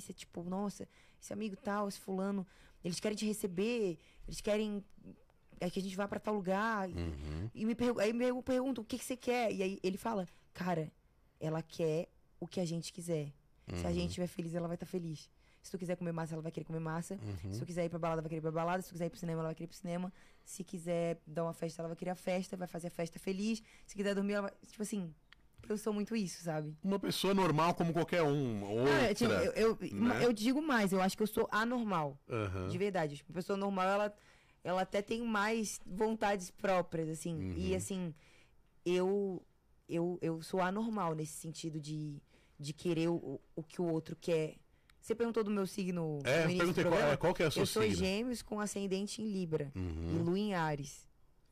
Você, 0.00 0.12
tipo, 0.12 0.42
nossa, 0.42 0.88
esse 1.20 1.32
amigo 1.32 1.56
tal, 1.56 1.88
esse 1.88 1.98
fulano, 2.00 2.46
eles 2.84 2.98
querem 3.00 3.16
te 3.16 3.24
receber, 3.26 3.98
eles 4.26 4.40
querem 4.40 4.84
é 5.60 5.70
que 5.70 5.78
a 5.78 5.82
gente 5.82 5.94
vá 5.96 6.08
pra 6.08 6.18
tal 6.18 6.34
lugar. 6.34 6.90
E- 6.90 6.92
Uhum. 6.94 7.50
E 7.54 7.64
me 7.64 7.74
pergu- 7.76 8.00
aí 8.00 8.10
eu 8.20 8.42
pergunto, 8.42 8.80
o 8.80 8.84
que, 8.84 8.98
que 8.98 9.04
você 9.04 9.16
quer? 9.16 9.52
E 9.52 9.62
aí 9.62 9.78
ele 9.82 9.96
fala, 9.96 10.26
cara, 10.52 10.90
ela 11.38 11.62
quer 11.62 12.08
o 12.40 12.48
que 12.48 12.58
a 12.58 12.64
gente 12.64 12.92
quiser. 12.92 13.32
Se 13.76 13.86
a 13.86 13.88
Uhum. 13.88 13.94
gente 13.94 14.08
estiver 14.08 14.26
feliz, 14.26 14.54
ela 14.56 14.66
vai 14.66 14.74
estar 14.74 14.86
feliz. 14.86 15.30
Se 15.62 15.70
tu 15.70 15.78
quiser 15.78 15.96
comer 15.96 16.12
massa, 16.12 16.34
ela 16.34 16.42
vai 16.42 16.50
querer 16.50 16.64
comer 16.64 16.80
massa. 16.80 17.14
Uhum. 17.14 17.52
Se 17.52 17.60
tu 17.60 17.66
quiser 17.66 17.84
ir 17.84 17.88
pra 17.88 17.98
balada, 17.98 18.20
vai 18.20 18.28
querer 18.28 18.40
ir 18.40 18.42
pra 18.42 18.50
balada. 18.50 18.82
Se 18.82 18.88
tu 18.88 18.92
quiser 18.92 19.06
ir 19.06 19.10
pro 19.10 19.18
cinema, 19.18 19.40
ela 19.40 19.48
vai 19.48 19.54
querer 19.54 19.66
ir 19.66 19.68
pro 19.68 19.76
cinema. 19.76 20.12
Se 20.44 20.64
quiser 20.64 21.20
dar 21.26 21.44
uma 21.44 21.52
festa, 21.52 21.80
ela 21.80 21.88
vai 21.88 21.96
querer 21.96 22.10
a 22.10 22.16
festa, 22.16 22.56
vai 22.56 22.66
fazer 22.66 22.88
a 22.88 22.90
festa 22.90 23.18
feliz. 23.18 23.62
Se 23.86 23.94
quiser 23.94 24.14
dormir, 24.14 24.32
ela 24.34 24.48
vai. 24.48 24.52
Tipo 24.66 24.82
assim, 24.82 25.14
eu 25.68 25.78
sou 25.78 25.92
muito 25.92 26.14
isso, 26.16 26.42
sabe? 26.42 26.76
Uma 26.82 26.98
pessoa 26.98 27.32
normal 27.32 27.74
como 27.74 27.92
qualquer 27.92 28.22
um. 28.22 28.64
Outra. 28.64 29.10
Ah, 29.10 29.14
tipo, 29.14 29.32
eu, 29.32 29.52
eu, 29.52 29.78
né? 29.92 30.24
eu 30.24 30.32
digo 30.32 30.60
mais, 30.60 30.92
eu 30.92 31.00
acho 31.00 31.16
que 31.16 31.22
eu 31.22 31.26
sou 31.26 31.48
anormal. 31.50 32.18
Aham. 32.28 32.68
De 32.68 32.78
verdade. 32.78 33.16
Tipo, 33.16 33.30
uma 33.30 33.36
pessoa 33.36 33.56
normal, 33.56 33.86
ela, 33.86 34.14
ela 34.64 34.82
até 34.82 35.00
tem 35.00 35.22
mais 35.22 35.80
vontades 35.86 36.50
próprias, 36.50 37.08
assim. 37.08 37.34
Uhum. 37.34 37.54
E 37.56 37.74
assim, 37.74 38.12
eu, 38.84 39.42
eu, 39.88 40.18
eu 40.20 40.42
sou 40.42 40.60
anormal 40.60 41.14
nesse 41.14 41.34
sentido 41.34 41.80
de, 41.80 42.20
de 42.58 42.72
querer 42.72 43.08
o, 43.08 43.40
o 43.54 43.62
que 43.62 43.80
o 43.80 43.84
outro 43.84 44.16
quer. 44.16 44.56
Você 45.02 45.16
perguntou 45.16 45.42
do 45.42 45.50
meu 45.50 45.66
signo 45.66 46.20
É, 46.24 46.44
no 46.46 46.52
do 46.52 46.56
perguntei 46.58 46.84
qual, 46.84 47.00
é, 47.00 47.16
qual 47.16 47.34
que 47.34 47.42
é 47.42 47.48
o 47.48 47.50
seu 47.50 47.62
eu 47.62 47.66
sou 47.66 47.82
signo? 47.82 47.96
gêmeos 47.98 48.40
com 48.40 48.60
ascendente 48.60 49.20
em 49.20 49.26
Libra 49.32 49.72
Uhum. 49.74 50.14
e 50.14 50.22
lua 50.22 50.38
em 50.38 50.54
Ares. 50.54 51.08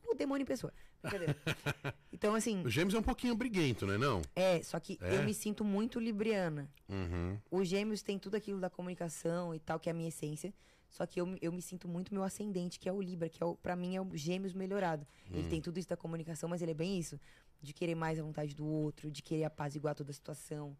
O 0.08 0.14
demônio 0.14 0.42
em 0.44 0.46
pessoa. 0.46 0.72
Brincadeira. 1.02 1.36
então, 2.12 2.34
assim, 2.34 2.62
O 2.62 2.68
Gêmeos 2.70 2.94
é 2.94 2.98
um 2.98 3.02
pouquinho 3.02 3.34
briguento, 3.34 3.86
né? 3.86 3.96
Não? 3.98 4.22
é, 4.36 4.62
só 4.62 4.78
que 4.78 4.98
É? 5.00 5.16
eu 5.16 5.22
me 5.24 5.34
sinto 5.34 5.64
muito 5.64 5.98
libriana. 5.98 6.70
Uhum. 6.88 7.38
Os 7.50 7.66
gêmeos 7.66 8.02
têm 8.02 8.18
tudo 8.18 8.36
aquilo 8.36 8.60
da 8.60 8.70
comunicação 8.70 9.52
e 9.54 9.58
tal, 9.58 9.80
que 9.80 9.88
é 9.88 9.92
a 9.92 9.94
minha 9.94 10.08
essência. 10.08 10.52
Só 10.88 11.06
que 11.06 11.20
eu, 11.20 11.26
me- 11.26 11.38
eu 11.40 11.50
me 11.52 11.62
sinto 11.62 11.88
muito 11.88 12.12
meu 12.12 12.22
ascendente, 12.22 12.78
que 12.78 12.88
é 12.88 12.92
o 12.92 13.00
Libra, 13.00 13.28
que 13.28 13.42
é 13.42 13.46
o, 13.46 13.56
pra 13.56 13.74
mim 13.74 13.96
é 13.96 14.00
o 14.00 14.16
gêmeos 14.16 14.52
melhorado. 14.52 15.06
Ele 15.30 15.46
Hum. 15.46 15.48
tem 15.48 15.60
tudo 15.60 15.78
isso 15.78 15.88
da 15.88 15.96
comunicação, 15.96 16.48
mas 16.48 16.60
ele 16.62 16.72
é 16.72 16.74
bem 16.74 16.98
isso. 16.98 17.18
De 17.62 17.72
querer 17.72 17.94
mais 17.94 18.18
a 18.18 18.22
vontade 18.22 18.54
do 18.54 18.66
outro, 18.66 19.10
de 19.10 19.22
querer 19.22 19.44
apaziguar 19.44 19.94
toda 19.94 20.10
a 20.10 20.14
situação. 20.14 20.76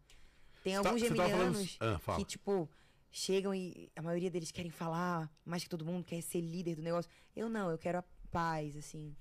Tem 0.63 0.73
tá- 0.73 0.79
alguns 0.79 1.01
você 1.01 1.13
tava 1.15 1.29
falando- 1.29 1.53
geminianos 1.57 1.77
Ah, 1.79 2.15
que, 2.15 2.25
tipo, 2.25 2.69
chegam 3.11 3.53
e 3.53 3.91
a 3.95 4.01
maioria 4.01 4.29
deles 4.31 4.51
querem 4.51 4.71
falar 4.71 5.29
mais 5.45 5.63
que 5.63 5.69
todo 5.69 5.83
mundo, 5.85 6.03
quer 6.03 6.21
ser 6.21 6.41
líder 6.41 6.75
do 6.75 6.81
negócio. 6.81 7.09
Eu 7.35 7.49
não, 7.49 7.69
eu 7.69 7.77
quero 7.77 7.97
a 7.99 8.03
paz, 8.31 8.75
assim. 8.77 9.15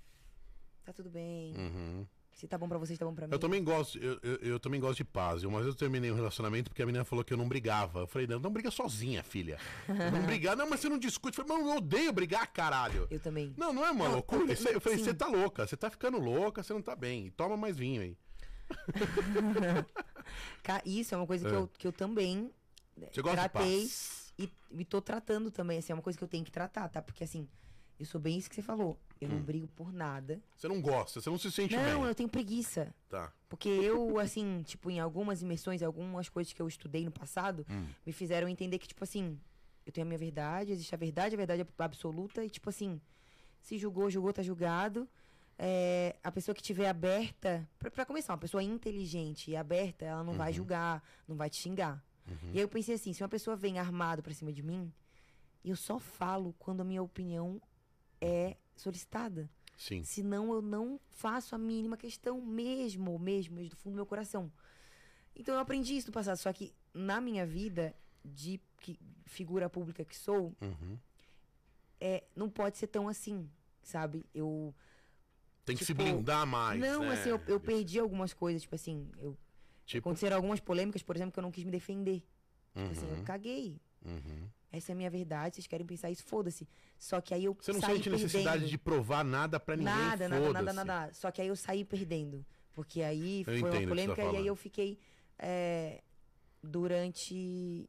Tá 0.84 0.92
tudo 0.92 1.10
bem. 1.10 1.54
Uhum. 1.56 2.06
Se 2.32 2.46
tá 2.48 2.56
bom 2.56 2.68
pra 2.68 2.78
vocês, 2.78 2.98
tá 2.98 3.04
bom 3.04 3.14
pra 3.14 3.26
mim. 3.26 3.32
Eu 3.34 3.38
também 3.38 3.62
gosto, 3.62 3.98
eu, 3.98 4.18
eu, 4.22 4.36
eu 4.36 4.60
também 4.60 4.80
gosto 4.80 4.96
de 4.98 5.04
paz. 5.04 5.42
Uma 5.44 5.58
vez 5.58 5.68
eu 5.68 5.74
terminei 5.74 6.10
um 6.10 6.14
relacionamento 6.14 6.70
porque 6.70 6.80
a 6.82 6.86
menina 6.86 7.04
falou 7.04 7.22
que 7.24 7.32
eu 7.34 7.36
não 7.36 7.46
brigava. 7.48 8.00
Eu 8.00 8.06
falei, 8.06 8.26
não, 8.26 8.38
não 8.38 8.50
briga 8.50 8.70
sozinha, 8.70 9.22
filha. 9.22 9.58
não 9.88 10.22
brigar, 10.24 10.56
não, 10.56 10.68
mas 10.70 10.80
você 10.80 10.88
não 10.88 10.96
discute. 10.98 11.38
Eu 11.38 11.44
falei, 11.44 11.62
mano, 11.62 11.74
eu 11.74 11.78
odeio 11.78 12.12
brigar, 12.12 12.46
caralho. 12.50 13.06
Eu 13.10 13.20
também. 13.20 13.52
Não, 13.58 13.72
não 13.74 13.84
é 13.84 13.90
uma 13.90 14.04
Não, 14.06 14.12
loucura. 14.14 14.42
eu- 14.44 14.72
Eu 14.72 14.80
falei, 14.80 14.98
você 14.98 15.12
tá 15.12 15.26
louca, 15.26 15.66
você 15.66 15.76
tá 15.76 15.90
ficando 15.90 16.18
louca, 16.18 16.62
você 16.62 16.72
não 16.72 16.80
tá 16.80 16.96
bem. 16.96 17.30
Toma 17.30 17.56
mais 17.58 17.76
vinho 17.76 18.00
aí. 18.00 18.16
Isso 20.84 21.14
é 21.14 21.18
uma 21.18 21.26
coisa 21.26 21.48
que, 21.48 21.54
É. 21.54 21.58
eu, 21.58 21.68
que 21.78 21.86
eu 21.86 21.92
também 21.92 22.50
Você 23.12 23.22
tratei 23.22 23.88
e, 24.38 24.50
e 24.72 24.84
tô 24.84 25.00
tratando 25.00 25.50
também. 25.50 25.78
Assim, 25.78 25.92
é 25.92 25.96
uma 25.96 26.02
coisa 26.02 26.18
que 26.18 26.24
eu 26.24 26.28
tenho 26.28 26.44
que 26.44 26.50
tratar, 26.52 26.88
tá? 26.88 27.02
Porque 27.02 27.24
assim, 27.24 27.48
eu 27.98 28.06
sou 28.06 28.20
bem 28.20 28.38
isso 28.38 28.48
que 28.48 28.54
você 28.54 28.62
falou. 28.62 28.98
Eu 29.20 29.28
não 29.28 29.40
brigo 29.42 29.66
por 29.68 29.92
nada. 29.92 30.40
Você 30.56 30.66
não 30.68 30.80
gosta, 30.80 31.20
você 31.20 31.28
não 31.28 31.38
se 31.38 31.50
sente 31.50 31.74
Não, 31.76 32.00
bem. 32.00 32.08
eu 32.08 32.14
tenho 32.14 32.28
preguiça. 32.28 32.94
Tá. 33.08 33.32
Porque 33.48 33.68
eu, 33.68 34.18
assim, 34.18 34.62
tipo, 34.62 34.90
em 34.90 35.00
algumas 35.00 35.42
imersões, 35.42 35.82
algumas 35.82 36.28
coisas 36.28 36.52
que 36.52 36.62
eu 36.62 36.68
estudei 36.68 37.04
no 37.04 37.10
passado, 37.10 37.66
Hum. 37.68 37.86
me 38.06 38.12
fizeram 38.12 38.48
entender 38.48 38.78
que, 38.78 38.88
tipo 38.88 39.02
assim, 39.04 39.38
eu 39.84 39.92
tenho 39.92 40.06
a 40.06 40.08
minha 40.08 40.18
verdade, 40.18 40.72
existe 40.72 40.94
a 40.94 40.98
verdade, 40.98 41.34
a 41.34 41.38
verdade 41.38 41.66
absoluta, 41.78 42.42
e, 42.44 42.48
tipo 42.48 42.70
assim, 42.70 42.98
se 43.60 43.76
julgou, 43.76 44.08
julgou, 44.10 44.32
tá 44.32 44.42
julgado. 44.42 45.06
É, 45.62 46.16
a 46.24 46.32
pessoa 46.32 46.54
que 46.54 46.62
tiver 46.62 46.88
aberta, 46.88 47.68
pra, 47.78 47.90
pra 47.90 48.06
começar, 48.06 48.32
uma 48.32 48.38
pessoa 48.38 48.62
inteligente 48.62 49.50
e 49.50 49.56
aberta, 49.56 50.06
ela 50.06 50.24
não 50.24 50.32
Uhum. 50.32 50.38
vai 50.38 50.52
julgar, 50.54 51.02
não 51.28 51.36
vai 51.36 51.50
te 51.50 51.56
xingar. 51.56 52.02
E 52.52 52.56
aí 52.56 52.60
eu 52.60 52.68
pensei 52.68 52.94
assim, 52.94 53.12
se 53.12 53.22
uma 53.22 53.28
pessoa 53.28 53.56
vem 53.56 53.78
armado 53.78 54.22
pra 54.22 54.32
cima 54.32 54.52
de 54.52 54.62
mim, 54.62 54.90
eu 55.64 55.76
só 55.76 55.98
falo 55.98 56.54
quando 56.58 56.80
a 56.80 56.84
minha 56.84 57.02
opinião 57.02 57.60
é 58.20 58.56
solicitada. 58.76 59.50
Sim. 59.76 60.02
Senão 60.04 60.52
eu 60.52 60.62
não 60.62 60.98
faço 61.10 61.54
a 61.54 61.58
mínima 61.58 61.96
questão, 61.96 62.40
mesmo, 62.40 63.18
mesmo, 63.18 63.56
mesmo 63.56 63.70
do 63.70 63.76
fundo 63.76 63.92
do 63.94 63.96
meu 63.96 64.06
coração. 64.06 64.50
Então 65.36 65.54
eu 65.54 65.60
aprendi 65.60 65.94
isso 65.96 66.06
no 66.06 66.12
passado, 66.12 66.36
só 66.38 66.52
que 66.52 66.72
na 66.94 67.20
minha 67.20 67.44
vida, 67.44 67.94
de 68.24 68.60
que- 68.78 68.98
figura 69.26 69.68
pública 69.68 70.04
que 70.04 70.16
sou, 70.16 70.54
Uhum. 70.62 70.96
é, 72.00 72.24
não 72.34 72.48
pode 72.48 72.78
ser 72.78 72.86
tão 72.86 73.08
assim, 73.08 73.50
sabe? 73.82 74.24
Eu. 74.34 74.74
Tem 75.64 75.76
que 75.76 75.84
se 75.84 75.92
Tipo, 75.94 76.02
blindar 76.04 76.46
mais. 76.46 76.80
não, 76.80 77.02
né? 77.04 77.12
assim, 77.12 77.28
eu, 77.30 77.40
eu 77.46 77.60
perdi 77.60 77.98
algumas 77.98 78.32
coisas, 78.32 78.62
tipo 78.62 78.74
assim, 78.74 79.08
eu. 79.18 79.36
Tipo, 79.86 80.08
Aconteceram 80.08 80.36
algumas 80.36 80.60
polêmicas, 80.60 81.02
por 81.02 81.16
exemplo, 81.16 81.32
que 81.32 81.38
eu 81.38 81.42
não 81.42 81.50
quis 81.50 81.64
me 81.64 81.70
defender. 81.70 82.22
Tipo 82.74 82.90
assim, 82.92 83.08
eu 83.08 83.16
uhum, 83.16 83.24
caguei. 83.24 83.80
uhum. 84.04 84.48
Essa 84.72 84.92
é 84.92 84.94
a 84.94 84.96
minha 84.96 85.10
verdade, 85.10 85.56
vocês 85.56 85.66
querem 85.66 85.84
pensar 85.84 86.10
isso, 86.12 86.22
foda-se. 86.24 86.68
Só 86.96 87.20
que 87.20 87.34
aí 87.34 87.44
eu 87.44 87.56
Você 87.60 87.72
não 87.72 87.80
saí 87.80 87.96
sente 87.96 88.08
necessidade 88.08 88.50
perdendo. 88.60 88.68
de 88.70 88.78
provar 88.78 89.24
nada 89.24 89.58
pra 89.58 89.74
ninguém, 89.76 89.92
Nada, 89.92 90.28
nada, 90.28 90.52
nada, 90.62 90.84
nada. 90.84 91.12
Só 91.12 91.28
que 91.32 91.40
aí 91.42 91.48
eu 91.48 91.56
saí 91.56 91.84
perdendo. 91.84 92.46
Porque 92.72 93.02
aí 93.02 93.42
foi 93.44 93.54
o 93.54 93.56
que 93.58 93.64
uma 93.64 93.72
você 93.80 93.86
polêmica 93.88 94.22
tá 94.24 94.32
e 94.32 94.36
aí 94.36 94.46
eu 94.46 94.54
fiquei 94.54 94.96
é, 95.36 96.00
durante 96.62 97.88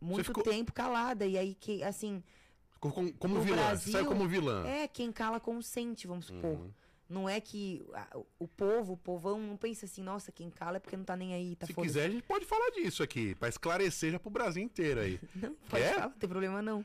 muito 0.00 0.24
ficou- 0.24 0.44
tempo 0.44 0.72
calada. 0.72 1.26
E 1.26 1.36
aí 1.36 1.54
que, 1.54 1.82
assim, 1.82 2.22
Como, 2.80 3.12
como- 3.14 3.34
No 3.34 3.40
vilã, 3.42 3.56
Brasil, 3.56 3.92
saiu 3.92 4.06
como 4.06 4.26
vilã. 4.28 4.64
é 4.66 4.86
quem 4.88 5.10
cala 5.12 5.40
consente, 5.40 6.06
vamos 6.06 6.26
supor. 6.26 6.50
Uhum. 6.58 6.70
Não 7.08 7.26
é 7.28 7.40
que 7.40 7.84
a- 7.94 8.18
o 8.38 8.46
povo, 8.46 8.92
o 8.92 8.96
povão, 8.96 9.40
não 9.40 9.56
pensa 9.56 9.86
assim, 9.86 10.02
nossa, 10.02 10.30
quem 10.30 10.50
cala 10.50 10.76
é 10.76 10.80
porque 10.80 10.96
não 10.96 11.04
tá 11.04 11.16
nem 11.16 11.32
aí, 11.34 11.56
tá 11.56 11.66
Se 11.66 11.72
quiser, 11.74 12.04
a 12.06 12.10
gente 12.10 12.22
pode 12.22 12.44
falar 12.44 12.70
disso 12.70 13.02
aqui, 13.02 13.34
pra 13.34 13.48
esclarecer 13.48 14.12
já 14.12 14.18
pro 14.18 14.30
Brasil 14.30 14.62
inteiro 14.62 15.00
aí, 15.00 15.18
Não, 15.34 15.54
pode 15.70 15.82
Quer? 15.82 15.94
falar, 15.94 16.08
não 16.08 16.18
tem 16.18 16.28
problema 16.28 16.60
não. 16.62 16.84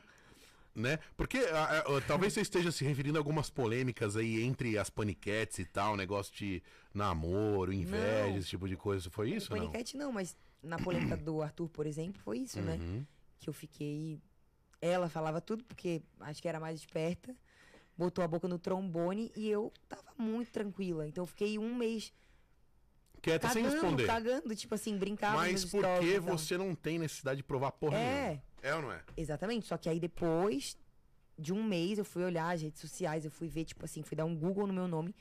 né? 0.74 0.98
Porque 1.16 1.38
ah, 1.52 1.84
ah, 1.86 2.00
talvez 2.08 2.32
você 2.32 2.40
esteja 2.40 2.72
se 2.72 2.82
referindo 2.84 3.18
a 3.18 3.20
algumas 3.20 3.50
polêmicas 3.50 4.16
aí 4.16 4.42
entre 4.42 4.76
as 4.78 4.88
paniquetes 4.90 5.58
e 5.60 5.64
tal, 5.66 5.94
negócio 5.94 6.34
de 6.34 6.62
namoro, 6.92 7.72
inveja, 7.72 8.26
Não. 8.30 8.38
esse 8.38 8.48
tipo 8.48 8.66
de 8.66 8.76
coisa. 8.76 9.08
Foi 9.10 9.30
isso, 9.30 9.52
o 9.52 9.56
não? 9.56 9.66
Paniquete 9.66 9.96
não, 9.96 10.10
mas 10.10 10.36
na 10.62 10.78
polêmica 10.78 11.16
do 11.18 11.42
Arthur, 11.42 11.68
por 11.68 11.86
exemplo, 11.86 12.20
foi 12.22 12.38
isso, 12.38 12.60
né? 12.62 12.76
Uhum. 12.80 13.04
que 13.38 13.48
eu 13.50 13.52
fiquei. 13.54 14.18
Ela 14.84 15.08
falava 15.08 15.40
tudo, 15.40 15.64
porque 15.64 16.02
acho 16.20 16.42
que 16.42 16.48
era 16.48 16.60
mais 16.60 16.78
esperta. 16.78 17.34
Botou 17.96 18.22
a 18.22 18.28
boca 18.28 18.46
no 18.46 18.58
trombone 18.58 19.32
e 19.34 19.48
eu 19.48 19.72
tava 19.88 20.12
muito 20.18 20.50
tranquila. 20.50 21.06
Então 21.08 21.22
eu 21.22 21.26
fiquei 21.26 21.58
um 21.58 21.74
mês 21.74 22.12
Quieta 23.22 23.48
sem 23.48 23.62
cagando, 23.64 23.80
responder. 23.82 24.06
cagando, 24.06 24.54
tipo 24.56 24.74
assim, 24.74 24.98
brincava 24.98 25.36
Mas 25.36 25.62
nos 25.62 25.70
por 25.70 25.78
stories 25.80 26.10
que 26.10 26.16
e 26.16 26.20
tal. 26.20 26.36
você 26.38 26.58
não 26.58 26.74
tem 26.74 26.98
necessidade 26.98 27.38
de 27.38 27.44
provar 27.44 27.72
porra 27.72 27.96
É. 27.98 28.02
nenhuma? 28.28 28.42
É 28.62 28.74
ou 28.74 28.82
não 28.82 28.92
é? 28.92 29.02
Exatamente. 29.16 29.66
Só 29.66 29.78
que 29.78 29.88
aí 29.88 29.98
depois 29.98 30.76
de 31.38 31.52
um 31.52 31.62
mês 31.64 31.98
eu 31.98 32.04
fui 32.04 32.22
olhar 32.22 32.50
as 32.54 32.60
redes 32.60 32.80
sociais, 32.80 33.24
eu 33.24 33.30
fui 33.30 33.48
ver, 33.48 33.64
tipo 33.64 33.84
assim, 33.86 34.02
fui 34.02 34.16
dar 34.16 34.26
um 34.26 34.36
Google 34.36 34.66
no 34.66 34.72
meu 34.74 34.86
nome 34.86 35.14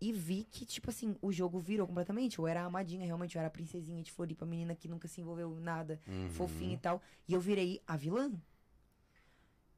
e 0.00 0.12
vi 0.12 0.44
que, 0.44 0.64
tipo 0.64 0.90
assim, 0.90 1.16
o 1.20 1.32
jogo 1.32 1.58
virou 1.58 1.86
completamente. 1.88 2.38
Eu 2.38 2.46
era 2.46 2.62
a 2.62 2.66
amadinha, 2.66 3.04
realmente, 3.04 3.34
eu 3.34 3.40
era 3.40 3.48
a 3.48 3.50
princesinha 3.50 4.00
de 4.02 4.12
Floripa, 4.12 4.44
menina 4.46 4.74
que 4.76 4.86
nunca 4.86 5.08
se 5.08 5.20
envolveu 5.20 5.56
em 5.56 5.60
nada, 5.60 6.00
Uhum. 6.06 6.28
fofinha 6.30 6.74
e 6.74 6.78
tal. 6.78 7.02
E 7.26 7.32
eu 7.32 7.40
virei 7.40 7.80
a 7.86 7.96
vilã. 7.96 8.30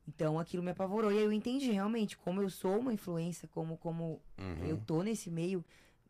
Então 0.06 0.38
aquilo 0.38 0.62
me 0.62 0.70
apavorou. 0.70 1.10
E 1.12 1.18
aí 1.18 1.24
eu 1.24 1.32
entendi 1.32 1.70
realmente 1.72 2.16
como 2.16 2.40
eu 2.42 2.50
sou 2.50 2.78
uma 2.78 2.92
influência, 2.92 3.48
como, 3.48 3.76
como 3.78 4.20
Uhum. 4.38 4.64
eu 4.66 4.76
tô 4.78 5.02
nesse 5.02 5.30
meio. 5.30 5.64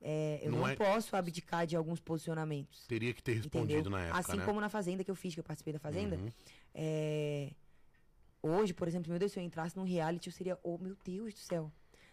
é, 0.06 0.38
eu 0.42 0.52
Não 0.52 0.58
não, 0.58 0.68
é- 0.68 0.76
posso 0.76 1.16
abdicar 1.16 1.66
de 1.66 1.74
alguns 1.74 1.98
posicionamentos. 1.98 2.86
Teria 2.86 3.14
que 3.14 3.22
ter 3.22 3.32
respondido 3.34 3.80
Entendeu? 3.80 3.90
na 3.92 4.00
época, 4.04 4.18
assim 4.18 4.36
né? 4.36 4.44
como 4.44 4.60
na 4.60 4.68
Fazenda 4.68 5.02
que 5.02 5.10
eu 5.10 5.14
fiz, 5.14 5.32
que 5.32 5.40
eu 5.40 5.44
participei 5.44 5.72
da 5.72 5.78
Fazenda. 5.78 6.16
Uhum. 6.16 6.28
É, 6.74 7.50
Hoje, 8.42 8.74
por 8.74 8.86
exemplo, 8.86 9.08
meu 9.08 9.18
Deus, 9.18 9.32
se 9.32 9.38
eu 9.40 9.42
entrasse 9.42 9.74
num 9.74 9.84
reality, 9.84 10.26
eu 10.28 10.32
seria, 10.34 10.58
oh 10.62 10.76
meu 10.76 10.94
Deus 11.02 11.32
do 11.32 11.40
céu. 11.40 11.72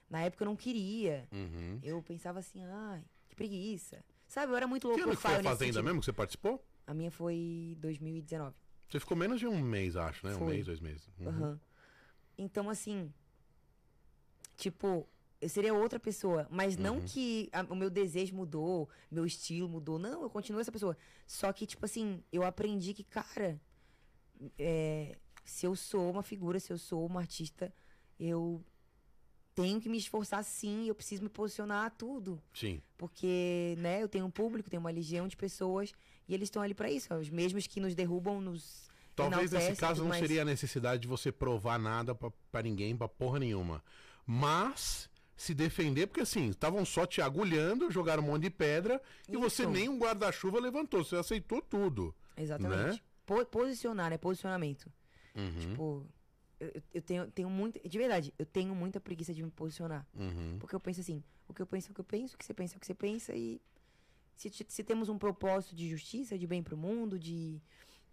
Na 0.10 0.22
época 0.22 0.44
eu 0.44 0.46
não 0.46 0.56
queria. 0.56 1.28
Uhum. 1.34 1.80
Eu 1.84 2.02
pensava 2.02 2.40
assim, 2.40 2.64
ai, 2.64 3.04
que 3.28 3.36
preguiça. 3.36 4.02
Sabe, 4.28 4.54
eu 4.54 4.56
era 4.56 4.66
muito 4.66 4.84
Que 4.84 4.88
louco 4.88 5.04
ano 5.04 5.12
eu 5.12 5.16
que 5.18 5.22
foi 5.22 5.36
a 5.36 5.44
Fazenda 5.44 5.84
mesmo 5.84 6.00
que 6.00 6.06
você 6.06 6.14
participou? 6.14 6.66
A 6.88 6.94
minha 6.94 7.12
foi 7.12 7.76
2019. 7.82 8.56
Você 8.90 9.00
ficou 9.02 9.18
menos 9.18 9.40
de 9.42 9.48
um 9.48 9.60
mês, 9.62 9.98
acho, 9.98 10.26
né? 10.26 10.34
Um 10.36 10.40
Foi. 10.40 10.54
mês, 10.54 10.66
dois 10.66 10.80
meses. 10.80 11.10
Uhum. 11.20 11.28
Aham. 11.28 11.60
Então, 12.42 12.70
assim, 12.70 13.14
tipo, 14.58 15.08
eu 15.40 15.48
seria 15.50 15.74
outra 15.74 16.00
pessoa. 16.00 16.48
Mas 16.50 16.76
não 16.78 16.96
Uhum. 16.98 17.06
que 17.06 17.50
a- 17.52 17.62
o 17.70 17.76
meu 17.76 17.90
desejo 17.90 18.36
mudou, 18.36 18.90
meu 19.10 19.26
estilo 19.26 19.70
mudou. 19.70 20.00
Não, 20.00 20.24
eu 20.24 20.30
continuo 20.30 20.60
essa 20.62 20.72
pessoa. 20.72 20.98
Só 21.28 21.52
que, 21.54 21.66
tipo 21.66 21.86
assim, 21.86 22.24
eu 22.32 22.44
aprendi 22.44 22.94
que, 22.94 23.04
cara, 23.04 23.62
é, 24.58 25.18
se 25.44 25.66
eu 25.66 25.76
sou 25.76 26.10
uma 26.12 26.24
figura, 26.24 26.60
se 26.60 26.72
eu 26.74 26.78
sou 26.78 27.06
uma 27.06 27.20
artista, 27.20 27.74
eu 28.20 28.64
tenho 29.54 29.80
que 29.82 29.90
me 29.90 29.98
esforçar 29.98 30.44
sim, 30.44 30.88
eu 30.88 30.96
preciso 30.96 31.22
me 31.24 31.30
posicionar 31.30 31.86
a 31.86 31.90
tudo. 31.90 32.42
Sim. 32.54 32.82
Porque, 32.98 33.76
né, 33.80 34.02
eu 34.02 34.08
tenho 34.10 34.26
um 34.26 34.32
público, 34.32 34.70
tenho 34.70 34.80
uma 34.80 34.90
legião 34.92 35.28
de 35.28 35.36
pessoas 35.38 35.94
e 36.28 36.34
eles 36.34 36.48
estão 36.48 36.62
ali 36.62 36.74
pra 36.74 36.90
isso. 36.90 37.14
Os 37.14 37.30
mesmos 37.30 37.68
que 37.68 37.80
nos 37.80 37.94
derrubam, 37.94 38.42
nos. 38.42 38.90
Talvez 39.16 39.52
nesse 39.52 39.76
caso 39.76 40.04
não 40.04 40.14
seria 40.14 40.42
a 40.42 40.46
necessidade 40.46 41.02
de 41.02 41.08
você 41.08 41.32
provar 41.32 41.78
nada 41.80 42.16
pra, 42.16 42.32
pra 42.52 42.62
ninguém, 42.64 42.96
pra 42.96 43.08
porra 43.08 43.40
nenhuma. 43.40 43.84
Mas 44.26 45.10
se 45.36 45.54
defender, 45.54 46.08
porque 46.08 46.22
assim, 46.22 46.50
estavam 46.50 46.86
só 46.86 47.06
te 47.06 47.22
agulhando, 47.22 47.90
jogaram 47.92 48.24
um 48.24 48.28
monte 48.28 48.44
de 48.44 48.50
pedra 48.50 49.02
e 49.28 49.36
você 49.36 49.64
Isso. 49.64 49.72
nem 49.72 49.90
um 49.90 49.98
guarda-chuva 49.98 50.60
levantou, 50.60 51.04
você 51.04 51.16
aceitou 51.16 51.62
tudo. 51.62 52.14
Exatamente. 52.38 52.94
Né? 52.94 53.00
Po- 53.26 53.46
posicionar, 53.46 54.10
né? 54.12 54.18
Posicionamento. 54.18 54.92
Uhum, 55.36 55.60
Tipo, 55.60 56.06
eu, 56.60 56.82
eu 56.94 57.02
tenho, 57.02 57.28
tenho 57.32 57.50
muito. 57.50 57.80
De 57.88 57.98
verdade, 57.98 58.34
eu 58.38 58.46
tenho 58.46 58.74
muita 58.76 59.00
preguiça 59.00 59.34
de 59.34 59.42
me 59.44 59.50
posicionar. 59.52 60.06
uhum. 60.16 60.58
Porque 60.60 60.76
eu 60.76 60.80
penso 60.80 61.02
assim, 61.02 61.24
o 61.48 61.54
que 61.54 61.62
eu 61.62 61.66
penso 61.68 61.88
é 61.88 61.92
o 61.92 61.94
que 61.96 62.02
eu 62.02 62.06
penso, 62.06 62.36
o 62.36 62.38
que 62.38 62.46
você 62.46 62.54
pensa 62.54 62.76
é 62.76 62.78
o 62.78 62.80
que 62.80 62.86
você 62.86 62.94
pensa, 62.94 63.36
e 63.36 63.60
se, 64.36 64.52
se 64.68 64.84
temos 64.84 65.10
um 65.10 65.18
propósito 65.18 65.76
de 65.76 65.90
justiça, 65.90 66.38
de 66.38 66.46
bem 66.48 66.62
pro 66.64 66.78
mundo, 66.78 67.18
de, 67.20 67.62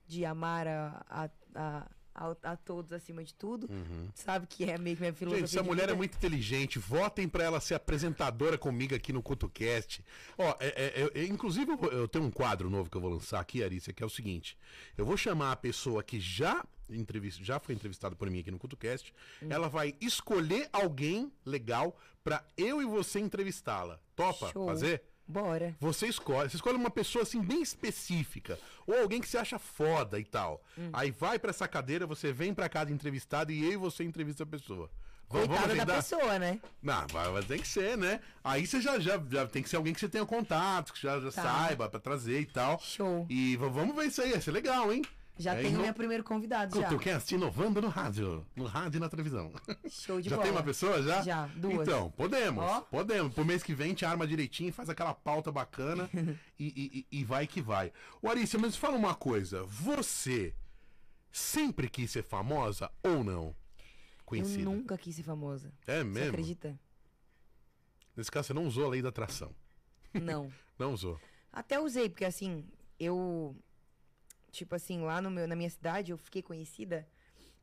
de 0.08 0.24
amar 0.24 0.66
a, 0.66 1.04
a, 1.08 1.30
a, 1.54 1.86
a, 2.14 2.52
a 2.52 2.56
todos 2.56 2.92
acima 2.92 3.22
de 3.22 3.32
tudo, 3.34 3.68
Uhum. 3.70 4.08
sabe 4.14 4.46
que 4.48 4.64
é 4.64 4.76
meio 4.78 4.96
que 4.96 5.02
minha 5.02 5.12
filosofia. 5.12 5.46
Gente, 5.46 5.56
essa 5.56 5.62
mulher 5.62 5.82
vida. 5.82 5.92
é 5.92 5.96
muito 5.96 6.16
inteligente. 6.16 6.78
Votem 6.78 7.28
pra 7.28 7.44
ela 7.44 7.60
ser 7.60 7.74
apresentadora 7.74 8.56
comigo 8.58 8.94
aqui 8.94 9.12
no 9.12 9.22
CutoCast. 9.22 10.04
Ó, 10.36 10.56
é, 10.58 10.66
é, 11.14 11.20
é, 11.20 11.24
inclusive, 11.26 11.70
eu, 11.70 11.78
eu 11.92 12.08
tenho 12.08 12.24
um 12.24 12.30
quadro 12.30 12.68
novo 12.68 12.90
que 12.90 12.96
eu 12.96 13.00
vou 13.00 13.10
lançar 13.10 13.38
aqui, 13.38 13.62
Arícia, 13.62 13.92
que 13.92 14.02
é 14.02 14.06
o 14.06 14.10
seguinte: 14.10 14.58
eu 14.96 15.04
vou 15.04 15.16
chamar 15.16 15.52
a 15.52 15.56
pessoa 15.56 16.02
que 16.02 16.18
já, 16.18 16.64
entrevista, 16.90 17.44
já 17.44 17.60
foi 17.60 17.74
entrevistada 17.74 18.16
por 18.16 18.28
mim 18.30 18.40
aqui 18.40 18.50
no 18.50 18.58
CutoCast. 18.58 19.14
Hum. 19.42 19.46
Ela 19.50 19.68
vai 19.68 19.94
escolher 20.00 20.68
alguém 20.72 21.30
legal 21.44 21.96
pra 22.24 22.42
eu 22.56 22.82
e 22.82 22.84
você 22.86 23.20
entrevistá-la. 23.20 24.00
Topa 24.16 24.50
Show. 24.50 24.66
fazer? 24.66 25.02
Bora. 25.28 25.76
Você 25.78 26.06
escolhe, 26.06 26.48
você 26.48 26.56
escolhe 26.56 26.76
uma 26.76 26.90
pessoa 26.90 27.22
assim 27.22 27.42
bem 27.42 27.60
específica, 27.62 28.58
ou 28.86 28.98
alguém 28.98 29.20
que 29.20 29.28
você 29.28 29.36
acha 29.36 29.58
foda 29.58 30.18
e 30.18 30.24
tal. 30.24 30.62
Hum. 30.78 30.88
Aí 30.92 31.10
vai 31.10 31.38
pra 31.38 31.50
essa 31.50 31.68
cadeira, 31.68 32.06
você 32.06 32.32
vem 32.32 32.54
pra 32.54 32.68
casa 32.68 32.90
entrevistado 32.90 33.52
e 33.52 33.62
eu 33.64 33.72
e 33.72 33.76
você 33.76 34.02
entrevista 34.04 34.42
a 34.44 34.46
pessoa. 34.46 34.90
Coitada 35.28 35.66
da 35.66 35.72
agendar? 35.74 35.96
pessoa, 35.96 36.38
né? 36.38 36.58
Não, 36.82 37.06
vai, 37.08 37.30
vai 37.30 37.42
ter 37.42 37.60
que 37.60 37.68
ser, 37.68 37.98
né? 37.98 38.18
Aí 38.42 38.66
você 38.66 38.80
já, 38.80 38.98
já, 38.98 39.22
já 39.30 39.46
tem 39.46 39.62
que 39.62 39.68
ser 39.68 39.76
alguém 39.76 39.92
que 39.92 40.00
você 40.00 40.08
tenha 40.08 40.24
contato, 40.24 40.90
que 40.94 41.02
já, 41.02 41.20
já 41.20 41.30
Tá. 41.30 41.42
saiba 41.42 41.86
pra 41.90 42.00
trazer 42.00 42.40
e 42.40 42.46
tal. 42.46 42.80
Show. 42.80 43.26
E 43.28 43.54
vamos 43.58 43.94
ver 43.94 44.06
isso 44.06 44.22
aí, 44.22 44.30
ia 44.30 44.40
ser 44.40 44.52
legal, 44.52 44.90
hein? 44.90 45.02
Já 45.38 45.54
É, 45.54 45.62
tenho 45.62 45.80
meu 45.80 45.94
primeiro 45.94 46.24
convidado, 46.24 46.80
já. 46.80 46.88
CultoCast 46.88 47.32
inovando 47.34 47.80
no 47.80 47.88
rádio. 47.88 48.44
No 48.56 48.64
rádio 48.64 48.98
e 48.98 49.00
na 49.00 49.08
televisão. 49.08 49.52
Show 49.88 50.20
de 50.20 50.28
já 50.28 50.34
bola. 50.36 50.42
tem 50.48 50.50
uma 50.56 50.64
pessoa 50.64 51.00
já? 51.00 51.22
Já, 51.22 51.46
duas. 51.46 51.86
Então, 51.86 52.10
podemos. 52.10 52.64
Ó. 52.64 52.80
Podemos. 52.80 53.32
Pro 53.32 53.44
mês 53.44 53.62
que 53.62 53.72
vem, 53.72 53.94
te 53.94 54.04
arma 54.04 54.26
direitinho, 54.26 54.72
faz 54.72 54.90
aquela 54.90 55.14
pauta 55.14 55.52
bacana 55.52 56.10
e, 56.58 57.06
e- 57.10 57.18
e- 57.20 57.24
vai 57.24 57.46
que 57.46 57.62
vai. 57.62 57.92
O 58.20 58.28
Arícia, 58.28 58.58
mas 58.58 58.74
fala 58.74 58.96
uma 58.96 59.14
coisa. 59.14 59.62
Você 59.62 60.52
sempre 61.30 61.88
quis 61.88 62.10
ser 62.10 62.24
famosa 62.24 62.90
ou 63.02 63.22
não? 63.22 63.44
Eu 63.44 63.54
Conhecida. 64.24 64.64
nunca 64.64 64.98
quis 64.98 65.14
ser 65.14 65.22
famosa. 65.22 65.72
É 65.86 65.98
Você 65.98 66.04
mesmo? 66.04 66.28
acredita? 66.30 66.78
Nesse 68.16 68.30
caso, 68.30 68.48
você 68.48 68.54
não 68.54 68.66
usou 68.66 68.86
a 68.86 68.88
lei 68.88 69.00
da 69.02 69.08
atração. 69.10 69.54
Não. 70.12 70.50
Não 70.78 70.92
usou. 70.92 71.20
Até 71.52 71.78
usei, 71.80 72.08
porque 72.08 72.24
assim, 72.24 72.64
eu. 73.00 73.56
Tipo 74.50 74.74
assim, 74.74 75.00
lá 75.00 75.20
no 75.20 75.30
meu, 75.30 75.46
na 75.46 75.54
minha 75.56 75.70
cidade, 75.70 76.10
eu 76.12 76.18
fiquei 76.18 76.42
conhecida. 76.42 77.06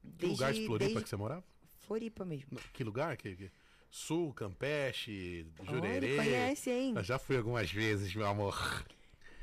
Que 0.02 0.08
Desde, 0.10 0.28
lugar 0.28 0.54
de 0.54 0.66
Floripa 0.66 0.86
desde 0.90 1.04
que 1.04 1.10
você 1.10 1.16
morava? 1.16 1.44
Floripa 1.80 2.24
mesmo. 2.26 2.50
Não, 2.52 2.62
Que 2.74 2.84
lugar? 2.84 3.18
Que, 3.18 3.36
que- 3.36 3.52
Sul, 3.90 4.34
Campeche, 4.34 5.48
Jurerê. 5.64 6.18
conhece, 6.18 6.70
hein? 6.70 6.94
Eu 6.98 7.04
já 7.04 7.18
fui 7.18 7.38
algumas 7.38 7.72
vezes, 7.72 8.14
meu 8.14 8.28
amor. 8.28 8.86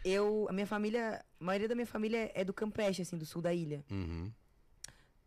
Eu, 0.05 0.47
a 0.49 0.53
minha 0.53 0.67
família, 0.67 1.25
a 1.41 1.45
maioria 1.45 1.69
da 1.69 1.75
minha 1.75 1.87
família 1.87 2.31
é 2.35 2.45
do 2.45 2.53
Campeche, 2.53 3.03
assim, 3.03 3.17
do 3.17 3.25
sul 3.25 3.41
da 3.41 3.55
ilha. 3.55 3.85
Uhum. 3.91 4.31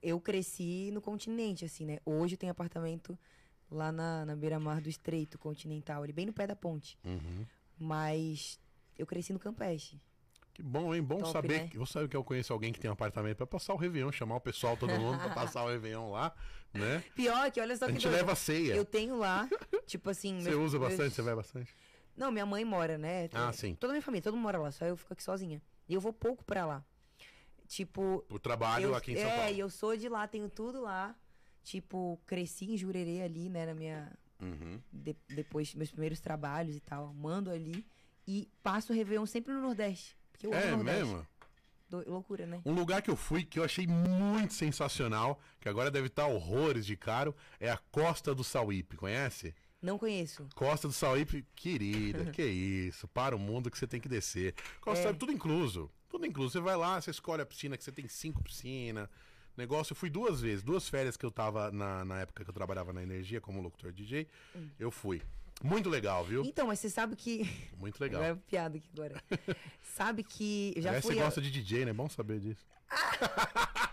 Eu 0.02 0.20
cresci 0.22 0.92
no 0.94 1.02
continente, 1.02 1.66
assim, 1.66 1.86
né? 1.86 1.98
Hoje 2.06 2.36
eu 2.36 2.38
tenho 2.38 2.52
apartamento 2.52 3.18
lá 3.72 3.92
na, 3.92 4.26
na 4.26 4.36
beira-mar 4.36 4.80
do 4.80 4.90
Estreito 4.90 5.40
Continental, 5.40 6.04
ali 6.04 6.14
bem 6.14 6.28
no 6.28 6.34
pé 6.34 6.46
da 6.46 6.56
ponte. 6.56 6.98
Uhum. 7.04 7.46
Mas 7.80 8.60
eu 8.98 9.06
cresci 9.08 9.34
no 9.34 9.40
Campeche. 9.40 10.00
Que 10.56 10.64
bom, 10.64 10.96
hein? 10.96 11.04
Bom 11.04 11.18
Top, 11.20 11.32
saber. 11.34 11.62
né? 11.64 11.68
que 11.68 11.78
Eu 11.78 11.86
sabe 11.86 12.08
que 12.08 12.16
eu 12.16 12.24
conheço 12.24 12.52
alguém 12.54 12.72
que 12.74 12.80
tem 12.80 12.90
um 12.90 12.94
apartamento 12.94 13.38
pra 13.38 13.46
passar 13.46 13.74
o 13.74 13.78
Réveillon, 13.78 14.12
chamar 14.12 14.38
o 14.38 14.42
pessoal, 14.42 14.76
todo 14.78 14.92
mundo 14.98 15.20
pra 15.20 15.30
passar 15.36 15.64
o 15.66 15.68
Réveillon 15.68 16.10
lá, 16.12 16.34
né? 16.74 17.04
Pior 17.14 17.52
que, 17.52 17.60
olha 17.62 17.76
só 17.76 17.86
A 17.86 17.88
que 17.90 17.94
gente 17.96 18.04
doido. 18.04 18.16
leva 18.16 18.32
a 18.32 18.36
ceia. 18.36 18.74
Eu 18.74 18.86
tenho 18.86 19.18
lá, 19.18 19.48
tipo 19.86 20.10
assim... 20.10 20.40
Você 20.40 20.50
meus- 20.52 20.68
usa 20.68 20.80
bastante? 20.80 21.14
Você 21.14 21.22
vai 21.22 21.36
bastante? 21.36 21.76
Não, 22.18 22.32
minha 22.32 22.46
mãe 22.46 22.64
mora, 22.64 22.98
né? 22.98 23.30
Ah, 23.34 23.50
É, 23.50 23.52
sim. 23.52 23.76
Toda 23.76 23.92
a 23.92 23.96
minha 23.96 24.02
família, 24.02 24.24
todo 24.24 24.34
mundo 24.36 24.44
mora 24.44 24.58
lá, 24.58 24.72
só 24.72 24.86
eu 24.86 24.96
fico 24.96 25.12
aqui 25.12 25.22
sozinha. 25.22 25.62
E 25.90 25.94
eu 25.94 26.00
vou 26.00 26.14
pouco 26.14 26.44
pra 26.46 26.66
lá. 26.66 26.84
Tipo, 27.68 28.24
Por 28.30 28.40
trabalho 28.40 28.86
eu, 28.86 28.96
aqui 28.96 29.12
em 29.14 29.16
São 29.18 29.30
é, 29.30 29.38
Paulo. 29.38 29.56
e 29.56 29.60
eu 29.60 29.70
sou 29.70 29.98
de 29.98 30.08
lá, 30.08 30.28
tenho 30.28 30.50
tudo 30.50 30.82
lá. 30.82 31.16
Tipo, 31.64 32.20
cresci 32.26 32.72
em 32.72 32.78
Jurerê 32.78 33.22
ali, 33.24 33.50
né, 33.50 33.66
na 33.66 33.74
minha 33.74 34.12
Uhum. 34.42 34.80
de- 34.94 35.18
depois 35.28 35.74
meus 35.74 35.90
primeiros 35.90 36.20
trabalhos 36.20 36.76
e 36.76 36.80
tal, 36.80 37.12
mando 37.14 37.50
ali 37.50 37.86
e 38.28 38.48
passo 38.62 38.94
o 38.94 38.96
Réveillon 38.96 39.26
sempre 39.26 39.52
no 39.54 39.62
Nordeste, 39.62 40.16
porque 40.36 40.48
eu 40.48 40.54
amo 40.54 40.82
É 40.90 40.94
mesmo? 40.96 41.28
Do- 41.90 42.04
loucura, 42.10 42.46
né? 42.46 42.62
Um 42.66 42.74
lugar 42.74 43.02
que 43.02 43.10
eu 43.10 43.16
fui 43.16 43.44
que 43.44 43.60
eu 43.60 43.64
achei 43.64 43.86
muito 43.88 44.54
sensacional, 44.54 45.40
que 45.60 45.70
agora 45.70 45.92
deve 45.92 46.08
estar 46.08 46.26
horrores 46.28 46.86
de 46.86 46.96
caro, 46.98 47.36
é 47.60 47.70
a 47.70 47.78
Costa 47.78 48.34
do 48.34 48.44
Sauípe, 48.44 48.98
conhece? 48.98 49.54
Não 49.82 49.98
conheço. 50.00 50.48
Costa 50.56 50.88
do 50.88 50.94
Sauípe, 50.94 51.46
querida, 51.56 52.26
que 52.32 52.44
isso, 52.44 53.08
para 53.08 53.36
o 53.36 53.40
mundo 53.40 53.70
que 53.70 53.78
você 53.78 53.86
tem 53.88 54.02
que 54.02 54.10
descer. 54.10 54.56
Costa 54.82 55.00
É. 55.00 55.04
Sauípe, 55.04 55.20
tudo 55.20 55.32
incluso, 55.32 55.92
tudo 56.10 56.26
incluso. 56.26 56.54
Você 56.54 56.60
vai 56.60 56.76
lá, 56.76 57.00
você 57.00 57.12
escolhe 57.12 57.42
a 57.44 57.46
piscina, 57.46 57.78
que 57.78 57.84
você 57.84 57.92
tem 57.92 58.08
cinco 58.08 58.42
piscinas. 58.44 59.08
Negócio, 59.56 59.94
eu 59.94 59.96
fui 59.96 60.10
duas 60.10 60.42
vezes, 60.42 60.64
duas 60.64 60.90
férias 60.90 61.16
que 61.16 61.26
eu 61.26 61.32
tava 61.32 61.72
na, 61.72 62.04
na 62.04 62.20
época 62.22 62.44
que 62.44 62.50
eu 62.50 62.54
trabalhava 62.54 62.92
na 62.92 63.02
energia 63.04 63.40
como 63.40 63.62
locutor 63.62 63.94
DJ, 63.94 64.28
Hum. 64.56 64.70
eu 64.80 64.90
fui. 64.92 65.22
Muito 65.64 65.90
legal, 65.90 66.24
viu? 66.24 66.44
Então, 66.44 66.68
mas 66.68 66.80
você 66.80 66.90
sabe 66.90 67.16
que. 67.16 67.50
Muito 67.78 68.00
legal. 68.00 68.22
Agora 68.22 68.38
é 68.38 68.50
piada 68.50 68.78
aqui 68.78 68.90
agora. 68.94 69.22
sabe 69.82 70.24
que. 70.24 70.74
Já 70.78 70.90
Aliás, 70.90 71.06
fui. 71.06 71.16
você 71.16 71.22
a- 71.22 71.26
gosta 71.26 71.42
de 71.42 71.52
DJ, 71.52 71.86
né? 71.86 71.94
Bom 71.94 72.10
saber 72.10 72.40
disso. 72.40 72.66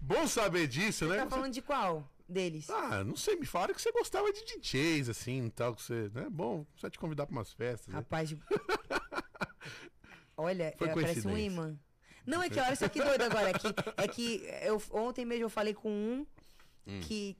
Bom 0.00 0.26
saber 0.26 0.66
disso, 0.66 1.06
né? 1.06 1.16
Tá 1.16 1.24
Você- 1.24 1.30
falando 1.30 1.52
de 1.52 1.62
qual 1.62 2.08
deles? 2.28 2.68
Ah, 2.70 3.04
não 3.04 3.16
sei, 3.16 3.36
me 3.36 3.46
falaram 3.46 3.74
que 3.74 3.80
você 3.80 3.92
gostava 3.92 4.32
de 4.32 4.44
DJs, 4.44 5.08
assim, 5.08 5.48
tal, 5.50 5.74
que 5.74 5.82
você, 5.82 6.10
né? 6.12 6.26
Bom, 6.30 6.66
só 6.76 6.90
te 6.90 6.98
convidar 6.98 7.26
pra 7.26 7.34
umas 7.36 7.52
festas, 7.52 7.88
né? 7.88 7.94
Rapaz. 7.94 8.28
de- 8.28 8.38
Olha, 10.36 10.74
Foi 10.76 10.88
é, 10.88 10.94
parece 10.94 11.26
um 11.26 11.36
imã. 11.38 11.76
Não, 12.26 12.42
é 12.42 12.48
que 12.50 12.58
olha 12.58 12.74
só 12.76 12.88
que 12.88 13.02
doido 13.02 13.22
agora. 13.22 13.50
É 13.50 13.52
que, 13.52 13.68
é 13.96 14.08
que 14.08 14.44
eu, 14.62 14.82
ontem 14.92 15.24
mesmo 15.24 15.44
eu 15.44 15.50
falei 15.50 15.74
com 15.74 15.90
um 15.90 16.26
Hum. 16.86 17.00
que 17.00 17.36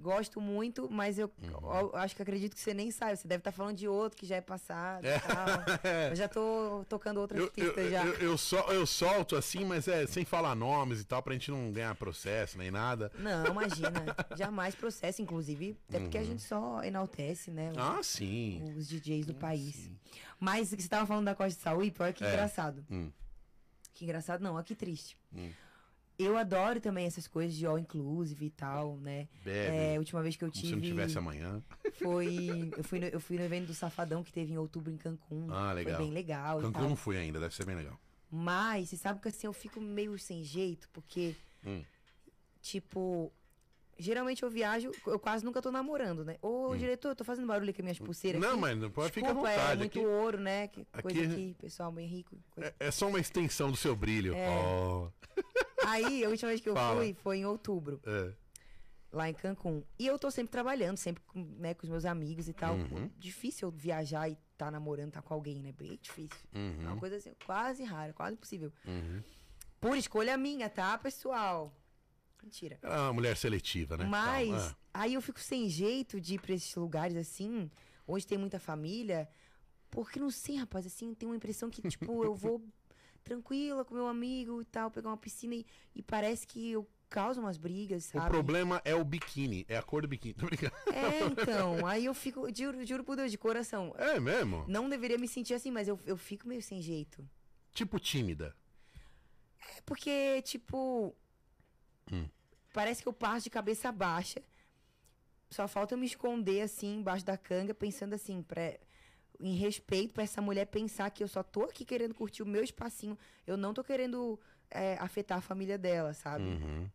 gosto 0.00 0.40
muito, 0.40 0.88
mas 0.90 1.18
eu, 1.18 1.30
Uhum. 1.42 1.74
eu 1.76 1.96
acho 1.96 2.14
que 2.14 2.20
acredito 2.22 2.54
que 2.54 2.60
você 2.60 2.74
nem 2.74 2.90
sabe. 2.90 3.16
Você 3.16 3.26
deve 3.26 3.40
estar 3.40 3.52
falando 3.52 3.76
de 3.76 3.88
outro 3.88 4.18
que 4.18 4.26
já 4.26 4.36
é 4.36 4.40
passado 4.40 5.04
É. 5.06 5.18
tal. 5.18 5.46
Eu 6.12 6.16
já 6.16 6.28
tô 6.28 6.84
tocando 6.88 7.20
outras 7.20 7.38
Eu, 7.40 7.46
eu, 7.46 7.52
pistas 7.52 7.90
já. 7.90 8.04
eu, 8.04 8.14
eu, 8.14 8.38
sol- 8.38 8.72
eu 8.72 8.86
solto 8.86 9.34
assim, 9.36 9.64
mas 9.64 9.88
é 9.88 10.06
sem 10.06 10.24
falar 10.24 10.54
nomes 10.54 11.00
e 11.00 11.04
tal, 11.04 11.22
pra 11.22 11.32
gente 11.32 11.50
não 11.50 11.72
ganhar 11.72 11.94
processo 11.94 12.58
nem 12.58 12.70
nada. 12.70 13.10
Não, 13.18 13.46
imagina. 13.46 14.04
Jamais 14.36 14.74
processo, 14.74 15.22
inclusive. 15.22 15.76
Até 15.88 16.00
porque 16.00 16.18
a 16.18 16.24
gente 16.24 16.42
só 16.42 16.82
enaltece, 16.82 17.50
né? 17.50 17.70
os- 17.70 17.76
Uhum. 17.76 17.82
Ah, 17.82 18.02
sim. 18.02 18.74
Os 18.76 18.86
DJs 18.88 19.26
do 19.26 19.34
país. 19.34 19.90
Mas 20.38 20.68
você 20.70 20.88
tava 20.88 21.06
falando 21.06 21.24
da 21.26 21.34
Costa 21.34 21.56
de 21.56 21.62
Sauípe, 21.62 22.02
olha 22.02 22.12
que 22.12 22.22
É. 22.24 22.28
engraçado. 22.28 22.84
Hum. 22.90 23.10
Que 23.94 24.04
engraçado 24.04 24.42
não, 24.42 24.54
olha 24.54 24.64
que 24.64 24.74
triste. 24.74 25.16
Hum. 25.34 25.50
Eu 26.18 26.36
adoro 26.36 26.80
também 26.80 27.06
essas 27.06 27.26
coisas 27.26 27.56
de 27.56 27.66
all 27.66 27.78
inclusive 27.78 28.46
e 28.46 28.50
tal, 28.50 28.96
né? 28.98 29.26
Bebe. 29.44 29.76
É, 29.76 29.98
última 29.98 30.22
vez 30.22 30.36
que 30.36 30.44
eu 30.44 30.50
tive 30.50 30.68
se 30.68 30.74
não 30.76 30.80
tivesse 30.82 31.18
amanhã. 31.18 31.60
foi 31.94 32.70
eu 32.76 32.84
fui 32.84 33.00
no, 33.00 33.06
eu 33.06 33.20
fui 33.20 33.36
no 33.36 33.44
evento 33.44 33.66
do 33.66 33.74
Safadão 33.74 34.22
que 34.22 34.32
teve 34.32 34.52
em 34.52 34.58
outubro 34.58 34.92
em 34.92 34.96
Cancún. 34.96 35.48
Ah, 35.50 35.72
legal. 35.72 35.96
Foi 35.96 36.04
bem 36.04 36.14
legal 36.14 36.60
Cancún 36.60 36.88
não 36.90 36.96
fui 36.96 37.16
ainda, 37.16 37.40
deve 37.40 37.54
ser 37.54 37.64
bem 37.66 37.74
legal. 37.74 37.98
Mas 38.30 38.88
você 38.90 38.96
sabe 38.96 39.20
que 39.20 39.28
assim 39.28 39.46
eu 39.46 39.52
fico 39.52 39.80
meio 39.80 40.16
sem 40.18 40.44
jeito, 40.44 40.88
porque 40.92 41.34
Hum. 41.66 41.82
tipo 42.62 43.32
Geralmente 43.96 44.42
eu 44.42 44.50
viajo, 44.50 44.90
eu 45.06 45.20
quase 45.20 45.44
nunca 45.44 45.62
tô 45.62 45.70
namorando, 45.70 46.24
né? 46.24 46.36
Ô, 46.42 46.74
diretor, 46.74 47.10
eu 47.10 47.14
tô 47.14 47.22
fazendo 47.22 47.46
barulho 47.46 47.72
com 47.72 47.80
as 47.80 47.84
minhas 47.84 47.98
pulseiras 48.00 48.40
Hum. 48.40 48.44
Não, 48.44 48.50
aqui. 48.54 48.60
mas 48.60 48.76
não 48.78 48.90
pode 48.90 49.12
ficar 49.12 49.28
à 49.28 49.30
é 49.30 49.34
vontade. 49.34 49.78
muito 49.78 49.98
Aqui 50.00 50.06
ouro, 50.08 50.38
né? 50.40 50.66
Que 50.66 50.84
coisa 51.00 51.20
aqui- 51.22 51.32
aqui, 51.32 51.56
pessoal 51.60 51.92
bem 51.92 52.04
rico. 52.08 52.36
é, 52.56 52.74
é 52.80 52.90
só 52.90 53.06
uma 53.06 53.20
extensão 53.20 53.70
do 53.70 53.76
seu 53.76 53.94
brilho. 53.94 54.34
É. 54.34 54.48
Oh, 54.50 55.08
Aí, 55.86 56.24
a 56.24 56.28
última 56.28 56.48
vez 56.48 56.60
que 56.60 56.68
eu 56.68 56.74
Fala. 56.74 56.96
fui 57.00 57.14
foi 57.14 57.38
em 57.38 57.44
outubro, 57.46 58.00
é. 58.04 58.32
lá 59.12 59.28
em 59.28 59.34
Cancún. 59.34 59.82
E 59.98 60.06
eu 60.06 60.18
tô 60.18 60.30
sempre 60.30 60.50
trabalhando, 60.50 60.96
sempre 60.96 61.22
com, 61.26 61.42
né, 61.58 61.74
com 61.74 61.82
os 61.84 61.88
meus 61.88 62.04
amigos 62.04 62.48
e 62.48 62.52
tal. 62.52 62.74
Uhum. 62.76 63.10
Difícil 63.18 63.68
eu 63.68 63.72
viajar 63.72 64.28
e 64.28 64.36
tá 64.56 64.70
namorando, 64.70 65.12
tá 65.12 65.22
com 65.22 65.34
alguém, 65.34 65.60
né? 65.60 65.72
Bem 65.72 65.98
difícil. 66.00 66.38
É 66.52 66.58
uma 66.58 66.92
Uhum, 66.92 66.98
coisa 66.98 67.16
assim, 67.16 67.32
quase 67.44 67.82
rara, 67.84 68.12
quase 68.12 68.34
impossível. 68.34 68.72
uhum. 68.86 69.22
Por 69.80 69.96
escolha 69.98 70.36
minha, 70.38 70.70
tá, 70.70 70.96
pessoal? 70.96 71.74
Mentira. 72.42 72.78
Ela 72.82 72.94
é 72.96 73.00
uma 73.00 73.12
mulher 73.12 73.36
seletiva, 73.36 73.96
né? 73.96 74.04
Mas 74.06 74.48
Calma, 74.50 74.76
aí 74.94 75.14
eu 75.14 75.20
fico 75.22 75.40
sem 75.40 75.68
jeito 75.68 76.20
de 76.20 76.34
ir 76.34 76.40
pra 76.40 76.54
esses 76.54 76.74
lugares 76.74 77.16
assim, 77.16 77.70
onde 78.06 78.26
tem 78.26 78.36
muita 78.38 78.58
família, 78.58 79.28
porque 79.90 80.18
não 80.18 80.30
sei, 80.30 80.56
rapaz, 80.56 80.86
assim, 80.86 81.14
tem 81.14 81.28
uma 81.28 81.36
impressão 81.36 81.68
que, 81.70 81.82
tipo, 81.88 82.24
eu 82.24 82.34
vou 82.34 82.62
tranquila 83.24 83.84
com 83.84 83.94
meu 83.94 84.06
amigo 84.06 84.60
e 84.60 84.64
tal, 84.66 84.90
pegar 84.90 85.08
uma 85.08 85.16
piscina 85.16 85.54
e, 85.54 85.66
e 85.94 86.02
parece 86.02 86.46
que 86.46 86.70
eu 86.70 86.88
causo 87.08 87.40
umas 87.40 87.56
brigas, 87.56 88.14
é. 88.14 88.18
O 88.18 88.20
sabe? 88.20 88.30
problema 88.30 88.82
é 88.84 88.94
o 88.94 89.04
biquíni, 89.04 89.64
é 89.68 89.76
a 89.76 89.82
cor 89.82 90.02
do 90.02 90.08
biquíni. 90.08 90.34
Tô 90.38 90.46
brincando. 90.46 90.74
É, 90.92 91.20
então, 91.20 91.86
aí 91.86 92.04
eu 92.04 92.14
fico, 92.14 92.46
juro, 92.54 92.84
juro 92.84 93.04
por 93.04 93.16
Deus, 93.16 93.30
de 93.30 93.38
coração. 93.38 93.94
É 93.96 94.20
mesmo? 94.20 94.64
Não 94.68 94.88
deveria 94.88 95.18
me 95.18 95.28
sentir 95.28 95.54
assim, 95.54 95.70
mas 95.70 95.88
eu, 95.88 95.98
eu 96.04 96.16
fico 96.16 96.46
meio 96.46 96.62
sem 96.62 96.82
jeito. 96.82 97.26
Tipo 97.72 97.98
tímida. 97.98 98.54
É 99.76 99.80
porque, 99.82 100.42
tipo. 100.42 101.14
Hum. 102.12 102.28
Parece 102.72 103.02
que 103.02 103.08
eu 103.08 103.12
passo 103.12 103.44
de 103.44 103.50
cabeça 103.50 103.90
baixa. 103.90 104.42
Só 105.50 105.68
falta 105.68 105.94
eu 105.94 105.98
me 105.98 106.06
esconder 106.06 106.62
assim, 106.62 106.96
embaixo 106.98 107.24
da 107.24 107.36
canga, 107.36 107.72
pensando 107.72 108.14
assim, 108.14 108.42
pra, 108.42 108.76
em 109.40 109.54
respeito 109.56 110.12
pra 110.14 110.22
essa 110.22 110.40
mulher 110.40 110.66
pensar 110.66 111.10
que 111.10 111.22
eu 111.22 111.28
só 111.28 111.42
tô 111.42 111.62
aqui 111.64 111.84
querendo 111.84 112.14
curtir 112.14 112.42
o 112.42 112.46
meu 112.46 112.62
espacinho. 112.62 113.18
Eu 113.46 113.56
não 113.56 113.74
tô 113.74 113.82
querendo 113.84 114.38
é, 114.70 114.96
afetar 115.00 115.38
a 115.38 115.40
família 115.42 115.76
dela, 115.78 116.14
sabe? 116.14 116.44
Uhum. 116.44 116.88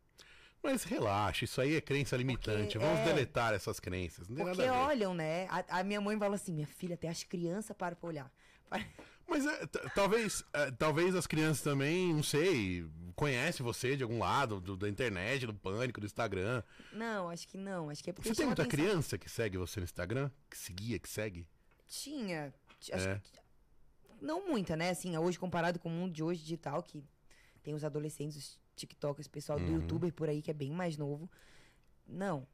Mas 0.62 0.84
relaxa, 0.84 1.46
isso 1.46 1.62
aí 1.62 1.76
é 1.76 1.82
crença 1.82 2.18
limitante. 2.18 2.74
Porque, 2.74 2.80
Vamos 2.80 3.00
é. 3.00 3.06
deletar 3.06 3.54
essas 3.54 3.80
crenças. 3.80 4.28
Não 4.28 4.46
Porque 4.46 4.62
olham, 4.64 5.14
né? 5.14 5.48
A, 5.50 5.80
a 5.80 5.84
minha 5.84 6.02
mãe 6.02 6.18
fala 6.20 6.36
assim: 6.36 6.54
minha 6.54 6.68
filha, 6.68 6.96
até 6.96 7.08
as 7.08 7.24
crianças 7.24 7.76
param 7.78 7.96
pra 7.96 8.10
olhar. 8.10 8.32
Mas 9.28 9.46
é, 9.46 9.66
talvez, 9.94 10.44
é, 10.52 10.72
talvez 10.72 11.14
as 11.16 11.28
crianças 11.28 11.62
também, 11.62 12.12
não 12.14 12.24
sei, 12.24 12.84
conhecem 13.16 13.64
você 13.64 13.96
de 13.96 14.02
algum 14.02 14.18
lado, 14.18 14.60
do- 14.60 14.76
da 14.76 14.90
internet, 14.90 15.46
do 15.46 15.54
pânico, 15.54 16.02
do 16.02 16.06
Instagram. 16.08 16.64
Não, 16.92 17.30
acho 17.30 17.48
que 17.48 17.56
não. 17.58 17.90
Acho 17.92 18.04
que 18.04 18.10
é 18.10 18.14
porque 18.14 18.28
Você 18.28 18.36
tem 18.36 18.48
muita 18.48 18.64
atenção. 18.64 18.86
criança 18.86 19.18
que 19.20 19.30
segue 19.30 19.56
você 19.58 19.80
no 19.80 19.84
Instagram? 19.84 20.32
Que 20.50 20.58
seguia, 20.58 20.98
que 20.98 21.08
segue? 21.08 21.46
Tinha. 21.90 22.54
É. 22.92 23.20
que- 23.20 23.40
não 24.22 24.48
muita, 24.48 24.76
né? 24.78 24.90
Assim, 24.92 25.18
hoje 25.18 25.38
comparado 25.40 25.80
com 25.80 25.90
o 25.90 25.92
mundo 25.92 26.14
de 26.14 26.24
hoje 26.24 26.42
digital, 26.42 26.82
que 26.84 27.04
tem 27.64 27.74
os 27.74 27.84
adolescentes, 27.84 28.38
os 28.38 28.60
TikTokers, 28.76 29.28
o 29.28 29.30
pessoal 29.30 29.60
do 29.60 29.66
Uhum. 29.66 29.76
youtuber 29.82 30.14
por 30.14 30.30
aí 30.30 30.42
que 30.42 30.52
é 30.52 30.54
bem 30.54 30.72
mais 30.72 30.96
novo. 30.98 31.30
Não. 32.08 32.48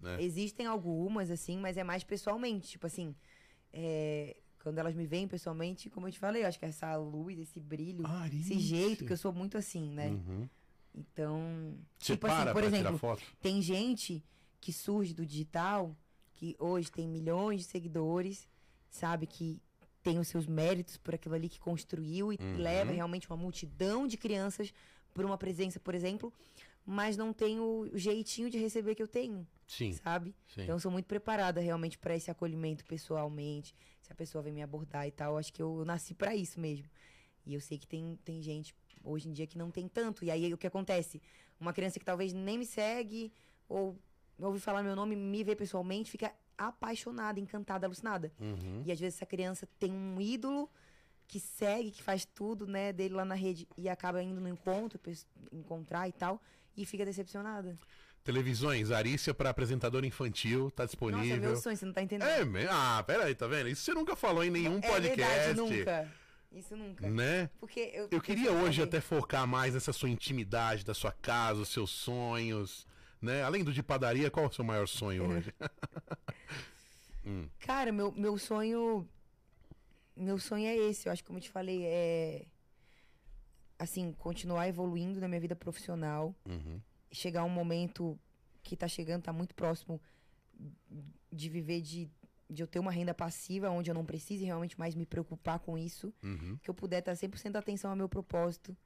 né? 0.00 0.20
Existem 0.22 0.66
algumas, 0.66 1.30
assim, 1.30 1.56
mas 1.58 1.76
é 1.78 1.84
mais 1.84 2.02
pessoalmente. 2.04 2.68
Tipo 2.68 2.86
assim, 2.86 3.14
é, 3.72 4.36
Quando 4.62 4.78
elas 4.78 4.94
me 4.94 5.04
veem 5.06 5.28
pessoalmente, 5.28 5.90
como 5.90 6.08
eu 6.08 6.12
te 6.12 6.18
falei, 6.18 6.42
eu 6.42 6.46
acho 6.48 6.58
que 6.58 6.64
essa 6.64 6.96
luz, 6.96 7.38
esse 7.38 7.60
brilho, 7.60 8.06
Arícia. 8.06 8.54
esse 8.54 8.58
jeito, 8.62 9.04
que 9.04 9.12
eu 9.12 9.16
sou 9.18 9.30
muito 9.30 9.58
assim, 9.58 9.90
né? 9.92 10.08
Uhum. 10.08 10.48
Então, 10.94 11.76
Você 11.98 12.14
tipo 12.14 12.26
para 12.26 12.42
assim, 12.44 12.52
por 12.52 12.64
exemplo, 12.64 13.18
tem 13.42 13.60
gente 13.60 14.24
que 14.62 14.72
surge 14.72 15.12
do 15.12 15.26
digital, 15.26 15.94
que 16.34 16.54
hoje 16.58 16.90
tem 16.90 17.08
milhões 17.08 17.60
de 17.62 17.66
seguidores, 17.66 18.48
sabe? 18.90 19.26
Que 19.26 19.60
tem 20.02 20.18
os 20.18 20.28
seus 20.28 20.46
méritos 20.46 20.96
por 20.96 21.14
aquilo 21.14 21.34
ali 21.34 21.48
que 21.48 21.58
construiu 21.58 22.32
e 22.32 22.38
Uhum. 22.40 22.56
leva 22.58 22.92
realmente 22.92 23.28
uma 23.30 23.36
multidão 23.36 24.06
de 24.06 24.16
crianças 24.16 24.72
por 25.14 25.24
uma 25.24 25.38
presença, 25.38 25.80
por 25.80 25.94
exemplo, 25.94 26.32
mas 26.84 27.16
não 27.16 27.32
tem 27.32 27.58
o 27.60 27.88
jeitinho 27.94 28.50
de 28.50 28.58
receber 28.58 28.94
que 28.94 29.02
eu 29.02 29.08
tenho, 29.08 29.46
Sim, 29.66 29.92
sabe? 29.94 30.34
sim. 30.48 30.62
Então 30.62 30.74
eu 30.74 30.80
sou 30.80 30.90
muito 30.90 31.06
preparada 31.06 31.60
realmente 31.60 31.96
para 31.96 32.14
esse 32.14 32.30
acolhimento 32.30 32.84
pessoalmente, 32.84 33.74
se 34.02 34.12
a 34.12 34.14
pessoa 34.14 34.42
vem 34.42 34.52
me 34.52 34.62
abordar 34.62 35.06
e 35.06 35.10
tal, 35.10 35.38
acho 35.38 35.52
que 35.52 35.62
eu, 35.62 35.78
eu 35.78 35.84
nasci 35.84 36.12
para 36.14 36.34
isso 36.36 36.60
mesmo. 36.60 36.86
E 37.46 37.54
eu 37.54 37.60
sei 37.60 37.78
que 37.78 37.86
tem, 37.86 38.18
tem 38.24 38.42
gente 38.42 38.74
hoje 39.02 39.28
em 39.28 39.32
dia 39.32 39.46
que 39.46 39.56
não 39.56 39.70
tem 39.70 39.88
tanto. 39.88 40.24
E 40.24 40.30
aí 40.30 40.52
o 40.52 40.58
que 40.58 40.66
acontece? 40.66 41.22
Uma 41.60 41.72
criança 41.72 41.98
que 41.98 42.04
talvez 42.04 42.32
nem 42.32 42.58
me 42.58 42.66
segue 42.66 43.32
ou 43.68 43.96
ouve 44.38 44.60
falar 44.60 44.82
meu 44.82 44.94
nome, 44.96 45.14
me 45.16 45.42
vê 45.44 45.54
pessoalmente, 45.56 46.10
fica 46.10 46.32
apaixonada, 46.56 47.38
encantada, 47.40 47.86
alucinada. 47.86 48.32
Uhum. 48.40 48.82
E 48.86 48.92
às 48.92 48.98
vezes 49.00 49.16
essa 49.16 49.26
criança 49.26 49.68
tem 49.78 49.92
um 49.92 50.20
ídolo 50.20 50.70
que 51.26 51.40
segue, 51.40 51.90
que 51.90 52.02
faz 52.02 52.24
tudo, 52.24 52.66
né, 52.66 52.92
dele 52.92 53.14
lá 53.14 53.24
na 53.24 53.34
rede 53.34 53.66
e 53.78 53.88
acaba 53.88 54.22
indo 54.22 54.40
no 54.40 54.48
encontro, 54.48 55.00
encontrar 55.52 56.08
e 56.08 56.12
tal, 56.12 56.40
e 56.76 56.84
fica 56.84 57.04
decepcionada. 57.04 57.78
Televisões, 58.22 58.90
Arícia 58.90 59.34
para 59.34 59.50
apresentadora 59.50 60.06
infantil, 60.06 60.70
tá 60.70 60.84
Nossa, 60.84 60.92
disponível. 60.92 61.40
meu 61.40 61.56
sonho, 61.56 61.76
você 61.76 61.84
não 61.84 61.92
tá 61.92 62.02
entendendo. 62.02 62.28
É, 62.28 62.44
me- 62.44 62.66
ah, 62.70 63.02
peraí, 63.06 63.34
tá 63.34 63.46
vendo? 63.46 63.68
Isso 63.68 63.82
você 63.82 63.92
nunca 63.92 64.16
falou 64.16 64.42
em 64.42 64.50
nenhum 64.50 64.78
É 64.78 64.80
podcast. 64.88 65.16
verdade, 65.16 65.54
nunca. 65.60 66.12
Isso 66.52 66.76
nunca. 66.76 67.10
Né? 67.10 67.50
Porque 67.58 67.80
eu, 67.92 68.08
Eu 68.10 68.20
queria 68.20 68.52
hoje 68.52 68.80
até 68.82 69.00
focar 69.00 69.46
mais 69.46 69.74
nessa 69.74 69.92
sua 69.92 70.08
intimidade, 70.08 70.84
da 70.84 70.94
sua 70.94 71.12
casa, 71.12 71.60
os 71.60 71.68
seus 71.68 71.90
sonhos, 71.90 72.86
né? 73.24 73.42
Além 73.42 73.64
do 73.64 73.72
de 73.72 73.82
padaria, 73.82 74.30
qual 74.30 74.46
é 74.46 74.48
o 74.48 74.52
seu 74.52 74.64
maior 74.64 74.86
sonho 74.86 75.28
hoje? 75.28 75.52
Cara, 77.60 77.92
meu, 77.92 78.12
meu 78.12 78.38
sonho. 78.38 79.08
Meu 80.16 80.38
sonho 80.38 80.66
é 80.66 80.76
esse. 80.76 81.08
Eu 81.08 81.12
acho 81.12 81.22
que, 81.22 81.26
como 81.26 81.38
eu 81.38 81.42
te 81.42 81.50
falei, 81.50 81.84
é. 81.84 82.46
Assim, 83.78 84.12
continuar 84.12 84.68
evoluindo 84.68 85.20
na 85.20 85.28
minha 85.28 85.40
vida 85.40 85.56
profissional. 85.56 86.34
Uhum. 86.46 86.80
Chegar 87.10 87.44
um 87.44 87.48
momento 87.48 88.18
que 88.62 88.76
tá 88.76 88.86
chegando, 88.86 89.22
tá 89.22 89.32
muito 89.32 89.54
próximo 89.54 90.00
de 91.32 91.48
viver 91.48 91.80
de, 91.80 92.08
de 92.48 92.62
eu 92.62 92.66
ter 92.66 92.78
uma 92.78 92.92
renda 92.92 93.12
passiva, 93.12 93.68
onde 93.70 93.90
eu 93.90 93.94
não 93.94 94.04
precise 94.04 94.44
realmente 94.44 94.78
mais 94.78 94.94
me 94.94 95.04
preocupar 95.04 95.58
com 95.58 95.76
isso. 95.76 96.12
Uhum. 96.22 96.56
Que 96.62 96.70
eu 96.70 96.74
puder 96.74 97.00
estar 97.00 97.12
100% 97.14 97.56
atenção 97.56 97.90
ao 97.90 97.96
meu 97.96 98.08
propósito. 98.08 98.76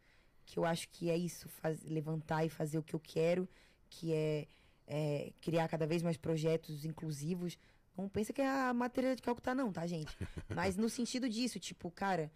Que 0.46 0.58
eu 0.58 0.64
acho 0.64 0.88
que 0.88 1.10
é 1.10 1.16
isso, 1.16 1.48
faz- 1.48 1.82
levantar 1.84 2.44
e 2.44 2.48
fazer 2.48 2.78
o 2.78 2.82
que 2.82 2.94
eu 2.94 3.00
quero, 3.00 3.46
que 3.88 4.12
é, 4.12 4.46
é 4.86 5.32
criar 5.40 5.68
cada 5.68 5.86
vez 5.86 6.02
mais 6.02 6.16
projetos 6.16 6.84
inclusivos. 6.84 7.58
Não 7.96 8.08
pensa 8.08 8.32
que 8.32 8.40
é 8.40 8.48
a 8.48 8.72
matéria 8.72 9.16
de 9.16 9.22
Calcutá, 9.22 9.54
não, 9.54 9.72
tá, 9.72 9.86
gente? 9.86 10.16
Mas 10.48 10.76
no 10.76 10.88
sentido 10.88 11.28
disso, 11.28 11.58
tipo, 11.58 11.90
cara, 11.90 12.30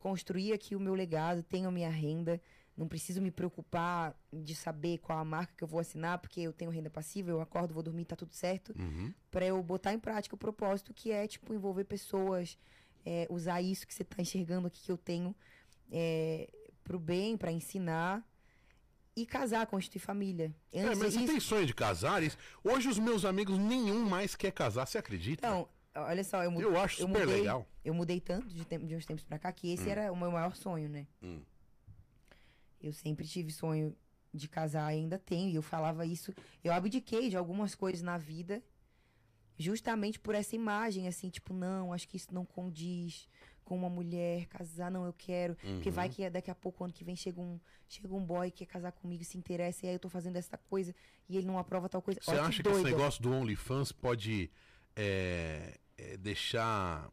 construir 0.00 0.52
aqui 0.52 0.74
o 0.76 0.80
meu 0.80 0.94
legado, 0.94 1.42
tenho 1.42 1.68
a 1.68 1.72
minha 1.72 1.90
renda, 1.90 2.40
não 2.76 2.86
preciso 2.86 3.20
me 3.20 3.30
preocupar 3.30 4.14
de 4.32 4.54
saber 4.54 4.98
qual 4.98 5.18
a 5.18 5.24
marca 5.24 5.52
que 5.56 5.64
eu 5.64 5.68
vou 5.68 5.80
assinar, 5.80 6.18
porque 6.18 6.40
eu 6.40 6.52
tenho 6.52 6.70
renda 6.70 6.88
passiva, 6.88 7.30
eu 7.30 7.40
acordo, 7.40 7.74
vou 7.74 7.82
dormir, 7.82 8.04
tá 8.04 8.14
tudo 8.14 8.32
certo 8.32 8.72
Uhum. 8.78 9.12
para 9.30 9.44
eu 9.44 9.60
botar 9.62 9.92
em 9.92 9.98
prática 9.98 10.34
o 10.34 10.38
propósito 10.38 10.94
que 10.94 11.10
é 11.10 11.26
tipo 11.26 11.52
envolver 11.52 11.84
pessoas, 11.84 12.56
é, 13.04 13.26
usar 13.30 13.60
isso 13.60 13.86
que 13.86 13.92
você 13.94 14.04
tá 14.04 14.22
enxergando 14.22 14.68
aqui 14.68 14.80
que 14.82 14.92
eu 14.92 14.96
tenho 14.98 15.34
é, 15.90 16.48
pro 16.84 16.98
bem, 17.00 17.36
para 17.36 17.50
ensinar 17.50 18.24
e 19.22 19.26
casar, 19.26 19.66
constituir 19.66 20.00
família. 20.00 20.54
É, 20.72 20.84
mas 20.84 20.98
você 20.98 21.06
isso- 21.18 21.26
tem 21.26 21.40
sonho 21.40 21.66
de 21.66 21.74
casar? 21.74 22.22
Isso- 22.22 22.36
Hoje 22.62 22.88
os 22.88 22.98
meus 22.98 23.24
amigos, 23.24 23.58
nenhum 23.58 24.08
mais 24.08 24.34
quer 24.34 24.52
casar, 24.52 24.86
você 24.86 24.98
acredita? 24.98 25.46
Então, 25.46 25.68
olha 25.94 26.22
só, 26.24 26.42
eu, 26.44 26.50
mu- 26.50 26.60
eu 26.60 26.78
acho 26.78 27.02
eu 27.02 27.06
super 27.08 27.20
mudei, 27.26 27.40
legal. 27.40 27.66
eu 27.84 27.92
mudei 27.94 28.20
tanto 28.20 28.46
de, 28.48 28.64
tem- 28.64 28.84
de 28.86 28.94
uns 28.94 29.04
tempos 29.04 29.24
pra 29.24 29.38
cá 29.38 29.50
que 29.52 29.72
esse 29.72 29.88
era 29.90 30.12
o 30.12 30.16
meu 30.16 30.30
maior 30.30 30.54
sonho, 30.54 30.88
né? 30.88 31.06
Hum. 31.22 31.40
Eu 32.80 32.92
sempre 32.92 33.26
tive 33.26 33.50
sonho 33.50 33.94
de 34.32 34.46
casar, 34.48 34.86
ainda 34.86 35.18
tenho, 35.18 35.48
e 35.50 35.54
eu 35.56 35.62
falava 35.62 36.06
isso. 36.06 36.32
Eu 36.62 36.72
abdiquei 36.72 37.28
de 37.28 37.36
algumas 37.36 37.74
coisas 37.74 38.02
na 38.02 38.16
vida 38.16 38.62
justamente 39.58 40.20
por 40.20 40.34
essa 40.36 40.54
imagem, 40.54 41.08
assim, 41.08 41.28
tipo, 41.28 41.52
não, 41.52 41.92
acho 41.92 42.06
que 42.06 42.16
isso 42.16 42.32
não 42.32 42.44
condiz 42.44 43.26
com 43.68 43.76
uma 43.76 43.90
mulher, 43.90 44.46
casar, 44.46 44.90
não, 44.90 45.04
eu 45.04 45.12
quero. 45.12 45.54
Porque 45.56 45.90
Uhum. 45.90 45.94
vai 45.94 46.08
que 46.08 46.28
daqui 46.30 46.50
a 46.50 46.54
pouco, 46.54 46.82
ano 46.84 46.92
que 46.92 47.04
vem, 47.04 47.14
chega 47.14 47.38
um, 47.38 47.60
chega 47.86 48.14
um 48.14 48.24
boy 48.24 48.50
que 48.50 48.64
quer 48.64 48.72
casar 48.72 48.92
comigo, 48.92 49.22
se 49.22 49.36
interessa, 49.36 49.84
e 49.84 49.90
aí 49.90 49.94
eu 49.96 49.98
tô 49.98 50.08
fazendo 50.08 50.36
essa 50.36 50.56
coisa, 50.56 50.94
e 51.28 51.36
ele 51.36 51.46
não 51.46 51.58
aprova 51.58 51.86
tal 51.86 52.00
coisa. 52.00 52.18
Você 52.22 52.30
Olha 52.30 52.42
acha 52.44 52.56
que, 52.56 52.62
doido. 52.62 52.78
esse 52.78 52.90
negócio 52.90 53.22
do 53.22 53.30
OnlyFans 53.30 53.92
pode 53.92 54.50
é, 54.96 55.78
é, 55.98 56.16
deixar, 56.16 57.10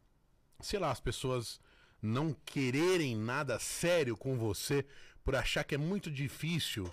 sei 0.60 0.78
lá, 0.78 0.90
as 0.90 0.98
pessoas 1.00 1.60
não 2.00 2.32
quererem 2.44 3.14
nada 3.14 3.58
sério 3.58 4.16
com 4.16 4.38
você 4.38 4.86
por 5.22 5.36
achar 5.36 5.62
que 5.62 5.74
é 5.74 5.78
muito 5.78 6.10
difícil 6.10 6.88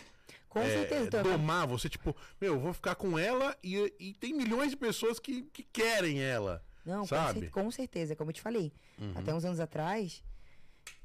Com 0.49 0.59
é, 0.59 0.69
certeza, 0.69 1.23
domar 1.23 1.65
você? 1.67 1.87
Tipo, 1.87 2.13
meu, 2.41 2.55
eu 2.55 2.59
vou 2.59 2.73
ficar 2.73 2.95
com 2.95 3.17
ela 3.17 3.55
e, 3.63 3.93
e 3.97 4.13
tem 4.15 4.33
milhões 4.33 4.71
de 4.71 4.77
pessoas 4.77 5.19
que, 5.19 5.43
que 5.53 5.63
querem 5.63 6.21
ela. 6.21 6.61
Não, 6.85 7.01
com, 7.01 7.07
Sabe? 7.07 7.49
com 7.49 7.71
certeza, 7.71 8.15
como 8.15 8.29
eu 8.29 8.33
te 8.33 8.41
falei. 8.41 8.73
Uhum. 8.99 9.13
Até 9.15 9.33
uns 9.33 9.45
anos 9.45 9.59
atrás, 9.59 10.23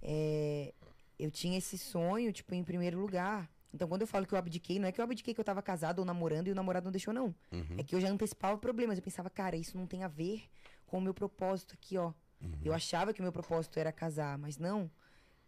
é, 0.03 0.75
eu 1.19 1.31
tinha 1.31 1.59
esse 1.59 1.79
sonho, 1.79 2.33
tipo, 2.33 2.55
em 2.55 2.65
primeiro 2.65 2.99
lugar. 2.99 3.51
Então, 3.73 3.87
quando 3.87 4.01
eu 4.01 4.07
falo 4.07 4.27
que 4.27 4.35
eu 4.35 4.39
abdiquei, 4.39 4.79
não 4.79 4.89
é 4.89 4.93
que 4.93 5.01
eu 5.01 5.05
abdiquei 5.05 5.35
que 5.35 5.41
eu 5.41 5.45
tava 5.45 5.63
casado 5.63 6.01
ou 6.01 6.05
namorando 6.05 6.49
e 6.49 6.53
o 6.53 6.55
namorado 6.55 6.85
não 6.85 6.93
deixou, 6.93 7.13
não. 7.13 7.35
Uhum. 7.53 7.77
É 7.77 7.83
que 7.83 7.95
eu 7.95 8.01
já 8.01 8.09
antecipava 8.09 8.57
problemas. 8.59 8.97
Eu 8.99 9.05
pensava, 9.05 9.29
cara, 9.31 9.57
isso 9.57 9.77
não 9.77 9.87
tem 9.87 10.03
a 10.03 10.09
ver 10.09 10.45
com 10.87 10.99
o 10.99 11.01
meu 11.01 11.15
propósito 11.15 11.75
aqui, 11.75 11.97
ó. 11.97 12.13
Uhum. 12.41 12.53
Eu 12.65 12.73
achava 12.73 13.13
que 13.13 13.21
o 13.21 13.23
meu 13.23 13.33
propósito 13.33 13.79
era 13.79 13.93
casar, 13.93 14.39
mas 14.39 14.57
não. 14.59 14.91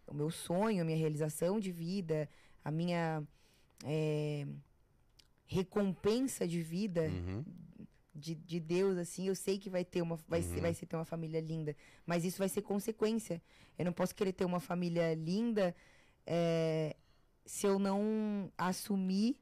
O 0.07 0.15
meu 0.15 0.31
sonho, 0.31 0.83
a 0.83 0.85
minha 0.85 0.99
realização 0.99 1.59
de 1.59 1.73
vida, 1.73 2.29
a 2.65 2.71
minha 2.71 3.23
é, 3.85 4.47
recompensa 5.47 6.47
de 6.47 6.63
vida 6.63 7.03
Uhum. 7.03 7.45
De, 8.21 8.35
de 8.35 8.61
Deus, 8.61 8.97
assim, 8.99 9.27
eu 9.27 9.35
sei 9.35 9.59
que 9.59 9.71
vai 9.71 9.85
ter 9.85 10.03
uma 10.03 10.17
vai, 10.29 10.43
ser, 10.43 10.61
vai 10.61 10.75
ser 10.75 10.87
ter 10.87 10.97
uma 10.97 11.05
família 11.05 11.41
linda, 11.41 11.75
mas 12.07 12.25
isso 12.25 12.39
vai 12.39 12.49
ser 12.49 12.63
consequência. 12.63 13.43
Eu 13.79 13.85
não 13.87 13.93
posso 13.93 14.15
querer 14.15 14.33
ter 14.33 14.45
uma 14.45 14.61
família 14.61 15.15
linda 15.15 15.75
é, 16.27 16.95
se 17.45 17.67
eu 17.67 17.79
não 17.79 18.53
assumir 18.57 19.37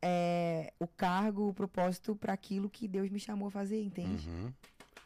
é, 0.00 0.72
o 0.80 0.86
cargo, 0.86 1.48
o 1.48 1.54
propósito 1.54 2.16
para 2.16 2.32
aquilo 2.32 2.68
que 2.68 2.88
Deus 2.88 3.08
me 3.10 3.20
chamou 3.20 3.48
a 3.48 3.50
fazer, 3.50 3.80
entende? 3.80 4.28
Uhum. 4.28 4.52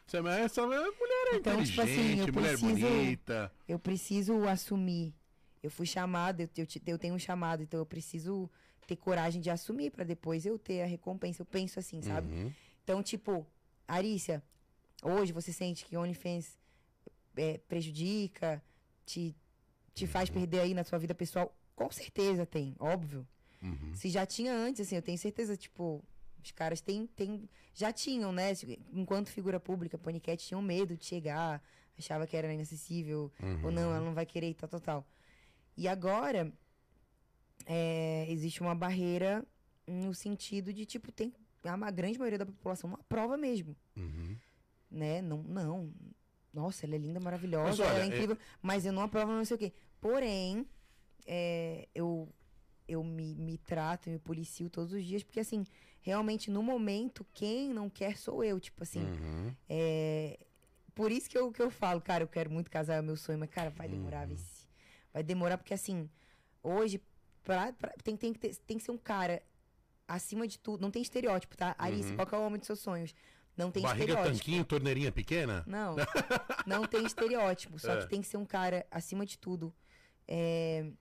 Você, 0.05 0.21
mas 0.21 0.39
essa 0.39 0.65
mulher 0.65 0.87
é 1.33 1.35
Então, 1.35 1.63
tipo 1.63 1.81
assim, 1.81 2.19
eu 2.19 2.33
mulher 2.33 2.57
preciso- 2.57 2.87
bonita. 2.87 3.51
Eu 3.67 3.77
preciso 3.77 4.47
assumir. 4.47 5.13
Eu 5.61 5.69
fui 5.69 5.85
chamada, 5.85 6.43
eu, 6.43 6.49
eu, 6.57 6.67
eu 6.87 6.97
tenho 6.97 7.13
um 7.13 7.19
chamado, 7.19 7.61
então 7.61 7.79
eu 7.79 7.85
preciso 7.85 8.49
ter 8.87 8.95
coragem 8.95 9.41
de 9.41 9.49
assumir 9.49 9.91
para 9.91 10.05
depois 10.05 10.45
eu 10.45 10.57
ter 10.57 10.81
a 10.81 10.85
recompensa. 10.85 11.41
Eu 11.41 11.45
penso 11.45 11.77
assim, 11.77 12.01
sabe? 12.01 12.33
Uhum. 12.33 12.53
Então, 12.83 13.03
tipo, 13.03 13.45
Arícia, 13.85 14.41
hoje 15.03 15.33
você 15.33 15.51
sente 15.51 15.85
que 15.85 15.97
OnlyFans 15.97 16.57
é, 17.35 17.57
prejudica, 17.67 18.63
te, 19.05 19.35
te 19.93 20.07
faz 20.07 20.29
perder 20.29 20.61
aí 20.61 20.73
na 20.73 20.85
sua 20.85 20.97
vida 20.97 21.13
pessoal? 21.13 21.53
Com 21.75 21.91
certeza 21.91 22.45
tem, 22.45 22.75
óbvio. 22.79 23.27
Uhum. 23.61 23.93
Se 23.93 24.09
já 24.09 24.25
tinha 24.25 24.53
antes, 24.53 24.81
assim, 24.81 24.95
eu 24.95 25.01
tenho 25.01 25.17
certeza, 25.17 25.57
tipo, 25.57 26.03
os 26.41 26.51
caras 26.51 26.79
têm, 26.79 27.07
têm, 27.07 27.49
já 27.73 27.91
tinham, 27.91 28.31
né? 28.31 28.53
Enquanto 28.93 29.29
figura 29.29 29.59
pública, 29.59 29.97
Panicat 29.97 30.41
tinham 30.43 30.61
medo 30.61 30.95
de 30.95 31.05
chegar, 31.05 31.61
achava 31.97 32.25
que 32.25 32.37
era 32.37 32.51
inacessível, 32.53 33.31
ou 33.63 33.71
não, 33.71 33.93
ela 33.93 34.05
não 34.05 34.13
vai 34.13 34.25
querer 34.25 34.49
e 34.49 34.53
tal, 34.53 34.69
tal, 34.69 34.79
tal. 34.79 35.07
E 35.75 35.87
agora, 35.87 36.51
é, 37.67 38.25
existe 38.29 38.61
uma 38.61 38.73
barreira 38.73 39.45
no 39.85 40.13
sentido 40.13 40.71
de, 40.73 40.85
tipo, 40.85 41.11
tem 41.11 41.31
a 41.63 41.91
grande 41.91 42.17
maioria 42.17 42.39
da 42.39 42.45
população 42.45 42.89
não 42.89 42.95
aprova 42.97 43.35
mesmo, 43.37 43.75
Uhum. 43.97 44.35
né? 44.89 45.21
Não, 45.21 45.43
não. 45.43 45.93
Nossa, 46.53 46.85
ela 46.85 46.95
é 46.95 46.97
linda, 46.97 47.19
maravilhosa, 47.19 47.69
Mas 47.69 47.79
olha, 47.81 47.89
ela 47.89 47.99
é 47.99 48.03
é- 48.03 48.07
incrível, 48.07 48.37
mas 48.61 48.85
eu 48.85 48.93
não 48.93 49.03
aprovo 49.03 49.31
não 49.33 49.43
sei 49.45 49.55
o 49.55 49.59
quê. 49.59 49.73
Porém, 49.99 50.65
é, 51.25 51.87
eu, 51.93 52.27
eu 52.87 53.03
me, 53.03 53.35
me 53.35 53.57
trato, 53.57 54.09
me 54.09 54.17
policio 54.17 54.69
todos 54.69 54.93
os 54.93 55.03
dias, 55.05 55.23
porque, 55.23 55.39
assim, 55.41 55.65
realmente, 56.01 56.49
no 56.49 56.63
momento, 56.63 57.25
quem 57.33 57.69
não 57.73 57.89
quer 57.89 58.17
sou 58.17 58.43
eu, 58.43 58.59
tipo 58.59 58.81
assim, 58.83 59.03
Uhum. 59.03 59.53
é, 59.69 60.39
por 60.95 61.11
isso 61.11 61.29
que 61.29 61.37
eu, 61.37 61.51
que 61.51 61.61
eu 61.61 61.69
falo, 61.69 61.99
cara, 62.01 62.23
eu 62.23 62.27
quero 62.27 62.49
muito 62.49 62.71
casar, 62.71 62.95
é 62.95 63.01
o 63.01 63.03
meu 63.03 63.17
sonho, 63.17 63.37
mas, 63.37 63.49
cara, 63.49 63.69
vai 63.69 63.87
demorar, 63.89 64.21
Uhum. 64.27 64.33
vice. 64.35 64.65
Vai 65.13 65.21
demorar, 65.21 65.57
porque 65.57 65.73
assim, 65.73 66.09
hoje, 66.63 67.01
pra, 67.47 67.71
pra- 67.73 67.93
tem, 68.03 68.17
tem, 68.17 68.33
que 68.33 68.39
ter- 68.39 68.55
tem 68.67 68.77
que 68.77 68.83
ser 68.83 68.91
um 68.91 68.97
cara 68.97 69.41
acima 70.07 70.45
de 70.47 70.59
tudo. 70.59 70.81
Não 70.81 70.91
tem 70.91 71.01
estereótipo, 71.01 71.55
tá? 71.55 71.73
Arice, 71.77 72.09
Uhum. 72.09 72.15
qual 72.17 72.27
que 72.27 72.35
é 72.35 72.37
o 72.37 72.45
homem 72.45 72.59
dos 72.59 72.67
seus 72.67 72.79
sonhos? 72.79 73.13
Não 73.55 73.71
tem 73.71 73.81
Barriga 73.81 74.03
estereótipo. 74.11 74.37
tanquinho, 74.37 74.65
torneirinha 74.65 75.11
pequena? 75.11 75.63
Não, 75.65 75.95
não 76.67 76.85
tem 76.85 77.05
estereótipo. 77.05 77.79
Só 77.79 77.93
É. 77.93 77.97
que 78.01 78.07
tem 78.09 78.21
que 78.21 78.27
ser 78.27 78.37
um 78.37 78.45
cara, 78.45 78.85
acima 78.91 79.25
de 79.25 79.37
tudo, 79.39 79.73
é, 80.27 80.91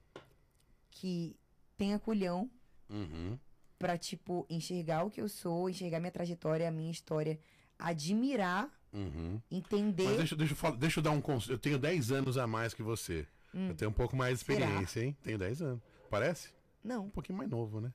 que 0.90 1.36
tenha 1.76 1.98
culhão 1.98 2.50
Uhum. 2.88 3.38
pra, 3.78 3.98
tipo, 3.98 4.46
enxergar 4.48 5.04
o 5.04 5.10
que 5.10 5.20
eu 5.20 5.28
sou, 5.28 5.68
enxergar 5.68 5.98
minha 6.00 6.12
trajetória, 6.12 6.66
a 6.68 6.70
minha 6.70 6.90
história, 6.90 7.38
admirar, 7.78 8.70
Uhum. 8.92 9.40
entender. 9.50 10.04
Mas 10.04 10.16
deixa, 10.18 10.36
deixa, 10.36 10.52
eu 10.52 10.56
falar- 10.56 10.76
deixa 10.76 11.00
eu 11.00 11.02
dar 11.04 11.10
um 11.10 11.20
conselho. 11.20 11.54
Eu 11.54 11.58
tenho 11.58 11.78
10 11.78 12.10
anos 12.10 12.38
a 12.38 12.46
mais 12.46 12.72
que 12.72 12.82
você. 12.82 13.26
Eu 13.52 13.74
tenho 13.74 13.90
um 13.90 13.94
pouco 13.94 14.14
mais 14.14 14.38
de 14.38 14.44
Hum. 14.44 14.46
Será? 14.54 14.66
experiência, 14.66 15.00
hein? 15.04 15.16
Tenho 15.22 15.38
10 15.38 15.62
anos. 15.62 15.82
Parece? 16.06 16.50
Não. 16.82 17.06
Um 17.06 17.10
pouquinho 17.10 17.36
mais 17.38 17.50
novo, 17.50 17.80
né? 17.80 17.92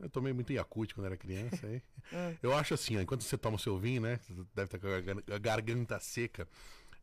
Eu 0.00 0.10
tomei 0.10 0.32
muito 0.32 0.52
Yakult 0.52 0.92
quando 0.94 1.06
era 1.06 1.16
criança. 1.16 1.66
Aí. 1.66 1.82
Hum. 2.12 2.36
Eu 2.42 2.54
acho 2.54 2.74
assim, 2.74 2.98
ó, 2.98 3.00
enquanto 3.00 3.22
você 3.24 3.38
toma 3.38 3.56
o 3.56 3.58
seu 3.58 3.78
vinho, 3.78 4.02
né? 4.02 4.20
Você 4.22 4.34
deve 4.54 4.64
estar 4.66 4.78
com 4.78 4.88
a 4.88 5.00
gar- 5.00 5.22
a 5.34 5.38
garganta 5.38 5.98
seca. 5.98 6.46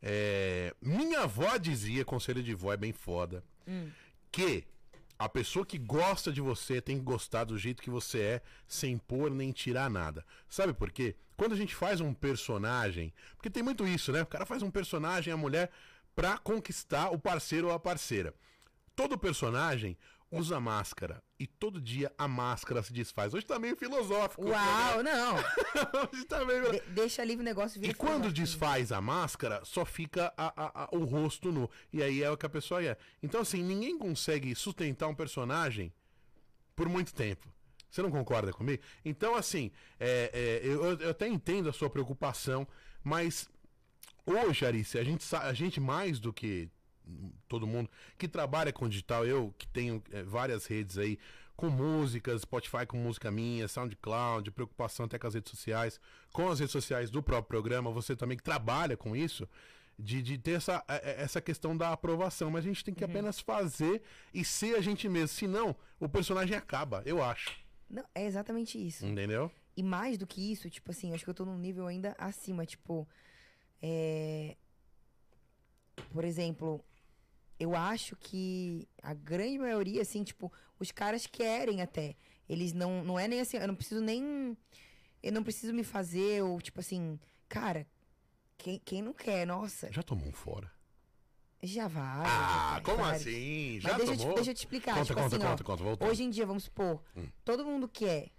É, 0.00 0.72
minha 0.80 1.22
avó 1.22 1.56
dizia, 1.56 2.04
conselho 2.04 2.40
de 2.40 2.54
vó 2.54 2.72
é 2.72 2.76
bem 2.76 2.92
foda, 2.92 3.42
Hum. 3.66 3.90
que 4.30 4.64
a 5.18 5.28
pessoa 5.28 5.66
que 5.66 5.78
gosta 5.78 6.32
de 6.32 6.40
você 6.40 6.80
tem 6.80 6.98
que 6.98 7.04
gostar 7.04 7.42
do 7.44 7.58
jeito 7.58 7.82
que 7.82 7.90
você 7.90 8.20
é, 8.20 8.42
sem 8.68 8.96
pôr 8.96 9.28
nem 9.30 9.50
tirar 9.50 9.90
nada. 9.90 10.24
Sabe 10.48 10.72
por 10.72 10.90
quê? 10.92 11.16
Quando 11.36 11.52
a 11.52 11.56
gente 11.56 11.74
faz 11.74 12.00
um 12.00 12.14
personagem, 12.14 13.12
porque 13.36 13.50
tem 13.50 13.62
muito 13.62 13.84
isso, 13.86 14.12
né? 14.12 14.22
O 14.22 14.26
cara 14.26 14.46
faz 14.46 14.62
um 14.62 14.70
personagem, 14.70 15.32
a 15.32 15.36
mulher, 15.36 15.70
pra 16.14 16.38
conquistar 16.38 17.10
o 17.10 17.18
parceiro 17.18 17.66
ou 17.68 17.72
a 17.72 17.78
parceira. 17.80 18.32
Todo 18.94 19.18
personagem 19.18 19.96
usa 20.32 20.58
máscara 20.58 21.22
e 21.38 21.46
todo 21.46 21.80
dia 21.80 22.10
a 22.16 22.26
máscara 22.26 22.82
se 22.82 22.92
desfaz. 22.92 23.34
Hoje 23.34 23.44
tá 23.46 23.58
meio 23.58 23.76
filosófico. 23.76 24.48
Uau, 24.48 25.02
não. 25.02 25.36
Hoje 26.12 26.24
tá 26.24 26.44
meio... 26.44 26.72
De- 26.72 26.80
deixa 26.92 27.22
livre 27.22 27.42
o 27.42 27.44
negócio 27.44 27.78
vira 27.80 27.92
E 27.92 27.94
quando 27.94 28.32
desfaz 28.32 28.90
a 28.92 29.00
máscara, 29.00 29.60
só 29.64 29.84
fica 29.84 30.32
a- 30.36 30.52
a- 30.56 30.84
a- 30.84 30.88
o 30.92 31.04
rosto 31.04 31.52
nu. 31.52 31.68
E 31.92 32.02
aí 32.02 32.22
é 32.22 32.30
o 32.30 32.36
que 32.36 32.46
a 32.46 32.48
pessoa 32.48 32.82
é. 32.82 32.96
Então, 33.22 33.42
assim, 33.42 33.62
ninguém 33.62 33.98
consegue 33.98 34.54
sustentar 34.54 35.06
um 35.08 35.14
personagem 35.14 35.92
por 36.74 36.88
muito 36.88 37.12
tempo. 37.14 37.46
Você 37.90 38.00
não 38.00 38.10
concorda 38.10 38.52
comigo? 38.52 38.82
Então, 39.04 39.34
assim, 39.34 39.70
é, 40.00 40.30
é, 40.32 40.66
eu, 40.66 40.98
eu 40.98 41.10
até 41.10 41.28
entendo 41.28 41.68
a 41.68 41.72
sua 41.74 41.90
preocupação, 41.90 42.66
mas 43.04 43.46
hoje, 44.24 44.64
Arice, 44.64 44.98
a 44.98 45.04
gente, 45.04 45.24
a 45.36 45.52
gente 45.52 45.78
mais 45.78 46.18
do 46.18 46.32
que 46.32 46.70
todo 47.48 47.66
mundo 47.66 47.90
que 48.18 48.28
trabalha 48.28 48.72
com 48.72 48.88
digital, 48.88 49.26
eu 49.26 49.54
que 49.58 49.66
tenho 49.66 50.02
é, 50.10 50.22
várias 50.22 50.66
redes 50.66 50.98
aí, 50.98 51.18
com 51.56 51.68
músicas, 51.68 52.42
Spotify 52.42 52.86
com 52.86 52.96
música 52.96 53.30
minha, 53.30 53.68
SoundCloud, 53.68 54.50
preocupação 54.50 55.06
até 55.06 55.18
com 55.18 55.26
as 55.26 55.34
redes 55.34 55.50
sociais, 55.50 56.00
com 56.32 56.48
as 56.48 56.58
redes 56.58 56.72
sociais 56.72 57.10
do 57.10 57.22
próprio 57.22 57.48
programa, 57.48 57.90
você 57.90 58.16
também 58.16 58.36
que 58.36 58.42
trabalha 58.42 58.96
com 58.96 59.14
isso, 59.14 59.48
de, 59.98 60.22
de 60.22 60.38
ter 60.38 60.52
essa, 60.52 60.82
é, 60.88 61.10
é, 61.10 61.22
essa 61.22 61.40
questão 61.40 61.76
da 61.76 61.92
aprovação, 61.92 62.50
mas 62.50 62.64
a 62.64 62.68
gente 62.68 62.84
tem 62.84 62.94
que 62.94 63.04
apenas 63.04 63.38
fazer 63.38 64.02
e 64.32 64.44
ser 64.44 64.74
a 64.76 64.80
gente 64.80 65.08
mesmo, 65.08 65.28
senão 65.28 65.76
o 66.00 66.08
personagem 66.08 66.56
acaba, 66.56 67.02
eu 67.04 67.22
acho, 67.22 67.50
Não, 67.88 68.04
é 68.14 68.24
exatamente 68.24 68.84
isso. 68.84 69.06
entendeu? 69.06 69.50
E 69.76 69.82
mais 69.82 70.18
do 70.18 70.26
que 70.26 70.52
isso, 70.52 70.68
tipo 70.68 70.90
assim, 70.90 71.14
acho 71.14 71.24
que 71.24 71.30
eu 71.30 71.34
tô 71.34 71.44
num 71.44 71.58
nível 71.58 71.86
ainda 71.86 72.14
acima, 72.18 72.66
tipo. 72.66 73.08
É... 73.80 74.56
Por 76.10 76.24
exemplo, 76.24 76.84
eu 77.62 77.76
acho 77.76 78.16
que 78.16 78.88
a 79.02 79.14
grande 79.14 79.58
maioria, 79.58 80.02
assim, 80.02 80.24
tipo, 80.24 80.52
os 80.78 80.90
caras 80.90 81.26
querem 81.26 81.80
até. 81.82 82.16
Eles 82.48 82.72
não. 82.72 83.04
Não 83.04 83.18
é 83.18 83.28
nem 83.28 83.40
assim, 83.40 83.56
eu 83.56 83.68
não 83.68 83.74
preciso 83.74 84.00
nem. 84.00 84.56
Eu 85.22 85.32
não 85.32 85.42
preciso 85.44 85.72
me 85.72 85.84
fazer, 85.84 86.42
ou 86.42 86.60
tipo 86.60 86.80
assim, 86.80 87.18
cara, 87.48 87.86
quem, 88.58 88.80
quem 88.84 89.00
não 89.02 89.12
quer, 89.12 89.46
nossa, 89.46 89.90
Já 89.92 90.02
tomou 90.02 90.26
um 90.28 90.32
fora? 90.32 90.70
já 91.62 91.86
vai. 91.86 92.02
Ah, 92.02 92.24
já 92.26 92.70
vai, 92.72 92.80
como 92.82 92.96
vários. 93.04 93.22
assim? 93.22 93.78
Já 93.80 93.88
Mas 93.90 93.96
deixa 93.98 94.12
eu, 94.14 94.16
tomou? 94.18 94.32
te, 94.32 94.34
deixa 94.36 94.50
eu 94.50 94.54
te 94.54 94.58
explicar. 94.58 94.94
Conta, 94.94 95.04
tipo 95.06 95.20
conta, 95.20 95.36
assim, 95.36 95.44
conta, 95.46 95.62
ó, 95.62 95.66
conta, 95.66 95.84
voltando. 95.84 96.08
Hoje 96.10 96.24
em 96.24 96.30
dia, 96.30 96.44
vamos 96.44 96.64
supor, 96.64 97.00
Hum. 97.16 97.28
todo 97.44 97.64
mundo 97.64 97.86
quer. 97.88 98.30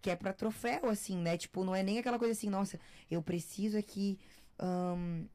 Quer 0.00 0.14
pra 0.16 0.32
troféu, 0.32 0.88
assim, 0.88 1.16
né? 1.16 1.36
Tipo, 1.36 1.64
não 1.64 1.74
é 1.74 1.82
nem 1.82 1.98
aquela 1.98 2.20
coisa 2.20 2.30
assim, 2.32 2.48
nossa, 2.48 2.78
eu 3.10 3.20
preciso 3.20 3.76
aqui 3.76 4.16
ahn, 4.60 5.26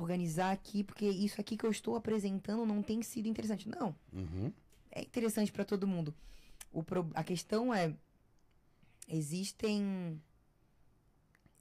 organizar 0.00 0.50
aqui, 0.52 0.82
porque 0.84 1.06
isso 1.06 1.40
aqui 1.40 1.56
que 1.56 1.64
eu 1.64 1.70
estou 1.70 1.96
apresentando 1.96 2.64
não 2.66 2.82
tem 2.82 3.02
sido 3.02 3.26
interessante. 3.28 3.68
Não, 3.68 3.94
Uhum. 4.12 4.52
é 4.90 5.02
interessante 5.02 5.50
pra 5.52 5.64
todo 5.64 5.86
mundo. 5.86 6.14
O 6.72 6.82
pro- 6.82 7.10
A 7.14 7.22
questão 7.24 7.72
é, 7.72 7.94
existem 9.08 10.20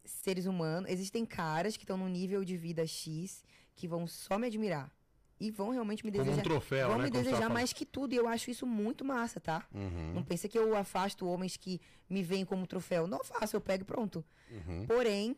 seres 0.06 0.46
humanos, 0.46 0.90
existem 0.90 1.26
caras 1.26 1.78
que 1.78 1.84
estão 1.84 1.98
num 1.98 2.10
nível 2.10 2.44
de 2.44 2.58
vida 2.58 2.86
X 2.86 3.44
que 3.76 3.88
vão 3.88 4.06
só 4.08 4.38
me 4.38 4.48
admirar. 4.48 4.92
E 5.40 5.50
vão 5.52 5.72
realmente 5.72 6.06
me 6.06 6.12
Como 6.12 6.24
desejar. 6.24 6.40
um 6.42 6.44
troféu, 6.44 6.88
vão 6.90 6.98
né? 7.00 7.04
me 7.06 7.10
desejar 7.10 7.50
mais 7.50 7.74
que 7.74 7.86
tudo. 7.86 8.14
E 8.14 8.16
eu 8.16 8.28
acho 8.30 8.50
isso 8.50 8.66
muito 8.66 9.04
massa, 9.04 9.40
tá? 9.42 9.68
Uhum. 9.74 10.14
Não 10.14 10.24
pensa 10.24 10.48
que 10.48 10.58
eu 10.58 10.74
afasto 10.76 11.26
homens 11.28 11.58
que 11.58 11.82
me 12.10 12.24
veem 12.24 12.46
como 12.46 12.66
troféu. 12.66 13.08
Não 13.08 13.24
faço, 13.26 13.56
eu 13.56 13.60
pego 13.62 13.84
e 13.84 13.86
pronto. 13.86 14.24
Uhum. 14.50 14.86
Porém, 14.86 15.36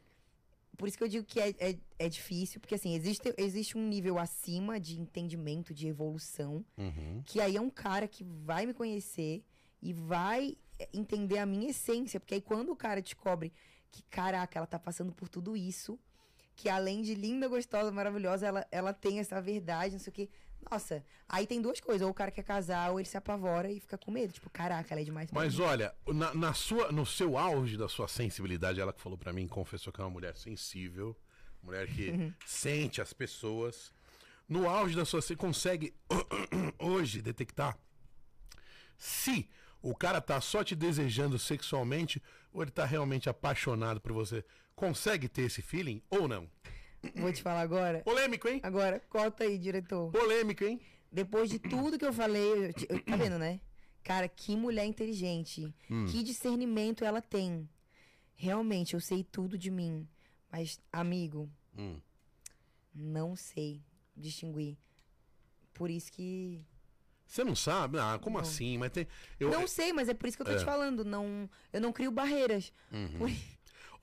por 0.75 0.87
isso 0.87 0.97
que 0.97 1.03
eu 1.03 1.07
digo 1.07 1.25
que 1.25 1.39
é, 1.39 1.49
é, 1.59 1.77
é 1.99 2.09
difícil, 2.09 2.59
porque 2.59 2.75
assim, 2.75 2.93
existe, 2.95 3.33
existe 3.37 3.77
um 3.77 3.87
nível 3.87 4.17
acima 4.19 4.79
de 4.79 4.99
entendimento, 4.99 5.73
de 5.73 5.87
evolução, 5.87 6.65
Uhum. 6.77 7.21
que 7.25 7.39
aí 7.41 7.55
é 7.55 7.61
um 7.61 7.69
cara 7.69 8.07
que 8.07 8.23
vai 8.23 8.65
me 8.65 8.73
conhecer 8.73 9.43
e 9.81 9.93
vai 9.93 10.57
entender 10.93 11.37
a 11.37 11.45
minha 11.45 11.69
essência. 11.69 12.19
Porque 12.19 12.35
aí 12.35 12.41
quando 12.41 12.71
o 12.71 12.75
cara 12.75 13.01
descobre 13.01 13.51
que, 13.91 14.03
caraca, 14.03 14.57
ela 14.59 14.67
tá 14.67 14.77
passando 14.79 15.11
por 15.13 15.29
tudo 15.29 15.55
isso, 15.55 15.97
que 16.55 16.69
além 16.69 17.01
de 17.01 17.13
linda, 17.15 17.47
gostosa, 17.47 17.91
maravilhosa, 17.91 18.45
ela, 18.47 18.67
ela 18.71 18.93
tem 18.93 19.19
essa 19.19 19.41
verdade, 19.41 19.93
não 19.93 19.99
sei 19.99 20.11
o 20.11 20.13
quê. 20.13 20.29
Nossa, 20.69 21.03
aí 21.29 21.45
tem 21.45 21.61
duas 21.61 21.79
coisas. 21.79 22.01
Ou 22.03 22.11
o 22.11 22.13
cara 22.13 22.31
quer 22.31 22.43
casar, 22.43 22.91
ou 22.91 22.99
ele 22.99 23.07
se 23.07 23.17
apavora 23.17 23.71
e 23.71 23.79
fica 23.79 23.97
com 23.97 24.11
medo. 24.11 24.33
Tipo, 24.33 24.49
caraca, 24.49 24.93
ela 24.93 25.01
é 25.01 25.03
demais 25.03 25.29
Mas 25.31 25.59
olha, 25.59 25.93
na, 26.07 26.33
na 26.33 26.53
sua, 26.53 26.91
no 26.91 27.05
seu 27.05 27.37
auge 27.37 27.77
da 27.77 27.87
sua 27.87 28.07
sensibilidade, 28.07 28.79
ela 28.79 28.91
que 28.93 29.01
falou 29.01 29.17
pra 29.17 29.31
mim, 29.33 29.47
confessou 29.47 29.91
que 29.93 30.01
é 30.01 30.03
uma 30.03 30.09
mulher 30.09 30.35
sensível, 30.35 31.15
mulher 31.61 31.87
que 31.87 32.09
Uhum. 32.09 32.33
sente 32.45 33.01
as 33.01 33.13
pessoas. 33.13 33.93
No 34.47 34.67
auge 34.69 34.95
da 34.95 35.05
sua, 35.05 35.21
você 35.21 35.35
consegue 35.35 35.93
hoje 36.79 37.21
detectar 37.21 37.77
se 38.97 39.49
o 39.81 39.95
cara 39.95 40.21
tá 40.21 40.39
só 40.41 40.63
te 40.63 40.75
desejando 40.75 41.37
sexualmente 41.37 42.21
ou 42.51 42.61
ele 42.61 42.71
tá 42.71 42.85
realmente 42.85 43.29
apaixonado 43.29 43.99
por 44.01 44.11
você. 44.13 44.43
Consegue 44.75 45.27
ter 45.29 45.43
esse 45.43 45.61
feeling 45.61 46.01
ou 46.09 46.27
não? 46.27 46.49
Vou 47.15 47.31
te 47.31 47.41
falar 47.41 47.61
agora. 47.61 48.01
Polêmico, 48.01 48.47
hein? 48.47 48.59
Agora, 48.63 48.99
corta 49.09 49.43
aí, 49.43 49.57
diretor. 49.57 50.11
Polêmico, 50.11 50.63
hein? 50.63 50.79
Depois 51.11 51.49
de 51.49 51.59
tudo 51.59 51.97
que 51.97 52.05
eu 52.05 52.13
falei, 52.13 52.67
eu 52.67 52.73
te- 52.73 52.87
eu- 52.89 53.01
tá 53.03 53.15
vendo, 53.15 53.37
né? 53.37 53.59
Cara, 54.03 54.27
que 54.27 54.55
mulher 54.55 54.85
inteligente. 54.85 55.73
Hum. 55.89 56.05
Que 56.05 56.21
discernimento 56.23 57.03
ela 57.05 57.21
tem. 57.21 57.67
Realmente, 58.35 58.93
eu 58.93 58.99
sei 58.99 59.23
tudo 59.23 59.57
de 59.57 59.71
mim. 59.71 60.07
Mas, 60.51 60.79
amigo, 60.91 61.49
Hum. 61.77 61.99
não 62.93 63.35
sei 63.35 63.81
distinguir. 64.15 64.77
Por 65.73 65.89
isso 65.89 66.11
que. 66.11 66.63
Você 67.27 67.43
não 67.43 67.55
sabe? 67.55 67.97
Ah, 67.97 68.19
como 68.21 68.35
Não. 68.37 68.41
assim? 68.41 68.77
Mas 68.77 68.91
tem. 68.91 69.07
Eu, 69.39 69.49
não 69.49 69.67
sei, 69.67 69.91
mas 69.91 70.07
é 70.07 70.13
por 70.13 70.27
isso 70.27 70.37
que 70.37 70.43
eu 70.43 70.45
tô 70.45 70.53
É. 70.53 70.57
te 70.57 70.63
falando. 70.65 71.03
Não, 71.03 71.49
eu 71.73 71.81
não 71.81 71.91
crio 71.91 72.11
barreiras. 72.11 72.71
Uhum. 72.91 73.17
Por, 73.17 73.29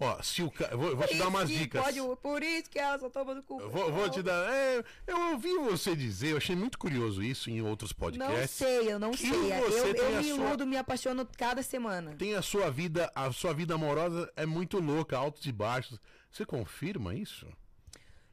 Ó, 0.04 0.22
se 0.22 0.42
o. 0.42 0.52
Vou, 0.76 0.96
vou 0.96 1.06
te 1.06 1.16
dar 1.16 1.28
umas 1.28 1.48
dicas. 1.48 1.82
pode- 1.82 2.00
por 2.20 2.42
isso 2.42 2.68
que 2.70 2.78
ela 2.78 2.98
só 2.98 3.08
toma 3.08 3.34
no 3.34 3.42
cu. 3.42 3.60
Eu 3.60 3.70
Vou, 3.70 3.92
vou 3.92 4.08
te 4.10 4.22
dar. 4.22 4.52
é, 4.52 4.82
eu 5.06 5.20
ouvi 5.32 5.52
você 5.58 5.94
dizer, 5.94 6.30
eu 6.32 6.36
achei 6.38 6.56
muito 6.56 6.78
curioso 6.78 7.22
isso 7.22 7.48
em 7.50 7.62
outros 7.62 7.92
Não 7.92 7.98
podcasts. 7.98 8.50
sei, 8.50 8.92
eu 8.92 8.98
não 8.98 9.12
sei. 9.12 9.30
Eu, 9.30 9.68
eu 9.94 10.16
me 10.16 10.24
sua- 10.56 10.66
me 10.66 10.76
apaixono 10.76 11.26
cada 11.38 11.62
semana. 11.62 12.14
Tem 12.16 12.34
a 12.34 12.42
sua 12.42 12.70
vida, 12.70 13.10
a 13.14 13.30
sua 13.32 13.52
vida 13.54 13.74
amorosa 13.74 14.32
é 14.36 14.44
muito 14.46 14.78
louca, 14.80 15.16
altos 15.16 15.44
e 15.46 15.52
baixos. 15.52 15.98
Você 16.30 16.44
confirma 16.44 17.14
isso? 17.14 17.46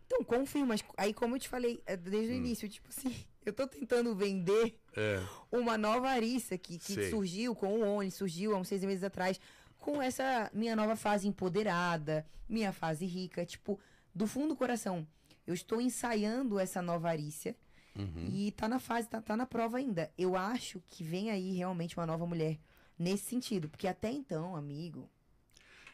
Então, 0.07 0.23
confirma. 0.23 0.67
Mas 0.69 0.83
aí, 0.97 1.13
como 1.13 1.35
eu 1.35 1.39
te 1.39 1.47
falei 1.47 1.81
é, 1.85 1.95
desde 1.95 2.31
o 2.31 2.35
Hum. 2.35 2.37
início, 2.37 2.67
tipo 2.67 2.89
assim, 2.89 3.13
eu 3.45 3.53
tô 3.53 3.67
tentando 3.67 4.15
vender 4.15 4.75
É. 4.95 5.21
uma 5.51 5.77
nova 5.77 6.09
Arissa 6.09 6.57
que, 6.57 6.79
que 6.79 7.09
surgiu 7.09 7.53
com 7.53 7.79
o 7.79 7.95
Oni, 7.97 8.09
surgiu 8.09 8.55
há 8.55 8.57
uns 8.57 8.67
seis 8.67 8.83
meses 8.83 9.03
atrás, 9.03 9.39
com 9.79 10.01
essa 10.01 10.49
minha 10.53 10.75
nova 10.75 10.95
fase 10.95 11.27
empoderada, 11.27 12.25
minha 12.47 12.71
fase 12.71 13.05
rica, 13.05 13.45
tipo, 13.45 13.79
do 14.13 14.27
fundo 14.27 14.49
do 14.49 14.55
coração. 14.55 15.07
Eu 15.47 15.53
estou 15.53 15.81
ensaiando 15.81 16.59
essa 16.59 16.81
nova 16.81 17.09
Arícia 17.09 17.55
Uhum. 17.95 18.29
e 18.31 18.51
tá 18.51 18.67
na 18.67 18.79
fase, 18.79 19.09
tá, 19.09 19.19
tá 19.21 19.35
na 19.35 19.45
prova 19.45 19.77
ainda. 19.77 20.11
Eu 20.17 20.35
acho 20.37 20.81
que 20.87 21.03
vem 21.03 21.31
aí 21.31 21.53
realmente 21.57 21.97
uma 21.97 22.05
nova 22.05 22.25
mulher 22.25 22.57
nesse 22.97 23.25
sentido, 23.25 23.67
porque 23.67 23.87
até 23.87 24.09
então, 24.11 24.55
amigo, 24.55 25.09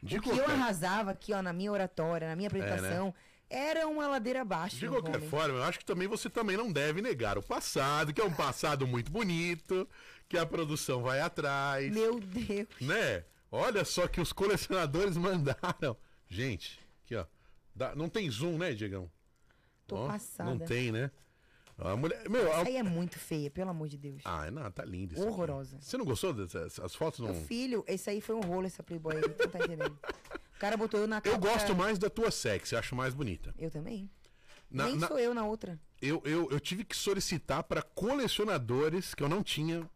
De 0.04 0.18
o 0.18 0.22
que 0.22 0.30
eu 0.30 0.46
arrasava 0.46 1.12
aqui, 1.12 1.34
ó, 1.34 1.42
na 1.42 1.54
minha 1.54 1.72
oratória, 1.72 2.28
na 2.28 2.36
minha 2.36 2.48
apresentação, 2.48 3.14
era 3.50 3.88
uma 3.88 4.08
ladeira 4.08 4.42
abaixo. 4.42 4.76
de 4.78 4.88
qualquer 4.88 5.18
homem. 5.18 5.30
forma, 5.30 5.58
eu 5.58 5.64
acho 5.64 5.80
que 5.80 5.86
também 5.86 6.08
você 6.08 6.30
também 6.30 6.58
não 6.58 6.72
deve 6.72 7.02
negar 7.02 7.38
o 7.38 7.44
passado, 7.44 8.14
que 8.14 8.22
é 8.22 8.26
um 8.26 8.34
passado 8.34 8.86
muito 8.86 9.12
bonito, 9.12 9.88
que 10.28 10.38
a 10.38 10.46
produção 10.46 11.02
vai 11.02 11.22
atrás. 11.22 11.92
Meu 11.94 12.20
Deus. 12.20 12.68
Né? 12.82 13.24
Olha 13.52 13.86
só 13.86 14.08
que 14.08 14.20
os 14.22 14.34
colecionadores 14.34 15.16
mandaram. 15.18 15.98
Gente, 16.28 16.80
aqui 17.04 17.16
ó. 17.16 17.26
Dá- 17.76 17.96
não 17.96 18.08
tem 18.10 18.30
zoom, 18.30 18.58
né, 18.58 18.74
Diegão? 18.74 19.10
Tô 19.88 19.96
Ó, 19.98 20.08
passada. 20.08 20.50
Não 20.50 20.58
tem, 20.60 20.92
né? 20.92 21.12
A 21.78 21.96
mulher. 21.96 22.28
Meu, 22.30 22.52
a- 22.54 22.62
Essa 22.62 22.70
aí 22.70 22.78
é 22.78 22.84
muito 22.84 23.20
feia, 23.20 23.52
pelo 23.52 23.70
amor 23.70 23.90
de 23.90 23.98
Deus. 23.98 24.22
Ah, 24.24 24.50
não, 24.50 24.72
tá 24.72 24.84
lindo 24.86 25.14
isso. 25.14 25.22
aqui. 25.22 25.32
Horrorosa. 25.32 25.78
Você 25.82 25.98
não 25.98 26.06
gostou 26.06 26.34
dessas 26.34 26.80
as 26.80 26.96
fotos? 26.96 27.20
Não... 27.20 27.34
Meu 27.34 27.44
filho, 27.44 27.84
esse 27.88 28.10
aí 28.10 28.22
foi 28.22 28.34
um 28.36 28.40
rolo, 28.42 28.66
essa 28.66 28.82
Playboy 28.82 29.18
aí, 29.18 29.22
tu 29.30 29.50
tá 29.50 29.60
entendendo. 29.60 29.92
O 30.56 30.60
cara 30.60 30.78
botou 30.78 31.00
eu 31.02 31.06
na 31.08 31.20
capa. 31.20 31.36
Eu 31.36 31.40
gosto 31.40 31.76
mais 31.76 32.00
da 32.00 32.10
tua 32.10 32.32
sexy, 32.32 32.76
acho 32.78 32.96
mais 32.96 33.14
bonita. 33.14 33.54
Eu 33.60 33.70
também. 33.70 34.10
Na- 34.72 34.86
Nem 34.86 34.96
na- 34.98 35.08
sou 35.08 35.20
eu 35.20 35.34
na 35.34 35.46
outra. 35.46 35.78
eu, 36.02 36.22
eu, 36.26 36.50
eu 36.50 36.60
tive 36.62 36.84
que 36.86 36.96
solicitar 36.96 37.62
para 37.64 37.82
colecionadores 37.82 39.14
que 39.14 39.22
eu 39.22 39.30
não 39.30 39.44
tinha 39.44 39.88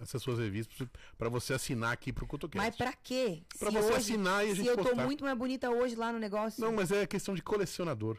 essas 0.00 0.22
suas 0.22 0.38
revistas 0.38 0.86
pra 1.16 1.28
você 1.28 1.54
assinar 1.54 1.92
aqui 1.92 2.12
pro 2.12 2.26
CutoCast. 2.26 2.56
Mas 2.66 2.76
pra 2.76 2.92
quê? 2.92 3.42
Pra 3.58 3.70
Se 3.70 3.76
você 3.76 3.88
hoje- 3.88 3.96
assinar 3.96 4.46
e 4.46 4.50
a 4.50 4.54
gente 4.54 4.64
Se 4.64 4.70
eu 4.70 4.76
tô 4.76 4.84
postar. 4.84 5.04
muito 5.04 5.24
mais 5.24 5.36
bonita 5.36 5.70
hoje 5.70 5.94
lá 5.96 6.12
no 6.12 6.18
negócio. 6.18 6.60
Não, 6.62 6.72
mas 6.72 6.90
é 6.92 7.06
questão 7.06 7.34
de 7.34 7.42
colecionador. 7.42 8.18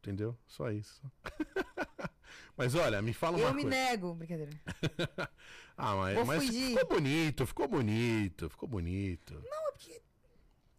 Entendeu? 0.00 0.36
Só 0.46 0.70
isso. 0.70 1.02
mas 2.56 2.74
olha, 2.74 3.02
me 3.02 3.12
fala 3.12 3.36
uma 3.38 3.48
eu 3.48 3.54
me 3.54 3.62
coisa. 3.62 3.76
nego. 3.76 4.14
Brincadeira. 4.14 4.50
Ah, 5.78 5.94
mas, 5.94 6.14
Vou 6.14 6.24
mas 6.24 6.42
fugir. 6.42 6.68
ficou 6.74 6.88
bonito, 6.88 7.46
ficou 7.46 7.68
bonito, 7.68 8.48
ficou 8.48 8.66
bonito. 8.66 9.42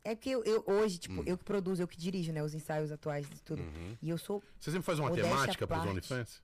É 0.04 0.16
porque 0.16 0.30
eu, 0.32 0.44
eu- 0.44 0.64
hoje, 0.66 0.98
tipo, 0.98 1.22
eu 1.24 1.38
que 1.38 1.44
produzo, 1.44 1.84
eu 1.84 1.88
que 1.88 1.96
dirijo, 1.98 2.32
né? 2.34 2.42
Os 2.42 2.56
ensaios 2.56 2.92
atuais 2.92 3.30
de 3.30 3.40
tudo. 3.44 3.62
E 4.02 4.10
eu 4.10 4.18
sou. 4.18 4.42
Você 4.60 4.72
sempre 4.72 4.84
faz 4.86 4.98
uma 4.98 5.12
temática 5.12 5.68
pros 5.68 5.78
parte. 5.80 5.92
OnlyFans? 5.92 6.42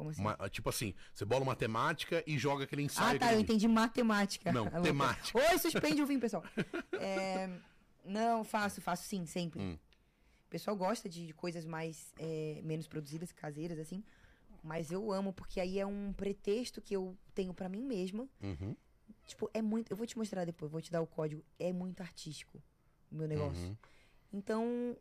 Como 0.00 0.08
assim? 0.08 0.22
Uma- 0.22 0.48
tipo 0.48 0.66
assim, 0.70 0.94
você 1.12 1.26
bola 1.26 1.42
uma 1.42 1.54
temática 1.54 2.24
e 2.26 2.38
joga 2.38 2.64
aquele 2.64 2.80
ensaio. 2.80 3.16
Ah, 3.16 3.18
tá, 3.18 3.34
eu 3.34 3.40
entendi 3.40 3.68
matemática. 3.68 4.50
Não, 4.50 4.64
louca. 4.64 4.80
temática. 4.80 5.38
Oi, 5.38 5.58
suspende 5.58 6.00
o 6.00 6.06
vinho, 6.06 6.18
pessoal. 6.18 6.42
É, 6.98 7.50
não, 8.02 8.42
faço, 8.42 8.80
faço 8.80 9.06
sim, 9.06 9.26
sempre. 9.26 9.60
Hum. 9.60 9.76
O 10.46 10.48
pessoal 10.48 10.74
gosta 10.74 11.06
de 11.06 11.34
coisas 11.34 11.66
mais, 11.66 12.14
é, 12.18 12.60
menos 12.64 12.88
produzidas, 12.88 13.30
caseiras, 13.30 13.78
assim. 13.78 14.02
Mas 14.62 14.90
eu 14.90 15.12
amo, 15.12 15.34
porque 15.34 15.60
aí 15.60 15.78
é 15.78 15.84
um 15.86 16.14
pretexto 16.14 16.80
que 16.80 16.96
eu 16.96 17.14
tenho 17.34 17.52
pra 17.52 17.68
mim 17.68 17.82
mesma. 17.84 18.26
Uhum, 18.42 18.74
Tipo, 19.26 19.50
é 19.52 19.60
muito. 19.60 19.90
Eu 19.90 19.96
vou 19.98 20.06
te 20.06 20.16
mostrar 20.16 20.46
depois, 20.46 20.72
vou 20.72 20.80
te 20.80 20.90
dar 20.90 21.02
o 21.02 21.06
código. 21.06 21.44
É 21.58 21.74
muito 21.74 22.00
artístico 22.00 22.62
o 23.12 23.16
meu 23.16 23.28
negócio. 23.28 23.68
uhum. 23.68 23.76
Então, 24.32 24.96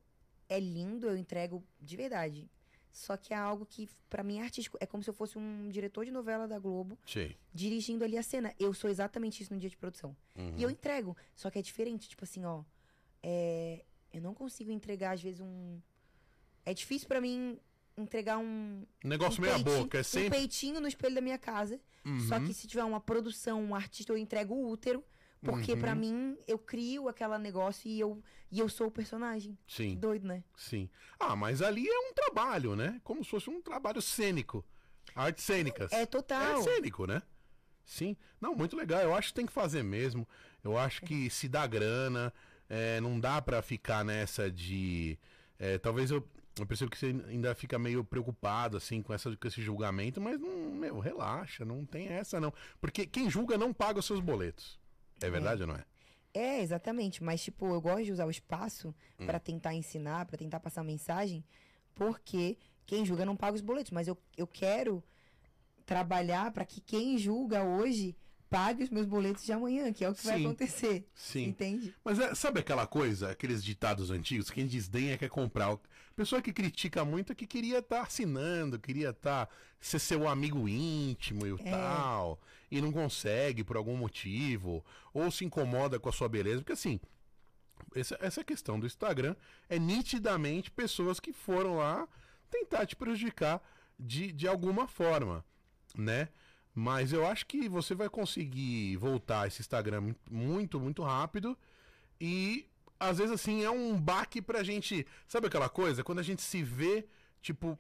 é 0.50 0.60
lindo, 0.60 1.08
eu 1.08 1.16
entrego 1.16 1.64
de 1.80 1.96
verdade. 1.96 2.50
Só 2.92 3.16
que 3.16 3.34
é 3.34 3.38
algo 3.38 3.66
que, 3.66 3.88
pra 4.10 4.24
mim, 4.24 4.40
é 4.40 4.44
artístico. 4.44 4.78
É 4.80 4.86
como 4.86 5.04
se 5.04 5.10
eu 5.10 5.14
fosse 5.14 5.38
um 5.38 5.70
diretor 5.70 6.06
de 6.06 6.12
novela 6.12 6.48
da 6.48 6.58
Globo 6.58 6.98
Sei. 7.06 7.38
dirigindo 7.54 8.04
ali 8.04 8.18
a 8.18 8.24
cena. 8.24 8.54
Eu 8.60 8.74
sou 8.74 8.90
exatamente 8.90 9.42
isso 9.44 9.54
no 9.54 9.60
dia 9.60 9.70
de 9.70 9.78
produção. 9.78 10.16
Uhum. 10.36 10.54
E 10.58 10.64
eu 10.64 10.70
entrego. 10.70 11.16
Só 11.36 11.50
que 11.52 11.60
é 11.60 11.62
diferente. 11.62 12.10
Tipo 12.10 12.24
assim, 12.24 12.44
ó. 12.46 12.64
é, 13.22 13.84
eu 14.12 14.22
não 14.22 14.34
consigo 14.34 14.72
entregar, 14.72 15.12
às 15.12 15.22
vezes, 15.22 15.40
um. 15.40 15.80
É 16.66 16.74
difícil 16.74 17.08
pra 17.08 17.22
mim 17.22 17.60
entregar 17.98 18.38
um. 18.40 18.86
Um 19.06 19.08
negócio 19.08 19.40
um 19.40 19.46
meia 19.46 19.58
boca, 19.60 19.98
é 20.00 20.02
Um 20.02 20.04
sempre. 20.04 20.32
peitinho 20.32 20.80
no 20.82 20.88
espelho 20.88 21.16
da 21.16 21.22
minha 21.22 21.38
casa. 21.38 21.80
Só 22.28 22.38
Uhum. 22.38 22.48
que 22.48 22.54
se 22.54 22.66
tiver 22.68 22.84
uma 22.84 23.00
produção, 23.00 23.62
um 23.64 23.76
artista, 23.76 24.12
eu 24.12 24.18
entrego 24.18 24.54
o 24.56 24.68
útero. 24.70 25.04
Porque 25.42 25.74
Uhum. 25.74 25.80
pra 25.80 25.96
mim, 25.96 26.38
eu 26.48 26.58
crio 26.60 27.08
aquele 27.08 27.38
negócio 27.38 27.90
e 27.90 28.00
eu, 28.00 28.22
e 28.52 28.60
eu 28.60 28.68
sou 28.68 28.88
o 28.88 28.92
personagem. 28.92 29.58
Sim, 29.68 29.96
doido, 29.96 30.28
né? 30.28 30.44
sim. 30.56 30.90
Ah, 31.20 31.36
mas 31.36 31.62
ali 31.62 31.88
é 31.88 32.00
um 32.10 32.14
trabalho, 32.14 32.76
né? 32.76 33.00
Como 33.04 33.24
se 33.24 33.30
fosse 33.30 33.50
um 33.50 33.62
trabalho 33.62 34.02
cênico. 34.02 34.66
Artes 35.16 35.44
cênicas. 35.44 35.92
É 35.92 36.06
total. 36.06 36.60
É 36.60 36.62
cênico, 36.62 37.06
né? 37.08 37.22
Sim. 37.86 38.16
Não, 38.40 38.54
muito 38.56 38.76
legal. 38.76 39.02
Eu 39.02 39.16
acho 39.16 39.30
que 39.30 39.34
tem 39.34 39.46
que 39.46 39.52
fazer 39.52 39.84
mesmo. 39.84 40.28
Eu 40.64 40.78
acho 40.78 41.02
que 41.02 41.30
se 41.30 41.48
dá 41.50 41.66
grana, 41.66 42.34
é, 42.70 43.00
não 43.02 43.20
dá 43.20 43.42
pra 43.42 43.62
ficar 43.62 44.04
nessa 44.06 44.52
de. 44.52 45.18
é, 45.58 45.78
talvez 45.78 46.12
eu, 46.12 46.26
eu 46.60 46.66
percebo 46.66 46.92
que 46.92 46.98
você 46.98 47.08
ainda 47.28 47.56
fica 47.56 47.80
meio 47.80 48.04
preocupado, 48.04 48.78
assim, 48.78 49.02
com, 49.02 49.14
essa, 49.14 49.36
com 49.36 49.48
esse 49.48 49.62
julgamento, 49.62 50.22
mas 50.22 50.40
não, 50.40 50.72
meu, 50.72 51.00
relaxa, 51.00 51.66
não 51.66 51.86
tem 51.86 52.08
essa, 52.10 52.40
não. 52.40 52.54
Porque 52.80 53.06
quem 53.06 53.30
julga 53.30 53.58
não 53.58 53.74
paga 53.74 54.00
os 54.00 54.06
seus 54.06 54.20
boletos. 54.20 54.79
É 55.22 55.30
verdade 55.30 55.62
ou 55.62 55.68
não 55.68 55.76
é? 55.76 55.86
É, 56.34 56.62
exatamente. 56.62 57.24
Mas, 57.24 57.42
tipo, 57.42 57.66
eu 57.74 57.82
gosto 57.82 58.06
de 58.06 58.12
usar 58.12 58.26
o 58.26 58.32
espaço 58.32 58.94
Hum. 59.20 59.26
pra 59.26 59.40
tentar 59.40 59.74
ensinar, 59.74 60.26
pra 60.26 60.38
tentar 60.38 60.60
passar 60.60 60.84
mensagem, 60.84 61.44
porque 61.96 62.58
quem 62.86 63.06
julga 63.06 63.26
não 63.26 63.36
paga 63.36 63.56
os 63.56 63.62
boletos. 63.62 63.92
Mas 63.92 64.08
eu, 64.08 64.18
eu 64.38 64.46
quero 64.48 65.04
trabalhar 65.86 66.52
pra 66.52 66.66
que 66.66 66.82
quem 66.82 67.18
julga 67.18 67.64
hoje 67.64 68.16
pague 68.50 68.84
os 68.84 68.90
meus 68.90 69.06
boletos 69.06 69.44
de 69.46 69.52
amanhã, 69.52 69.92
que 69.94 70.04
é 70.04 70.10
o 70.10 70.14
que 70.14 70.26
vai 70.26 70.38
Sim. 70.40 70.46
acontecer. 70.46 71.08
Sim. 71.14 71.46
Entende? 71.46 71.94
Mas 72.04 72.20
é- 72.20 72.34
sabe 72.34 72.60
aquela 72.60 72.88
coisa, 72.88 73.30
aqueles 73.32 73.64
ditados 73.64 74.10
antigos, 74.10 74.50
quem 74.50 74.66
desdenha 74.66 75.18
quer 75.18 75.30
comprar. 75.30 75.74
O- 75.74 75.80
Pessoa 76.16 76.42
que 76.42 76.52
critica 76.52 77.06
muito 77.06 77.32
é 77.32 77.36
que 77.36 77.48
queria 77.48 77.78
estar 77.80 78.02
assinando, 78.02 78.78
queria 78.80 79.12
estar 79.12 79.48
ser 79.80 80.00
seu 80.00 80.28
amigo 80.28 80.68
íntimo 80.68 81.46
e 81.48 81.52
É. 81.66 81.72
tal, 81.72 82.42
e 82.72 82.82
não 82.82 82.92
consegue 82.92 83.64
por 83.64 83.78
algum 83.78 83.96
motivo, 83.96 84.84
ou 85.14 85.32
se 85.32 85.46
incomoda 85.46 86.00
com 86.00 86.10
a 86.10 86.12
sua 86.12 86.30
beleza, 86.30 86.60
porque 86.60 86.74
assim, 86.74 87.00
essa, 87.96 88.18
essa 88.22 88.44
questão 88.44 88.80
do 88.80 88.86
Instagram 88.86 89.36
é 89.68 89.80
nitidamente 89.80 90.72
pessoas 90.72 91.20
que 91.20 91.34
foram 91.34 91.78
lá 91.78 92.08
tentar 92.50 92.86
te 92.86 92.96
prejudicar 92.96 93.62
de, 94.00 94.32
de 94.32 94.48
alguma 94.48 94.88
forma, 94.88 95.44
né? 95.96 96.30
Mas 96.74 97.12
eu 97.12 97.26
acho 97.26 97.46
que 97.46 97.68
você 97.68 97.94
vai 97.96 98.10
conseguir 98.10 98.96
voltar 98.98 99.48
esse 99.48 99.62
Instagram 99.62 100.16
muito, 100.30 100.80
muito 100.80 101.04
rápido 101.04 101.58
e 102.22 102.66
às 103.00 103.18
vezes 103.18 103.34
assim 103.34 103.64
é 103.64 103.72
um 103.72 104.00
baque 104.00 104.42
pra 104.42 104.64
gente. 104.64 105.06
Sabe 105.28 105.48
aquela 105.48 105.70
coisa? 105.70 106.04
Quando 106.04 106.20
a 106.20 106.24
gente 106.24 106.42
se 106.42 106.62
vê, 106.64 107.06
tipo, 107.42 107.78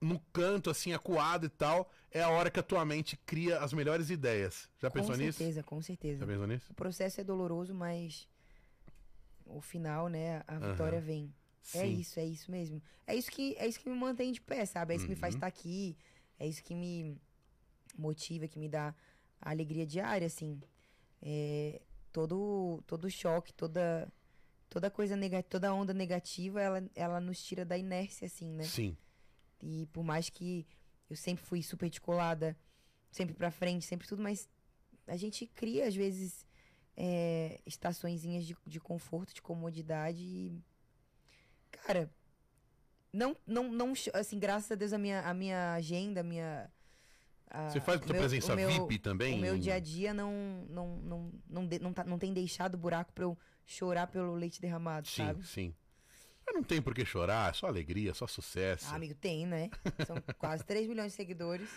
no 0.00 0.18
canto, 0.32 0.70
assim, 0.70 0.92
acuado 0.92 1.46
e 1.46 1.48
tal, 1.48 1.90
é 2.10 2.22
a 2.22 2.30
hora 2.30 2.50
que 2.50 2.60
a 2.60 2.62
tua 2.62 2.84
mente 2.84 3.16
cria 3.26 3.58
as 3.58 3.72
melhores 3.72 4.10
ideias. 4.10 4.68
Já 4.78 4.90
pensou 4.90 5.14
com 5.14 5.20
nisso? 5.22 5.38
certeza, 5.38 5.62
com 5.62 5.82
certeza. 5.82 6.20
Já 6.20 6.26
pensou 6.26 6.46
nisso? 6.46 6.66
O 6.70 6.74
processo 6.74 7.20
é 7.20 7.24
doloroso, 7.24 7.74
mas 7.74 8.28
o 9.44 9.60
final, 9.60 10.08
né, 10.08 10.42
a 10.46 10.58
vitória 10.58 11.00
vem. 11.00 11.34
É 11.74 11.80
Sim. 11.82 11.98
isso, 11.98 12.18
é 12.18 12.24
isso 12.24 12.50
mesmo. 12.50 12.80
É 13.06 13.14
isso 13.14 13.30
que 13.30 13.54
é 13.58 13.66
isso 13.66 13.78
que 13.80 13.90
me 13.90 13.96
mantém 13.96 14.32
de 14.32 14.40
pé, 14.40 14.64
sabe? 14.64 14.94
É 14.94 14.96
isso 14.96 15.04
que 15.04 15.10
me 15.10 15.16
faz 15.16 15.34
Uhum. 15.34 15.38
estar 15.38 15.46
aqui. 15.46 15.96
É 16.38 16.46
isso 16.46 16.62
que 16.62 16.74
me 16.74 17.20
motiva, 17.96 18.48
que 18.48 18.58
me 18.58 18.68
dá 18.68 18.94
a 19.40 19.50
alegria 19.50 19.84
diária, 19.84 20.26
assim. 20.26 20.60
É, 21.20 21.82
todo 22.12 22.82
todo 22.86 23.10
choque, 23.10 23.52
toda 23.52 24.10
toda 24.70 24.90
coisa 24.90 25.14
negativa, 25.16 25.48
toda 25.50 25.74
onda 25.74 25.92
negativa, 25.92 26.60
ela 26.62 26.82
ela 26.94 27.20
nos 27.20 27.42
tira 27.42 27.64
da 27.66 27.76
inércia, 27.76 28.26
assim, 28.26 28.50
né? 28.50 28.64
Sim. 28.64 28.96
E 29.62 29.86
por 29.86 30.04
mais 30.04 30.28
que 30.30 30.66
eu 31.10 31.16
sempre 31.16 31.44
fui 31.44 31.62
super 31.62 31.88
descolada, 31.90 32.56
sempre 33.10 33.34
pra 33.34 33.50
frente, 33.50 33.84
sempre 33.84 34.06
tudo, 34.06 34.22
mas 34.22 34.48
a 35.06 35.16
gente 35.16 35.46
cria, 35.46 35.86
às 35.88 35.94
vezes, 35.96 36.46
é, 36.96 37.60
estaçõezinhas 37.66 38.44
de, 38.44 38.56
de 38.66 38.80
conforto, 38.80 39.34
de 39.34 39.42
comodidade 39.42 40.20
e. 40.22 40.62
Cara, 41.70 42.10
não, 43.12 43.36
não, 43.46 43.70
não, 43.70 43.92
assim, 44.14 44.38
graças 44.38 44.70
a 44.70 44.74
Deus 44.74 44.92
a 44.92 44.98
minha, 44.98 45.20
a 45.22 45.32
minha 45.34 45.72
agenda, 45.74 46.20
a 46.20 46.24
minha. 46.24 46.70
a- 47.50 47.70
Você 47.70 47.80
faz 47.80 47.98
o 48.00 48.04
tua 48.04 48.12
meu- 48.12 48.20
presença 48.22 48.54
meu- 48.54 48.68
VIP 48.70 48.98
também? 48.98 49.34
O 49.34 49.40
meu 49.40 49.58
dia 49.58 49.74
a 49.74 49.80
dia 49.80 50.12
não, 50.14 50.66
não, 50.68 50.96
não, 50.98 51.32
não, 51.48 51.66
de- 51.66 51.78
não, 51.78 51.92
tá- 51.92 52.04
não 52.04 52.18
tem 52.18 52.32
deixado 52.32 52.76
buraco 52.76 53.12
pra 53.12 53.24
eu 53.24 53.36
chorar 53.66 54.06
pelo 54.06 54.34
leite 54.34 54.60
derramado, 54.60 55.08
Sim, 55.08 55.24
sabe? 55.26 55.46
sim. 55.46 55.74
Mas 55.74 55.87
não 56.58 56.64
tem 56.64 56.82
por 56.82 56.94
que 56.94 57.04
chorar, 57.04 57.50
é 57.50 57.52
só 57.52 57.66
alegria, 57.66 58.12
só 58.14 58.26
sucesso. 58.26 58.86
Ah, 58.90 58.96
amigo, 58.96 59.14
tem, 59.14 59.46
né? 59.46 59.70
São 60.06 60.16
quase 60.38 60.64
3 60.64 60.88
milhões 60.88 61.12
de 61.12 61.16
seguidores. 61.16 61.68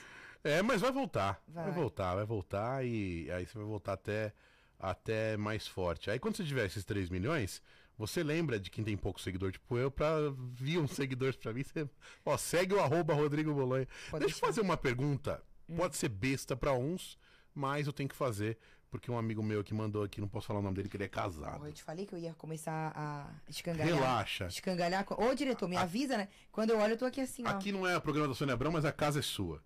É, 0.43 0.61
mas 0.61 0.81
vai 0.81 0.91
voltar. 0.91 1.41
Vai. 1.47 1.65
Vai. 1.65 1.73
voltar, 1.73 2.15
vai 2.15 2.25
voltar 2.25 2.85
e 2.85 3.29
aí 3.31 3.45
você 3.45 3.57
vai 3.57 3.67
voltar 3.67 3.93
até, 3.93 4.33
até 4.79 5.37
mais 5.37 5.67
forte. 5.67 6.09
Aí 6.09 6.19
quando 6.19 6.35
você 6.35 6.43
tiver 6.43 6.65
esses 6.65 6.83
3 6.83 7.09
milhões, 7.09 7.61
você 7.97 8.23
lembra 8.23 8.59
de 8.59 8.71
quem 8.71 8.83
tem 8.83 8.97
pouco 8.97 9.21
seguidor, 9.21 9.51
tipo 9.51 9.77
eu, 9.77 9.91
pra 9.91 10.15
vir 10.53 10.79
uns 10.79 10.91
seguidores 10.91 11.35
pra 11.35 11.53
mim, 11.53 11.63
você, 11.63 11.87
ó, 12.25 12.35
segue 12.37 12.73
o 12.73 12.79
arroba 12.79 13.13
Rodrigo 13.13 13.53
Bolonha. 13.53 13.87
Deixa 14.19 14.35
eu 14.35 14.39
fazer 14.39 14.61
uma 14.61 14.77
pergunta. 14.77 15.43
Pode 15.75 15.95
ser 15.95 16.09
besta 16.09 16.55
pra 16.55 16.73
uns, 16.73 17.17
mas 17.53 17.87
eu 17.87 17.93
tenho 17.93 18.09
que 18.09 18.15
fazer, 18.15 18.57
porque 18.91 19.09
um 19.09 19.17
amigo 19.17 19.41
meu 19.41 19.63
que 19.63 19.73
mandou 19.73 20.03
aqui, 20.03 20.19
não 20.19 20.27
posso 20.27 20.47
falar 20.47 20.59
o 20.59 20.61
nome 20.61 20.75
dele, 20.75 20.89
que 20.89 20.97
ele 20.97 21.05
é 21.05 21.07
casado. 21.07 21.65
eu 21.65 21.71
te 21.71 21.81
falei 21.81 22.05
que 22.05 22.13
eu 22.13 22.19
ia 22.19 22.33
começar 22.33 22.91
a 22.93 23.25
escangalhar. 23.49 23.87
Relaxa. 23.87 24.47
Escangalhar. 24.47 25.05
Ô, 25.17 25.33
diretor, 25.33 25.69
me 25.69 25.77
avisa, 25.77 26.17
né? 26.17 26.27
Quando 26.51 26.71
eu 26.71 26.77
olho, 26.77 26.93
eu 26.93 26.97
tô 26.97 27.05
aqui 27.05 27.21
assim, 27.21 27.43
ó. 27.45 27.49
Aqui 27.49 27.71
não 27.71 27.87
é 27.87 27.95
o 27.95 28.01
programa 28.01 28.27
da 28.27 28.35
Sônia 28.35 28.53
Abrão, 28.53 28.69
mas 28.69 28.83
a 28.83 28.91
casa 28.91 29.19
é 29.19 29.21
sua. 29.21 29.63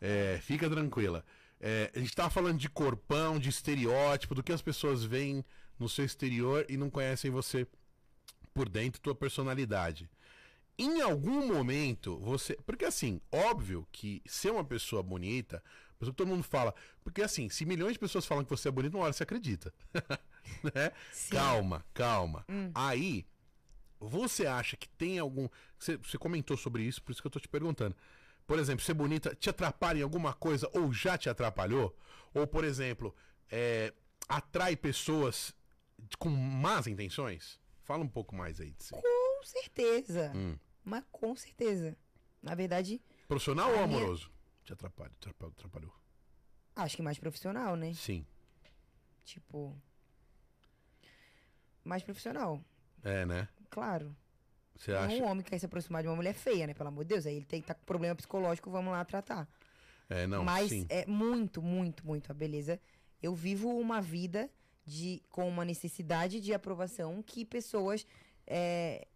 É, 0.00 0.38
fica 0.40 0.68
tranquila. 0.68 1.22
É, 1.60 1.90
a 1.94 1.98
gente 1.98 2.16
tava 2.16 2.30
falando 2.30 2.58
de 2.58 2.70
corpão, 2.70 3.38
de 3.38 3.50
estereótipo, 3.50 4.34
do 4.34 4.42
que 4.42 4.52
as 4.52 4.62
pessoas 4.62 5.04
veem 5.04 5.44
no 5.78 5.88
seu 5.88 6.04
exterior 6.04 6.64
e 6.66 6.78
não 6.78 6.88
conhecem 6.88 7.30
você 7.30 7.66
por 8.54 8.66
dentro, 8.66 9.00
tua 9.00 9.14
personalidade. 9.14 10.08
Em 10.78 11.02
algum 11.02 11.46
momento, 11.46 12.18
você. 12.18 12.56
Porque 12.64 12.86
assim, 12.86 13.20
óbvio 13.30 13.86
que 13.92 14.22
ser 14.26 14.50
uma 14.50 14.64
pessoa 14.64 15.02
bonita, 15.02 15.62
Por 16.04 16.10
isso 16.10 16.12
que 16.12 16.16
todo 16.16 16.28
mundo 16.28 16.42
fala. 16.42 16.74
Porque 17.02 17.22
assim, 17.22 17.48
se 17.48 17.64
milhões 17.64 17.94
de 17.94 17.98
pessoas 17.98 18.26
falam 18.26 18.44
que 18.44 18.50
você 18.50 18.68
é 18.68 18.70
bonito, 18.70 18.94
uma 18.94 19.04
hora 19.04 19.12
você 19.12 19.22
acredita. 19.22 19.72
né? 20.62 20.92
Sim. 21.12 21.34
Calma, 21.34 21.84
calma. 21.94 22.44
Hum. 22.48 22.70
Aí, 22.74 23.26
você 23.98 24.46
acha 24.46 24.76
que 24.76 24.88
tem 24.88 25.18
algum. 25.18 25.48
Você, 25.78 25.96
você 25.96 26.18
comentou 26.18 26.56
sobre 26.56 26.82
isso, 26.82 27.02
por 27.02 27.12
isso 27.12 27.20
que 27.20 27.26
eu 27.26 27.30
tô 27.30 27.40
te 27.40 27.48
perguntando. 27.48 27.96
Por 28.46 28.58
exemplo, 28.58 28.84
ser 28.84 28.94
bonita 28.94 29.34
te 29.34 29.48
atrapalha 29.48 30.00
em 30.00 30.02
alguma 30.02 30.34
coisa 30.34 30.68
ou 30.74 30.92
já 30.92 31.16
te 31.16 31.30
atrapalhou? 31.30 31.96
Ou, 32.34 32.46
por 32.46 32.64
exemplo, 32.64 33.14
é, 33.50 33.92
atrai 34.28 34.76
pessoas 34.76 35.54
com 36.18 36.28
más 36.28 36.86
intenções? 36.86 37.58
Fala 37.84 38.04
um 38.04 38.08
pouco 38.08 38.34
mais 38.34 38.60
aí 38.60 38.72
de 38.72 38.84
si. 38.84 38.90
Com 38.90 39.44
certeza. 39.44 40.32
Hum. 40.34 40.56
Mas 40.84 41.04
com 41.10 41.34
certeza. 41.34 41.96
Na 42.42 42.54
verdade, 42.54 43.00
Profissional 43.26 43.70
ou 43.72 43.82
amoroso? 43.82 44.30
Te 44.64 44.72
atrapalha, 44.72 45.12
atrapalhou. 45.50 45.92
acho 46.76 46.96
que 46.96 47.02
mais 47.02 47.18
profissional, 47.18 47.76
né? 47.76 47.92
Sim. 47.94 48.24
Tipo. 49.24 49.76
Mais 51.84 52.02
profissional, 52.02 52.60
É, 53.02 53.26
né? 53.26 53.46
claro. 53.70 54.14
Você 54.76 54.92
acha? 54.92 55.14
Um 55.16 55.24
homem 55.26 55.44
quer 55.44 55.58
se 55.58 55.66
aproximar 55.66 56.02
de 56.02 56.08
uma 56.08 56.16
mulher 56.16 56.34
feia, 56.34 56.66
né? 56.66 56.74
Pelo 56.74 56.88
amor 56.88 57.04
de 57.04 57.10
Deus. 57.10 57.26
Aí 57.26 57.36
ele 57.36 57.44
tem 57.44 57.60
que 57.60 57.64
estar 57.64 57.74
com 57.74 57.84
problema 57.84 58.14
psicológico, 58.16 58.70
vamos 58.70 58.90
lá 58.92 59.04
tratar. 59.04 59.46
É, 60.08 60.26
não, 60.26 60.42
Mas 60.44 60.70
sim. 60.70 60.86
é 60.88 61.06
muito, 61.06 61.62
muito, 61.62 62.04
muito 62.06 62.30
a 62.32 62.34
beleza. 62.34 62.80
Eu 63.22 63.34
vivo 63.34 63.68
uma 63.78 64.00
vida 64.00 64.50
de 64.84 65.22
com 65.30 65.46
uma 65.48 65.64
necessidade 65.64 66.40
de 66.40 66.52
aprovação 66.52 67.22
que 67.22 67.44
pessoas 67.44 68.04
é, 68.46 69.06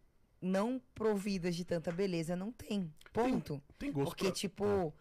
não 0.40 0.80
providas 0.94 1.57
de 1.57 1.64
tanta 1.64 1.90
beleza 1.90 2.36
não 2.36 2.53
têm. 2.53 2.92
Ponto. 3.12 3.61
Tem 3.78 3.90
gosto 3.90 4.11
Porque, 4.11 4.26
pra- 4.26 4.32
tipo, 4.34 4.94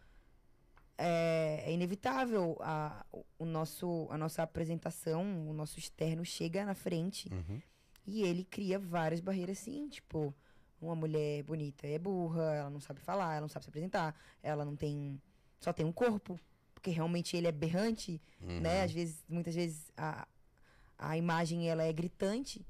é, 0.97 1.63
é 1.65 1.71
inevitável 1.71 2.57
a, 2.59 3.05
o 3.37 3.45
nosso, 3.45 4.07
a 4.09 4.17
nossa 4.17 4.43
apresentação, 4.43 5.47
o 5.49 5.53
nosso 5.53 5.77
externo 5.79 6.23
chega 6.25 6.65
na 6.65 6.73
frente 6.73 7.29
Uhum. 7.31 7.61
e 8.05 8.23
ele 8.23 8.43
cria 8.43 8.79
várias 8.79 9.19
barreiras, 9.21 9.59
sim. 9.59 9.87
Tipo, 9.89 10.33
uma 10.81 10.95
mulher 10.95 11.43
bonita 11.43 11.85
é 11.87 11.99
burra, 11.99 12.55
ela 12.55 12.69
não 12.69 12.79
sabe 12.79 12.99
falar, 12.99 13.33
ela 13.33 13.41
não 13.41 13.49
sabe 13.49 13.65
se 13.65 13.69
apresentar, 13.69 14.15
ela 14.41 14.63
não 14.65 14.75
tem. 14.75 15.21
Só 15.59 15.71
tem 15.73 15.85
um 15.85 15.91
corpo. 15.93 16.39
Porque 16.73 16.91
realmente 16.91 17.35
ele 17.35 17.47
é 17.47 17.51
berrante, 17.51 18.21
Uhum. 18.41 18.61
né? 18.61 18.83
Às 18.83 18.91
vezes, 18.91 19.25
muitas 19.27 19.55
vezes 19.55 19.91
a, 19.97 20.27
a 20.97 21.17
imagem 21.17 21.67
ela 21.69 21.83
é 21.83 21.91
gritante 21.91 22.63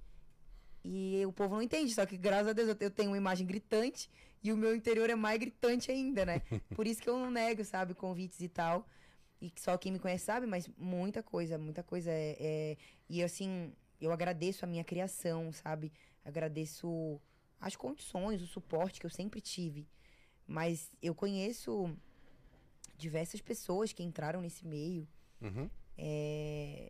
e 0.84 1.22
o 1.26 1.32
povo 1.34 1.56
não 1.56 1.62
entende. 1.62 1.94
Só 1.94 2.06
que 2.06 2.18
graças 2.18 2.48
a 2.48 2.54
Deus 2.54 2.70
eu, 2.70 2.78
eu 2.80 2.90
tenho 2.92 3.10
uma 3.12 3.18
imagem 3.18 3.46
gritante 3.46 4.10
e 4.44 4.52
o 4.52 4.58
meu 4.58 4.76
interior 4.76 5.10
é 5.10 5.16
mais 5.16 5.40
gritante 5.40 5.92
ainda, 5.92 6.26
né? 6.26 6.42
Por 6.76 6.86
isso 6.88 7.02
que 7.02 7.10
eu 7.10 7.18
não 7.20 7.32
nego, 7.32 7.64
sabe, 7.66 7.94
convites 7.94 8.40
e 8.42 8.48
tal. 8.50 8.88
E 9.42 9.52
só 9.58 9.78
quem 9.78 9.92
me 9.92 10.00
conhece 10.00 10.26
sabe, 10.26 10.48
mas 10.48 10.68
muita 10.78 11.22
coisa, 11.22 11.58
muita 11.58 11.84
coisa 11.84 12.10
é, 12.12 12.36
é- 12.40 12.78
E 13.10 13.24
assim, 13.24 13.72
eu 14.02 14.12
agradeço 14.12 14.66
a 14.66 14.68
minha 14.68 14.84
criação, 14.84 15.52
sabe? 15.52 15.92
Agradeço 16.26 17.20
as 17.60 17.76
condições, 17.76 18.42
o 18.42 18.48
suporte 18.48 19.00
que 19.00 19.06
eu 19.06 19.10
sempre 19.10 19.40
tive. 19.42 19.88
Mas 20.46 20.92
eu 21.02 21.14
conheço 21.14 21.96
diversas 22.98 23.42
pessoas 23.42 23.94
que 23.94 24.04
entraram 24.04 24.42
nesse 24.42 24.66
meio 24.66 25.08
Uhum. 25.42 25.70
é, 25.98 26.90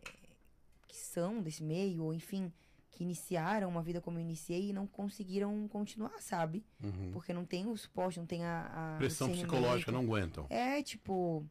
que 0.86 0.96
são 0.96 1.42
desse 1.42 1.62
meio, 1.62 2.02
ou 2.04 2.14
enfim, 2.14 2.50
que 2.98 3.04
iniciaram 3.04 3.68
uma 3.68 3.80
vida 3.80 4.00
como 4.00 4.18
eu 4.18 4.22
iniciei 4.22 4.70
e 4.70 4.72
não 4.72 4.84
conseguiram 4.84 5.68
continuar, 5.68 6.20
sabe? 6.20 6.64
Uhum. 6.82 7.12
Porque 7.12 7.32
não 7.32 7.44
tem 7.44 7.64
o 7.68 7.76
suporte, 7.76 8.18
não 8.18 8.26
tem 8.26 8.44
a. 8.44 8.94
a 8.94 8.98
Pressão 8.98 9.30
psicológica, 9.30 9.92
não 9.92 10.00
aguentam. 10.00 10.46
É, 10.50 10.82
tipo. 10.82 11.46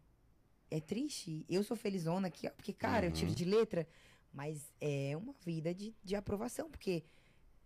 É 0.69 0.81
triste. 0.81 1.45
Eu 1.47 1.63
sou 1.63 1.77
felizona 1.77 2.27
aqui, 2.27 2.49
porque, 2.49 2.73
cara, 2.73 3.05
eu 3.05 3.11
tiro 3.13 3.29
Uhum. 3.29 3.35
de 3.35 3.45
letra, 3.45 3.87
mas 4.33 4.73
é 4.81 5.15
uma 5.15 5.33
vida 5.45 5.73
de, 5.73 5.95
de 6.03 6.15
aprovação, 6.17 6.69
porque. 6.69 7.05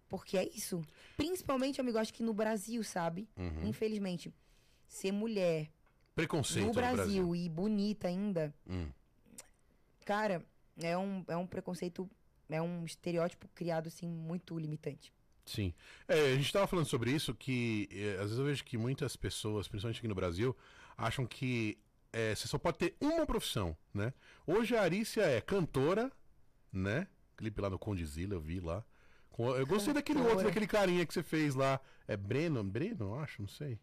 Porque 0.08 0.38
é 0.38 0.48
isso. 0.48 0.84
Principalmente, 1.18 1.82
amigo, 1.82 1.98
acho 1.98 2.14
que 2.14 2.22
no 2.22 2.34
Brasil, 2.34 2.84
sabe? 2.84 3.28
Uhum. 3.36 3.68
Infelizmente, 3.70 4.32
ser 4.88 5.12
mulher 5.12 5.72
Preconceito 6.14 6.68
no 6.68 6.74
Brasil, 6.74 7.36
e 7.36 7.50
bonita 7.50 8.08
ainda, 8.10 8.54
Hum. 8.70 8.90
Cara, 10.06 10.44
é 10.82 10.98
um, 10.98 11.24
é 11.28 11.38
um 11.38 11.48
preconceito, 11.48 12.10
é 12.52 12.62
um 12.62 12.86
estereótipo 12.86 13.48
criado, 13.56 13.88
assim, 13.88 14.08
muito 14.08 14.58
limitante. 14.58 15.14
Sim. 15.46 15.74
É, 16.08 16.34
a 16.34 16.36
gente 16.36 16.54
tava 16.54 16.68
falando 16.68 16.86
sobre 16.86 17.12
isso 17.12 17.34
que 17.34 17.90
é, 17.92 18.14
às 18.16 18.24
vezes 18.24 18.38
eu 18.38 18.46
vejo 18.46 18.64
que 18.64 18.78
muitas 18.78 19.16
pessoas, 19.16 19.68
principalmente 19.68 19.98
aqui 19.98 20.08
no 20.08 20.16
Brasil, 20.16 20.56
acham 20.98 21.26
que 21.26 21.78
é, 22.14 22.36
você 22.36 22.48
só 22.48 22.58
pode 22.58 22.78
ter 22.78 22.96
uma 23.00 23.26
profissão, 23.26 23.76
né? 23.94 24.14
Hoje 24.46 24.76
a 24.76 24.82
Arícia 24.82 25.22
é 25.22 25.42
cantora, 25.42 26.12
né? 26.72 27.08
Clipe 27.36 27.60
lá 27.62 27.70
no 27.70 27.80
Condizila, 27.80 28.36
eu 28.36 28.42
vi 28.42 28.60
lá. 28.60 28.84
Eu 29.58 29.66
gostei 29.66 29.94
daquele 29.94 30.20
outro, 30.20 30.44
daquele 30.44 30.68
carinha 30.68 31.06
que 31.06 31.14
você 31.14 31.24
fez 31.24 31.56
lá. 31.56 31.80
É 32.08 32.16
Breno? 32.16 32.64
Breno, 32.64 33.06
eu 33.06 33.16
acho, 33.16 33.42
não 33.42 33.50
sei. 33.50 33.80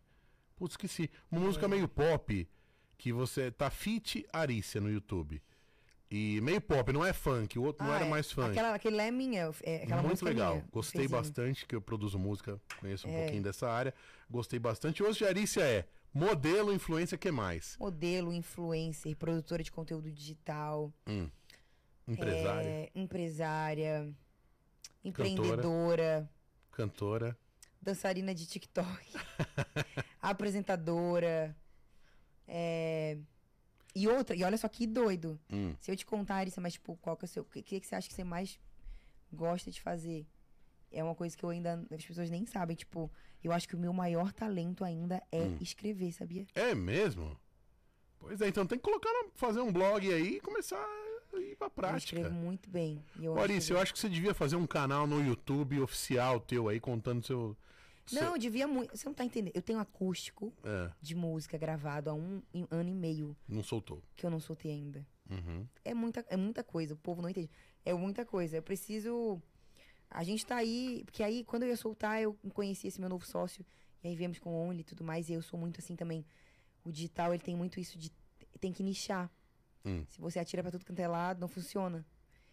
Putz, 0.55 0.75
esqueci. 0.75 1.11
Uma 1.31 1.41
música 1.41 1.67
meio 1.67 1.89
pop, 1.89 2.49
que 2.97 3.13
você 3.13 3.51
tá 3.51 3.71
fit 3.71 4.25
Arícia 4.33 4.81
no 4.81 4.91
YouTube. 4.91 5.43
E 6.11 6.41
meio 6.41 6.61
pop, 6.61 6.91
não 6.91 7.05
é 7.05 7.13
funk, 7.13 7.59
o 7.59 7.65
outro 7.65 7.85
não 7.85 7.93
Ah, 7.93 7.97
era 7.97 8.07
é. 8.07 8.09
mais 8.09 8.33
funk. 8.33 8.51
Aquela, 8.51 8.75
aquele 8.75 8.97
é 8.99 9.11
minha, 9.11 9.51
é, 9.63 9.83
aquela 9.83 10.03
Muito 10.03 10.25
é 10.27 10.29
legal. 10.31 10.55
minha, 10.55 10.65
Gostei 10.73 11.03
Fezinho. 11.03 11.21
bastante, 11.21 11.67
que 11.67 11.75
eu 11.77 11.83
produzo 11.83 12.19
música, 12.19 12.59
conheço 12.81 13.07
um 13.07 13.11
É. 13.13 13.21
pouquinho 13.25 13.43
dessa 13.43 13.69
área. 13.71 13.93
Gostei 14.31 14.59
bastante. 14.59 15.03
Hoje 15.03 15.25
a 15.27 15.29
Arícia 15.29 15.61
é 15.61 15.85
modelo, 16.15 16.73
influência, 16.73 17.19
que 17.19 17.31
mais? 17.31 17.77
Modelo, 17.79 18.33
influencer, 18.33 19.15
produtora 19.17 19.63
de 19.63 19.71
conteúdo 19.71 20.11
digital, 20.11 20.91
Hum. 21.07 21.29
Empresária, 22.07 22.67
é, 22.69 22.91
empresária, 22.95 24.11
empreendedora, 25.05 26.27
cantora. 26.73 27.37
dançarina 27.83 28.35
de 28.35 28.47
TikTok, 28.47 29.13
apresentadora, 30.23 31.55
é, 32.47 33.19
e 34.03 34.09
outra, 34.09 34.35
e 34.37 34.43
olha 34.45 34.57
só 34.57 34.69
que 34.69 34.87
doido. 34.87 35.39
Hum. 35.51 35.75
Se 35.81 35.91
eu 35.91 35.97
te 35.97 36.05
contar, 36.07 36.37
Arissa, 36.37 36.61
mas 36.61 36.75
tipo, 36.75 36.97
qual 37.03 37.17
que 37.17 37.25
é 37.25 37.27
o 37.27 37.29
seu. 37.29 37.43
O 37.43 37.47
que, 37.47 37.63
que 37.63 37.87
você 37.87 37.95
acha 37.95 38.09
que 38.09 38.15
você 38.15 38.25
mais 38.25 38.59
gosta 39.33 39.71
de 39.71 39.81
fazer? 39.81 40.27
É 40.91 41.03
uma 41.05 41.15
coisa 41.15 41.37
que 41.37 41.45
eu 41.45 41.51
ainda. 41.51 41.85
As 41.91 42.05
pessoas 42.05 42.31
nem 42.31 42.47
sabem. 42.47 42.75
Tipo, 42.77 43.11
eu 43.45 43.53
acho 43.53 43.69
que 43.69 43.77
o 43.77 43.79
meu 43.79 43.93
maior 43.93 44.33
talento 44.33 44.85
ainda 44.85 45.23
é 45.31 45.43
Hum. 45.43 45.59
escrever, 45.61 46.13
sabia? 46.13 46.47
É 46.55 46.75
mesmo? 46.75 47.37
Pois 48.19 48.41
é, 48.41 48.49
então 48.49 48.67
tem 48.67 48.79
que 48.79 48.85
colocar, 48.85 49.11
fazer 49.35 49.61
um 49.61 49.73
blog 49.73 50.13
aí 50.13 50.37
e 50.37 50.41
começar 50.41 50.77
a 50.77 51.39
ir 51.39 51.57
pra 51.57 51.67
Eu 51.67 51.71
prática. 51.71 52.17
escrevo 52.17 52.35
muito 52.35 52.69
bem. 52.69 53.03
Eu 53.21 53.35
Maurício, 53.35 53.75
eu 53.75 53.77
acho 53.77 53.85
acho 53.85 53.93
que 53.93 53.99
você 54.01 54.09
devia 54.09 54.35
fazer 54.35 54.57
um 54.57 54.67
canal 54.67 55.07
no 55.07 55.25
YouTube 55.25 55.81
oficial 55.81 56.41
teu 56.41 56.69
aí, 56.69 56.81
contando 56.81 57.25
seu. 57.25 57.57
Não, 58.15 58.33
eu 58.33 58.39
devia 58.39 58.67
muito. 58.67 58.97
Você 58.97 59.07
não 59.07 59.15
tá 59.15 59.25
entendendo. 59.25 59.55
Eu 59.55 59.63
tenho 59.63 59.79
acústico 59.79 60.53
É, 60.65 60.91
de 61.01 61.15
música 61.15 61.57
gravado 61.59 62.11
há 62.11 62.15
um 62.15 62.43
um 62.55 62.67
ano 62.71 62.89
e 62.91 62.95
meio 62.95 63.37
não 63.49 63.63
soltou. 63.63 64.03
que 64.17 64.25
eu 64.27 64.31
não 64.31 64.41
soltei 64.41 64.71
ainda. 64.73 65.07
Uhum. 65.31 65.67
É 65.85 65.93
muita, 65.95 66.25
é 66.29 66.37
muita 66.37 66.65
coisa, 66.65 66.95
o 66.95 66.97
povo 66.97 67.21
não 67.23 67.29
entende. 67.29 67.51
É 67.85 67.93
muita 67.93 68.25
coisa. 68.25 68.57
Eu 68.57 68.63
preciso. 68.63 69.41
A 70.11 70.25
gente 70.25 70.45
tá 70.47 70.57
aí. 70.57 71.03
Porque 71.05 71.23
aí, 71.23 71.45
quando 71.45 71.65
eu 71.65 71.69
ia 71.69 71.77
soltar, 71.77 72.21
eu 72.23 72.35
conheci 72.55 72.87
esse 72.89 72.99
meu 73.01 73.09
novo 73.11 73.27
sócio. 73.27 73.65
E 74.03 74.09
aí 74.09 74.17
viemos 74.17 74.39
com 74.39 74.51
o 74.51 74.69
Only 74.69 74.81
e 74.81 74.85
tudo 74.85 75.05
mais. 75.05 75.29
E 75.29 75.33
eu 75.35 75.43
sou 75.43 75.59
muito 75.59 75.81
assim 75.81 75.95
também. 75.97 76.25
O 76.85 76.91
digital, 76.93 77.35
ele 77.35 77.43
tem 77.43 77.55
muito 77.57 77.79
isso 77.79 77.99
de. 77.99 78.11
Tem 78.61 78.73
que 78.73 78.83
nichar. 78.83 79.31
Hum. 79.85 80.05
Se 80.09 80.21
você 80.21 80.39
atira 80.39 80.63
pra 80.63 80.71
tudo 80.73 80.85
quanto 80.85 80.99
é 81.01 81.07
lado, 81.09 81.41
não 81.41 81.49
funciona. 81.49 82.05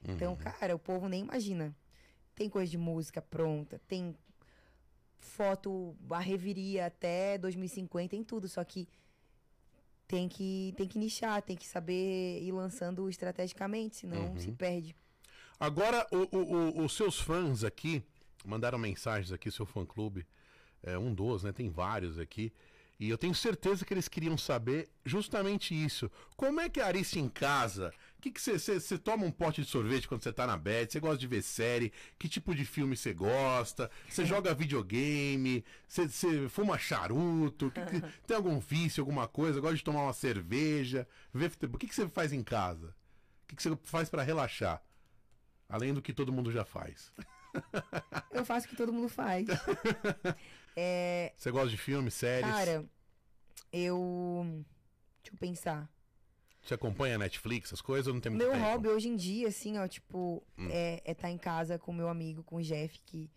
Então, 0.08 0.34
Uhum. 0.34 0.38
cara, 0.38 0.76
o 0.76 0.80
povo 0.80 1.08
nem 1.10 1.22
imagina. 1.22 1.76
Tem 2.36 2.50
coisa 2.50 2.70
de 2.70 2.78
música 2.78 3.22
pronta, 3.22 3.80
tem 3.88 4.16
foto, 5.18 5.96
a 6.10 6.20
reviria 6.20 6.86
até 6.88 7.38
2050, 7.38 8.10
tem 8.10 8.24
tudo. 8.24 8.48
Só 8.48 8.64
que 8.64 8.88
tem 10.08 10.30
que, 10.30 10.74
tem 10.78 10.88
que 10.88 11.00
nichar, 11.00 11.42
tem 11.42 11.56
que 11.58 11.68
saber 11.68 12.42
ir 12.42 12.52
lançando 12.52 13.10
estrategicamente, 13.10 13.96
senão 13.98 14.28
Uhum. 14.30 14.40
se 14.40 14.52
perde. 14.52 14.96
Agora, 15.60 16.06
o- 16.12 16.38
o- 16.38 16.54
o- 16.82 16.86
os 16.86 16.94
seus 16.96 17.20
fãs 17.20 17.64
aqui 17.64 18.04
mandaram 18.46 18.78
mensagens 18.78 19.32
aqui, 19.32 19.50
seu 19.50 19.66
fã 19.66 19.86
clube. 19.86 20.26
É 20.84 20.98
um 20.98 21.14
dos, 21.14 21.44
né? 21.44 21.52
Tem 21.52 21.70
vários 21.70 22.20
aqui. 22.20 22.54
E 23.00 23.10
eu 23.10 23.18
tenho 23.18 23.34
certeza 23.34 23.84
que 23.84 23.94
eles 23.94 24.08
queriam 24.08 24.38
saber 24.38 24.88
justamente 25.04 25.74
isso. 25.74 26.10
Como 26.38 26.62
é 26.62 26.70
que 26.70 26.80
a 26.80 26.86
Arice 26.86 27.20
em 27.20 27.28
casa? 27.28 27.92
Que 28.26 28.32
que 28.32 28.42
você 28.42 28.98
toma 28.98 29.24
um 29.24 29.30
pote 29.30 29.62
de 29.62 29.68
sorvete 29.68 30.08
quando 30.08 30.24
você 30.24 30.34
tá 30.34 30.48
na 30.48 30.58
bed? 30.58 30.92
Você 30.92 31.00
gosta 31.00 31.20
de 31.20 31.28
ver 31.28 31.44
série? 31.44 31.94
Que 32.18 32.28
tipo 32.28 32.56
de 32.56 32.66
filme 32.66 32.98
você 32.98 33.14
gosta? 33.14 33.92
Você 34.10 34.26
joga 34.26 34.52
videogame? 34.52 35.64
Você 35.88 36.50
fuma 36.50 36.76
charuto? 36.76 37.70
Que 37.70 37.86
que- 37.86 38.02
tem 38.26 38.36
algum 38.36 38.58
vício, 38.60 39.00
alguma 39.04 39.28
coisa? 39.28 39.62
Gosta 39.62 39.76
de 39.78 39.84
tomar 39.84 40.02
uma 40.02 40.12
cerveja? 40.14 41.08
Ver 41.32 41.52
futebol? 41.52 41.76
O 41.76 41.78
que 41.78 41.94
você 41.94 42.08
faz 42.10 42.34
em 42.34 42.42
casa? 42.42 42.96
O 43.44 43.56
que 43.56 43.62
você 43.62 43.78
faz 43.84 44.10
pra 44.10 44.24
relaxar? 44.24 44.82
Além 45.70 45.94
do 45.94 46.02
que 46.02 46.12
todo 46.12 46.34
mundo 46.34 46.52
já 46.52 46.66
faz. 46.66 47.14
Eu 48.32 48.44
faço 48.44 48.66
o 48.66 48.70
que 48.72 48.76
todo 48.76 48.92
mundo 48.92 49.08
faz. 49.08 49.46
é, 50.76 51.32
Você 51.38 51.52
gosta 51.52 51.70
de 51.70 51.78
filmes, 51.78 52.16
séries? 52.16 52.50
cara, 52.50 52.84
eu. 53.72 54.66
Deixa 55.22 55.32
eu 55.36 55.38
pensar. 55.40 55.88
Você 56.66 56.74
acompanha 56.74 57.18
Netflix, 57.18 57.70
essas 57.70 57.82
coisas 57.82 58.08
ou 58.08 58.14
não 58.16 58.20
tem 58.22 58.32
muito 58.32 58.42
Meu 58.44 58.52
tempo? 58.54 58.66
hobby 58.66 58.88
hoje 58.90 59.08
em 59.08 59.16
dia, 59.16 59.48
assim, 59.50 59.78
ó, 59.78 59.88
tipo, 59.88 60.44
Hum. 60.58 60.68
é 60.72 61.02
estar 61.12 61.30
em 61.30 61.38
casa 61.38 61.78
com 61.78 61.94
meu 61.94 62.10
amigo, 62.10 62.44
com 62.44 62.56
o 62.58 62.62
Jeff, 62.62 63.00
que 63.06 63.30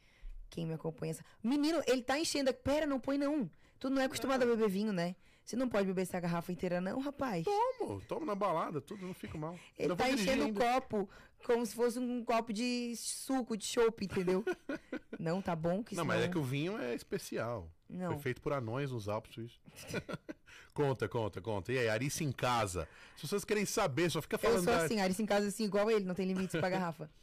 quem 0.48 0.64
me 0.66 0.72
acompanha. 0.74 1.14
Menino, 1.42 1.82
ele 1.86 2.02
tá 2.02 2.18
enchendo. 2.18 2.48
a- 2.50 2.54
Pera, 2.54 2.86
não 2.86 2.98
põe 2.98 3.18
não. 3.18 3.50
Tu 3.78 3.90
não 3.90 4.00
é 4.00 4.06
acostumado 4.06 4.42
a 4.42 4.46
beber 4.46 4.68
vinho, 4.70 4.92
né? 4.92 5.14
Você 5.44 5.56
não 5.56 5.68
pode 5.68 5.86
beber 5.86 6.02
essa 6.02 6.18
garrafa 6.20 6.50
inteira, 6.52 6.80
não, 6.80 7.00
rapaz. 7.00 7.44
Tomo, 7.44 8.00
tomo 8.08 8.26
na 8.26 8.34
balada, 8.34 8.80
tudo, 8.80 9.06
não 9.06 9.14
fico 9.14 9.38
mal. 9.38 9.54
Ele 9.78 9.92
Ainda 9.92 9.96
tá 9.96 10.10
enchendo 10.10 10.46
o 10.46 10.52
copo 10.54 11.08
como 11.44 11.64
se 11.64 11.74
fosse 11.74 11.98
um 11.98 12.22
copo 12.24 12.52
de 12.52 12.94
suco, 12.96 13.56
de 13.56 13.64
chopp, 13.64 14.04
entendeu? 14.04 14.44
não, 15.18 15.40
tá 15.40 15.54
bom 15.56 15.82
que 15.84 15.94
Não, 15.94 16.02
senão... 16.04 16.16
mas 16.16 16.24
é 16.24 16.28
que 16.28 16.36
o 16.38 16.42
vinho 16.42 16.78
é 16.78 16.94
especial. 16.94 17.70
Não. 17.88 18.12
Foi 18.12 18.18
feito 18.20 18.40
por 18.42 18.52
anões 18.52 18.90
nos 18.90 19.08
Alpes 19.08 19.34
suíços. 19.34 19.60
conta, 20.82 21.08
conta, 21.08 21.40
conta. 21.40 21.72
E 21.72 21.78
aí, 21.78 21.88
Arice 21.88 22.22
em 22.24 22.32
casa. 22.32 22.88
Se 23.16 23.26
vocês 23.26 23.44
querem 23.44 23.64
saber, 23.64 24.10
só 24.10 24.22
fica 24.22 24.36
Eu 24.36 24.40
falando. 24.40 24.64
sou 24.64 24.72
da- 24.72 24.84
assim, 24.84 25.00
Alice 25.00 25.22
em 25.22 25.26
casa, 25.26 25.48
assim, 25.48 25.64
igual 25.64 25.90
ele, 25.90 26.04
não 26.04 26.14
tem 26.14 26.26
limites 26.26 26.58
pra 26.60 26.70
garrafa. 26.70 27.10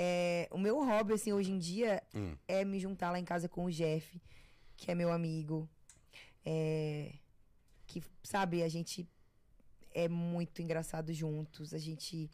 É, 0.00 0.46
o 0.52 0.58
meu 0.58 0.76
hobby, 0.84 1.12
assim, 1.14 1.32
hoje 1.32 1.50
em 1.50 1.58
dia 1.58 2.00
Hum. 2.14 2.36
é 2.46 2.64
me 2.64 2.78
juntar 2.78 3.10
lá 3.10 3.18
em 3.18 3.24
casa 3.24 3.48
com 3.48 3.64
o 3.64 3.70
Jeff, 3.70 4.22
que 4.76 4.92
é 4.92 4.94
meu 4.94 5.10
amigo. 5.10 5.68
É, 6.46 7.14
que, 7.84 8.00
sabe, 8.22 8.62
a 8.62 8.68
gente 8.68 9.08
é 9.92 10.06
muito 10.08 10.62
engraçado 10.62 11.12
juntos, 11.12 11.74
a 11.74 11.78
gente 11.78 12.30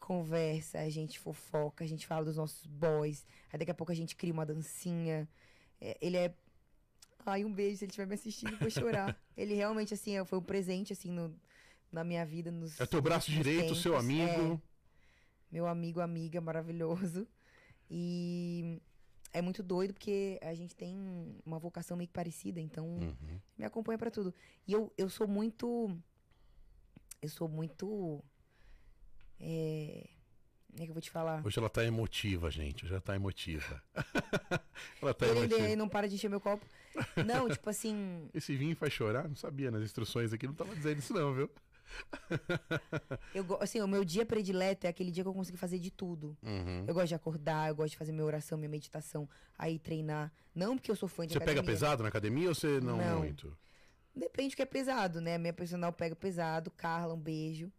conversa, 0.00 0.80
a 0.80 0.88
gente 0.90 1.16
fofoca, 1.20 1.84
a 1.84 1.86
gente 1.86 2.08
fala 2.08 2.24
dos 2.24 2.36
nossos 2.36 2.66
boys, 2.66 3.24
aí 3.52 3.58
daqui 3.60 3.70
a 3.70 3.74
pouco 3.74 3.92
a 3.92 3.94
gente 3.94 4.16
cria 4.16 4.32
uma 4.32 4.44
dancinha. 4.44 5.28
É, 5.80 5.96
ele 6.00 6.16
é. 6.16 6.34
Ai, 7.26 7.44
um 7.44 7.52
beijo 7.52 7.78
se 7.78 7.84
ele 7.84 7.90
estiver 7.90 8.06
me 8.06 8.14
assistindo, 8.14 8.56
vou 8.58 8.70
chorar. 8.70 9.16
ele 9.36 9.54
realmente, 9.54 9.94
assim, 9.94 10.16
é- 10.16 10.24
foi 10.24 10.38
um 10.38 10.42
presente, 10.42 10.92
assim, 10.92 11.10
no- 11.10 11.34
na 11.92 12.02
minha 12.04 12.24
vida. 12.24 12.50
Nos 12.50 12.80
É 12.80 12.86
teu 12.86 13.00
braço 13.02 13.30
direito, 13.30 13.74
seu 13.74 13.92
tempos. 13.92 14.08
É, 14.18 14.34
amigo. 14.36 14.62
meu 15.50 15.66
amigo, 15.66 16.00
amiga 16.00 16.40
maravilhoso. 16.40 17.26
E 17.90 18.80
é 19.32 19.42
muito 19.42 19.62
doido 19.62 19.92
porque 19.94 20.38
a 20.42 20.54
gente 20.54 20.74
tem 20.76 20.96
uma 21.44 21.58
vocação 21.58 21.96
meio 21.96 22.06
que 22.08 22.14
parecida, 22.14 22.60
então 22.60 22.86
Uhum. 22.86 23.40
me 23.58 23.64
acompanha 23.64 23.98
pra 23.98 24.10
tudo. 24.10 24.32
E 24.66 24.72
eu, 24.72 24.92
eu 24.96 25.08
sou 25.10 25.26
muito. 25.28 25.96
Eu 27.20 27.28
sou 27.28 27.48
muito. 27.48 28.22
É. 29.40 30.08
É 30.78 30.84
que 30.84 30.90
eu 30.90 30.94
vou 30.94 31.00
te 31.02 31.10
falar? 31.10 31.44
Hoje 31.44 31.58
ela 31.58 31.68
tá 31.68 31.84
emotiva, 31.84 32.50
gente. 32.50 32.84
Hoje 32.84 32.94
ela 32.94 33.00
tá 33.00 33.14
emotiva. 33.16 33.82
ela 35.02 35.12
tá 35.14 35.26
Ele, 35.26 35.38
ele 35.40 35.54
emotiva. 35.54 35.76
não 35.76 35.88
para 35.88 36.08
de 36.08 36.14
encher 36.14 36.30
meu 36.30 36.40
copo. 36.40 36.64
Não, 37.26 37.48
tipo 37.48 37.68
assim. 37.68 38.28
Esse 38.34 38.54
vinho 38.56 38.76
faz 38.76 38.92
chorar? 38.92 39.28
Não 39.28 39.36
sabia, 39.36 39.70
nas 39.70 39.82
instruções 39.82 40.32
aqui 40.32 40.46
não 40.46 40.54
tava 40.54 40.74
dizendo 40.74 40.98
isso 40.98 41.12
não, 41.12 41.34
viu? 41.34 41.50
Eu, 43.34 43.44
assim, 43.60 43.80
o 43.80 43.88
meu 43.88 44.04
dia 44.04 44.24
predileto 44.24 44.86
é 44.86 44.90
aquele 44.90 45.10
dia 45.10 45.24
que 45.24 45.28
eu 45.28 45.34
consigo 45.34 45.58
fazer 45.58 45.78
de 45.80 45.90
tudo. 45.90 46.36
Uhum. 46.42 46.84
Eu 46.86 46.94
gosto 46.94 47.08
de 47.08 47.14
acordar, 47.16 47.68
eu 47.68 47.74
gosto 47.74 47.90
de 47.92 47.96
fazer 47.98 48.12
minha 48.12 48.24
oração, 48.24 48.56
minha 48.56 48.68
meditação, 48.68 49.28
aí 49.58 49.76
treinar. 49.78 50.32
Não 50.54 50.76
porque 50.76 50.90
eu 50.90 50.94
sou 50.96 51.08
fã 51.08 51.26
de 51.26 51.32
Você 51.32 51.40
pega 51.40 51.52
academia. 51.52 51.72
pesado 51.72 52.02
na 52.04 52.08
academia 52.08 52.48
ou 52.48 52.54
você 52.54 52.80
não, 52.80 52.96
Não. 52.96 53.18
muito? 53.18 53.56
Depende 54.14 54.54
do 54.54 54.56
que 54.56 54.62
é 54.62 54.66
pesado, 54.66 55.20
né? 55.20 55.36
Minha 55.38 55.52
personal 55.52 55.92
pega 55.92 56.14
pesado. 56.16 56.70
Carla, 56.70 57.14
um 57.14 57.20
beijo. 57.20 57.72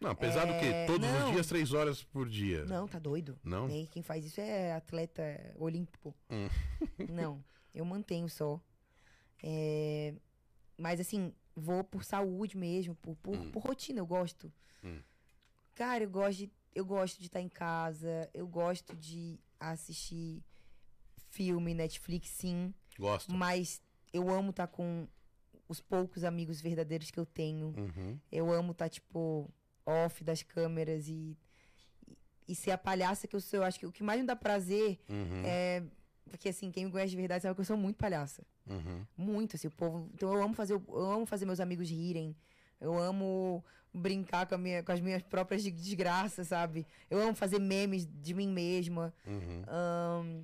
Não, 0.00 0.14
pesado 0.14 0.52
o 0.52 0.58
quê? 0.60 0.66
É, 0.66 0.86
Todos 0.86 1.08
não. 1.08 1.26
os 1.26 1.32
dias, 1.32 1.46
três 1.48 1.72
horas 1.72 2.04
por 2.04 2.28
dia. 2.28 2.64
Não, 2.66 2.86
tá 2.86 2.98
doido. 2.98 3.38
Não? 3.42 3.66
Tem, 3.68 3.86
quem 3.86 4.02
faz 4.02 4.24
isso 4.24 4.40
é 4.40 4.72
atleta 4.72 5.22
olímpico. 5.56 6.14
Hum. 6.30 6.48
Não, 7.10 7.44
eu 7.74 7.84
mantenho 7.84 8.28
só. 8.28 8.60
É, 9.42 10.14
Mas 10.76 11.00
assim, 11.00 11.32
vou 11.56 11.82
por 11.82 12.04
saúde 12.04 12.56
mesmo, 12.56 12.94
por, 12.96 13.16
por, 13.16 13.34
Hum. 13.36 13.50
por 13.50 13.62
rotina, 13.62 13.98
eu 13.98 14.06
gosto. 14.06 14.52
Hum. 14.84 15.00
Cara, 15.74 16.04
eu 16.04 16.10
gosto 16.10 16.38
de, 16.38 16.52
eu 16.74 16.84
gosto 16.84 17.18
de 17.18 17.26
estar 17.26 17.40
em 17.40 17.48
casa, 17.48 18.30
eu 18.32 18.46
gosto 18.46 18.94
de 18.96 19.40
assistir 19.58 20.42
filme, 21.30 21.74
Netflix, 21.74 22.28
sim. 22.30 22.72
Gosto. 22.96 23.32
Mas 23.32 23.82
eu 24.12 24.30
amo 24.30 24.50
estar 24.50 24.68
com 24.68 25.08
os 25.68 25.80
poucos 25.80 26.22
amigos 26.24 26.60
verdadeiros 26.60 27.10
que 27.10 27.18
eu 27.18 27.26
tenho. 27.26 27.74
Uhum. 27.76 28.18
Eu 28.30 28.50
amo 28.52 28.72
estar, 28.72 28.88
tipo, 28.88 29.50
off 29.88 30.22
das 30.22 30.42
câmeras 30.42 31.08
e, 31.08 31.36
e, 32.06 32.16
e 32.48 32.54
ser 32.54 32.70
a 32.72 32.78
palhaça 32.78 33.26
que 33.26 33.34
eu 33.36 33.40
sou. 33.40 33.58
Eu 33.60 33.64
acho 33.64 33.78
que 33.78 33.86
o 33.86 33.92
que 33.92 34.02
mais 34.02 34.20
me 34.20 34.26
dá 34.26 34.36
prazer 34.36 34.98
Uhum. 35.08 35.42
é. 35.44 35.82
Porque, 36.30 36.50
assim, 36.50 36.70
quem 36.70 36.84
me 36.84 36.90
conhece 36.90 37.10
de 37.12 37.16
verdade 37.16 37.42
sabe 37.42 37.54
que 37.54 37.60
eu 37.62 37.64
sou 37.64 37.76
muito 37.76 37.96
palhaça. 37.96 38.42
Uhum. 38.66 39.02
Muito, 39.16 39.56
assim, 39.56 39.66
o 39.66 39.70
povo. 39.70 40.10
Então 40.12 40.30
eu 40.34 40.42
amo 40.42 40.52
fazer, 40.52 40.74
eu 40.74 41.10
amo 41.10 41.24
fazer 41.24 41.46
meus 41.46 41.58
amigos 41.58 41.88
rirem. 41.88 42.36
Eu 42.78 42.98
amo 42.98 43.64
brincar 43.94 44.46
com, 44.46 44.58
minha, 44.58 44.82
com 44.82 44.92
as 44.92 45.00
minhas 45.00 45.22
próprias 45.22 45.62
de- 45.62 45.70
desgraças, 45.70 46.48
sabe? 46.48 46.86
Eu 47.08 47.18
amo 47.22 47.34
fazer 47.34 47.58
memes 47.58 48.04
de 48.06 48.34
mim 48.34 48.46
mesma. 48.48 49.14
Uhum. 49.26 49.62
Ahn, 49.66 50.42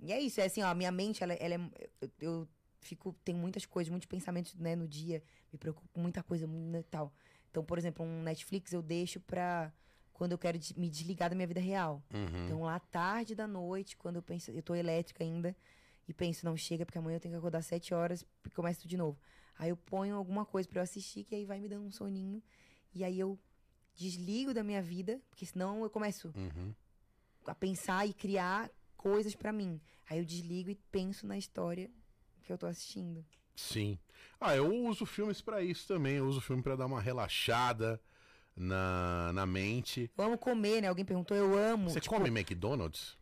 e 0.00 0.12
é 0.12 0.20
isso, 0.20 0.40
é 0.40 0.44
assim, 0.44 0.62
ó, 0.62 0.68
a 0.68 0.74
minha 0.74 0.92
mente, 0.92 1.24
ela, 1.24 1.34
ela 1.34 1.54
é. 1.56 1.60
Eu, 2.00 2.10
eu 2.20 2.48
fico. 2.80 3.12
Tenho 3.24 3.38
muitas 3.38 3.66
coisas, 3.66 3.90
muitos 3.90 4.06
pensamentos 4.06 4.54
né, 4.54 4.76
no 4.76 4.86
dia, 4.86 5.20
me 5.52 5.58
preocupo 5.58 5.88
com 5.92 6.00
muita 6.00 6.22
coisa 6.22 6.46
né, 6.46 6.84
tal. 6.88 7.12
Então, 7.50 7.64
por 7.64 7.78
exemplo, 7.78 8.04
um 8.04 8.22
Netflix 8.22 8.72
eu 8.72 8.82
deixo 8.82 9.20
pra 9.20 9.72
quando 10.12 10.32
eu 10.32 10.38
quero 10.38 10.58
me 10.76 10.88
desligar 10.90 11.30
da 11.30 11.36
minha 11.36 11.46
vida 11.46 11.60
real. 11.60 12.02
Uhum. 12.12 12.44
Então, 12.44 12.62
lá 12.62 12.78
tarde 12.80 13.34
da 13.34 13.46
noite, 13.46 13.96
quando 13.96 14.16
eu 14.16 14.22
penso, 14.22 14.50
eu 14.50 14.62
tô 14.62 14.74
elétrica 14.74 15.22
ainda, 15.22 15.56
e 16.08 16.12
penso, 16.12 16.44
não 16.44 16.56
chega, 16.56 16.84
porque 16.84 16.98
amanhã 16.98 17.16
eu 17.16 17.20
tenho 17.20 17.32
que 17.34 17.38
acordar 17.38 17.62
sete 17.62 17.94
horas 17.94 18.24
e 18.44 18.50
começo 18.50 18.80
tudo 18.80 18.90
de 18.90 18.96
novo. 18.96 19.18
Aí 19.58 19.70
eu 19.70 19.76
ponho 19.76 20.16
alguma 20.16 20.44
coisa 20.44 20.68
pra 20.68 20.80
eu 20.80 20.82
assistir, 20.82 21.24
que 21.24 21.34
aí 21.34 21.44
vai 21.44 21.60
me 21.60 21.68
dando 21.68 21.84
um 21.86 21.90
soninho. 21.90 22.42
E 22.94 23.04
aí 23.04 23.18
eu 23.18 23.38
desligo 23.94 24.54
da 24.54 24.62
minha 24.64 24.80
vida, 24.82 25.20
porque 25.28 25.44
senão 25.44 25.82
eu 25.82 25.90
começo 25.90 26.32
Uhum. 26.34 26.74
a 27.46 27.54
pensar 27.54 28.06
e 28.06 28.12
criar 28.14 28.70
coisas 28.96 29.34
pra 29.34 29.52
mim. 29.52 29.80
Aí 30.08 30.18
eu 30.18 30.24
desligo 30.24 30.70
e 30.70 30.74
penso 30.74 31.26
na 31.26 31.36
história 31.36 31.90
que 32.42 32.52
eu 32.52 32.58
tô 32.58 32.66
assistindo. 32.66 33.24
Sim. 33.58 33.98
Ah, 34.40 34.54
eu 34.56 34.72
uso 34.84 35.04
filmes 35.04 35.40
pra 35.40 35.62
isso 35.62 35.86
também. 35.88 36.14
Eu 36.16 36.26
uso 36.26 36.40
filme 36.40 36.62
pra 36.62 36.76
dar 36.76 36.86
uma 36.86 37.00
relaxada 37.00 38.00
na, 38.56 39.32
na 39.32 39.44
mente. 39.46 40.10
Eu 40.16 40.24
amo 40.24 40.38
comer, 40.38 40.80
né? 40.82 40.88
Alguém 40.88 41.04
perguntou, 41.04 41.36
eu 41.36 41.56
amo. 41.58 41.90
Você 41.90 42.00
tipo, 42.00 42.14
come 42.14 42.28
McDonald's? 42.28 43.16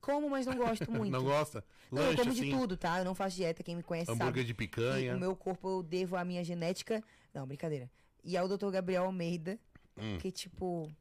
Como, 0.00 0.28
mas 0.30 0.46
não 0.46 0.54
gosto 0.56 0.88
muito. 0.92 1.10
Não 1.10 1.24
gosta? 1.24 1.64
Não, 1.90 2.02
eu 2.02 2.08
Lanche 2.08 2.18
como 2.18 2.32
assim, 2.32 2.42
de 2.44 2.50
tudo, 2.50 2.76
tá? 2.76 2.98
Eu 2.98 3.04
não 3.04 3.14
faço 3.14 3.36
dieta, 3.36 3.62
quem 3.62 3.76
me 3.76 3.82
conhece 3.82 4.10
hambúrguer 4.10 4.42
sabe. 4.42 4.44
de 4.44 4.50
E 4.52 4.54
picanha. 4.54 5.16
o 5.16 5.18
meu 5.20 5.34
corpo 5.34 5.68
eu 5.68 5.82
devo 5.82 6.16
à 6.16 6.24
minha 6.24 6.44
genética. 6.44 7.02
Não, 7.32 7.46
brincadeira. 7.46 7.90
E 8.22 8.36
ao 8.36 8.46
Dr. 8.48 8.70
Gabriel 8.70 9.04
Almeida, 9.04 9.58
Hum. 9.96 10.18
que 10.18 10.30
tipo. 10.30 10.92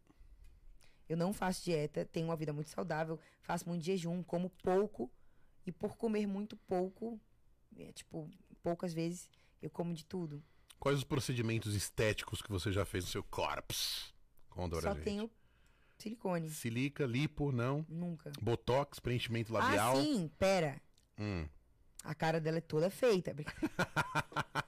Eu 1.10 1.18
não 1.18 1.34
faço 1.34 1.64
dieta, 1.64 2.06
tenho 2.06 2.26
uma 2.28 2.36
vida 2.36 2.52
muito 2.54 2.70
saudável, 2.70 3.20
faço 3.42 3.68
muito 3.68 3.84
jejum, 3.84 4.24
como 4.24 4.50
pouco. 4.64 5.12
E 5.68 5.72
por 5.72 5.98
comer 5.98 6.26
muito 6.26 6.56
pouco, 6.56 7.20
é, 7.78 7.92
tipo, 7.92 8.30
poucas 8.66 8.94
vezes, 8.94 9.30
eu 9.62 9.70
como 9.70 9.94
de 9.94 10.04
tudo. 10.04 10.44
Quais 10.80 10.98
os 10.98 11.04
procedimentos 11.04 11.76
estéticos 11.76 12.42
que 12.42 12.50
você 12.52 12.72
já 12.72 12.84
fez 12.84 13.04
no 13.06 13.12
seu 13.12 13.24
corpus? 13.24 14.12
Conta 14.50 14.82
Só 14.82 14.94
gente. 14.94 15.04
tenho 15.04 15.30
silicone. 16.00 16.50
Silica, 16.50 17.06
lipo, 17.06 17.52
não. 17.52 17.86
Nunca. 17.88 18.32
Botox, 18.42 19.00
preenchimento 19.00 19.54
labial. 19.54 19.98
Ah, 19.98 20.02
sim, 20.02 20.30
pera. 20.40 20.82
Hum. 21.20 21.48
A 22.04 22.16
cara 22.16 22.40
dela 22.42 22.58
é 22.58 22.62
toda 22.62 22.90
feita. 22.90 23.34
Brin- 23.36 23.46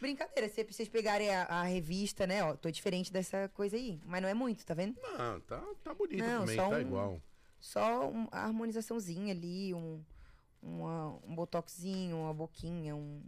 Brincadeira, 0.00 0.48
se 0.48 0.62
vocês 0.64 0.88
pegarem 0.88 1.30
a, 1.34 1.44
a 1.44 1.62
revista, 1.62 2.26
né? 2.26 2.42
Ó, 2.44 2.54
tô 2.56 2.70
diferente 2.70 3.12
dessa 3.12 3.48
coisa 3.54 3.76
aí. 3.76 4.00
Mas 4.04 4.20
não 4.20 4.28
é 4.28 4.34
muito, 4.34 4.64
tá 4.66 4.74
vendo? 4.74 4.96
Não, 5.00 5.40
tá, 5.40 5.62
tá 5.82 5.94
bonito 5.94 6.18
Não, 6.24 6.40
também, 6.40 6.56
só 6.56 6.68
tá 6.68 6.76
um- 6.76 6.80
igual. 6.80 7.22
Só 7.58 8.08
um- 8.10 8.28
a 8.30 8.40
harmonizaçãozinha 8.44 9.32
ali, 9.32 9.72
um, 9.72 10.04
uma- 10.62 11.08
um 11.24 11.34
botoxinho, 11.34 12.16
uma 12.18 12.34
boquinha, 12.34 12.94
um, 12.96 13.22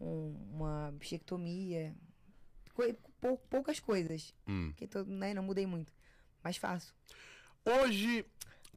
um- 0.00 0.36
uma 0.52 0.92
bichectomia. 0.98 1.94
Pou- 3.20 3.36
poucas 3.50 3.78
coisas. 3.80 4.34
Hum. 4.48 4.72
Que 4.76 4.86
tô, 4.86 5.02
né, 5.04 5.34
não 5.34 5.42
mudei 5.42 5.66
muito. 5.66 5.92
Mas 6.42 6.56
faço. 6.56 6.94
Hoje, 7.64 8.24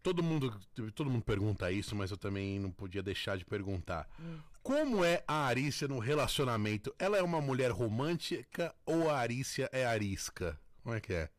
todo 0.02 0.22
mundo, 0.22 0.60
todo 0.94 1.10
mundo 1.10 1.24
pergunta 1.24 1.72
isso, 1.72 1.96
mas 1.96 2.12
eu 2.12 2.18
também 2.18 2.60
não 2.60 2.70
podia 2.70 3.02
deixar 3.02 3.38
de 3.38 3.46
perguntar. 3.46 4.10
Hum. 4.20 4.40
Como 4.62 5.04
é 5.04 5.24
a 5.28 5.46
Arícia 5.46 5.88
no 5.88 6.00
relacionamento? 6.00 6.94
Ela 7.00 7.18
é 7.18 7.22
uma 7.22 7.40
mulher 7.42 7.72
romântica 7.72 8.74
ou 8.86 9.10
a 9.10 9.18
Arícia 9.18 9.70
é 9.72 9.86
arisca? 9.86 10.60
Como 10.82 10.96
é 10.96 11.00
que 11.00 11.14
é? 11.14 11.30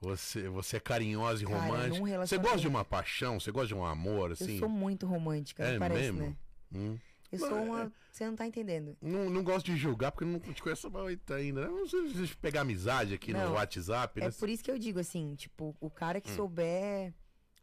Você, 0.00 0.48
você 0.48 0.76
é 0.76 0.80
carinhosa 0.80 1.42
e 1.42 1.46
Cara, 1.46 1.58
romântica? 1.60 1.88
num 1.88 2.04
Você 2.04 2.10
relacionamento- 2.10 2.42
gosta 2.52 2.60
de 2.60 2.68
uma 2.68 2.84
paixão? 2.84 3.40
Você 3.40 3.50
gosta 3.50 3.68
de 3.68 3.74
um 3.74 3.84
amor, 3.84 4.32
assim? 4.32 4.52
Eu 4.54 4.58
sou 4.60 4.68
muito 4.68 5.06
romântica, 5.06 5.64
É 5.64 5.78
parece, 5.78 6.00
mesmo? 6.12 6.20
né? 6.20 6.36
Hum. 6.72 6.98
Eu 7.32 7.38
sou 7.40 7.58
é- 7.58 7.60
uma. 7.60 7.92
Você 8.12 8.24
não 8.26 8.34
tá 8.36 8.46
entendendo. 8.46 8.96
Não, 9.02 9.28
não 9.28 9.42
gosto 9.42 9.66
de 9.66 9.76
julgar 9.76 10.10
porque 10.12 10.24
não 10.24 10.38
te 10.40 10.62
conheço 10.62 10.90
muito 10.90 11.32
ainda. 11.34 11.62
né? 11.62 11.66
Não 11.68 11.86
sei 11.86 12.08
se 12.26 12.36
pegar 12.36 12.60
amizade 12.62 13.12
aqui 13.14 13.32
no 13.32 13.38
Não, 13.38 13.52
WhatsApp. 13.54 14.20
É 14.20 14.24
né? 14.26 14.30
por 14.38 14.48
isso 14.48 14.62
que 14.64 14.70
eu 14.70 14.78
digo 14.78 14.98
assim, 14.98 15.34
tipo, 15.34 15.76
o 15.80 15.90
cara 15.90 16.18
Hum. 16.18 16.20
que 16.22 16.30
souber 16.30 17.12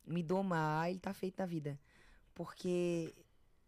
me 0.05 0.21
domar, 0.21 0.89
ele 0.89 0.99
tá 0.99 1.13
feito 1.13 1.39
na 1.39 1.45
vida. 1.45 1.79
Porque 2.33 3.13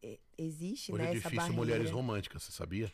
é, 0.03 0.19
existe, 0.37 0.91
Hoje 0.93 1.01
né, 1.03 1.11
é 1.11 1.13
difícil 1.13 1.53
mulheres 1.53 1.89
românticas, 1.89 2.43
você 2.43 2.51
sabia? 2.51 2.91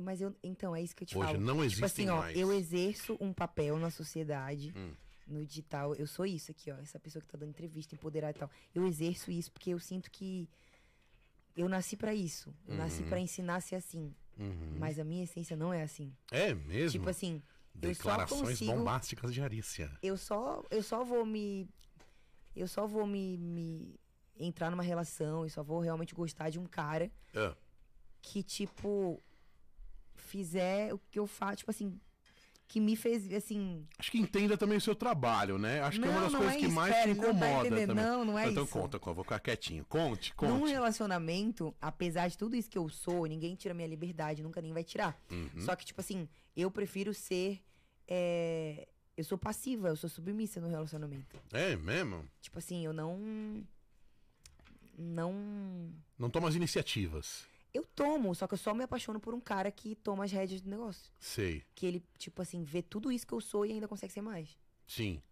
Mas 0.00 0.20
eu. 0.20 0.34
Então, 0.42 0.74
é 0.74 0.82
isso 0.82 0.94
que 0.96 1.02
eu 1.04 1.06
te 1.06 1.16
Hoje 1.18 1.26
falo. 1.32 1.40
não 1.40 1.54
Tipo 1.54 1.64
existem 1.64 2.08
assim, 2.08 2.08
ó, 2.08 2.20
mais. 2.22 2.36
eu 2.38 2.52
exerço 2.52 3.16
um 3.20 3.32
papel 3.32 3.78
na 3.78 3.90
sociedade, 3.90 4.72
Hum. 4.76 4.92
no 5.26 5.44
digital. 5.46 5.94
Eu 5.94 6.06
sou 6.06 6.24
isso 6.26 6.50
aqui, 6.50 6.70
ó. 6.70 6.76
Essa 6.76 6.98
pessoa 6.98 7.20
que 7.22 7.28
tá 7.28 7.36
dando 7.38 7.50
entrevista, 7.50 7.94
empoderada 7.94 8.36
e 8.36 8.40
tal. 8.40 8.50
Eu 8.74 8.86
exerço 8.86 9.30
isso 9.30 9.50
porque 9.52 9.70
eu 9.70 9.78
sinto 9.78 10.10
que 10.10 10.48
eu 11.56 11.68
nasci 11.68 11.96
pra 11.96 12.14
isso. 12.14 12.54
Eu 12.66 12.76
nasci 12.76 13.02
Uhum. 13.02 13.08
pra 13.08 13.18
ensinar 13.20 13.56
a 13.56 13.60
ser 13.60 13.76
assim. 13.76 14.14
Uhum. 14.38 14.76
Mas 14.78 14.98
a 14.98 15.04
minha 15.04 15.24
essência 15.24 15.56
não 15.56 15.72
é 15.72 15.82
assim. 15.82 16.14
É 16.30 16.54
mesmo? 16.54 16.98
Tipo 16.98 17.10
assim, 17.10 17.42
Declarações 17.74 18.40
consigo- 18.58 18.72
bombásticas 18.72 19.32
de 19.34 19.42
Arícia. 19.42 19.90
eu 20.02 20.16
só, 20.16 20.64
eu 20.70 20.82
só 20.82 21.04
vou 21.04 21.24
me. 21.26 21.68
Eu 22.56 22.66
só 22.66 22.86
vou 22.86 23.06
me, 23.06 23.36
me 23.38 24.00
entrar 24.38 24.70
numa 24.70 24.82
relação 24.82 25.46
e 25.46 25.50
só 25.50 25.62
vou 25.62 25.78
realmente 25.80 26.14
gostar 26.14 26.50
de 26.50 26.58
um 26.58 26.66
cara 26.66 27.10
Ah, 27.34 27.54
que, 28.22 28.42
tipo, 28.42 29.22
fizer 30.30 30.92
o 30.94 30.98
que 31.10 31.18
eu 31.18 31.26
faço, 31.26 31.56
tipo 31.58 31.70
assim, 31.70 31.98
que 32.68 32.78
me 32.78 32.94
fez, 32.94 33.32
assim... 33.32 33.84
acho 33.98 34.12
que 34.12 34.18
entenda 34.18 34.56
também 34.56 34.78
o 34.78 34.80
seu 34.80 34.94
trabalho, 34.94 35.58
né? 35.58 35.80
Acho 35.82 35.98
que 36.00 36.06
é 36.06 36.08
uma 36.08 36.14
Não, 36.14 36.22
das 36.22 36.32
não 36.32 36.38
coisas 36.40 36.56
é 36.56 36.60
que 36.60 36.66
isso, 36.66 36.74
mais 36.74 36.94
pera, 36.94 37.02
te 37.04 37.10
ele 37.10 37.20
não 37.20 37.24
tá 37.24 37.30
incomoda 37.46 37.68
também. 37.68 37.86
Não, 37.96 38.24
não 38.24 38.38
é 38.38 38.48
então 38.48 38.62
isso. 38.64 38.72
conta, 38.72 38.98
conta, 39.00 39.14
vou 39.14 39.24
ficar 39.24 39.40
quietinho. 39.40 39.84
Conte, 39.86 40.30
Num 40.40 40.60
conte. 40.60 40.70
relacionamento, 40.70 41.74
apesar 41.80 42.28
de 42.28 42.38
tudo 42.38 42.54
isso 42.54 42.70
que 42.70 42.78
eu 42.78 42.88
sou, 42.88 43.26
ninguém 43.26 43.56
tira 43.56 43.74
minha 43.74 43.88
liberdade, 43.88 44.40
nunca 44.42 44.60
nem 44.62 44.72
vai 44.72 44.84
tirar. 44.84 45.20
Uhum. 45.30 45.50
Só 45.62 45.74
que, 45.74 45.84
tipo 45.84 46.00
assim, 46.00 46.28
eu 46.56 46.70
prefiro 46.70 47.12
ser... 47.12 47.60
é, 48.06 48.86
Eu 49.16 49.24
sou 49.24 49.36
passiva, 49.36 49.88
eu 49.88 49.96
sou 49.96 50.08
submissa 50.08 50.60
no 50.60 50.68
relacionamento. 50.68 51.36
É 51.52 51.74
mesmo? 51.74 52.24
Tipo 52.40 52.58
assim, 52.58 52.84
eu 52.86 52.92
não... 52.92 53.18
Não... 54.96 55.34
Não 56.18 56.30
toma 56.30 56.48
as 56.48 56.54
iniciativas. 56.54 57.44
Eu 57.72 57.84
tomo, 57.94 58.34
só 58.34 58.46
que 58.46 58.54
eu 58.54 58.58
só 58.58 58.74
me 58.74 58.82
apaixono 58.84 59.20
por 59.20 59.32
um 59.34 59.40
cara 59.40 59.70
que 59.70 59.94
toma 59.94 60.24
as 60.24 60.32
rédeas 60.32 60.60
do 60.60 60.68
negócio. 60.70 61.12
Sei. 61.18 61.62
Que 61.74 61.86
ele, 61.86 62.04
tipo 62.18 62.42
assim, 62.42 62.64
vê 62.64 62.82
tudo 62.82 63.12
isso 63.12 63.26
que 63.26 63.32
eu 63.32 63.40
sou 63.40 63.64
e 63.64 63.72
ainda 63.72 63.86
consegue 63.86 64.12
ser 64.12 64.22
mais. 64.22 64.58
Sim. 64.86 65.22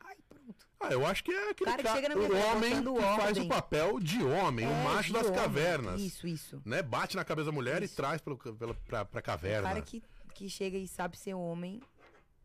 Ai, 0.00 0.16
pronto. 0.28 0.66
Ah, 0.80 0.90
eu 0.92 1.06
acho 1.06 1.22
que 1.24 1.30
é 1.32 1.50
aquele 1.50 1.70
Cara 1.70 1.82
que 1.82 1.88
chega 1.92 2.08
na 2.08 2.14
o 2.16 2.18
minha 2.18 2.28
frente 2.30 2.46
homem 2.56 2.82
que 2.82 3.00
faz 3.00 3.28
ordem. 3.28 3.42
o 3.44 3.48
papel 3.48 4.00
de 4.00 4.22
homem, 4.24 4.66
o 4.66 4.70
É, 4.70 4.84
macho 4.84 5.06
de 5.08 5.12
das 5.14 5.26
homem. 5.28 5.38
cavernas. 5.38 6.00
Isso, 6.00 6.26
isso. 6.26 6.60
Né? 6.64 6.82
Bate 6.82 7.16
na 7.16 7.24
cabeça 7.24 7.46
da 7.46 7.52
mulher 7.52 7.82
Isso. 7.82 7.94
e 7.94 7.96
traz 7.96 8.20
pelo, 8.20 8.36
pela, 8.36 8.74
pra, 8.74 9.04
pra 9.04 9.20
O 9.20 9.22
caverna. 9.22 9.68
cara 9.68 9.80
que, 9.80 10.02
que 10.34 10.48
chega 10.50 10.76
e 10.76 10.86
sabe 10.88 11.16
ser 11.16 11.34
homem 11.34 11.80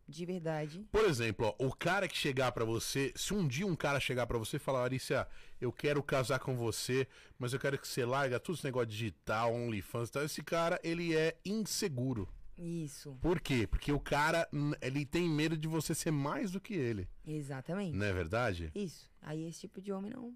de 0.09 0.25
verdade. 0.25 0.85
Por 0.91 1.05
exemplo, 1.05 1.55
ó, 1.59 1.65
o 1.65 1.73
cara 1.73 2.07
que 2.07 2.17
chegar 2.17 2.51
pra 2.51 2.65
você, 2.65 3.13
se 3.15 3.33
um 3.33 3.47
dia 3.47 3.65
um 3.65 3.75
cara 3.75 3.99
chegar 3.99 4.25
pra 4.27 4.37
você 4.37 4.57
e 4.57 4.59
falar, 4.59 4.83
Arícia, 4.83 5.27
eu 5.61 5.71
quero 5.71 6.01
casar 6.01 6.39
com 6.39 6.55
você, 6.55 7.07
mas 7.37 7.53
eu 7.53 7.59
quero 7.59 7.77
que 7.77 7.87
você 7.87 8.03
larga 8.03 8.39
tudo 8.39 8.55
esse 8.55 8.65
negócio 8.65 8.87
digital, 8.87 9.53
OnlyFans 9.53 10.09
e 10.09 10.11
tal, 10.11 10.23
esse 10.23 10.41
cara, 10.43 10.79
ele 10.83 11.15
é 11.15 11.37
inseguro. 11.45 12.27
Isso, 12.57 13.17
Por 13.21 13.39
quê? 13.39 13.65
Porque 13.65 13.89
o 13.89 13.99
cara, 13.99 14.45
ele 14.81 15.05
tem 15.05 15.29
medo 15.29 15.55
de 15.55 15.65
você 15.65 15.95
ser 15.95 16.11
mais 16.11 16.51
do 16.51 16.59
que 16.59 16.73
ele. 16.73 17.07
exatamente. 17.25 17.95
Não 17.95 18.05
é 18.05 18.11
verdade? 18.11 18.69
Isso. 18.75 19.09
Aí 19.21 19.47
esse 19.47 19.61
tipo 19.61 19.81
de 19.81 19.93
homem 19.93 20.11
não 20.11 20.35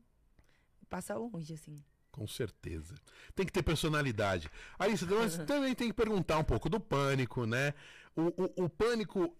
passa 0.89 1.15
longe, 1.15 1.53
assim. 1.53 1.83
Com 2.11 2.25
certeza. 2.27 2.95
Tem 3.35 3.45
que 3.45 3.51
ter 3.51 3.63
personalidade. 3.63 4.49
Aí 4.79 4.95
você 4.95 5.05
também 5.45 5.73
tem 5.75 5.87
que 5.87 5.93
perguntar 5.93 6.37
um 6.37 6.43
pouco 6.43 6.69
do 6.69 6.79
pânico, 6.79 7.45
né? 7.45 7.73
O, 8.15 8.27
o, 8.61 8.65
o 8.65 8.69
pânico. 8.69 9.35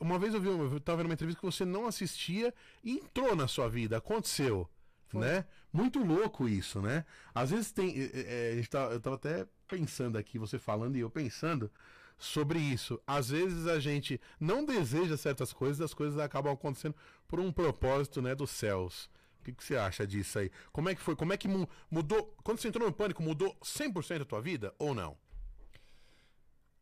Uma 0.00 0.18
vez 0.18 0.32
eu 0.34 0.40
vi, 0.40 0.48
eu 0.48 0.80
tava 0.80 0.98
vendo 0.98 1.06
uma 1.06 1.14
entrevista 1.14 1.40
que 1.40 1.46
você 1.46 1.64
não 1.64 1.86
assistia 1.86 2.54
e 2.84 2.92
entrou 2.98 3.34
na 3.34 3.48
sua 3.48 3.68
vida. 3.68 3.96
Aconteceu. 3.96 4.68
Foi. 5.08 5.20
Né? 5.20 5.44
Muito 5.72 5.98
louco 6.02 6.48
isso, 6.48 6.80
né? 6.80 7.04
Às 7.34 7.50
vezes 7.50 7.72
tem. 7.72 7.94
é, 8.14 8.52
é, 8.52 8.54
gente 8.56 8.70
tá- 8.70 8.90
eu 8.90 9.00
tava 9.00 9.16
até 9.16 9.46
pensando 9.66 10.16
aqui, 10.16 10.38
você 10.38 10.58
falando 10.58 10.96
e 10.96 11.00
eu 11.00 11.10
pensando 11.10 11.70
sobre 12.16 12.58
isso. 12.58 13.00
Às 13.06 13.30
vezes 13.30 13.66
a 13.66 13.80
gente 13.80 14.20
não 14.38 14.64
deseja 14.64 15.16
certas 15.16 15.52
coisas, 15.52 15.80
as 15.80 15.94
coisas 15.94 16.18
acabam 16.18 16.52
acontecendo 16.52 16.94
por 17.26 17.40
um 17.40 17.50
propósito, 17.52 18.20
né, 18.22 18.34
dos 18.34 18.50
céus. 18.50 19.10
O 19.40 19.44
que, 19.44 19.52
que 19.52 19.64
você 19.64 19.76
acha 19.76 20.06
disso 20.06 20.38
aí? 20.38 20.50
Como 20.70 20.88
é 20.90 20.94
que 20.94 21.00
foi? 21.00 21.16
Como 21.16 21.32
é 21.32 21.36
que 21.36 21.48
mu- 21.48 21.68
mudou? 21.90 22.34
Quando 22.44 22.58
você 22.58 22.68
entrou 22.68 22.86
no 22.86 22.92
pânico, 22.94 23.22
mudou 23.22 23.56
100% 23.64 24.22
a 24.22 24.24
tua 24.24 24.40
vida 24.40 24.74
ou 24.78 24.94
não? 24.94 25.16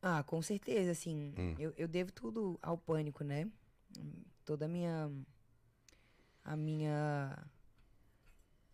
Ah, 0.01 0.23
com 0.23 0.41
certeza, 0.43 0.93
assim. 0.93 1.35
Hum. 1.37 1.55
Eu, 1.59 1.73
eu 1.77 1.89
devo 1.89 2.13
tudo 2.13 2.59
ao 2.63 2.79
pânico, 2.79 3.25
né? 3.25 3.49
Toda 4.45 4.65
a 4.67 4.69
minha. 4.69 5.11
A 6.45 6.57
minha. 6.57 7.37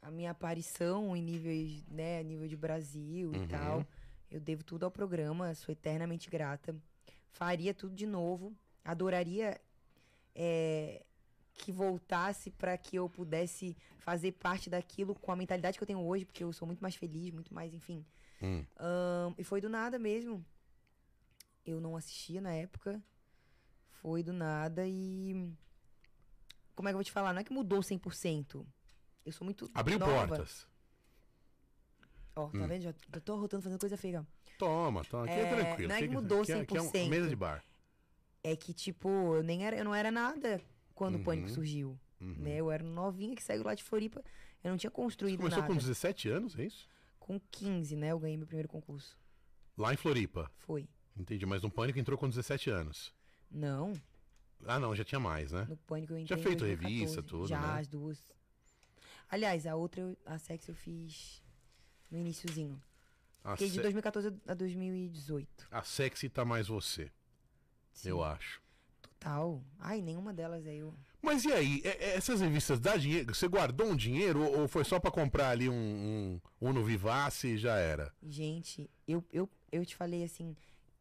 A 0.03 0.11
minha 0.11 0.31
aparição 0.33 1.17
em 1.17 1.23
níveis, 1.23 1.83
né? 1.89 2.23
Nível 2.23 2.47
de 2.47 2.57
Brasil 2.57 3.31
Uhum. 3.31 3.45
e 3.45 3.49
tal. 3.49 3.87
Eu 4.31 4.39
devo 4.41 4.63
tudo 4.63 4.85
ao 4.85 4.91
programa, 4.91 5.55
sou 5.55 5.73
eternamente 5.73 6.29
grata. 6.29 6.77
Faria 7.31 7.73
tudo 7.73 7.95
de 7.95 8.07
novo. 8.07 8.55
Adoraria 8.85 9.59
é, 10.35 11.03
que 11.55 11.73
voltasse 11.73 12.51
para 12.51 12.77
que 12.77 12.97
eu 12.97 13.09
pudesse 13.09 13.75
fazer 13.99 14.33
parte 14.33 14.69
daquilo 14.69 15.15
com 15.15 15.33
a 15.33 15.37
mentalidade 15.37 15.79
que 15.79 15.83
eu 15.83 15.87
tenho 15.87 16.01
hoje, 16.05 16.25
porque 16.27 16.45
eu 16.45 16.53
sou 16.53 16.67
muito 16.67 16.81
mais 16.81 16.95
feliz, 16.97 17.33
muito 17.33 17.55
mais, 17.55 17.73
enfim. 17.73 18.05
Hum. 18.43 18.63
Ahn, 18.77 19.35
e 19.39 19.45
foi 19.45 19.61
do 19.61 19.71
nada 19.71 19.99
mesmo. 19.99 20.45
Eu 21.65 21.81
não 21.81 21.97
assistia 21.97 22.41
na 22.41 22.53
época. 22.53 23.03
Foi 24.01 24.23
do 24.23 24.33
nada 24.33 24.87
e. 24.87 25.51
Como 26.75 26.89
é 26.89 26.93
que 26.93 26.95
eu 26.95 26.99
vou 26.99 27.05
te 27.05 27.13
falar? 27.13 27.33
Não 27.33 27.41
é 27.41 27.45
que 27.45 27.53
mudou 27.53 27.81
100%. 27.81 28.67
Eu 29.25 29.33
sou 29.33 29.45
muito. 29.45 29.71
Abriu 29.75 29.99
nova. 29.99 30.27
portas. 30.29 30.67
Ó, 32.37 32.49
tá 32.49 32.59
Hum. 32.59 32.67
vendo? 32.67 32.83
Já 32.83 32.93
tô 33.25 33.37
rotando 33.37 33.63
fazendo 33.63 33.79
coisa 33.81 33.97
feia. 33.97 34.27
Toma, 34.59 35.05
toma. 35.05 35.25
Aqui 35.25 35.33
é, 35.35 35.41
É, 35.41 35.49
tranquilo. 35.55 35.89
não 35.89 35.95
é 35.97 35.99
que 36.01 36.09
Fica- 36.09 36.21
mudou 36.21 36.43
aqui 36.43 36.53
é- 36.53 36.61
aqui 36.61 36.77
é 36.77 36.81
100%. 36.81 37.09
mesa 37.11 37.29
de 37.29 37.37
bar. 37.37 37.65
É 38.43 38.55
que, 38.57 38.75
tipo, 38.75 39.09
eu 39.09 39.43
nem 39.43 39.65
era, 39.67 39.77
eu 39.77 39.85
não 39.85 39.95
era 39.95 40.11
nada 40.11 40.61
quando 40.95 41.15
Uhum. 41.15 41.21
o 41.23 41.25
pânico 41.25 41.49
surgiu. 41.49 41.99
Uhum. 42.21 42.35
Né? 42.39 42.57
Eu 42.57 42.71
era 42.71 42.83
novinha 42.85 43.35
que 43.35 43.43
saiu 43.43 43.63
lá 43.63 43.75
de 43.75 43.83
Floripa. 43.83 44.23
Eu 44.63 44.71
não 44.71 44.77
tinha 44.77 44.91
Você 44.91 44.95
construído 44.97 45.39
começou 45.39 45.61
nada. 45.63 45.73
com 45.73 45.79
17 45.79 46.29
anos, 46.29 46.59
é 46.59 46.65
isso? 46.65 46.89
Com 47.19 47.41
15, 47.51 47.97
né? 47.97 48.09
Eu 48.13 48.19
ganhei 48.19 48.37
meu 48.37 48.47
primeiro 48.47 48.69
concurso. 48.69 49.17
Lá 49.77 49.93
em 49.93 49.97
Floripa. 49.97 50.51
Foi. 50.57 50.89
Entendi, 51.17 51.47
mas 51.47 51.63
no 51.63 51.71
pânico 51.71 51.99
entrou 51.99 52.19
com 52.19 52.29
17 52.29 52.71
anos. 52.71 53.13
Não, 53.51 53.93
Ah, 54.67 54.79
não, 54.81 54.95
já 54.97 55.05
tinha 55.05 55.21
mais, 55.21 55.53
né? 55.53 55.67
no 55.69 55.77
pânico 55.77 56.13
eu 56.15 56.19
Já 56.19 56.23
entrei 56.37 56.39
em 56.39 56.43
feito 56.43 56.59
2014. 56.61 56.95
revista, 56.99 57.23
tudo, 57.23 57.47
Já, 57.47 57.61
né? 57.61 57.81
as 57.81 57.87
duas. 57.89 58.19
Aliás, 59.31 59.67
a 59.67 59.75
outra, 59.77 60.17
a 60.27 60.39
sexo 60.39 60.71
eu 60.71 60.75
fiz 60.75 61.43
no 62.11 62.19
iniciozinho. 62.19 62.81
A, 63.43 63.53
Fiquei 63.53 63.69
de 63.69 63.75
se- 63.75 63.83
2014 63.83 64.33
a 64.47 64.55
2018. 64.55 65.67
a 65.71 65.83
sexy 65.83 66.29
tá 66.29 66.45
mais 66.45 66.69
você, 66.69 67.11
Sim, 67.93 68.09
eu 68.11 68.23
acho. 68.25 68.63
Total. 69.03 69.63
Ai, 69.79 70.01
nenhuma 70.01 70.33
delas 70.33 70.67
é 70.67 70.75
eu. 70.77 70.95
Mas 71.23 71.45
e 71.45 71.53
aí, 71.53 71.81
é- 71.85 71.89
é- 72.13 72.17
essas 72.17 72.41
revistas 72.41 72.81
dá 72.81 72.97
dinheiro? 72.97 73.35
Você 73.35 73.47
guardou 73.49 73.87
um 73.87 73.97
dinheiro 73.97 74.43
ou, 74.43 74.67
foi 74.69 74.85
só 74.85 74.99
pra 74.99 75.11
comprar 75.11 75.51
ali 75.51 75.69
um, 75.69 75.75
um 75.75 76.41
Uno 76.69 76.83
Vivace 76.85 77.49
e 77.49 77.59
já 77.59 77.77
era? 77.77 78.13
Gente, 78.23 78.91
eu, 79.07 79.25
eu, 79.33 79.49
eu 79.73 79.85
te 79.87 79.95
falei 79.97 80.23
assim, 80.25 80.55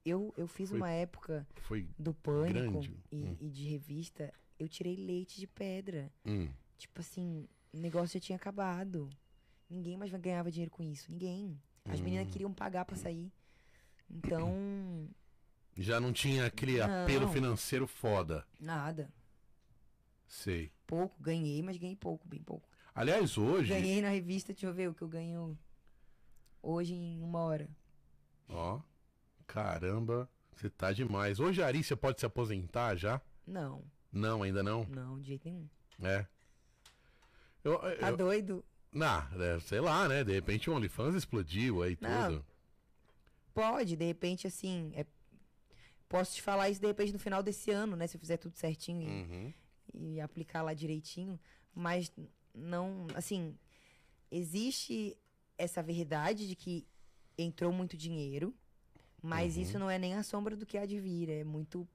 eu, 0.06 0.34
eu 0.38 0.48
fiz 0.48 0.70
Foi 0.70 0.78
uma 0.80 0.90
época 0.90 1.48
Foi. 1.56 1.88
do 1.98 2.14
pânico 2.14 2.82
e, 3.12 3.16
Hum. 3.16 3.38
e 3.40 3.50
de 3.50 3.68
revista, 3.70 4.34
eu 4.60 4.68
tirei 4.68 4.96
leite 4.96 5.40
de 5.40 5.48
pedra. 5.48 6.12
Hum, 6.26 6.50
Tipo 6.78 7.00
assim, 7.02 7.48
o 7.72 7.78
negócio 7.78 8.14
já 8.14 8.20
tinha 8.20 8.36
acabado. 8.36 9.10
Ninguém 9.70 9.96
mais 9.98 10.12
ganhava 10.12 10.52
dinheiro 10.52 10.70
com 10.72 10.84
isso. 10.84 11.10
Ninguém. 11.12 11.58
As 11.86 12.02
meninas 12.02 12.28
Hum. 12.28 12.32
queriam 12.32 12.54
pagar 12.54 12.84
pra 12.86 12.96
sair. 12.98 13.32
Então, 14.10 15.10
já 15.78 16.00
não 16.00 16.12
tinha 16.12 16.46
aquele 16.46 16.82
apelo 16.82 17.26
Não. 17.28 17.34
financeiro 17.34 17.88
foda. 17.88 18.46
nada. 18.60 19.12
Sei. 20.28 20.72
Pouco, 20.88 21.22
ganhei, 21.22 21.62
mas 21.62 21.78
ganhei 21.78 21.96
pouco, 21.96 22.28
bem 22.28 22.42
pouco. 22.42 22.68
Aliás, 22.94 23.38
hoje. 23.38 23.70
Ganhei 23.70 24.02
na 24.02 24.10
revista, 24.10 24.52
deixa 24.54 24.66
eu 24.68 24.74
ver 24.74 24.90
o 24.90 24.94
que 24.94 25.02
eu 25.04 25.08
ganho 25.08 25.58
hoje 26.62 26.94
em 26.94 27.22
uma 27.22 27.40
hora. 27.40 27.70
Ó, 28.50 28.82
caramba, 29.48 30.30
você 30.56 30.70
tá 30.70 30.92
demais. 30.92 31.40
Hoje 31.40 31.62
a 31.62 31.68
Arícia 31.68 31.96
pode 31.98 32.20
se 32.20 32.26
aposentar 32.26 32.96
já? 32.96 33.22
Não, 33.46 33.84
Não, 34.12 34.44
ainda 34.44 34.62
não? 34.64 34.86
não, 34.86 35.20
de 35.20 35.28
jeito 35.28 35.46
nenhum. 35.50 35.68
É. 36.02 36.26
Eu, 37.64 37.78
Tá 38.00 38.10
eu, 38.12 38.18
doido? 38.18 38.64
não, 38.92 39.08
é, 39.42 39.60
sei 39.62 39.80
lá, 39.80 40.08
né? 40.08 40.24
De 40.24 40.32
repente 40.34 40.70
o 40.70 40.74
OnlyFans 40.76 41.16
explodiu 41.16 41.82
aí 41.82 41.98
Não. 42.02 42.30
tudo. 42.32 42.46
Pode, 43.54 43.96
de 43.96 44.06
repente, 44.06 44.48
assim. 44.48 44.92
é- 44.96 45.06
Posso 46.10 46.36
te 46.36 46.42
falar 46.42 46.70
isso 46.70 46.80
de 46.82 46.86
repente 46.88 47.12
no 47.12 47.18
final 47.20 47.42
desse 47.42 47.72
ano, 47.72 47.96
né? 47.96 48.06
Se 48.08 48.16
eu 48.18 48.20
fizer 48.22 48.38
tudo 48.38 48.56
certinho 48.56 49.02
e, 49.02 49.06
Uhum. 49.24 49.54
e 49.94 50.22
aplicar 50.22 50.62
lá 50.62 50.74
direitinho. 50.74 51.40
Mas 51.74 52.12
não. 52.54 53.08
Assim. 53.16 53.58
Existe 54.32 55.16
essa 55.58 55.82
verdade 55.84 56.48
de 56.48 56.56
que 56.56 56.88
entrou 57.38 57.72
muito 57.72 57.96
dinheiro, 57.96 58.54
mas 59.24 59.56
Uhum. 59.56 59.62
isso 59.64 59.80
não 59.80 59.90
é 59.90 59.98
nem 59.98 60.14
a 60.14 60.22
sombra 60.24 60.56
do 60.56 60.66
que 60.66 60.78
há 60.78 60.86
de 60.86 61.00
vir. 61.00 61.30
É 61.30 61.44
muito. 61.44 61.88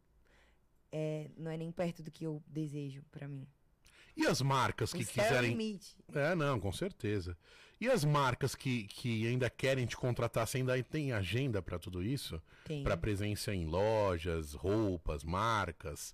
É, 0.90 1.30
não 1.36 1.50
é 1.50 1.56
nem 1.56 1.70
perto 1.70 2.02
do 2.02 2.10
que 2.10 2.24
eu 2.24 2.42
desejo 2.46 3.02
pra 3.12 3.28
mim. 3.28 3.46
E 4.16 4.26
as 4.26 4.40
marcas 4.42 4.92
que 4.92 5.02
o 5.02 5.06
céu 5.06 5.22
é 5.22 5.26
o 5.26 5.28
quiserem. 5.28 5.50
limite. 5.50 5.94
É, 6.12 6.34
não, 6.34 6.58
com 6.58 6.72
certeza. 6.72 7.36
E 7.80 7.86
as 7.88 8.04
marcas 8.04 8.56
que, 8.56 8.84
que 8.88 9.24
ainda 9.28 9.48
querem 9.48 9.86
te 9.86 9.96
contratar, 9.96 10.44
você 10.48 10.58
ainda 10.58 10.82
tem 10.82 11.12
agenda 11.12 11.62
pra 11.62 11.78
tudo 11.78 12.02
isso? 12.02 12.42
Tem, 12.64 12.82
Pra 12.82 12.96
presença 12.96 13.54
em 13.54 13.66
lojas, 13.66 14.54
roupas, 14.54 15.22
marcas. 15.22 16.12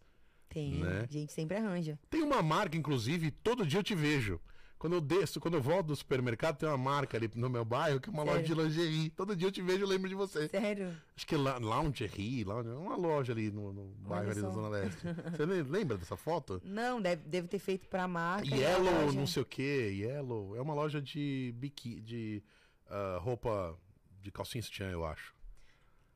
tem. 0.51 0.74
né? 0.74 1.07
Gente 1.09 1.32
sempre 1.32 1.57
arranja. 1.57 1.99
Tem 2.11 2.23
uma 2.23 2.43
marca, 2.43 2.77
inclusive, 2.77 3.31
todo 3.31 3.65
dia 3.66 3.78
eu 3.78 3.82
te 3.85 3.95
vejo. 3.95 4.39
Quando 4.78 4.92
eu 4.94 5.01
desço, 5.01 5.40
quando 5.40 5.55
eu 5.55 5.62
volto 5.62 5.86
do 5.86 5.96
supermercado, 5.96 6.59
tem 6.59 6.68
uma 6.68 6.76
marca 6.76 7.16
ali 7.16 7.30
no 7.34 7.48
meu 7.48 7.64
bairro 7.64 7.98
que 8.01 8.10
é 8.10 8.12
uma 8.12 8.22
loja 8.22 8.42
de 8.42 8.48
Sério? 8.48 8.64
lingerie. 8.64 9.09
Todo 9.10 9.34
dia 9.34 9.48
eu 9.48 9.52
te 9.52 9.62
vejo 9.62 9.82
e 9.84 9.86
lembro 9.86 10.09
de 10.09 10.14
você. 10.14 10.46
Sério? 10.48 10.94
Acho 11.16 11.26
que 11.26 11.34
é 11.34 11.38
Lingerie, 11.38 12.44
Lounge- 12.44 12.68
uma 12.68 12.96
loja 12.96 13.32
ali 13.32 13.51
no, 13.51 13.72
no 13.72 13.84
bairro 14.06 14.30
ali 14.30 14.42
da. 14.42 14.51
Zona 14.51 14.68
Leste. 14.68 14.98
Você 15.34 15.46
le- 15.46 15.62
lembra 15.62 15.96
dessa 15.96 16.16
foto? 16.16 16.60
Não, 16.64 17.01
deve, 17.01 17.22
deve 17.26 17.48
ter 17.48 17.59
feito 17.59 17.88
pra 17.88 18.06
marca. 18.06 18.52
a 18.52 18.56
Yellow, 18.59 19.12
não 19.12 19.26
sei 19.26 19.42
o 19.42 19.46
que, 19.46 19.62
Yellow. 19.62 20.55
É 20.56 20.60
uma 20.60 20.74
loja 20.74 21.01
de 21.01 21.55
biqui, 21.56 22.01
de 22.01 22.42
ah, 22.88 23.18
roupa 23.22 23.78
de 24.20 24.30
calcinha 24.30 24.60
sutiã, 24.62 24.90
eu 24.90 25.06
acho. 25.06 25.34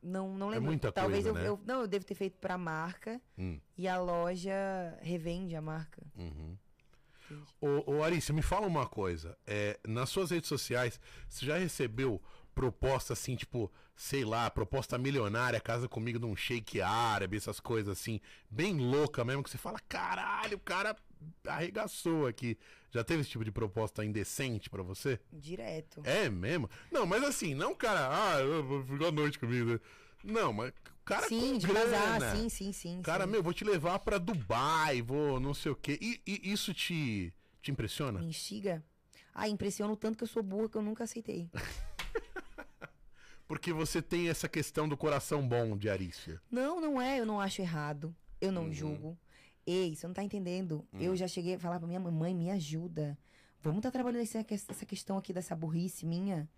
Não, 0.03 0.35
não 0.37 0.49
É 0.49 0.55
lembro. 0.57 0.67
muita 0.67 0.93
Talvez 0.93 1.25
coisa, 1.25 1.39
eu, 1.39 1.43
né? 1.43 1.49
eu- 1.49 1.61
Não, 1.65 1.81
eu 1.81 1.89
devo 1.89 2.05
ter 2.05 2.15
feito 2.15 2.39
pra 2.39 2.57
marca 2.59 3.21
Hum, 3.39 3.59
e 3.77 3.89
a 3.89 3.99
loja 4.01 4.53
revende 5.01 5.57
a 5.57 5.63
marca. 5.63 6.03
uhum. 6.17 6.57
Entendi. 7.31 7.47
Ô, 7.61 7.97
ô 7.97 8.03
Arice, 8.03 8.33
me 8.33 8.43
fala 8.43 8.67
uma 8.67 8.87
coisa. 8.87 9.37
É, 9.47 9.79
nas 9.87 10.09
suas 10.11 10.31
redes 10.31 10.49
sociais, 10.49 11.01
você 11.29 11.47
já 11.47 11.57
recebeu 11.57 12.21
proposta 12.55 13.13
assim, 13.13 13.37
tipo, 13.37 13.71
sei 13.95 14.25
lá, 14.25 14.51
proposta 14.51 14.99
milionária, 14.99 15.61
casa 15.61 15.89
comigo 15.89 16.19
num 16.19 16.35
shake 16.35 16.81
árabe, 16.81 17.37
essas 17.37 17.61
coisas 17.61 17.99
assim, 17.99 18.21
bem 18.51 18.77
louca 18.79 19.25
mesmo, 19.25 19.43
que 19.43 19.51
você 19.51 19.59
fala, 19.59 19.79
caralho, 19.89 20.57
o 20.57 20.61
cara 20.61 20.97
arregaçou 21.47 22.27
aqui. 22.27 22.59
Já 22.91 23.05
teve 23.05 23.21
esse 23.21 23.31
tipo 23.31 23.45
de 23.45 23.53
proposta 23.53 24.05
indecente 24.05 24.71
pra 24.71 24.83
você? 24.83 25.21
Direto. 25.33 26.01
É 26.05 26.29
mesmo? 26.29 26.71
Não, 26.91 27.05
mas 27.07 27.23
assim, 27.23 27.55
não 27.55 27.75
cara, 27.75 28.09
ah, 28.11 28.37
ficar 28.87 29.09
à 29.09 29.13
noite 29.13 29.39
comigo. 29.39 29.73
né? 29.73 29.81
Não, 30.25 30.53
mas 30.53 30.73
cara 31.09 31.29
sim, 31.29 31.53
com 31.53 31.59
de 31.59 31.67
grana. 31.67 31.91
casar, 31.91 32.37
sim, 32.37 32.49
sim, 32.49 32.73
sim. 32.73 33.03
Cara, 33.03 33.25
sim. 33.25 33.31
meu, 33.31 33.43
vou 33.43 33.53
te 33.53 33.65
levar 33.65 33.99
pra 34.01 34.19
Dubai, 34.19 35.03
vou 35.03 35.41
não 35.41 35.55
sei 35.55 35.73
o 35.73 35.77
quê. 35.77 35.99
E, 36.01 36.21
e 36.27 36.53
isso 36.53 36.73
te, 36.75 37.33
te 37.63 37.71
impressiona? 37.71 38.19
Me 38.21 38.27
instiga. 38.27 38.85
Ah, 39.35 39.49
impressiona 39.49 39.93
o 39.93 39.97
tanto 39.97 40.19
que 40.19 40.25
eu 40.25 40.29
sou 40.29 40.43
burra 40.43 40.69
que 40.69 40.77
eu 40.77 40.83
nunca 40.83 41.05
aceitei. 41.05 41.51
Porque 43.47 43.73
você 43.73 44.03
tem 44.03 44.29
essa 44.29 44.49
questão 44.49 44.87
do 44.89 44.97
coração 44.97 45.47
bom 45.49 45.77
de 45.77 45.89
Arícia. 45.89 46.41
Não, 46.51 46.81
não 46.81 47.01
é, 47.01 47.19
eu 47.21 47.25
não 47.27 47.41
acho 47.41 47.63
errado. 47.63 48.15
Eu 48.41 48.53
não 48.53 48.65
Uhum. 48.65 48.73
julgo. 48.73 49.19
Ei, 49.67 49.95
você 49.97 50.07
não 50.07 50.15
tá 50.15 50.23
entendendo. 50.23 50.87
Hum. 50.93 50.99
Eu 51.01 51.17
já 51.17 51.27
cheguei 51.27 51.55
a 51.55 51.59
falar 51.59 51.79
pra 51.79 51.89
minha 51.89 52.01
mamãe, 52.01 52.35
me 52.35 52.51
ajuda. 52.51 53.19
Vamos 53.63 53.81
tá 53.83 53.91
trabalhando 53.91 54.23
essa, 54.23 54.45
essa 54.51 54.87
questão 54.87 55.17
aqui 55.17 55.33
dessa 55.33 55.57
burrice 55.57 56.05
minha. 56.07 56.49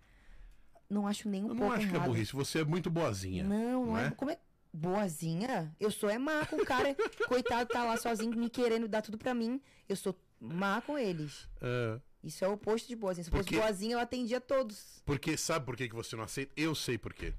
Não 0.91 1.07
acho 1.07 1.29
nem 1.29 1.41
um 1.43 1.47
Eu 1.47 1.53
não 1.53 1.57
pouco 1.61 1.73
acho 1.73 1.87
que 1.87 1.93
é 1.93 1.95
errado. 1.95 2.07
burrice, 2.09 2.33
você 2.33 2.59
é 2.59 2.63
muito 2.65 2.89
boazinha. 2.89 3.43
Não, 3.45 3.57
não 3.57 3.85
não 3.87 3.97
é? 3.97 4.07
é? 4.07 4.11
Como 4.11 4.29
é? 4.29 4.37
Boazinha? 4.73 5.73
Eu 5.79 5.89
sou 5.91 6.09
é 6.09 6.17
má 6.17 6.45
com 6.45 6.57
o 6.57 6.65
cara. 6.65 6.95
coitado, 7.27 7.69
tá 7.69 7.83
lá 7.85 7.95
sozinho 7.97 8.35
me 8.37 8.49
querendo 8.49 8.87
dar 8.87 9.01
tudo 9.01 9.17
pra 9.17 9.33
mim. 9.33 9.61
Eu 9.87 9.95
sou 9.95 10.13
má 10.39 10.81
com 10.81 10.97
eles. 10.97 11.47
É, 11.61 11.99
Isso 12.23 12.43
é 12.43 12.47
o 12.47 12.53
oposto 12.53 12.87
de 12.87 12.95
boazinha. 12.95 13.23
Se 13.23 13.31
Porque- 13.31 13.55
fosse 13.55 13.67
boazinha, 13.67 13.93
eu 13.95 13.99
atendia 13.99 14.41
todos. 14.41 15.01
porque 15.05 15.37
sabe 15.37 15.65
por 15.65 15.75
que, 15.77 15.87
você 15.89 16.15
não 16.15 16.23
aceita? 16.25 16.51
Eu 16.57 16.75
sei 16.75 16.97
por 16.97 17.13
quê. 17.13 17.33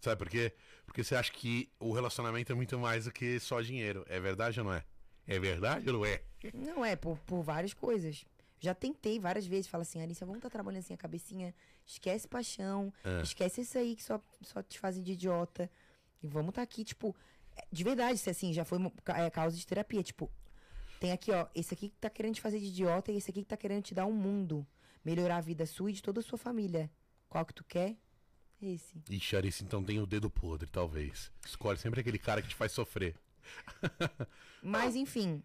Sabe 0.00 0.16
por 0.18 0.28
quê? 0.28 0.52
Porque 0.86 1.02
você 1.04 1.14
acha 1.14 1.32
que 1.32 1.68
o 1.80 1.92
relacionamento 1.92 2.52
é 2.52 2.54
muito 2.54 2.78
mais 2.78 3.04
do 3.06 3.12
que 3.12 3.38
só 3.40 3.60
dinheiro. 3.60 4.04
É 4.08 4.18
verdade 4.20 4.58
ou 4.60 4.66
não 4.66 4.72
é? 4.72 4.84
É 5.26 5.38
verdade 5.38 5.88
ou 5.88 5.98
não 5.98 6.04
é? 6.06 6.22
Não 6.54 6.84
é, 6.84 6.96
por, 6.96 7.16
por 7.20 7.42
várias 7.42 7.72
coisas. 7.72 8.24
Já 8.58 8.74
tentei 8.74 9.18
várias 9.20 9.46
vezes. 9.46 9.68
Fala 9.68 9.82
assim, 9.82 10.00
Arícia, 10.02 10.24
vamos 10.26 10.38
estar 10.38 10.50
trabalhando 10.50 10.80
assim 10.80 10.94
a 10.94 10.96
cabecinha. 10.96 11.54
Esquece 11.86 12.26
paixão. 12.28 12.92
É. 13.04 13.22
Esquece 13.22 13.60
isso 13.62 13.76
aí 13.78 13.96
que 13.96 14.02
só, 14.02 14.20
só 14.42 14.62
te 14.62 14.78
fazem 14.78 15.02
de 15.02 15.12
idiota. 15.12 15.70
E 16.22 16.26
vamos 16.28 16.50
estar 16.50 16.62
aqui, 16.62 16.84
tipo... 16.84 17.14
é, 17.56 17.64
De 17.70 17.82
verdade, 17.84 18.18
se 18.18 18.30
assim, 18.30 18.52
já 18.52 18.64
foi 18.64 18.78
é, 19.08 19.30
causa 19.30 19.56
de 19.56 19.66
terapia. 19.66 20.02
Tipo, 20.02 20.30
tem 21.00 21.12
aqui, 21.12 21.32
ó, 21.32 21.46
esse 21.54 21.74
aqui 21.74 21.88
que 21.88 21.96
tá 21.96 22.08
querendo 22.08 22.34
te 22.36 22.40
fazer 22.40 22.60
de 22.60 22.66
idiota 22.66 23.10
e 23.10 23.16
esse 23.16 23.30
aqui 23.30 23.40
que 23.42 23.48
tá 23.48 23.56
querendo 23.56 23.82
te 23.82 23.94
dar 23.94 24.06
um 24.06 24.12
mundo. 24.12 24.66
Melhorar 25.04 25.38
a 25.38 25.40
vida 25.40 25.66
sua 25.66 25.90
e 25.90 25.94
de 25.94 26.02
toda 26.02 26.20
a 26.20 26.22
sua 26.22 26.38
família. 26.38 26.88
Qual 27.28 27.44
que 27.44 27.52
tu 27.54 27.64
quer? 27.64 27.96
Esse. 28.60 29.02
Ixi, 29.10 29.36
Arice, 29.36 29.64
então 29.64 29.82
tem 29.82 29.98
o 29.98 30.06
dedo 30.06 30.30
podre, 30.30 30.70
talvez. 30.70 31.32
Escolhe 31.44 31.76
sempre 31.78 32.00
aquele 32.00 32.18
cara 32.18 32.40
que 32.40 32.48
te 32.48 32.54
faz 32.54 32.70
sofrer. 32.70 33.16
Mas, 34.62 34.94
enfim, 34.96 35.42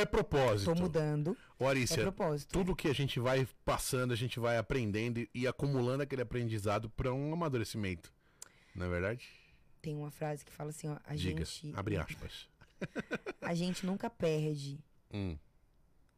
É 0.00 0.06
propósito. 0.06 0.74
tô 0.74 0.80
mudando. 0.80 1.36
Ô, 1.58 1.68
É 1.70 1.86
propósito. 2.02 2.52
tudo 2.52 2.74
que 2.76 2.88
a 2.88 2.92
gente 2.94 3.18
vai 3.20 3.46
passando, 3.64 4.12
a 4.12 4.16
gente 4.16 4.38
vai 4.38 4.56
aprendendo 4.58 5.18
e- 5.18 5.28
e 5.34 5.46
acumulando 5.46 6.02
aquele 6.02 6.22
aprendizado 6.22 6.88
para 6.90 7.12
um 7.12 7.32
amadurecimento. 7.32 8.12
Não 8.74 8.86
é 8.86 8.88
verdade? 8.88 9.28
Tem 9.82 9.96
uma 9.96 10.10
frase 10.10 10.44
que 10.44 10.52
fala 10.52 10.70
assim, 10.70 10.88
ó. 10.88 10.98
A 11.04 11.14
Diga, 11.14 11.44
gente... 11.44 11.72
abre 11.76 11.96
aspas. 11.96 12.48
A 13.40 13.54
gente 13.54 13.84
nunca 13.84 14.08
perde. 14.10 14.78
Hum, 15.12 15.36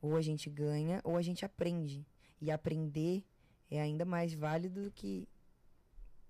Ou 0.02 0.16
a 0.16 0.20
gente 0.23 0.48
ganha, 0.51 1.01
ou 1.05 1.16
a 1.16 1.23
gente 1.23 1.44
aprende. 1.44 2.07
E 2.40 2.51
aprender 2.51 3.23
é 3.70 3.81
ainda 3.81 4.05
mais 4.05 4.32
válido 4.35 4.85
do 4.85 4.90
que 4.90 5.28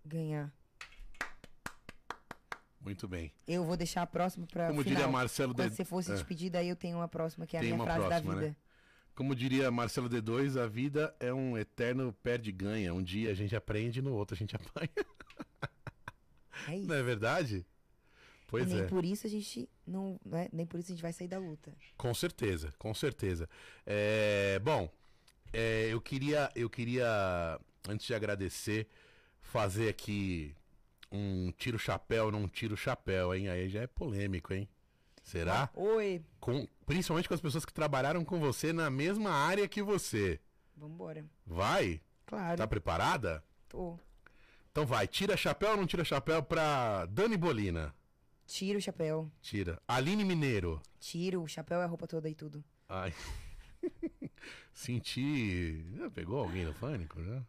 ganhar. 0.04 0.52
Muito 2.80 3.06
bem. 3.06 3.32
Eu 3.46 3.64
vou 3.64 3.76
deixar 3.76 4.02
a 4.02 4.06
próxima 4.06 4.46
para 4.46 4.68
Como 4.68 4.82
final. 4.82 4.96
diria 4.96 5.12
Marcelo 5.12 5.54
Quando 5.54 5.68
D... 5.68 5.76
você 5.76 5.84
for 5.84 6.02
se 6.02 6.10
é. 6.10 6.14
despedir, 6.14 6.50
daí 6.50 6.68
eu 6.68 6.76
tenho 6.76 6.96
uma 6.96 7.08
próxima, 7.08 7.46
que 7.46 7.56
é 7.56 7.60
a 7.60 7.62
Tem 7.62 7.72
minha 7.72 7.82
uma 7.82 7.84
frase 7.84 8.06
próxima, 8.06 8.34
da 8.34 8.40
né? 8.40 8.46
vida. 8.48 8.56
Como 9.14 9.34
diria 9.34 9.70
Marcelo 9.70 10.08
D2, 10.08 10.58
a 10.58 10.66
vida 10.66 11.14
é 11.20 11.32
um 11.32 11.58
eterno 11.58 12.12
perde-ganha. 12.22 12.94
Um 12.94 13.02
dia 13.02 13.30
a 13.30 13.34
gente 13.34 13.54
aprende, 13.54 14.00
no 14.00 14.14
outro 14.14 14.34
a 14.34 14.38
gente 14.38 14.56
apanha. 14.56 14.88
É 16.68 16.76
isso. 16.76 16.88
Não 16.88 16.94
é 16.94 17.02
verdade? 17.02 17.66
Pois 18.46 18.68
e 18.68 18.74
nem 18.74 18.82
é. 18.82 18.86
por 18.86 19.04
isso 19.04 19.26
a 19.26 19.30
gente 19.30 19.68
não, 19.86 20.18
né? 20.24 20.48
nem 20.52 20.66
por 20.66 20.80
isso 20.80 20.90
a 20.90 20.94
gente 20.94 21.02
vai 21.02 21.12
sair 21.12 21.28
da 21.28 21.38
luta. 21.38 21.72
Com 21.96 22.12
certeza, 22.14 22.72
com 22.78 22.92
certeza. 22.94 23.48
É, 23.86 24.58
bom, 24.58 24.90
é, 25.52 25.88
eu 25.90 26.00
queria, 26.00 26.50
eu 26.54 26.68
queria, 26.68 27.60
antes 27.88 28.06
de 28.06 28.14
agradecer, 28.14 28.88
fazer 29.40 29.88
aqui 29.88 30.54
um 31.10 31.52
tiro 31.52 31.78
chapéu, 31.78 32.30
não 32.30 32.48
tiro 32.48 32.76
chapéu, 32.76 33.34
hein? 33.34 33.48
Aí 33.48 33.68
já 33.68 33.82
é 33.82 33.86
polêmico, 33.86 34.52
hein? 34.52 34.68
Será? 35.22 35.70
Oi. 35.74 36.24
Com, 36.40 36.66
principalmente 36.86 37.28
com 37.28 37.34
as 37.34 37.40
pessoas 37.40 37.64
que 37.64 37.72
trabalharam 37.72 38.24
com 38.24 38.40
você 38.40 38.72
na 38.72 38.90
mesma 38.90 39.30
área 39.30 39.68
que 39.68 39.82
você. 39.82 40.40
Vambora. 40.76 41.24
Vai? 41.46 42.00
Claro. 42.26 42.56
Tá 42.56 42.66
preparada? 42.66 43.44
Tô. 43.68 43.98
Então 44.70 44.86
vai, 44.86 45.06
tira 45.06 45.36
chapéu 45.36 45.72
ou 45.72 45.76
não 45.76 45.86
tira 45.86 46.04
chapéu 46.04 46.42
pra 46.42 47.06
Dani 47.06 47.36
Bolina? 47.36 47.94
Tira 48.46 48.78
o 48.78 48.82
chapéu. 48.82 49.30
Tira. 49.40 49.80
Aline 49.86 50.24
Mineiro. 50.24 50.80
Tira 50.98 51.38
o 51.38 51.46
chapéu 51.46 51.80
e 51.80 51.82
a 51.84 51.86
roupa 51.86 52.06
toda 52.06 52.28
e 52.28 52.34
tudo. 52.34 52.64
Ai. 52.88 53.12
Senti. 54.72 55.84
Já 55.96 56.10
pegou 56.10 56.40
alguém 56.40 56.64
no 56.64 56.74
pânico 56.74 57.22
já? 57.22 57.42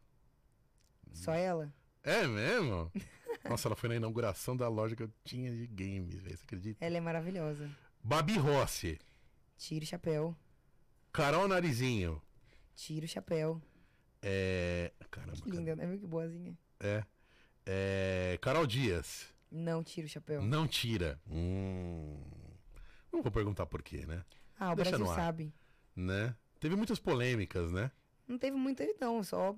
Só 1.13 1.33
ela? 1.33 1.73
É 2.03 2.25
mesmo? 2.27 2.91
Nossa, 3.49 3.67
ela 3.67 3.75
foi 3.75 3.89
na 3.89 3.95
inauguração 3.95 4.55
da 4.55 4.67
loja 4.67 4.95
que 4.95 5.03
eu 5.03 5.11
tinha 5.23 5.51
de 5.51 5.67
games. 5.67 6.21
Você 6.21 6.43
acredita? 6.43 6.83
Ela 6.83 6.97
é 6.97 7.01
maravilhosa. 7.01 7.69
Babi 8.03 8.37
Rossi. 8.37 8.99
Tira 9.57 9.83
o 9.83 9.87
chapéu. 9.87 10.35
Carol 11.11 11.47
Narizinho. 11.47 12.21
Tira 12.75 13.05
o 13.05 13.09
chapéu. 13.09 13.61
É. 14.21 14.91
Caramba. 15.09 15.37
Que 15.41 15.49
linda, 15.49 15.75
né? 15.75 15.85
Viu 15.87 15.99
que 15.99 16.07
boazinha? 16.07 16.57
É. 16.79 17.03
É. 17.65 18.39
Carol 18.41 18.65
Dias. 18.65 19.33
Não 19.51 19.83
tira 19.83 20.07
o 20.07 20.09
chapéu. 20.09 20.41
Não 20.41 20.67
tira. 20.67 21.19
Hum. 21.29 22.17
Não 23.11 23.21
vou 23.21 23.31
perguntar 23.31 23.65
por 23.65 23.83
quê, 23.83 24.05
né? 24.05 24.23
Ah, 24.57 24.71
o 24.71 24.75
Deixa 24.75 24.91
Brasil 24.91 25.13
sabe. 25.13 25.53
Né? 25.95 26.35
Teve 26.59 26.75
muitas 26.75 26.99
polêmicas, 26.99 27.71
né? 27.71 27.91
Não 28.27 28.37
teve 28.37 28.55
muita, 28.55 28.85
não. 28.99 29.21
Só 29.23 29.55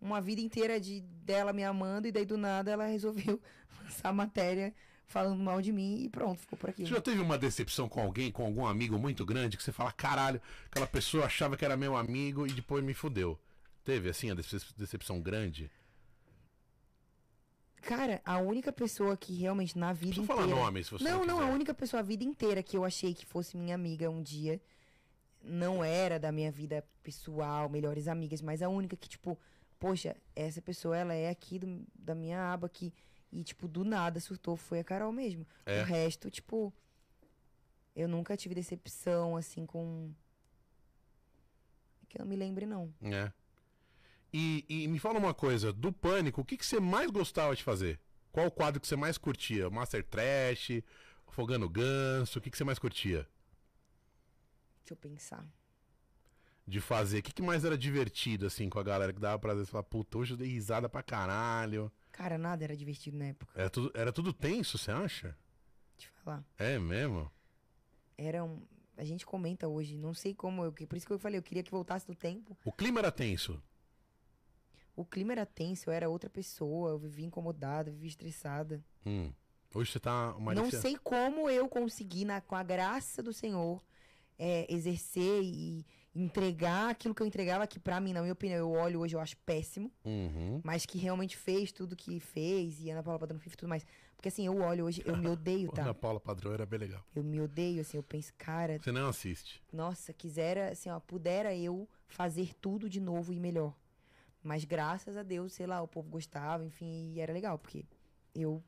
uma 0.00 0.20
vida 0.20 0.40
inteira 0.40 0.80
de 0.80 1.00
dela 1.00 1.52
me 1.52 1.64
amando 1.64 2.06
e 2.08 2.12
daí 2.12 2.24
do 2.24 2.36
nada 2.36 2.70
ela 2.70 2.86
resolveu 2.86 3.40
lançar 3.82 4.12
matéria 4.12 4.74
falando 5.06 5.42
mal 5.42 5.60
de 5.62 5.72
mim 5.72 6.02
e 6.04 6.08
pronto, 6.08 6.38
ficou 6.40 6.58
por 6.58 6.68
aqui. 6.70 6.82
Você 6.82 6.94
já 6.94 7.00
teve 7.00 7.20
uma 7.20 7.38
decepção 7.38 7.88
com 7.88 8.00
alguém, 8.00 8.30
com 8.30 8.44
algum 8.44 8.66
amigo 8.66 8.98
muito 8.98 9.24
grande, 9.24 9.56
que 9.56 9.62
você 9.62 9.72
fala, 9.72 9.90
caralho, 9.90 10.40
aquela 10.66 10.86
pessoa 10.86 11.24
achava 11.24 11.56
que 11.56 11.64
era 11.64 11.76
meu 11.76 11.96
amigo 11.96 12.46
e 12.46 12.52
depois 12.52 12.84
me 12.84 12.92
fudeu. 12.92 13.38
Teve, 13.84 14.10
assim, 14.10 14.30
a 14.30 14.34
decep- 14.34 14.74
decepção 14.76 15.18
grande? 15.20 15.70
Cara, 17.80 18.20
a 18.24 18.38
única 18.38 18.70
pessoa 18.72 19.16
que 19.16 19.32
realmente 19.34 19.78
na 19.78 19.92
vida 19.94 20.16
Não 20.16 20.24
inteira. 20.24 20.42
falar 20.42 20.54
nome, 20.54 20.84
se 20.84 20.90
você 20.90 21.04
não, 21.04 21.24
não, 21.24 21.38
não, 21.38 21.42
a 21.42 21.46
única 21.50 21.72
pessoa 21.72 22.00
a 22.00 22.02
vida 22.02 22.22
inteira 22.24 22.62
que 22.62 22.76
eu 22.76 22.84
achei 22.84 23.14
que 23.14 23.24
fosse 23.24 23.56
minha 23.56 23.74
amiga 23.74 24.10
um 24.10 24.22
dia 24.22 24.60
não 25.42 25.82
era 25.82 26.18
da 26.18 26.30
minha 26.32 26.50
vida 26.50 26.84
pessoal, 27.02 27.68
melhores 27.70 28.08
amigas, 28.08 28.42
mas 28.42 28.60
a 28.60 28.68
única 28.68 28.96
que, 28.96 29.08
tipo, 29.08 29.38
poxa, 29.78 30.16
essa 30.34 30.60
pessoa, 30.62 30.96
ela 30.96 31.14
é 31.14 31.28
aqui 31.28 31.58
do- 31.58 31.84
da 31.94 32.14
minha 32.14 32.52
aba 32.52 32.66
aqui. 32.66 32.92
E, 33.30 33.42
tipo, 33.44 33.68
do 33.68 33.84
nada 33.84 34.18
surtou, 34.20 34.56
foi 34.56 34.80
a 34.80 34.84
Carol 34.84 35.12
mesmo. 35.12 35.46
É. 35.66 35.82
O 35.82 35.84
resto, 35.84 36.30
tipo, 36.30 36.72
eu 37.94 38.08
nunca 38.08 38.36
tive 38.36 38.54
decepção, 38.54 39.36
assim, 39.36 39.66
com 39.66 40.12
que 42.08 42.20
eu 42.20 42.24
me 42.24 42.36
lembre, 42.36 42.64
não. 42.64 42.92
É. 43.02 43.30
E, 44.32 44.64
e 44.68 44.88
me 44.88 44.98
fala 44.98 45.18
uma 45.18 45.34
coisa, 45.34 45.72
do 45.72 45.92
Pânico, 45.92 46.40
o 46.40 46.44
que, 46.44 46.56
que 46.56 46.64
você 46.64 46.80
mais 46.80 47.10
gostava 47.10 47.54
de 47.54 47.62
fazer? 47.62 48.00
Qual 48.32 48.46
o 48.46 48.50
quadro 48.50 48.80
que 48.80 48.86
você 48.86 48.96
mais 48.96 49.18
curtia? 49.18 49.68
Master 49.70 50.02
Trash, 50.04 50.82
Fogando 51.30 51.68
Ganso, 51.68 52.38
o 52.38 52.42
que, 52.42 52.50
que 52.50 52.56
você 52.56 52.64
mais 52.64 52.78
curtia 52.78 53.28
Deixa 54.82 54.92
eu 54.92 54.96
pensar. 54.96 55.46
De 56.68 56.80
fazer? 56.80 57.20
O 57.20 57.22
que, 57.22 57.32
que 57.32 57.42
mais 57.42 57.64
era 57.64 57.78
divertido, 57.78 58.46
assim, 58.46 58.68
com 58.68 58.78
a 58.78 58.82
galera 58.82 59.12
que 59.12 59.20
dava 59.20 59.38
pra 59.38 59.52
às 59.52 59.58
vezes, 59.58 59.70
falar, 59.70 59.84
puta, 59.84 60.18
hoje 60.18 60.34
eu 60.34 60.36
dei 60.36 60.48
risada 60.48 60.88
pra 60.88 61.02
caralho. 61.02 61.90
Cara, 62.12 62.36
nada 62.36 62.62
era 62.62 62.76
divertido 62.76 63.16
na 63.16 63.26
época. 63.26 63.58
Era 63.58 63.70
tudo, 63.70 63.90
era 63.94 64.12
tudo 64.12 64.32
tenso, 64.32 64.76
você 64.76 64.90
acha? 64.90 65.36
Te 65.96 66.08
falar. 66.08 66.44
É 66.58 66.78
mesmo? 66.78 67.30
Era 68.16 68.44
um. 68.44 68.60
A 68.96 69.04
gente 69.04 69.24
comenta 69.24 69.66
hoje, 69.68 69.96
não 69.96 70.12
sei 70.12 70.34
como, 70.34 70.64
eu, 70.64 70.72
por 70.72 70.96
isso 70.96 71.06
que 71.06 71.12
eu 71.12 71.18
falei, 71.18 71.38
eu 71.38 71.42
queria 71.42 71.62
que 71.62 71.70
voltasse 71.70 72.06
do 72.06 72.16
tempo. 72.16 72.56
O 72.64 72.72
clima 72.72 72.98
era 72.98 73.12
tenso. 73.12 73.62
O 74.96 75.04
clima 75.04 75.32
era 75.32 75.46
tenso, 75.46 75.88
eu 75.88 75.94
era 75.94 76.08
outra 76.08 76.28
pessoa, 76.28 76.90
eu 76.90 76.98
vivia 76.98 77.24
incomodada, 77.24 77.92
vivia 77.92 78.08
estressada. 78.08 78.84
Hum. 79.06 79.32
Hoje 79.72 79.92
você 79.92 80.00
tá 80.00 80.34
uma 80.34 80.52
Não 80.52 80.70
sei 80.70 80.96
como 80.96 81.48
eu 81.48 81.68
consegui, 81.68 82.24
na, 82.24 82.40
com 82.40 82.56
a 82.56 82.62
graça 82.64 83.22
do 83.22 83.32
Senhor, 83.32 83.80
é, 84.36 84.66
exercer 84.68 85.42
e 85.44 85.86
entregar 86.14 86.90
aquilo 86.90 87.14
que 87.14 87.22
eu 87.22 87.26
entregava, 87.26 87.66
que 87.66 87.78
pra 87.78 88.00
mim, 88.00 88.12
na 88.12 88.20
minha 88.20 88.32
opinião, 88.32 88.58
eu 88.58 88.70
olho 88.72 89.00
hoje, 89.00 89.14
eu 89.14 89.20
acho 89.20 89.36
péssimo, 89.38 89.92
Uhum. 90.04 90.60
mas 90.64 90.84
que 90.86 90.98
realmente 90.98 91.36
fez 91.36 91.70
tudo 91.70 91.94
que 91.96 92.18
fez, 92.18 92.80
e 92.80 92.90
Ana 92.90 93.02
Paula 93.02 93.18
Padrão 93.18 93.38
fez 93.38 93.54
tudo 93.54 93.68
mais. 93.68 93.84
Porque 94.16 94.28
assim, 94.28 94.46
eu 94.46 94.56
olho 94.60 94.84
hoje, 94.86 95.02
eu 95.04 95.16
me 95.16 95.28
odeio, 95.30 95.70
tá? 95.70 95.82
Ana 95.82 95.94
Paula 95.94 96.18
Padrão 96.20 96.52
era 96.52 96.66
bem 96.66 96.80
legal. 96.80 97.04
Eu 97.14 97.22
me 97.22 97.40
odeio, 97.40 97.80
assim, 97.80 97.96
eu 97.96 98.02
penso, 98.02 98.32
cara, 98.36 98.78
Você 98.78 98.90
não 98.90 99.08
assiste. 99.08 99.62
nossa, 99.72 100.12
quisera, 100.12 100.70
assim, 100.70 100.90
ó, 100.90 100.98
pudera 100.98 101.54
eu 101.54 101.88
fazer 102.06 102.54
tudo 102.54 102.88
de 102.88 103.00
novo 103.00 103.32
e 103.32 103.38
melhor. 103.38 103.74
Mas 104.42 104.64
graças 104.64 105.16
a 105.16 105.22
Deus, 105.22 105.52
sei 105.52 105.66
lá, 105.66 105.82
o 105.82 105.88
povo 105.88 106.08
gostava, 106.10 106.64
enfim, 106.64 107.12
e 107.12 107.20
era 107.20 107.32
legal, 107.32 107.58
porque 107.58 107.84
eu. 108.34 108.62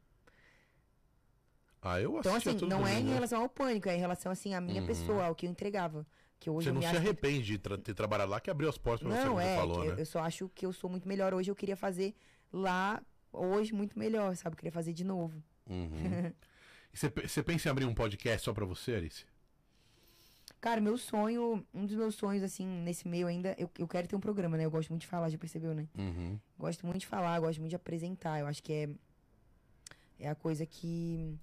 Ah, 1.82 1.98
eu 2.00 2.18
Então, 2.18 2.34
assim, 2.34 2.58
não 2.66 2.86
é 2.86 3.00
em 3.00 3.08
relação 3.14 3.40
ao 3.42 3.48
pânico, 3.48 3.88
é 3.88 3.96
em 3.96 3.98
relação, 4.00 4.30
assim, 4.30 4.52
à 4.52 4.60
minha 4.60 4.80
Uhum. 4.82 4.86
pessoa, 4.86 5.24
ao 5.24 5.34
que 5.34 5.46
eu 5.46 5.50
entregava. 5.50 6.06
Que 6.40 6.48
hoje 6.50 6.66
Você 6.68 6.72
não 6.72 6.80
se 6.80 6.88
arrepende 6.96 7.44
de 7.44 7.58
tra- 7.58 7.76
ter 7.78 7.92
trabalhado 7.94 8.30
lá, 8.30 8.40
que 8.40 8.50
abriu 8.50 8.68
as 8.68 8.78
portas 8.78 9.06
pra 9.06 9.14
você, 9.16 9.28
como 9.28 9.38
é, 9.40 9.54
você 9.54 9.56
falou, 9.60 9.80
que 9.82 9.86
eu, 9.88 9.94
né? 9.94 10.00
eu 10.02 10.06
só 10.06 10.20
acho 10.20 10.48
que 10.54 10.64
eu 10.66 10.72
sou 10.72 10.88
muito 10.90 11.06
melhor 11.06 11.34
hoje, 11.34 11.50
eu 11.50 11.54
queria 11.54 11.76
fazer 11.76 12.14
lá, 12.52 13.00
hoje, 13.32 13.72
muito 13.74 13.98
melhor, 13.98 14.34
sabe? 14.36 14.54
Eu 14.54 14.56
queria 14.56 14.72
fazer 14.72 14.92
de 14.94 15.04
novo. 15.04 15.40
Uhum. 15.68 16.32
Você, 16.92 17.08
pe- 17.08 17.28
você 17.28 17.40
pensa 17.40 17.68
em 17.68 17.70
abrir 17.70 17.84
um 17.84 17.94
podcast 17.94 18.44
só 18.44 18.52
pra 18.52 18.64
você, 18.64 18.94
Alice? 18.94 19.24
Cara, 20.60 20.80
meu 20.80 20.98
sonho, 20.98 21.64
um 21.72 21.86
dos 21.86 21.94
meus 21.94 22.16
sonhos, 22.16 22.42
assim, 22.42 22.66
nesse 22.66 23.06
meio 23.06 23.28
ainda, 23.28 23.54
eu, 23.56 23.70
eu 23.78 23.86
quero 23.86 24.08
ter 24.08 24.16
um 24.16 24.20
programa, 24.20 24.56
né? 24.56 24.64
Eu 24.64 24.70
gosto 24.72 24.88
muito 24.90 25.02
de 25.02 25.06
falar, 25.06 25.28
já 25.30 25.38
percebeu, 25.38 25.72
né? 25.72 25.86
Uhum. 25.96 26.36
Gosto 26.58 26.84
muito 26.84 26.98
de 26.98 27.06
falar, 27.06 27.38
gosto 27.38 27.60
muito 27.60 27.70
de 27.70 27.76
apresentar. 27.76 28.40
Eu 28.40 28.46
acho 28.48 28.60
que 28.60 28.72
é, 28.72 28.88
é 30.18 30.28
a 30.28 30.34
coisa 30.34 30.66
que, 30.66 31.38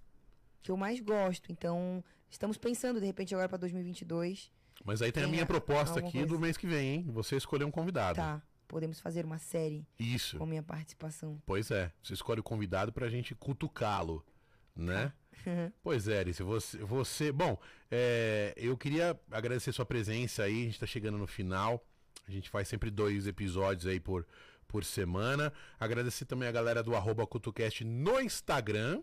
que 0.61 0.69
eu 0.69 0.75
mais 0.75 0.99
gosto. 0.99 1.49
Então, 1.51 2.03
estamos 2.29 2.57
pensando, 2.57 2.99
de 2.99 3.05
repente, 3.05 3.33
agora 3.33 3.47
para 3.47 3.57
2022. 3.59 4.51
Mas 4.85 5.01
aí 5.01 5.11
tem 5.11 5.23
a 5.23 5.27
minha 5.27 5.43
a- 5.43 5.47
proposta 5.47 5.99
aqui 5.99 6.11
coisa. 6.13 6.27
do 6.27 6.39
mês 6.39 6.55
que 6.57 6.67
vem, 6.67 6.95
hein? 6.95 7.05
Você 7.09 7.35
escolher 7.35 7.63
um 7.65 7.71
convidado. 7.71 8.15
Tá, 8.17 8.41
podemos 8.67 8.99
fazer 8.99 9.25
uma 9.25 9.37
série 9.37 9.85
Isso. 9.99 10.37
com 10.37 10.45
minha 10.45 10.63
participação. 10.63 11.41
Pois 11.45 11.71
é. 11.71 11.91
Você 12.03 12.13
escolhe 12.13 12.39
o 12.39 12.43
convidado 12.43 12.91
pra 12.93 13.09
gente 13.09 13.33
cutucá-lo, 13.35 14.25
né? 14.75 15.07
Tá. 15.07 15.13
Pois 15.83 16.07
é, 16.07 16.19
Alice, 16.19 16.41
você. 16.43 16.77
você 16.79 17.31
bom, 17.31 17.57
é, 17.91 18.53
eu 18.57 18.75
queria 18.75 19.17
agradecer 19.31 19.71
sua 19.71 19.85
presença 19.85 20.43
aí. 20.43 20.63
A 20.63 20.65
gente 20.65 20.79
tá 20.79 20.85
chegando 20.85 21.17
no 21.17 21.27
final. 21.27 21.85
A 22.27 22.31
gente 22.31 22.49
faz 22.49 22.67
sempre 22.67 22.89
dois 22.91 23.27
episódios 23.27 23.85
aí 23.85 23.99
por, 23.99 24.27
por 24.67 24.83
semana. 24.83 25.53
Agradecer 25.79 26.25
também 26.25 26.49
a 26.49 26.51
galera 26.51 26.83
do 26.83 26.95
arroba 26.95 27.25
CutuCast 27.25 27.85
no 27.85 28.19
Instagram, 28.19 29.01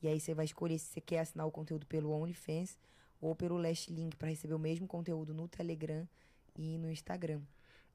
E 0.02 0.08
aí 0.08 0.20
você 0.20 0.34
vai 0.34 0.46
escolher 0.46 0.78
se 0.78 0.88
você 0.88 1.02
quer 1.02 1.20
assinar 1.20 1.48
o 1.48 1.52
conteúdo 1.52 1.86
pelo 1.86 2.12
OnlyFans 2.12 2.78
ou 3.22 3.36
pelo 3.36 3.58
Last 3.58 3.92
Link 3.92 4.16
para 4.16 4.30
receber 4.30 4.54
o 4.54 4.60
mesmo 4.60 4.88
conteúdo 4.88 5.34
no 5.34 5.48
Telegram 5.48 6.08
e 6.56 6.78
no 6.78 6.90
Instagram. 6.92 7.42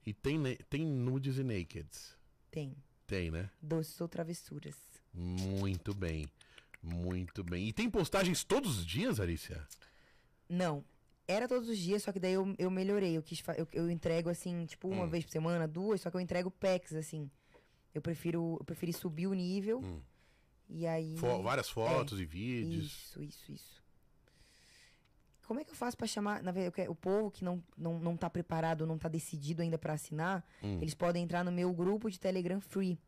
E 0.06 0.12
tem, 0.12 0.40
tem 0.68 0.84
nudes 0.84 1.38
e 1.38 1.44
nakeds. 1.44 2.16
Tem. 2.50 2.74
Tem, 3.06 3.30
né? 3.30 3.50
Doces 3.60 4.00
ou 4.00 4.08
travessuras. 4.08 4.74
Muito 5.12 5.94
bem. 5.94 6.26
Muito 6.82 7.44
bem. 7.44 7.68
E 7.68 7.72
tem 7.72 7.88
postagens 7.88 8.42
todos 8.42 8.78
os 8.78 8.86
dias, 8.86 9.20
Arícia? 9.20 9.66
Não. 10.48 10.84
Era 11.28 11.46
todos 11.46 11.68
os 11.68 11.78
dias, 11.78 12.02
só 12.02 12.10
que 12.12 12.18
daí 12.18 12.32
eu, 12.32 12.54
eu 12.58 12.70
melhorei. 12.70 13.16
Eu, 13.16 13.22
quis 13.22 13.42
eu, 13.56 13.66
eu 13.72 13.90
entrego, 13.90 14.28
assim, 14.28 14.66
tipo, 14.66 14.88
uma 14.88 15.04
Hum. 15.04 15.08
vez 15.08 15.24
por 15.24 15.30
semana, 15.30 15.68
duas, 15.68 16.00
só 16.00 16.10
que 16.10 16.16
eu 16.16 16.20
entrego 16.20 16.50
packs, 16.50 16.94
assim. 16.94 17.30
Eu 17.94 18.02
prefiro. 18.02 18.56
Eu 18.58 18.64
preferi 18.64 18.92
subir 18.92 19.26
o 19.28 19.34
nível. 19.34 19.80
Hum. 19.80 20.00
E 20.68 20.86
aí. 20.86 21.16
Fo- 21.16 21.42
várias 21.42 21.68
fotos 21.70 22.18
e 22.18 22.24
vídeos. 22.24 22.86
Isso, 22.86 23.22
isso, 23.22 23.52
isso. 23.52 23.81
Como 25.46 25.60
é 25.60 25.64
que 25.64 25.70
eu 25.72 25.76
faço 25.76 25.96
pra 25.96 26.06
chamar? 26.06 26.42
Na 26.42 26.50
verdade, 26.52 26.74
quero- 26.74 26.92
o 26.92 26.94
povo 26.94 27.30
que 27.30 27.44
não, 27.44 27.62
não, 27.76 27.98
não 27.98 28.16
tá 28.16 28.30
preparado, 28.30 28.86
não 28.86 28.96
tá 28.98 29.08
decidido 29.08 29.60
ainda 29.62 29.76
pra 29.78 29.92
assinar, 29.94 30.44
Hum. 30.62 30.78
eles 30.80 30.94
podem 30.94 31.24
entrar 31.24 31.44
no 31.44 31.52
meu 31.52 31.72
grupo 31.72 32.10
de 32.10 32.18
Telegram 32.18 32.60
Free. 32.60 32.98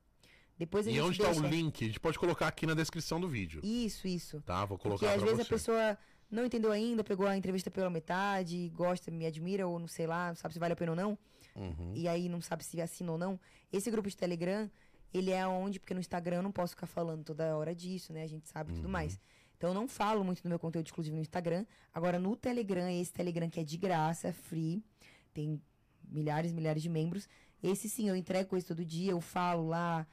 Depois 0.58 0.86
a 0.86 0.90
E 0.90 0.94
gente 0.94 1.02
onde 1.02 1.18
deixa... 1.18 1.40
tá 1.40 1.46
o 1.46 1.50
link? 1.50 1.82
A 1.84 1.86
gente 1.86 1.98
pode 2.00 2.18
colocar 2.18 2.46
aqui 2.46 2.66
na 2.66 2.74
descrição 2.74 3.18
do 3.20 3.28
vídeo. 3.28 3.60
Isso, 3.64 4.06
isso. 4.06 4.40
Tá? 4.42 4.64
Vou 4.64 4.76
Porque 4.78 4.88
colocar 4.88 5.08
às 5.10 5.16
pra 5.22 5.24
vezes 5.30 5.46
você. 5.46 5.54
a 5.54 5.56
pessoa 5.56 5.98
não 6.30 6.44
entendeu 6.44 6.70
ainda, 6.70 7.02
pegou 7.02 7.26
a 7.26 7.36
entrevista 7.36 7.70
pela 7.70 7.90
metade, 7.90 8.68
gosta, 8.74 9.10
me 9.10 9.26
admira, 9.26 9.66
ou 9.66 9.78
não 9.78 9.88
sei 9.88 10.06
lá, 10.06 10.28
não 10.28 10.36
sabe 10.36 10.54
se 10.54 10.60
vale 10.60 10.72
a 10.72 10.76
pena 10.76 10.92
ou 10.92 10.96
não, 10.96 11.18
Uhum. 11.56 11.92
e 11.94 12.06
aí 12.08 12.28
não 12.28 12.40
sabe 12.40 12.64
se 12.64 12.80
assina 12.80 13.12
ou 13.12 13.18
não. 13.18 13.38
Esse 13.72 13.90
grupo 13.90 14.08
de 14.08 14.16
Telegram, 14.16 14.70
ele 15.12 15.30
é 15.30 15.46
onde, 15.46 15.78
porque 15.80 15.94
no 15.94 16.00
Instagram 16.00 16.36
eu 16.36 16.42
não 16.42 16.52
posso 16.52 16.74
ficar 16.74 16.86
falando 16.86 17.24
toda 17.24 17.56
hora 17.56 17.74
disso, 17.74 18.12
né? 18.12 18.22
A 18.22 18.26
gente 18.28 18.48
sabe 18.48 18.72
e 18.72 18.74
tudo 18.74 18.84
Uhum. 18.86 18.90
mais. 18.92 19.18
Então 19.64 19.72
eu 19.72 19.80
não 19.80 19.88
falo 19.88 20.22
muito 20.22 20.42
do 20.42 20.48
meu 20.50 20.58
conteúdo 20.58 20.84
exclusivo 20.84 21.16
no 21.16 21.22
Instagram. 21.22 21.64
Agora 21.90 22.18
no 22.18 22.36
Telegram, 22.36 22.86
esse 22.90 23.10
Telegram 23.10 23.48
que 23.48 23.58
é 23.58 23.64
de 23.64 23.78
graça, 23.78 24.30
free, 24.30 24.84
tem 25.32 25.58
milhares 26.06 26.52
e 26.52 26.54
milhares 26.54 26.82
de 26.82 26.90
membros. 26.90 27.26
Esse 27.62 27.88
sim, 27.88 28.06
eu 28.06 28.14
entrego 28.14 28.50
coisa 28.50 28.66
todo 28.66 28.84
dia, 28.84 29.12
eu 29.12 29.22
falo 29.22 29.66
lá, 29.66 30.06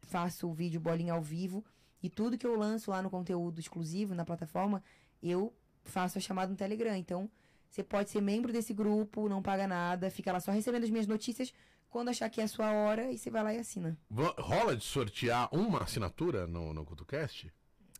faço 0.00 0.48
o 0.48 0.54
vídeo 0.54 0.80
bolinha 0.80 1.12
ao 1.12 1.20
vivo. 1.20 1.62
E 2.02 2.08
tudo 2.08 2.38
que 2.38 2.46
eu 2.46 2.56
lanço 2.56 2.90
lá 2.90 3.02
no 3.02 3.10
conteúdo 3.10 3.60
exclusivo, 3.60 4.14
na 4.14 4.24
plataforma, 4.24 4.82
eu 5.22 5.52
faço 5.84 6.16
a 6.16 6.20
chamada 6.22 6.50
no 6.50 6.56
Telegram. 6.56 6.96
Então, 6.96 7.30
você 7.68 7.82
pode 7.82 8.08
ser 8.08 8.22
membro 8.22 8.50
desse 8.50 8.72
grupo, 8.72 9.28
não 9.28 9.42
paga 9.42 9.68
nada, 9.68 10.08
fica 10.08 10.32
lá 10.32 10.40
só 10.40 10.52
recebendo 10.52 10.84
as 10.84 10.90
minhas 10.90 11.06
notícias. 11.06 11.52
Quando 11.90 12.08
achar 12.08 12.30
que 12.30 12.40
é 12.40 12.44
a 12.44 12.48
sua 12.48 12.72
hora, 12.72 13.12
e 13.12 13.18
você 13.18 13.28
vai 13.28 13.44
lá 13.44 13.52
e 13.52 13.58
assina. 13.58 13.98
Rola 14.38 14.74
de 14.74 14.84
sortear 14.84 15.54
uma 15.54 15.82
assinatura 15.82 16.46
no, 16.46 16.72
no 16.72 16.82
CutuCast? 16.82 17.52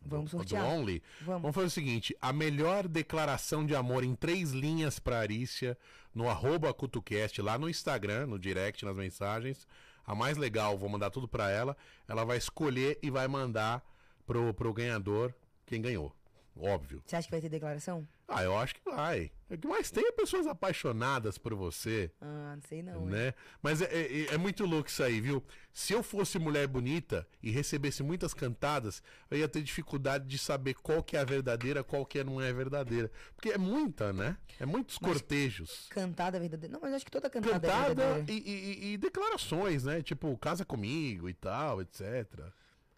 Vamos 0.05 0.31
Do- 0.31 0.37
sortear. 0.37 0.63
Do 0.63 0.69
Only? 0.69 1.03
Vamos. 1.21 1.41
Vamos 1.41 1.55
fazer 1.55 1.67
o 1.67 1.71
seguinte: 1.71 2.15
a 2.21 2.31
melhor 2.33 2.87
declaração 2.87 3.65
de 3.65 3.75
amor 3.75 4.03
em 4.03 4.15
três 4.15 4.51
linhas 4.51 4.99
pra 4.99 5.19
Arícia 5.19 5.77
no 6.13 6.29
arroba 6.29 6.73
CutuCast, 6.73 7.41
lá 7.41 7.57
no 7.57 7.69
Instagram, 7.69 8.27
no 8.27 8.39
direct, 8.39 8.83
nas 8.85 8.95
mensagens. 8.95 9.67
A 10.05 10.15
mais 10.15 10.37
legal, 10.37 10.77
vou 10.77 10.87
mandar 10.89 11.09
tudo 11.09 11.27
pra 11.27 11.49
ela. 11.51 11.75
Ela 12.07 12.23
vai 12.23 12.37
escolher 12.37 12.97
e 13.03 13.09
vai 13.09 13.27
mandar 13.27 13.83
pro, 14.25 14.53
pro 14.53 14.73
ganhador 14.73 15.33
quem 15.65 15.81
ganhou. 15.81 16.15
Óbvio. 16.59 17.03
Você 17.05 17.15
acha 17.15 17.27
que 17.27 17.31
vai 17.31 17.41
ter 17.41 17.49
declaração? 17.49 18.07
Ah, 18.29 18.43
eu 18.43 18.57
acho 18.57 18.75
que 18.75 18.81
vai. 18.83 19.31
O 19.49 19.57
que 19.57 19.65
mais 19.65 19.89
tem 19.89 20.05
é 20.05 20.11
pessoas 20.11 20.45
apaixonadas 20.47 21.37
por 21.37 21.53
você. 21.55 22.11
Ah, 22.19 22.55
não 22.55 22.61
sei 22.67 22.83
não. 22.83 23.03
hein? 23.03 23.07
né? 23.07 23.33
Mas 23.63 23.81
é, 23.81 23.85
é- 23.85 24.33
é 24.33 24.37
muito 24.37 24.65
louco 24.65 24.89
isso 24.89 25.01
aí, 25.01 25.21
viu? 25.21 25.41
Se 25.73 25.93
eu 25.93 26.03
fosse 26.03 26.37
mulher 26.37 26.67
bonita 26.67 27.25
e 27.41 27.49
recebesse 27.49 28.03
muitas 28.03 28.33
cantadas, 28.33 29.01
eu 29.31 29.37
ia 29.37 29.47
ter 29.47 29.61
dificuldade 29.61 30.27
de 30.27 30.37
saber 30.37 30.73
qual 30.73 31.01
que 31.01 31.15
é 31.15 31.21
a 31.21 31.23
verdadeira, 31.23 31.85
qual 31.85 32.05
que 32.05 32.21
não 32.21 32.41
é 32.41 32.49
a 32.49 32.53
verdadeira. 32.53 33.09
Porque 33.33 33.49
é 33.51 33.57
muita, 33.57 34.11
né? 34.11 34.35
É 34.59 34.65
muitos 34.65 34.99
Mas- 35.01 35.11
cortejos. 35.13 35.87
Cantada 35.89 36.37
verdadeira. 36.37 36.73
Não, 36.73 36.81
mas 36.81 36.93
acho 36.95 37.05
que 37.05 37.11
toda 37.11 37.29
cantada, 37.29 37.55
é 37.55 37.59
Cantada 37.71 37.95
verdadeira. 38.13 38.31
e, 38.31 38.51
e- 38.89 38.93
e 38.93 38.97
declarações, 38.97 39.85
né? 39.85 40.01
Tipo, 40.01 40.37
casa 40.37 40.65
comigo 40.65 41.29
e 41.29 41.33
tal, 41.33 41.81
etc. 41.81 42.01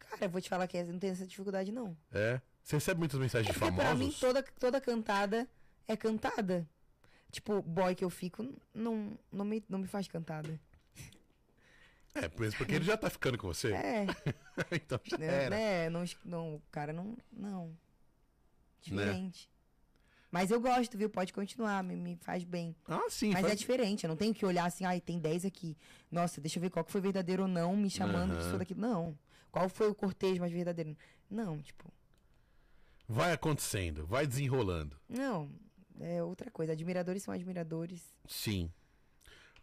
Cara, 0.10 0.26
eu 0.26 0.30
vou 0.30 0.42
te 0.42 0.50
falar 0.50 0.66
que 0.68 0.82
não 0.84 0.98
tem 0.98 1.12
essa 1.12 1.28
dificuldade, 1.28 1.72
não. 1.72 1.96
É. 2.12 2.42
Você 2.70 2.76
recebe 2.76 3.00
muitas 3.00 3.20
mensagens 3.20 3.52
de 3.52 3.60
Porque 3.60 3.76
pra 3.76 3.96
mim, 3.96 4.00
famosos? 4.12 4.20
toda, 4.20 4.44
toda 4.60 4.80
cantada 4.80 5.50
é 5.88 5.98
cantada. 5.98 6.70
Tipo, 7.32 7.64
boy 7.64 7.96
que 7.96 8.06
eu 8.06 8.12
fico, 8.12 8.48
não, 8.72 9.18
não, 9.32 9.44
me, 9.44 9.64
não 9.68 9.80
me 9.80 9.88
faz 9.88 10.08
cantada. 10.08 10.60
É, 12.14 12.30
mesmo 12.40 12.60
porque 12.60 12.76
ele 12.76 12.86
já 12.86 12.96
tá 12.96 13.10
ficando 13.10 13.40
com 13.40 13.48
você. 13.48 13.74
É, 13.74 14.06
então 14.72 15.00
já 15.04 15.18
né? 15.18 15.26
era. 15.26 15.50
né, 15.50 15.90
Não, 15.90 16.04
não, 16.24 16.56
o 16.58 16.62
cara 16.70 16.94
não. 16.94 17.18
Não. 17.34 17.76
Diferente. 18.84 19.50
Mas 20.30 20.52
eu 20.52 20.62
gosto, 20.62 20.96
viu? 20.96 21.10
Pode 21.10 21.34
continuar, 21.34 21.84
me, 21.84 21.96
me 21.96 22.18
faz 22.18 22.44
bem. 22.44 22.76
Ah, 22.88 23.02
sim. 23.10 23.32
Mas 23.32 23.42
faz- 23.42 23.54
é 23.54 23.56
diferente, 23.56 24.04
eu 24.04 24.10
não 24.10 24.16
tenho 24.16 24.32
que 24.32 24.46
olhar 24.46 24.66
assim, 24.66 24.86
ai, 24.86 25.02
tem 25.02 25.18
10 25.18 25.44
aqui. 25.44 25.76
Nossa, 26.12 26.40
deixa 26.40 26.60
eu 26.60 26.62
ver 26.62 26.70
qual 26.70 26.86
que 26.86 26.92
foi 26.92 27.02
verdadeiro 27.02 27.42
ou 27.44 27.48
não, 27.48 27.76
me 27.76 27.90
chamando 27.90 28.38
disso 28.38 28.52
ou 28.52 28.60
daquilo. 28.60 28.80
Não. 28.80 29.18
Qual 29.52 29.68
foi 29.70 29.90
o 29.90 29.96
cortejo 29.96 30.40
mais 30.40 30.54
verdadeiro? 30.54 30.96
Não, 31.28 31.60
tipo, 31.64 31.92
Vai 33.10 33.34
acontecendo, 33.34 34.06
vai 34.06 34.28
desenrolando. 34.28 34.96
não. 35.10 35.50
É 36.02 36.24
outra 36.24 36.50
coisa. 36.50 36.72
Admiradores 36.72 37.24
são 37.24 37.34
admiradores. 37.34 38.02
Sim. 38.26 38.72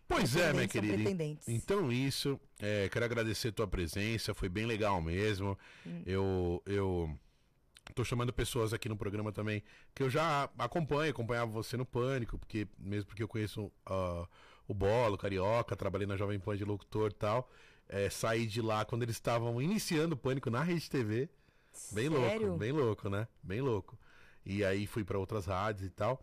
Pois 0.07 0.37
é, 0.37 0.53
minha 0.53 0.69
querida. 0.69 1.11
Então 1.49 1.91
isso, 1.91 2.39
é, 2.61 2.89
quero 2.89 3.05
agradecer 3.05 3.49
a 3.49 3.53
tua 3.53 3.67
presença, 3.67 4.35
foi 4.35 4.49
bem 4.49 4.67
legal 4.67 5.01
mesmo. 5.01 5.59
Hum. 5.85 6.03
Eu, 6.07 6.63
eu 6.67 7.19
tô 7.95 8.05
chamando 8.05 8.33
pessoas 8.33 8.73
aqui 8.73 8.89
no 8.89 8.97
programa 8.97 9.33
também 9.33 9.63
que 9.95 10.03
eu 10.03 10.11
já 10.11 10.49
acompanho, 10.59 11.11
acompanhava 11.11 11.51
você 11.51 11.77
no 11.77 11.85
Pânico, 11.85 12.39
porque 12.39 12.69
mesmo 12.79 13.07
porque 13.07 13.23
eu 13.23 13.29
conheço 13.29 13.73
ah, 13.85 14.29
o 14.69 14.75
Bolo, 14.75 15.15
o 15.15 15.19
Carioca, 15.19 15.75
trabalhei 15.75 16.07
na 16.07 16.17
Jovem 16.17 16.39
Pan 16.39 16.57
de 16.57 16.65
locutor 16.65 17.11
e 17.11 17.15
tal. 17.15 17.51
É, 17.89 18.11
saí 18.11 18.47
de 18.47 18.61
lá 18.61 18.85
quando 18.85 19.05
eles 19.05 19.17
estavam 19.17 19.61
iniciando 19.61 20.15
o 20.15 20.19
Pânico 20.19 20.51
na 20.51 20.63
Rede 20.63 20.89
TV. 20.91 21.29
Bem 21.93 22.11
Sério? 22.11 22.41
louco, 22.47 22.59
bem 22.59 22.73
louco, 22.73 23.09
né? 23.09 23.29
Bem 23.43 23.61
louco. 23.61 23.99
E 24.45 24.65
aí 24.65 24.87
fui 24.87 25.05
pra 25.05 25.19
outras 25.19 25.47
rádios 25.47 25.87
e 25.87 25.91
tal. 25.91 26.21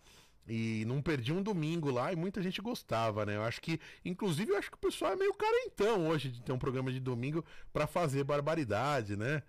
E 0.48 0.84
não 0.88 1.02
perdi 1.02 1.32
um 1.32 1.42
domingo 1.42 1.90
lá 1.90 2.12
e 2.12 2.16
muita 2.16 2.42
gente 2.42 2.62
gostava, 2.62 3.26
né? 3.26 3.38
Eu 3.38 3.44
acho 3.44 3.62
que, 3.62 3.80
inclusive, 4.04 4.52
eu 4.52 4.58
acho 4.58 4.70
que 4.70 4.76
o 4.76 4.80
pessoal 4.80 5.14
é 5.14 5.16
meio 5.16 5.34
carentão 5.34 6.08
hoje 6.10 6.30
de 6.30 6.42
ter 6.42 6.52
um 6.52 6.60
programa 6.60 6.92
de 6.92 7.00
domingo 7.00 7.46
pra 7.72 7.88
fazer 7.88 8.24
barbaridade, 8.26 9.16
né? 9.16 9.42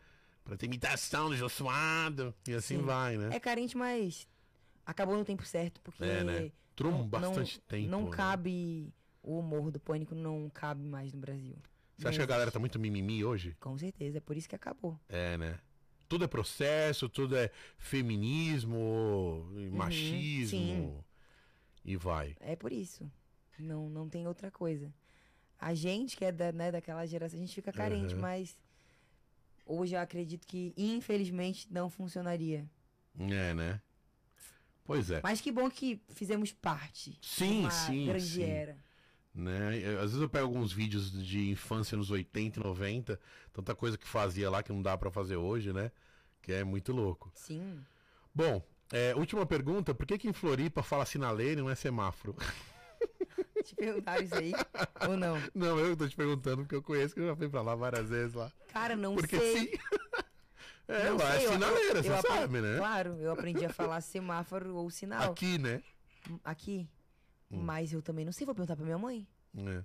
Pra 0.45 0.57
ter 0.57 0.67
imitação 0.67 1.29
do 1.31 1.37
Jô 1.37 1.49
Suado 1.49 2.33
e 2.47 2.55
assim 2.55 2.77
Sim. 2.79 2.83
vai, 2.85 3.17
né? 3.17 3.31
É 3.35 3.41
carente, 3.41 3.77
mas 3.77 4.29
acabou 4.87 5.17
no 5.17 5.25
tempo 5.25 5.45
certo, 5.45 5.81
porque 5.81 6.05
É, 6.05 6.23
né? 6.23 6.53
Trum 6.77 7.07
bastante 7.09 7.59
não, 7.59 7.67
tempo. 7.67 7.91
não 7.91 8.05
né? 8.05 8.11
cabe 8.17 8.93
o 9.23 9.39
humor 9.39 9.71
do 9.71 9.81
pânico 9.81 10.15
não 10.15 10.51
cabe 10.51 10.85
mais 10.85 11.13
no 11.13 11.21
Brasil. 11.21 11.57
Você 11.97 12.09
acha 12.09 12.19
que 12.19 12.25
a 12.25 12.27
galera 12.27 12.51
tá 12.51 12.59
muito 12.59 12.79
mimimi 12.79 13.25
hoje? 13.25 13.57
Com 13.61 13.77
certeza, 13.79 14.19
é 14.19 14.21
por 14.21 14.37
isso 14.37 14.49
que 14.49 14.55
acabou. 14.55 14.99
É, 15.09 15.37
né? 15.39 15.59
Tudo 16.09 16.25
é 16.25 16.29
processo, 16.29 17.09
tudo 17.09 17.37
é 17.37 17.51
feminismo, 17.79 19.47
machismo. 19.73 20.59
Uhum, 20.59 20.97
sim. 20.99 21.05
E 21.85 21.97
vai. 21.97 22.37
É 22.41 22.55
por 22.57 22.73
isso. 22.73 23.11
Não, 23.59 23.89
não 23.89 24.09
tem 24.09 24.27
outra 24.27 24.51
coisa. 24.51 24.93
A 25.59 25.75
gente 25.75 26.17
que 26.17 26.25
é 26.25 26.33
da, 26.33 26.53
né, 26.53 26.71
daquela 26.73 27.07
geração, 27.07 27.39
a 27.39 27.43
gente 27.43 27.55
fica 27.55 27.73
carente, 27.73 28.15
Uhum. 28.15 28.21
mas 28.21 28.59
hoje 29.65 29.95
eu 29.95 30.01
acredito 30.01 30.47
que, 30.47 30.75
infelizmente, 30.77 31.67
não 31.73 31.89
funcionaria. 31.89 32.69
É, 33.19 33.55
né? 33.55 33.81
Pois 34.85 35.11
é. 35.11 35.21
Mas 35.23 35.41
que 35.41 35.51
bom 35.51 35.71
que 35.71 36.03
fizemos 36.11 36.53
parte. 36.53 37.19
Sim, 37.23 37.47
de 37.49 37.59
uma 37.61 37.71
sim, 37.71 38.07
grande 38.07 38.27
sim. 38.27 38.43
era. 38.43 38.84
Né? 39.35 39.79
Eu- 39.79 39.97
Às 40.01 40.11
vezes 40.11 40.21
eu 40.21 40.29
pego 40.29 40.47
alguns 40.47 40.73
vídeos 40.73 41.11
de 41.11 41.51
infância 41.51 41.97
nos 41.99 42.11
80 42.11 42.61
e 42.61 42.63
90, 42.63 43.19
tanta 43.53 43.75
coisa 43.75 43.99
que 43.99 44.07
fazia 44.07 44.49
lá 44.49 44.63
que 44.63 44.73
não 44.73 44.81
dá 44.81 44.97
pra 44.97 45.11
fazer 45.11 45.37
hoje, 45.37 45.73
né? 45.73 45.91
Que 46.41 46.53
é 46.53 46.63
muito 46.65 46.93
louco. 46.93 47.33
Sim. 47.35 47.81
Bom, 48.35 48.63
é, 48.93 49.15
última 49.17 49.45
pergunta, 49.45 49.93
por 49.95 50.07
que 50.07 50.19
que 50.19 50.29
em 50.29 50.33
Floripa 50.33 50.83
fala 50.83 51.05
sinaleiro 51.05 51.61
e 51.61 51.63
não 51.65 51.71
é 51.71 51.75
semáforo? 51.75 52.37
Te 53.65 53.75
perguntaram 53.75 54.23
isso 54.23 54.35
aí? 54.35 54.53
ou 55.09 55.17
não? 55.17 55.37
Não, 55.55 55.79
eu 55.79 55.97
tô 55.97 56.07
te 56.07 56.15
perguntando 56.15 56.59
porque 56.59 56.75
eu 56.75 56.83
conheço 56.83 57.15
que 57.15 57.21
eu 57.21 57.29
já 57.29 57.35
fui 57.37 57.49
pra 57.49 57.63
lá 57.63 57.75
várias 57.75 58.11
vezes 58.11 58.35
lá. 58.35 58.53
Cara, 58.71 58.95
não 58.95 59.15
Porque 59.15 59.39
sei. 59.39 59.59
sim. 59.59 59.71
é, 60.87 61.05
Não 61.09 61.17
lá 61.17 61.31
sei, 61.33 61.41
é 61.41 61.47
eu- 61.47 61.53
sinaleira, 61.53 61.99
eu 61.99 62.03
você 62.03 62.13
apre- 62.13 62.31
sabe, 62.31 62.61
né? 62.61 62.77
Claro, 62.77 63.17
eu 63.21 63.33
aprendi 63.33 63.65
a 63.65 63.71
falar 63.73 64.01
semáforo 64.03 64.75
ou 64.77 64.91
sinal. 64.91 65.33
Aqui, 65.33 65.57
né? 65.57 65.83
Aqui. 66.45 66.87
Hum. 67.55 67.63
Mas 67.63 67.93
eu 67.93 68.03
também 68.03 68.25
não 68.25 68.33
sei, 68.33 68.45
vou 68.45 68.55
perguntar 68.55 68.77
pra 68.77 68.85
minha 68.85 68.99
mãe. 68.99 69.27
É. 69.57 69.85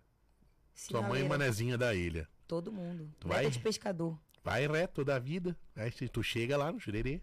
Sua 0.74 1.02
mãe 1.02 1.22
Sinaleira, 1.22 1.30
manezinha 1.30 1.78
da 1.78 1.94
ilha. 1.94 2.28
Todo 2.48 2.72
mundo. 2.72 3.12
Tu 3.20 3.28
vai? 3.28 3.50
de 3.50 3.60
pescador. 3.60 4.18
Vai 4.44 4.68
reto 4.68 5.04
da 5.04 5.20
vida. 5.20 5.58
Aí 5.76 5.91
tu 5.91 6.24
chega 6.24 6.58
lá 6.58 6.72
no 6.72 6.80
Jurerê. 6.80 7.22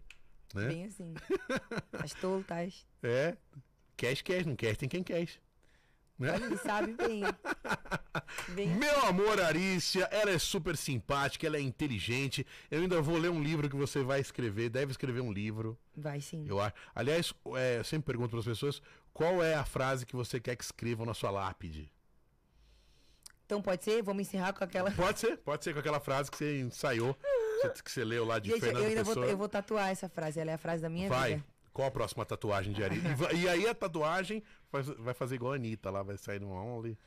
Né? 0.55 0.69
Bem 0.69 0.85
assim. 0.85 1.15
As 1.93 2.13
toltas. 2.15 2.87
É. 3.03 3.37
Cash, 3.97 4.23
cash, 4.23 4.47
não 4.47 4.55
cash, 4.55 4.77
tem 4.77 4.89
quem 4.89 5.03
cash. 5.03 5.41
Né? 6.19 6.35
Ele 6.37 6.57
sabe 6.57 6.95
bem. 6.95 7.23
Bem 8.55 8.69
Meu 8.77 9.05
amor, 9.05 9.41
Arícia, 9.41 10.05
ela 10.11 10.31
é 10.31 10.39
super 10.39 10.77
simpática, 10.77 11.47
ela 11.47 11.57
é 11.57 11.61
inteligente. 11.61 12.47
Eu 12.71 12.81
ainda 12.81 13.03
vou 13.03 13.19
ler 13.19 13.31
um 13.31 13.43
livro 13.43 13.69
que 13.69 13.77
você 13.77 14.03
vai 14.03 14.21
escrever, 14.21 14.71
deve 14.71 14.93
escrever 14.93 15.21
um 15.21 15.33
livro, 15.33 15.79
Vai 15.95 16.21
sim. 16.21 16.47
eu 16.49 16.61
acho. 16.61 16.75
Aliás, 16.95 17.35
é, 17.57 17.79
eu 17.79 17.85
sempre 17.85 18.07
pergunto 18.07 18.31
para 18.31 18.39
as 18.39 18.47
pessoas 18.47 18.81
qual 19.17 19.43
é 19.43 19.55
a 19.55 19.65
frase 19.65 20.05
que 20.05 20.15
você 20.15 20.39
quer 20.39 20.57
que 20.57 20.63
escrevam 20.65 21.07
na 21.07 21.15
sua 21.15 21.31
lápide. 21.31 21.91
Então 23.47 23.63
pode 23.63 23.83
ser? 23.85 24.03
Vamos 24.03 24.27
encerrar 24.27 24.53
com 24.53 24.63
aquela. 24.65 24.91
Pode 24.91 25.21
ser, 25.21 25.37
pode 25.39 25.65
ser 25.65 25.73
com 25.73 25.79
aquela 25.81 26.01
frase 26.01 26.31
que 26.31 26.37
você 26.37 26.61
ensaiou, 26.61 27.15
que- 27.15 27.91
você 27.91 28.05
leu 28.05 28.25
lá 28.25 28.39
de 28.39 28.51
Gente, 28.51 28.59
eu 28.59 28.65
Fernando 28.67 28.85
ainda 28.87 29.05
vou, 29.05 29.15
Pessoa. 29.15 29.31
eu 29.31 29.37
vou 29.39 29.49
tatuar 29.49 29.91
essa 29.91 30.09
frase. 30.09 30.39
Ela 30.41 30.51
é 30.51 30.55
a 30.55 30.59
frase 30.59 30.83
da 30.83 30.89
minha 30.89 31.09
Vai. 31.09 31.35
vida. 31.37 31.45
Qual 31.73 31.87
a 31.87 31.91
próxima 31.91 32.25
tatuagem 32.27 32.73
de 32.73 32.83
Arícia? 32.83 33.09
E, 33.33 33.43
e 33.43 33.49
aí 33.49 33.67
a 33.69 33.75
tatuagem 33.75 34.43
faz- 34.71 34.89
vai 34.89 35.15
fazer 35.15 35.37
igual 35.37 35.53
a 35.53 35.57
Anitta 35.57 35.91
lá, 35.91 36.03
vai 36.03 36.17
sair 36.17 36.41
numa 36.41 36.63
only. 36.63 36.99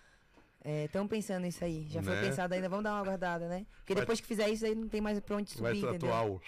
Estamos 0.86 1.10
pensando 1.10 1.44
nisso 1.44 1.64
aí. 1.64 1.88
Já 1.90 2.02
foi 2.03 2.15
Né? 2.15 2.22
pensado 2.22 2.53
ainda. 2.53 2.68
Vamos 2.69 2.84
dar 2.84 2.94
uma 2.95 3.03
guardada, 3.03 3.48
né? 3.48 3.65
Porque 3.77 3.94
Vai- 3.94 4.02
depois 4.02 4.19
que 4.19 4.27
fizer 4.27 4.49
isso 4.49 4.65
aí 4.65 4.76
não 4.76 4.88
tem 4.90 5.02
mais 5.02 5.19
pra 5.19 5.36
onde 5.38 5.53
Vai 5.57 5.76
subir, 5.76 5.88
entendeu? 5.88 6.10
tatuar 6.10 6.26
o. 6.27 6.41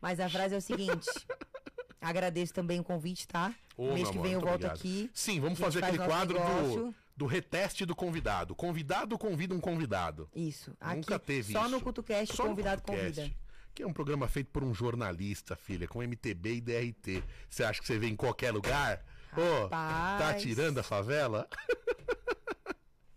Mas 0.00 0.20
a 0.20 0.28
frase 0.28 0.54
é 0.54 0.58
o 0.58 0.62
seguinte. 0.62 1.06
Agradeço 2.00 2.54
também 2.54 2.78
o 2.80 2.84
convite, 2.84 3.26
tá? 3.26 3.54
Ô, 3.78 3.94
Mês 3.94 4.10
que 4.10 4.18
vem 4.18 4.32
eu 4.32 4.40
volto 4.40 4.54
obrigado. 4.56 4.76
aqui. 4.76 5.08
Sim, 5.14 5.40
vamos 5.40 5.58
fazer 5.58 5.80
faz 5.80 5.94
aquele 5.94 6.06
quadro 6.06 6.36
do, 6.36 6.44
negócio. 6.44 6.94
do 7.16 7.26
reteste 7.26 7.86
do 7.86 7.94
convidado. 7.94 8.54
Convidado 8.56 9.16
convida 9.16 9.54
um 9.54 9.60
convidado. 9.60 10.28
Isso. 10.34 10.76
Nunca 10.96 11.14
aqui, 11.14 11.26
teve 11.26 11.52
só 11.52 11.62
isso. 11.62 11.70
no 11.70 11.80
CutoCast, 11.80 12.34
Só 12.36 12.42
o 12.42 12.46
no 12.46 12.50
convidado 12.50 12.82
podcast, 12.82 13.20
convida. 13.20 13.36
Que 13.72 13.82
é 13.84 13.86
um 13.86 13.92
programa 13.92 14.26
feito 14.26 14.50
por 14.50 14.64
um 14.64 14.74
jornalista, 14.74 15.54
filha, 15.54 15.86
com 15.86 16.02
MTB 16.02 16.56
e 16.56 16.60
DRT. 16.60 17.22
Você 17.48 17.62
acha 17.62 17.80
que 17.80 17.86
você 17.86 17.96
vê 17.98 18.08
em 18.08 18.16
qualquer 18.16 18.50
lugar? 18.50 19.04
Ô, 19.32 19.68
tá 19.68 20.18
Rapaz. 20.18 20.42
tirando 20.42 20.78
a 20.78 20.82
favela? 20.82 21.48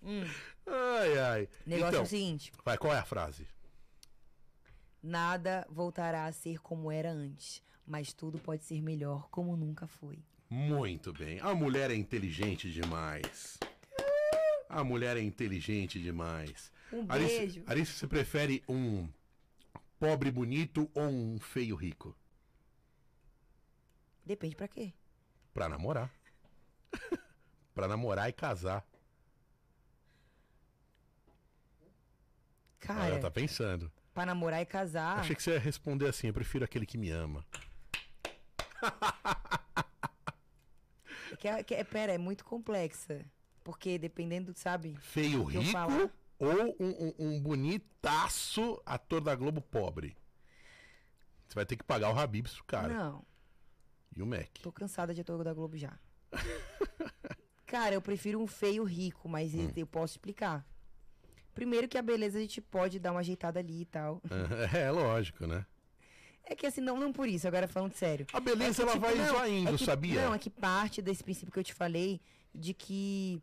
Hum. 0.03 0.25
Ai, 0.65 1.19
ai. 1.19 1.49
Negócio 1.63 1.85
é 1.85 1.89
então, 1.89 2.03
o 2.03 2.07
seguinte: 2.07 2.51
vai, 2.65 2.75
qual 2.75 2.91
é 2.91 2.97
a 2.97 3.05
frase? 3.05 3.47
nada 5.03 5.65
voltará 5.69 6.25
a 6.25 6.31
ser 6.31 6.59
como 6.59 6.91
era 6.91 7.11
antes, 7.11 7.61
mas 7.85 8.13
tudo 8.13 8.39
pode 8.39 8.63
ser 8.63 8.81
melhor 8.81 9.27
como 9.29 9.55
nunca 9.55 9.87
foi. 9.87 10.19
Muito 10.51 11.13
bem. 11.13 11.39
A 11.39 11.55
mulher 11.55 11.89
é 11.89 11.95
inteligente 11.95 12.69
demais. 12.69 13.57
A 14.67 14.83
mulher 14.83 15.15
é 15.15 15.21
inteligente 15.21 15.97
demais. 15.97 16.69
Um 16.91 17.05
Alice, 17.07 17.37
beijo. 17.39 17.63
Alice, 17.65 17.93
você 17.93 18.05
prefere 18.05 18.61
um 18.67 19.07
pobre 19.97 20.29
bonito 20.29 20.91
ou 20.93 21.03
um 21.05 21.39
feio 21.39 21.73
rico? 21.77 22.13
Depende 24.25 24.53
pra 24.53 24.67
quê? 24.67 24.91
Pra 25.53 25.69
namorar. 25.69 26.11
pra 27.73 27.87
namorar 27.87 28.27
e 28.29 28.33
casar. 28.33 28.85
Cara, 32.77 33.05
Ela 33.07 33.19
tá 33.19 33.31
pensando. 33.31 33.89
pra 34.13 34.25
namorar 34.25 34.61
e 34.61 34.65
casar. 34.65 35.19
Achei 35.19 35.33
que 35.35 35.41
você 35.43 35.51
ia 35.51 35.59
responder 35.59 36.09
assim, 36.09 36.27
eu 36.27 36.33
prefiro 36.33 36.65
aquele 36.65 36.85
que 36.85 36.97
me 36.97 37.09
ama. 37.09 37.45
Que 41.41 41.47
é, 41.47 41.63
que 41.63 41.73
é- 41.73 41.83
pera, 41.83 42.13
é 42.13 42.17
muito 42.19 42.45
complexa. 42.45 43.25
Porque 43.63 43.97
dependendo, 43.97 44.53
sabe? 44.55 44.95
Feio 45.01 45.43
rico 45.43 45.65
falar. 45.71 46.09
ou 46.39 46.75
um, 46.79 46.89
um- 46.89 47.13
um 47.19 47.39
bonitaço 47.41 48.79
ator 48.85 49.21
da 49.21 49.33
Globo 49.35 49.59
pobre? 49.59 50.15
Você 51.47 51.55
vai 51.55 51.65
ter 51.65 51.75
que 51.75 51.83
pagar 51.83 52.13
o 52.13 52.17
Habibs 52.19 52.53
pro 52.53 52.63
cara. 52.65 52.93
Não, 52.93 53.25
E 54.15 54.21
o 54.21 54.25
Mac. 54.25 54.49
tô 54.61 54.71
cansada 54.71 55.13
de 55.15 55.21
ator 55.21 55.43
da 55.43 55.53
Globo 55.53 55.75
já. 55.77 55.97
Cara, 57.65 57.95
eu 57.95 58.01
prefiro 58.01 58.39
um 58.39 58.47
feio 58.47 58.83
rico, 58.83 59.27
mas 59.29 59.53
Hum. 59.53 59.71
eu 59.75 59.87
posso 59.87 60.13
explicar. 60.13 60.65
Primeiro 61.55 61.87
que 61.87 61.97
a 61.97 62.01
beleza 62.01 62.37
a 62.37 62.41
gente 62.41 62.61
pode 62.61 62.99
dar 62.99 63.11
uma 63.11 63.21
ajeitada 63.21 63.59
ali 63.59 63.81
e 63.81 63.85
tal. 63.85 64.21
É, 64.77 64.91
lógico, 64.91 65.47
né? 65.47 65.65
É 66.43 66.55
que 66.55 66.65
assim, 66.65 66.81
não, 66.81 66.97
não 66.99 67.13
por 67.13 67.27
isso, 67.29 67.47
agora 67.47 67.67
falando 67.67 67.93
sério. 67.93 68.25
A 68.33 68.39
beleza 68.39 68.81
É 68.81 68.85
que, 68.85 68.91
ela 68.91 68.91
tipo, 68.93 69.05
vai 69.05 69.15
não, 69.15 69.25
esvaindo, 69.25 69.69
é 69.69 69.77
que- 69.77 69.85
sabia? 69.85 70.25
Não, 70.25 70.33
é 70.33 70.39
que 70.39 70.49
parte 70.49 71.01
desse 71.01 71.23
princípio 71.23 71.51
que 71.51 71.59
eu 71.59 71.63
te 71.63 71.73
falei, 71.73 72.19
de 72.53 72.73
que 72.73 73.41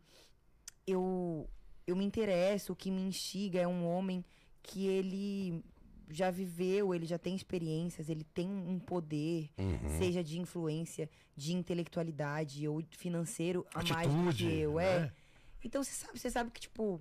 eu, 0.85 1.49
eu 1.87 1.95
me 1.95 2.05
interesso, 2.05 2.73
o 2.73 2.75
que 2.75 2.91
me 2.91 3.01
instiga 3.01 3.59
é 3.59 3.67
um 3.67 3.85
homem 3.87 4.23
que 4.61 4.85
ele 4.87 5.63
já 6.11 6.29
viveu, 6.31 6.93
ele 6.93 7.05
já 7.05 7.17
tem 7.17 7.35
experiências, 7.35 8.09
ele 8.09 8.23
tem 8.23 8.47
um 8.49 8.79
poder, 8.79 9.49
Uhum. 9.57 9.97
seja 9.99 10.23
de 10.23 10.39
influência, 10.39 11.09
de 11.35 11.53
intelectualidade 11.53 12.67
ou 12.67 12.83
financeiro 12.91 13.65
a 13.73 13.83
mais 13.83 14.07
do 14.07 14.13
Atitude, 14.29 14.43
que 14.45 14.53
eu, 14.59 14.79
é. 14.79 14.99
né? 15.01 15.11
Então 15.63 15.83
você 15.83 15.91
sabe, 15.91 16.19
você 16.19 16.29
sabe 16.31 16.51
que, 16.51 16.59
tipo, 16.61 16.99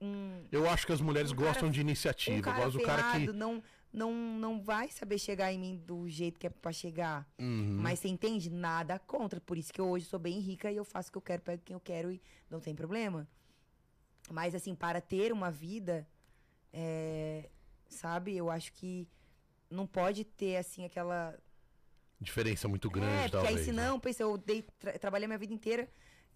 um, 0.00 0.44
Eu 0.52 0.68
acho 0.68 0.84
que 0.86 0.92
as 0.92 1.00
mulheres 1.00 1.32
Um 1.32 1.36
cara- 1.36 1.48
gostam 1.48 1.70
de 1.70 1.80
iniciativa. 1.80 2.38
um 2.38 2.42
cara 2.42 2.64
gosto 2.64 2.78
do 2.78 2.84
cara 2.84 3.02
que. 3.04 3.10
ferrado 3.20 3.32
não, 3.32 3.62
não, 3.96 4.12
não 4.12 4.60
vai 4.60 4.90
saber 4.90 5.18
chegar 5.18 5.50
em 5.50 5.58
mim 5.58 5.82
do 5.86 6.06
jeito 6.06 6.38
que 6.38 6.46
é 6.46 6.50
pra 6.50 6.70
chegar. 6.70 7.26
Uhum. 7.38 7.78
Mas 7.80 7.98
você 7.98 8.08
entende? 8.08 8.50
Nada 8.50 8.98
contra. 8.98 9.40
Por 9.40 9.56
isso 9.56 9.72
que 9.72 9.80
eu 9.80 9.88
hoje 9.88 10.04
sou 10.04 10.18
bem 10.18 10.38
rica 10.38 10.70
e 10.70 10.76
eu 10.76 10.84
faço 10.84 11.08
o 11.08 11.12
que 11.12 11.18
eu 11.18 11.22
quero, 11.22 11.40
pego 11.40 11.62
quem 11.64 11.74
eu 11.74 11.80
quero 11.80 12.12
e 12.12 12.20
não 12.50 12.60
tem 12.60 12.74
problema. 12.74 13.26
Mas, 14.30 14.54
assim, 14.54 14.74
para 14.74 15.00
ter 15.00 15.32
uma 15.32 15.50
vida, 15.50 16.06
é, 16.72 17.48
sabe? 17.88 18.36
Eu 18.36 18.50
acho 18.50 18.70
que 18.74 19.08
não 19.70 19.86
pode 19.86 20.24
ter, 20.24 20.56
assim, 20.56 20.84
aquela. 20.84 21.34
Diferença 22.20 22.68
muito 22.68 22.90
grande, 22.90 23.14
é, 23.14 23.18
porque 23.22 23.30
talvez. 23.30 23.56
aí 23.56 23.64
se 23.64 23.72
né? 23.72 23.86
não, 23.86 23.98
pensa, 23.98 24.22
eu 24.22 24.36
dei, 24.36 24.62
tra 24.78 24.98
trabalhei 24.98 25.26
minha 25.26 25.38
vida 25.38 25.54
inteira 25.54 25.88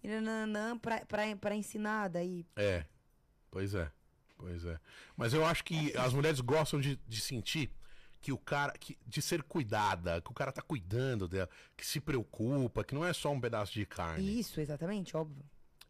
nananã, 0.03 0.77
pra, 0.77 1.05
pra, 1.05 1.35
pra 1.35 1.55
ensinar. 1.55 2.07
Daí, 2.07 2.43
É, 2.55 2.85
pois 3.51 3.75
é, 3.75 3.91
pois 4.41 4.65
é. 4.65 4.79
Mas 5.15 5.33
eu 5.33 5.45
acho 5.45 5.63
que 5.63 5.95
as 5.95 6.13
mulheres 6.13 6.41
gostam 6.41 6.81
de, 6.81 6.99
de 7.07 7.21
sentir 7.21 7.71
que 8.19 8.31
o 8.31 8.37
cara, 8.37 8.73
que, 8.73 8.97
de 9.05 9.21
ser 9.21 9.41
cuidada, 9.43 10.21
que 10.21 10.29
o 10.29 10.33
cara 10.33 10.51
tá 10.51 10.61
cuidando 10.61 11.27
dela, 11.27 11.49
que 11.75 11.85
se 11.85 11.99
preocupa, 11.99 12.83
que 12.83 12.93
não 12.93 13.05
é 13.05 13.13
só 13.13 13.31
um 13.31 13.39
pedaço 13.39 13.73
de 13.73 13.85
carne. 13.85 14.39
isso, 14.39 14.59
exatamente, 14.59 15.15
óbvio. 15.15 15.43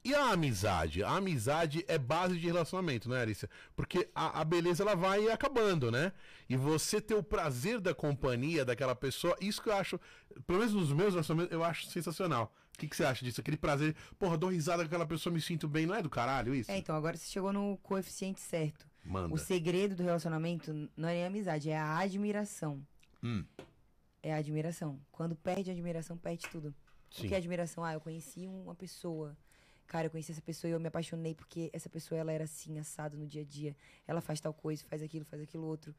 E 0.03 0.15
a 0.15 0.31
amizade? 0.31 1.03
A 1.03 1.11
amizade 1.11 1.85
é 1.87 1.97
base 1.97 2.37
de 2.37 2.47
relacionamento, 2.47 3.07
né, 3.07 3.21
Arícia? 3.21 3.47
Porque 3.75 4.09
a, 4.15 4.41
a 4.41 4.43
beleza 4.43 4.81
ela 4.83 4.95
vai 4.95 5.29
acabando, 5.29 5.91
né? 5.91 6.11
E 6.49 6.55
você 6.55 6.99
ter 6.99 7.13
o 7.13 7.21
prazer 7.21 7.79
da 7.79 7.93
companhia 7.93 8.65
daquela 8.65 8.95
pessoa, 8.95 9.37
isso 9.39 9.61
que 9.61 9.69
eu 9.69 9.73
acho, 9.73 9.99
pelo 10.47 10.59
menos 10.59 10.73
nos 10.73 10.91
meus 10.91 11.13
relacionamentos, 11.13 11.53
eu 11.53 11.63
acho 11.63 11.85
sensacional. 11.85 12.51
O 12.75 12.79
que, 12.79 12.87
que 12.87 12.95
você 12.95 13.03
acha 13.03 13.23
disso? 13.23 13.39
Aquele 13.41 13.57
prazer, 13.57 13.95
porra, 14.17 14.37
dou 14.37 14.49
risada 14.49 14.81
com 14.81 14.87
aquela 14.87 15.05
pessoa, 15.05 15.31
me 15.31 15.39
sinto 15.39 15.67
bem, 15.67 15.85
não 15.85 15.93
é 15.93 16.01
do 16.01 16.09
caralho 16.09 16.55
isso? 16.55 16.71
É, 16.71 16.77
então, 16.77 16.95
agora 16.95 17.15
você 17.15 17.29
chegou 17.29 17.53
no 17.53 17.77
coeficiente 17.83 18.39
certo. 18.39 18.87
Manda. 19.05 19.33
O 19.33 19.37
segredo 19.37 19.95
do 19.95 20.01
relacionamento 20.01 20.73
não 20.97 21.09
é 21.09 21.13
nem 21.13 21.23
a 21.25 21.27
amizade, 21.27 21.69
é 21.69 21.77
a 21.77 21.99
admiração. 21.99 22.81
Hum. 23.23 23.45
É 24.23 24.33
a 24.33 24.37
admiração. 24.37 24.99
Quando 25.11 25.35
perde 25.35 25.69
a 25.69 25.73
admiração, 25.73 26.17
perde 26.17 26.47
tudo. 26.49 26.73
Sim. 27.11 27.25
O 27.25 27.27
que 27.27 27.35
é 27.35 27.37
admiração? 27.37 27.83
Ah, 27.83 27.93
eu 27.93 28.01
conheci 28.01 28.47
uma 28.47 28.73
pessoa. 28.73 29.37
Cara, 29.91 30.05
eu 30.07 30.09
conheci 30.09 30.31
essa 30.31 30.41
pessoa 30.41 30.69
e 30.69 30.73
eu 30.73 30.79
me 30.79 30.87
apaixonei 30.87 31.35
porque 31.35 31.69
essa 31.73 31.89
pessoa 31.89 32.17
ela 32.17 32.31
era 32.31 32.45
assim, 32.45 32.79
assado 32.79 33.17
no 33.17 33.27
dia 33.27 33.41
a 33.41 33.43
dia. 33.43 33.75
Ela 34.07 34.21
faz 34.21 34.39
tal 34.39 34.53
coisa, 34.53 34.81
faz 34.85 35.01
aquilo, 35.01 35.25
faz 35.25 35.41
aquilo 35.41 35.65
outro. 35.65 35.93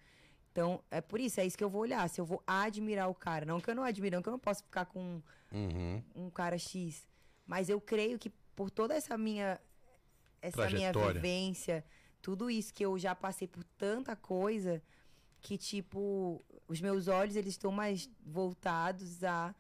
Então, 0.51 0.83
é 0.91 1.03
por 1.03 1.21
isso, 1.21 1.39
é 1.41 1.45
isso 1.45 1.59
que 1.59 1.63
eu 1.63 1.69
vou 1.69 1.83
olhar. 1.83 2.09
Se 2.09 2.19
eu 2.19 2.25
vou 2.25 2.43
admirar 2.47 3.11
o 3.11 3.15
cara. 3.15 3.45
Não 3.45 3.61
que 3.61 3.69
eu 3.71 3.75
não 3.75 3.83
admiro, 3.83 4.17
não 4.17 4.23
que 4.23 4.31
eu 4.31 4.33
não 4.33 4.39
posso 4.39 4.63
ficar 4.63 4.87
com 4.87 5.21
Uhum. 5.53 6.03
um 6.15 6.31
cara 6.31 6.57
X. 6.57 7.07
Mas 7.47 7.69
eu 7.69 7.79
creio 7.83 8.19
que 8.19 8.31
por 8.57 8.71
toda 8.71 8.95
essa 8.95 9.19
minha 9.19 9.61
essa 10.41 10.71
minha 10.71 10.91
vivência, 11.13 11.85
tudo 12.23 12.49
isso 12.51 12.73
que 12.73 12.83
eu 12.87 12.99
já 12.99 13.15
passei 13.15 13.47
por 13.47 13.63
tanta 13.77 14.17
coisa 14.17 14.83
que 15.39 15.59
tipo, 15.59 16.43
os 16.67 16.81
meus 16.81 17.09
olhos 17.09 17.37
eles 17.37 17.53
estão 17.53 17.71
mais 17.71 18.09
voltados 18.25 19.23
a 19.23 19.55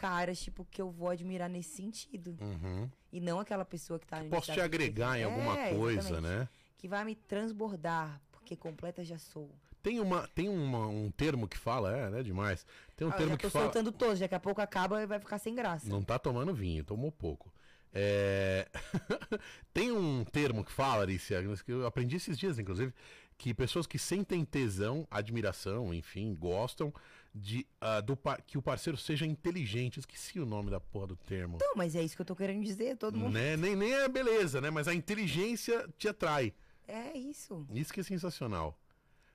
caras 0.00 0.38
tipo 0.40 0.64
que 0.70 0.80
eu 0.80 0.90
vou 0.90 1.08
admirar 1.10 1.48
nesse 1.48 1.76
sentido 1.76 2.36
Uhum. 2.40 2.88
e 3.12 3.20
não 3.20 3.40
aquela 3.40 3.64
pessoa 3.64 3.98
que 3.98 4.06
tá 4.06 4.22
no 4.22 4.30
Posso 4.30 4.52
te 4.52 4.60
agregar 4.60 5.18
em 5.18 5.22
é, 5.22 5.24
alguma 5.24 5.56
coisa, 5.70 6.00
exatamente. 6.10 6.22
né? 6.38 6.48
Que 6.76 6.86
vai 6.86 7.04
me 7.04 7.14
transbordar, 7.14 8.20
porque 8.30 8.54
completa 8.56 9.04
já 9.04 9.18
sou. 9.18 9.50
Tem, 9.82 10.00
uma, 10.00 10.28
tem 10.28 10.48
uma, 10.48 10.86
um 10.86 11.10
termo 11.10 11.48
que 11.48 11.56
fala, 11.56 11.96
é, 11.96 12.10
né? 12.10 12.22
Demais. 12.22 12.64
Tem 12.96 13.06
um 13.06 13.10
Ah, 13.10 13.14
termo 13.14 13.30
já 13.32 13.36
que 13.36 13.42
tô 13.44 13.50
fala. 13.50 13.64
soltando 13.64 13.90
todos, 13.92 14.18
daqui 14.20 14.34
a 14.34 14.40
pouco 14.40 14.60
acaba 14.60 15.02
e 15.02 15.06
vai 15.06 15.18
ficar 15.18 15.38
sem 15.38 15.54
graça. 15.54 15.88
Não 15.88 16.02
tá 16.02 16.18
tomando 16.18 16.52
vinho, 16.54 16.84
tomou 16.84 17.10
pouco. 17.10 17.52
É... 17.92 18.68
Tem 19.72 19.90
um 19.92 20.24
termo 20.24 20.64
que 20.64 20.70
fala, 20.72 21.02
Alicia, 21.04 21.42
que 21.64 21.72
eu 21.72 21.86
aprendi 21.86 22.16
esses 22.16 22.38
dias, 22.38 22.58
inclusive, 22.58 22.92
que 23.36 23.54
pessoas 23.54 23.86
que 23.86 23.98
sentem 23.98 24.44
tesão, 24.44 25.06
admiração, 25.10 25.94
enfim, 25.94 26.34
gostam 26.34 26.92
de 27.34 27.66
ah, 27.80 28.00
do 28.00 28.18
que 28.46 28.58
o 28.58 28.62
parceiro 28.62 28.96
seja 28.96 29.26
inteligente. 29.26 30.00
Esqueci 30.00 30.40
o 30.40 30.46
nome 30.46 30.70
da 30.70 30.80
porra 30.80 31.08
do 31.08 31.16
termo. 31.16 31.58
Não, 31.60 31.74
mas 31.76 31.94
é 31.94 32.02
isso 32.02 32.16
que 32.16 32.22
eu 32.22 32.26
tô 32.26 32.34
querendo 32.36 32.62
dizer, 32.64 32.96
todo 32.96 33.18
mundo. 33.18 33.32
Né? 33.32 33.56
Nem, 33.56 33.76
nem 33.76 33.92
é 33.92 34.08
beleza, 34.08 34.60
né? 34.60 34.70
Mas 34.70 34.88
a 34.88 34.94
inteligência 34.94 35.88
te 35.98 36.08
atrai. 36.08 36.52
É 36.86 37.16
isso. 37.16 37.66
Isso 37.72 37.92
que 37.92 38.00
é 38.00 38.02
sensacional. 38.02 38.78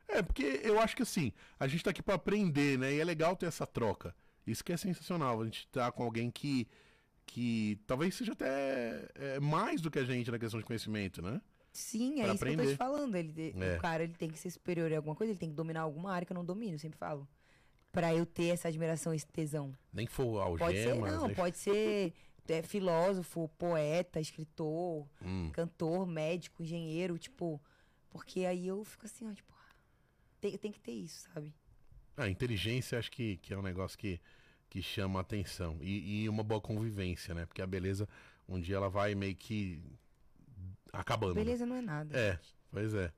É, 0.08 0.22
porque 0.22 0.62
eu 0.64 0.80
acho 0.80 0.96
que 0.96 1.04
assim, 1.04 1.32
a 1.60 1.68
gente 1.68 1.84
tá 1.84 1.92
aqui 1.92 2.02
pra 2.02 2.16
aprender, 2.16 2.78
né? 2.78 2.94
E 2.94 3.00
é 3.00 3.04
legal 3.06 3.36
ter 3.36 3.46
essa 3.46 3.66
troca. 3.66 4.16
Isso 4.46 4.64
que 4.64 4.74
é 4.74 4.78
sensacional. 4.78 5.42
A 5.42 5.46
gente 5.46 5.68
tá 5.68 5.92
com 5.92 6.04
alguém 6.04 6.30
que, 6.30 6.68
que 7.26 7.80
talvez 7.88 8.14
seja 8.16 8.34
até 8.34 9.08
é, 9.16 9.40
mais 9.40 9.82
do 9.82 9.90
que 9.90 10.00
a 10.00 10.04
gente 10.04 10.30
na 10.30 10.38
questão 10.40 10.60
de 10.60 10.66
conhecimento, 10.66 11.22
né? 11.22 11.42
Sim, 11.72 12.22
é 12.22 12.26
Pra 12.26 12.34
isso 12.34 12.44
que 12.44 12.50
eu 12.50 12.56
tô 12.56 12.62
aprender. 12.62 12.72
te 12.74 12.78
falando. 12.78 13.16
Ele, 13.16 13.56
É. 13.60 13.78
O 13.78 13.82
cara 13.82 14.04
ele 14.04 14.14
tem 14.14 14.30
que 14.30 14.38
ser 14.38 14.52
superior 14.52 14.92
em 14.92 14.96
alguma 14.96 15.16
coisa, 15.16 15.32
ele 15.32 15.40
tem 15.40 15.50
que 15.50 15.56
dominar 15.56 15.82
alguma 15.82 16.12
área 16.12 16.26
que 16.26 16.32
eu 16.32 16.36
não 16.36 16.46
domino, 16.46 16.76
eu 16.76 16.80
sempre 16.80 16.98
falo. 17.00 17.28
Pra 17.94 18.14
eu 18.14 18.26
ter 18.26 18.48
essa 18.48 18.68
admiração, 18.68 19.14
esse 19.14 19.28
tesão. 19.28 19.72
Nem 19.94 20.06
que 20.08 20.12
for 20.12 20.40
algemas. 20.42 20.60
Pode 20.74 20.78
ser, 20.84 20.96
não, 20.96 21.28
nem- 21.28 21.36
pode 21.36 21.58
ser 21.60 22.14
é, 22.50 22.62
filósofo, 22.64 23.48
poeta, 23.58 24.20
escritor, 24.20 25.08
Hum, 25.22 25.50
cantor, 25.54 26.06
médico, 26.08 26.62
engenheiro, 26.64 27.18
tipo. 27.20 27.62
Porque 28.10 28.46
aí 28.46 28.66
eu 28.68 28.84
fico 28.84 29.06
assim, 29.06 29.30
ó, 29.30 29.34
tipo, 29.34 29.54
ah, 29.56 29.76
tem, 30.42 30.58
tem 30.58 30.72
que 30.72 30.80
ter 30.80 30.92
isso, 30.92 31.30
sabe? 31.32 31.54
A 32.18 32.28
inteligência 32.28 32.98
acho 32.98 33.12
que, 33.12 33.38
que 33.38 33.54
é 33.54 33.58
um 33.58 33.62
negócio 33.62 33.96
que, 33.98 34.20
que 34.70 34.82
chama 34.82 35.20
a 35.20 35.22
atenção. 35.22 35.78
E, 35.80 36.24
e 36.24 36.30
uma 36.30 36.44
boa 36.44 36.60
convivência, 36.60 37.34
né? 37.36 37.46
Porque 37.46 37.62
a 37.62 37.68
beleza, 37.68 38.10
um 38.50 38.60
dia 38.60 38.76
ela 38.76 38.90
vai 38.90 39.14
meio 39.14 39.36
que 39.36 39.82
acabando. 40.92 41.36
né? 41.36 41.44
Beleza 41.44 41.66
não 41.66 41.76
é 41.76 41.82
nada. 41.82 42.18
É. 42.18 42.32
gente. 42.34 42.56
Pois 42.72 42.94
é. 42.96 43.12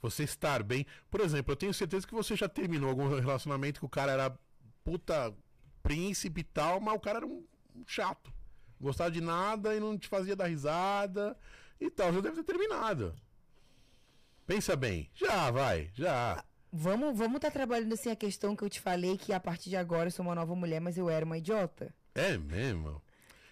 Você 0.00 0.22
estar 0.24 0.62
bem. 0.62 0.86
Por 1.10 1.20
exemplo, 1.20 1.52
eu 1.52 1.56
tenho 1.56 1.74
certeza 1.74 2.06
que 2.06 2.14
você 2.14 2.36
já 2.36 2.48
terminou 2.48 2.88
algum 2.90 3.08
relacionamento 3.08 3.80
que 3.80 3.86
o 3.86 3.88
cara 3.88 4.12
era 4.12 4.38
puta 4.84 5.34
príncipe 5.82 6.40
e 6.40 6.44
tal, 6.44 6.80
mas 6.80 6.94
o 6.94 7.00
cara 7.00 7.18
era 7.18 7.26
um 7.26 7.44
um 7.76 7.84
chato. 7.86 8.32
Gostava 8.80 9.10
de 9.10 9.20
nada 9.20 9.72
e 9.74 9.78
não 9.80 9.96
te 9.96 10.08
fazia 10.08 10.34
dar 10.34 10.46
risada 10.46 11.36
e 11.80 11.88
tal. 11.88 12.12
Já 12.12 12.20
deve 12.20 12.36
ter 12.42 12.44
terminado. 12.44 13.14
Pensa 14.46 14.74
bem. 14.74 15.08
Já, 15.14 15.50
vai. 15.50 15.90
Já. 15.94 16.42
Vamos 16.72 17.16
vamos 17.16 17.40
tá 17.40 17.50
trabalhando 17.50 17.92
assim 17.92 18.10
a 18.10 18.16
questão 18.16 18.54
que 18.56 18.62
eu 18.64 18.68
te 18.68 18.80
falei 18.80 19.16
que 19.16 19.32
a 19.32 19.40
partir 19.40 19.70
de 19.70 19.76
agora 19.76 20.08
eu 20.08 20.10
sou 20.10 20.24
uma 20.24 20.34
nova 20.34 20.54
mulher, 20.54 20.80
mas 20.80 20.98
eu 20.98 21.08
era 21.08 21.24
uma 21.24 21.38
idiota. 21.38 21.94
É 22.14 22.36
mesmo. 22.36 23.00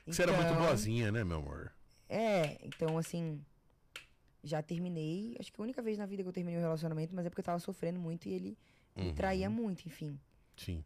Você 0.07 0.23
era 0.23 0.33
muito 0.33 0.51
Então- 0.51 0.63
boazinha, 0.63 1.11
né, 1.13 1.23
meu 1.25 1.39
amor? 1.39 1.73
É, 2.09 2.59
então 2.63 2.97
assim, 2.99 3.41
já 4.47 4.63
terminei. 4.63 5.37
Acho 5.41 5.53
que 5.53 5.61
a 5.61 5.65
única 5.65 5.83
vez 5.83 5.99
na 5.99 6.07
vida 6.07 6.23
que 6.23 6.29
eu 6.29 6.33
terminei 6.33 6.59
um 6.59 6.63
relacionamento, 6.63 7.15
mas 7.15 7.27
é 7.27 7.31
porque 7.31 7.41
eu 7.41 7.45
tava 7.45 7.59
sofrendo 7.59 7.99
muito 8.01 8.29
e 8.29 8.33
ele 8.33 8.59
me 8.97 9.09
Uhum. 9.09 9.15
traía 9.15 9.51
muito, 9.51 9.87
enfim. 9.87 10.19
Sim. 10.57 10.85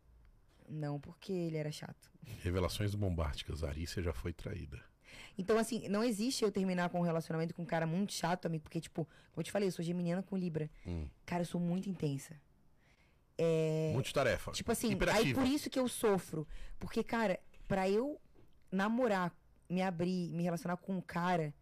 Não 0.69 0.99
porque 1.01 1.33
ele 1.33 1.57
era 1.57 1.71
chato. 1.71 2.11
Revelações 2.43 2.95
bombásticas. 2.95 3.63
Arícia 3.65 4.03
já 4.03 4.13
foi 4.13 4.33
traída. 4.33 4.81
Então, 5.37 5.59
assim, 5.59 5.89
não 5.89 6.03
existe 6.05 6.45
eu 6.45 6.53
terminar 6.53 6.89
com 6.91 6.99
um 7.01 7.03
relacionamento 7.05 7.55
com 7.55 7.63
um 7.63 7.67
cara 7.67 7.87
muito 7.87 8.13
chato, 8.13 8.47
amigo, 8.47 8.63
porque, 8.63 8.81
tipo, 8.81 9.05
como 9.05 9.41
eu 9.41 9.43
te 9.43 9.51
falei, 9.51 9.69
eu 9.69 9.73
sou 9.73 9.85
geminiana 9.85 10.23
com 10.23 10.37
Libra. 10.37 10.71
Hum. 10.87 11.07
Cara, 11.27 11.43
eu 11.43 11.47
sou 11.47 11.61
muito 11.61 11.89
intensa. 11.89 12.35
É, 13.39 13.91
Multitarefa. 13.95 14.53
Tipo 14.53 14.71
assim, 14.73 14.97
aí 15.13 15.33
por 15.35 15.47
isso 15.47 15.71
que 15.71 15.79
eu 15.79 15.89
sofro. 15.89 16.47
Porque, 16.79 17.03
cara, 17.03 17.41
pra 17.67 17.89
eu 17.89 18.21
namorar, 18.71 19.35
me 19.69 19.83
abrir, 19.83 20.31
me 20.31 20.43
relacionar 20.43 20.77
com 20.77 20.97
um 20.97 21.01
cara, 21.01 21.55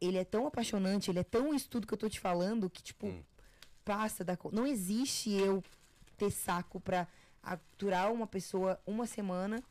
ele 0.00 0.18
é 0.18 0.24
tão 0.24 0.46
apaixonante, 0.46 1.10
ele 1.10 1.18
é 1.20 1.24
tão 1.24 1.54
isso 1.54 1.68
tudo 1.68 1.86
que 1.86 1.94
eu 1.94 1.98
tô 1.98 2.08
te 2.08 2.20
falando, 2.20 2.68
que, 2.70 2.82
tipo, 2.82 3.06
Hum. 3.06 3.22
passa 3.84 4.24
da. 4.24 4.36
Não 4.52 4.66
existe 4.66 5.30
eu 5.30 5.62
ter 6.16 6.30
saco 6.30 6.80
pra 6.80 7.06
aturar 7.42 8.12
uma 8.12 8.26
pessoa 8.26 8.80
uma 8.86 9.06
semana 9.06 9.62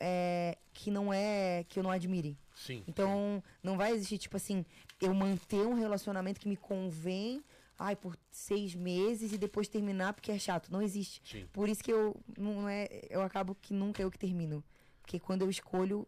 é, 0.00 0.58
que 0.72 0.90
não 0.90 1.12
é. 1.12 1.64
que 1.68 1.78
eu 1.78 1.82
não 1.82 1.90
admire. 1.90 2.36
Sim. 2.54 2.82
Então, 2.86 3.42
não 3.62 3.76
vai 3.76 3.92
existir, 3.92 4.18
tipo 4.18 4.36
assim, 4.36 4.64
eu 5.00 5.14
manter 5.14 5.66
um 5.66 5.74
relacionamento 5.74 6.40
que 6.40 6.48
me 6.48 6.56
convém, 6.56 7.42
ai, 7.78 7.96
por 7.96 8.16
seis 8.30 8.74
meses 8.74 9.32
e 9.32 9.38
depois 9.38 9.68
terminar 9.68 10.12
porque 10.12 10.30
é 10.32 10.38
chato. 10.38 10.70
Não 10.70 10.82
existe. 10.82 11.20
Sim. 11.24 11.48
Por 11.52 11.68
isso 11.68 11.82
que 11.82 11.92
eu 11.92 12.14
não 12.36 12.68
é, 12.68 12.88
eu 13.10 13.22
acabo 13.22 13.54
que 13.60 13.72
nunca 13.72 14.02
eu 14.02 14.10
que 14.10 14.18
termino. 14.18 14.62
Porque 15.02 15.18
quando 15.18 15.42
eu 15.42 15.50
escolho, 15.50 16.06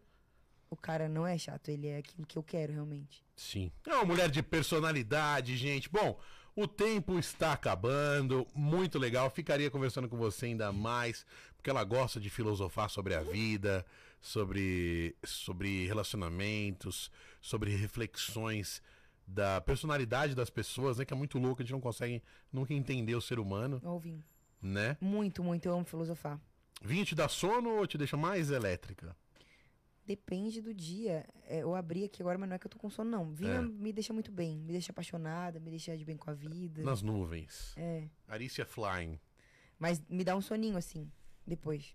o 0.77 0.79
cara 0.79 1.09
não 1.09 1.27
é 1.27 1.37
chato, 1.39 1.69
ele 1.71 1.89
é 1.89 1.97
aquilo 1.99 2.27
que 2.27 2.37
eu 2.39 2.43
quero 2.43 2.73
realmente. 2.73 3.25
Sim. 3.35 3.73
É 3.87 3.95
uma 3.95 4.05
mulher 4.05 4.31
de 4.31 4.43
personalidade, 4.43 5.57
gente. 5.57 5.89
Bom, 5.89 6.19
o 6.55 6.67
tempo 6.67 7.19
está 7.19 7.53
acabando. 7.53 8.47
Muito 8.55 8.99
legal. 8.99 9.29
Ficaria 9.31 9.71
conversando 9.71 10.09
com 10.09 10.17
você 10.17 10.47
ainda 10.47 10.73
mais, 10.73 11.27
porque 11.57 11.69
ela 11.71 11.83
gosta 11.85 12.21
de 12.21 12.31
filosofar 12.31 12.89
sobre 12.91 13.15
a 13.15 13.21
vida, 13.23 13.85
sobre, 14.21 15.17
sobre 15.25 15.87
relacionamentos, 15.87 17.11
sobre 17.41 17.75
reflexões 17.75 18.83
da 19.27 19.61
personalidade 19.61 20.35
das 20.35 20.51
pessoas, 20.51 20.99
né? 20.99 21.05
Que 21.05 21.13
é 21.13 21.17
muito 21.17 21.39
louco, 21.39 21.61
a 21.61 21.65
gente 21.65 21.73
não 21.73 21.81
consegue 21.81 22.23
nunca 22.53 22.73
entender 22.73 23.15
o 23.15 23.21
ser 23.21 23.39
humano, 23.39 23.81
Ouvindo. 23.83 24.25
né? 24.63 24.97
Muito, 25.01 25.43
muito, 25.43 25.67
eu 25.67 25.75
amo 25.75 25.85
filosofar. 25.85 26.39
Vinho 26.83 27.05
te 27.05 27.15
dá 27.15 27.29
sono 27.29 27.71
ou 27.71 27.87
te 27.87 27.99
deixa 27.99 28.17
mais 28.17 28.51
elétrica? 28.51 29.17
Depende 30.07 30.61
do 30.61 30.73
dia. 30.73 31.27
É, 31.49 31.59
eu 31.63 31.75
abri 31.75 32.05
aqui 32.05 32.23
agora, 32.23 32.39
mas 32.39 32.49
não 32.49 32.55
é 32.57 32.59
que 32.59 32.67
eu 32.67 32.71
tô 32.71 32.79
com 32.79 32.89
sono, 32.89 33.11
não. 33.11 33.33
Vinho 33.33 33.53
É. 33.57 33.63
me 33.63 33.93
deixa 33.93 34.13
muito 34.13 34.31
bem. 34.31 34.57
Me 34.59 34.73
deixa 34.73 34.93
apaixonada, 34.93 35.59
me 35.59 35.69
deixa 35.71 35.97
de 35.97 36.05
bem 36.05 36.17
com 36.17 36.31
a 36.31 36.35
vida. 36.35 36.83
Nas 36.85 37.03
nuvens. 37.03 37.75
É. 37.77 38.05
Arícia 38.29 38.65
Flying. 38.65 39.19
Mas 39.79 40.01
me 40.09 40.23
dá 40.23 40.37
um 40.37 40.41
soninho, 40.41 40.77
assim, 40.77 41.11
depois. 41.47 41.95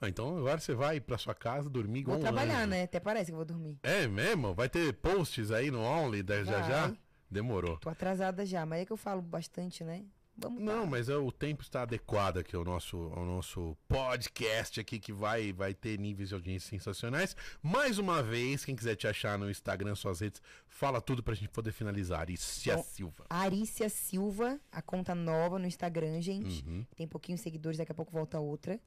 Ah, 0.00 0.08
então 0.08 0.36
agora 0.38 0.60
você 0.60 0.74
vai 0.74 1.00
pra 1.00 1.18
sua 1.18 1.34
casa 1.34 1.68
dormir 1.68 2.00
igual 2.00 2.18
Vou 2.18 2.22
trabalhar, 2.22 2.58
anjo. 2.60 2.68
né? 2.70 2.82
Até 2.84 3.00
parece 3.00 3.26
que 3.26 3.32
eu 3.32 3.36
vou 3.36 3.44
dormir. 3.44 3.78
É 3.82 4.06
mesmo? 4.06 4.54
Vai 4.54 4.68
ter 4.68 4.92
posts 4.92 5.50
aí 5.50 5.70
no 5.70 5.80
Only 5.80 6.22
da- 6.22 6.44
já 6.44 6.62
já? 6.62 6.96
Demorou. 7.30 7.78
Tô 7.78 7.88
atrasada 7.90 8.46
já, 8.46 8.64
mas 8.64 8.82
é 8.82 8.84
que 8.86 8.92
eu 8.92 8.96
falo 8.96 9.20
bastante, 9.20 9.82
né? 9.82 10.04
Vamos 10.40 10.62
Não, 10.62 10.82
lá. 10.82 10.86
mas 10.86 11.08
é, 11.08 11.16
o 11.16 11.32
tempo 11.32 11.62
está 11.62 11.82
adequado 11.82 12.38
aqui 12.38 12.54
ao 12.54 12.64
nosso, 12.64 12.96
ao 13.14 13.24
nosso 13.24 13.76
podcast 13.88 14.78
aqui, 14.78 15.00
que 15.00 15.12
vai, 15.12 15.52
vai 15.52 15.74
ter 15.74 15.98
níveis 15.98 16.28
de 16.28 16.34
audiência 16.36 16.70
sensacionais. 16.70 17.34
Mais 17.60 17.98
uma 17.98 18.22
vez, 18.22 18.64
quem 18.64 18.76
quiser 18.76 18.94
te 18.94 19.08
achar 19.08 19.36
no 19.36 19.50
Instagram, 19.50 19.96
suas 19.96 20.20
redes, 20.20 20.40
fala 20.68 21.00
tudo 21.00 21.24
pra 21.24 21.34
gente 21.34 21.48
poder 21.48 21.72
finalizar. 21.72 22.20
Arícia 22.20 22.76
Bom, 22.76 22.84
Silva. 22.84 23.26
Arícia 23.28 23.88
Silva, 23.88 24.60
a 24.70 24.80
conta 24.80 25.12
nova 25.12 25.58
no 25.58 25.66
Instagram, 25.66 26.20
gente. 26.20 26.64
Uhum. 26.64 26.86
Tem 26.94 27.08
pouquinhos 27.08 27.40
seguidores, 27.40 27.78
daqui 27.78 27.90
a 27.90 27.94
pouco 27.94 28.12
volta 28.12 28.38
outra. 28.38 28.80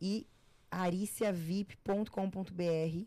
E 0.00 0.28
ariciavip.com.br 0.70 3.06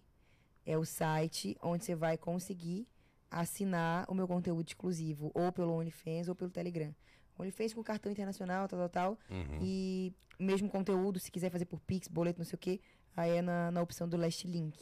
é 0.65 0.77
o 0.77 0.84
site 0.84 1.55
onde 1.61 1.85
você 1.85 1.95
vai 1.95 2.18
conseguir 2.18 2.85
assinar 3.31 4.05
o 4.09 4.14
meu 4.14 4.27
conteúdo 4.27 4.68
exclusivo, 4.68 5.31
ou 5.34 5.51
pelo 5.51 5.73
OnlyFans 5.73 6.27
ou 6.27 6.35
pelo 6.35 6.49
Telegram. 6.49 6.93
OnlyFans 7.39 7.73
com 7.73 7.84
cartão 7.84 8.11
internacional, 8.11 8.68
tal, 8.68 8.80
tal, 8.80 8.89
tal. 8.89 9.19
Uhum. 9.30 9.59
E 9.61 10.14
mesmo 10.39 10.69
conteúdo, 10.69 11.19
se 11.19 11.31
quiser 11.31 11.49
fazer 11.51 11.65
por 11.65 11.80
Pix, 11.81 12.07
boleto, 12.07 12.39
não 12.39 12.45
sei 12.45 12.55
o 12.55 12.59
quê, 12.59 12.80
aí 13.15 13.31
é 13.38 13.41
na, 13.41 13.72
na 13.72 13.81
opção 13.81 14.07
do 14.07 14.18
Last 14.18 14.47
Link. 14.47 14.77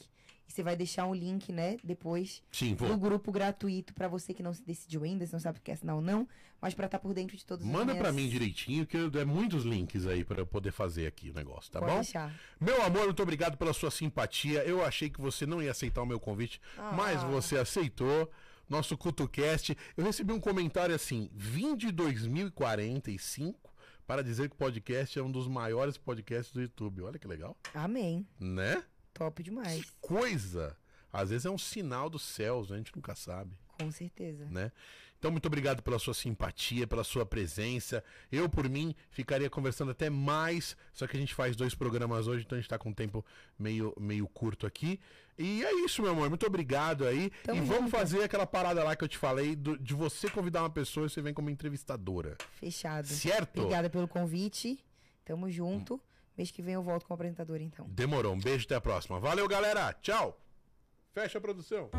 E 0.48 0.52
você 0.52 0.62
vai 0.62 0.76
deixar 0.76 1.08
um 1.08 1.16
link, 1.16 1.52
né, 1.52 1.76
depois 1.84 2.44
Sim, 2.52 2.76
do 2.76 2.86
vou. 2.86 2.98
grupo 2.98 3.32
gratuito 3.32 3.96
pra 3.96 4.08
você 4.08 4.32
que 4.32 4.44
não 4.44 4.54
se 4.54 4.62
decidiu 4.62 5.04
ainda, 5.04 5.26
se 5.26 5.34
não 5.34 5.40
sabe 5.40 5.58
o 5.58 5.62
que 5.62 5.72
é 5.72 5.74
assinar 5.74 5.96
ou 5.96 6.02
não, 6.04 6.28
mas 6.62 6.76
pra 6.76 6.86
estar 6.86 7.00
por 7.00 7.16
dentro 7.16 7.36
de 7.36 7.44
todos 7.44 7.66
os 7.66 7.72
Manda 7.72 7.96
pra 7.96 8.12
mim 8.12 8.30
direitinho, 8.30 8.86
que 8.86 8.96
é 8.96 9.26
muitos 9.26 9.64
links 9.64 10.06
aí 10.06 10.24
pra 10.24 10.38
eu 10.40 10.46
poder 10.46 10.72
fazer 10.72 11.08
aqui 11.08 11.32
o 11.32 11.34
negócio, 11.34 11.72
tá 11.72 11.80
Pode 11.80 11.92
bom? 11.92 11.98
deixar. 12.00 12.32
Meu 12.60 12.80
amor, 12.84 13.06
muito 13.06 13.24
obrigado 13.24 13.58
pela 13.58 13.74
sua 13.74 13.90
simpatia. 13.90 14.64
Eu 14.64 14.86
achei 14.86 15.10
que 15.10 15.20
você 15.20 15.48
não 15.48 15.64
ia 15.64 15.72
aceitar 15.72 16.04
o 16.04 16.06
meu 16.06 16.20
convite, 16.20 16.62
Ah. 16.78 16.94
mas 16.96 17.24
você 17.24 17.58
aceitou. 17.58 18.30
Nosso 18.70 18.98
CutoCast. 18.98 19.78
Eu 19.96 20.04
recebi 20.04 20.34
um 20.34 20.40
comentário 20.40 20.94
assim: 20.96 21.30
vim 21.34 21.76
de 21.76 21.92
2045 21.92 23.74
para 24.08 24.24
dizer 24.24 24.50
que 24.50 24.56
o 24.56 24.58
podcast 24.58 25.18
é 25.18 25.22
um 25.24 25.32
dos 25.32 25.48
maiores 25.48 25.98
podcasts 25.98 26.54
do 26.54 26.62
YouTube. 26.62 27.02
Olha 27.02 27.18
que 27.20 27.28
legal, 27.28 27.58
Amém. 27.74 28.28
né? 28.40 28.84
Top 29.14 29.42
demais. 29.42 29.84
Que 29.86 29.92
coisa! 30.02 30.76
Às 31.12 31.30
vezes 31.30 31.46
é 31.46 31.50
um 31.50 31.58
sinal 31.58 32.10
dos 32.10 32.24
céus, 32.24 32.72
a 32.72 32.78
gente 32.78 32.94
nunca 32.94 33.16
sabe 33.16 33.58
Com 33.80 33.90
certeza. 33.92 34.46
né? 34.52 34.72
Então, 35.18 35.32
muito 35.32 35.46
obrigado 35.48 35.82
pela 35.82 35.98
sua 35.98 36.14
simpatia, 36.14 36.86
pela 36.86 37.04
sua 37.04 37.26
presença. 37.26 38.04
Eu, 38.32 38.48
por 38.48 38.70
mim, 38.70 38.94
ficaria 39.10 39.50
conversando 39.50 39.92
até 39.92 40.10
mais, 40.10 40.78
só 40.94 41.08
que 41.08 41.18
a 41.18 41.20
gente 41.20 41.34
faz 41.34 41.56
dois 41.56 41.74
programas 41.74 42.28
hoje, 42.28 42.44
então 42.46 42.58
a 42.58 42.62
gente 42.62 42.70
tá 42.70 42.78
com 42.78 42.90
um 42.90 42.94
tempo 42.94 43.26
meio, 43.58 43.94
meio 44.00 44.28
curto 44.28 44.68
aqui. 44.68 45.00
E 45.38 45.64
é 45.66 45.74
isso, 45.84 46.02
meu 46.02 46.12
amor. 46.12 46.30
Muito 46.30 46.46
obrigado 46.46 47.06
aí. 47.08 47.32
Tamo 47.44 47.58
e 47.62 47.66
vamos 47.66 47.86
junto. 47.86 47.92
fazer 47.92 48.24
aquela 48.24 48.46
parada 48.46 48.84
lá 48.84 48.96
que 48.96 49.04
eu 49.04 49.08
te 49.08 49.18
falei, 49.18 49.56
do- 49.56 49.78
de 49.78 49.94
você 49.94 50.30
convidar 50.30 50.62
uma 50.62 50.70
pessoa 50.70 51.08
e 51.08 51.10
você 51.10 51.22
vem 51.22 51.34
como 51.34 51.50
entrevistadora. 51.50 52.38
Fechado. 52.60 53.08
Certo? 53.08 53.60
Obrigada 53.62 53.90
pelo 53.90 54.08
convite. 54.08 54.80
Tamo 55.26 55.50
junto. 55.50 56.00
Mês 56.38 56.52
que 56.52 56.62
vem 56.62 56.76
eu 56.76 56.84
volto 56.84 57.06
como 57.06 57.16
apresentadora, 57.16 57.64
então. 57.64 57.88
Demorou. 57.90 58.34
Um 58.34 58.40
beijo, 58.40 58.66
até 58.66 58.76
a 58.76 58.82
próxima. 58.82 59.20
Valeu, 59.20 59.48
galera. 59.48 59.92
Tchau. 60.02 60.40
Fecha 61.14 61.38
a 61.38 61.42
produção. 61.42 61.90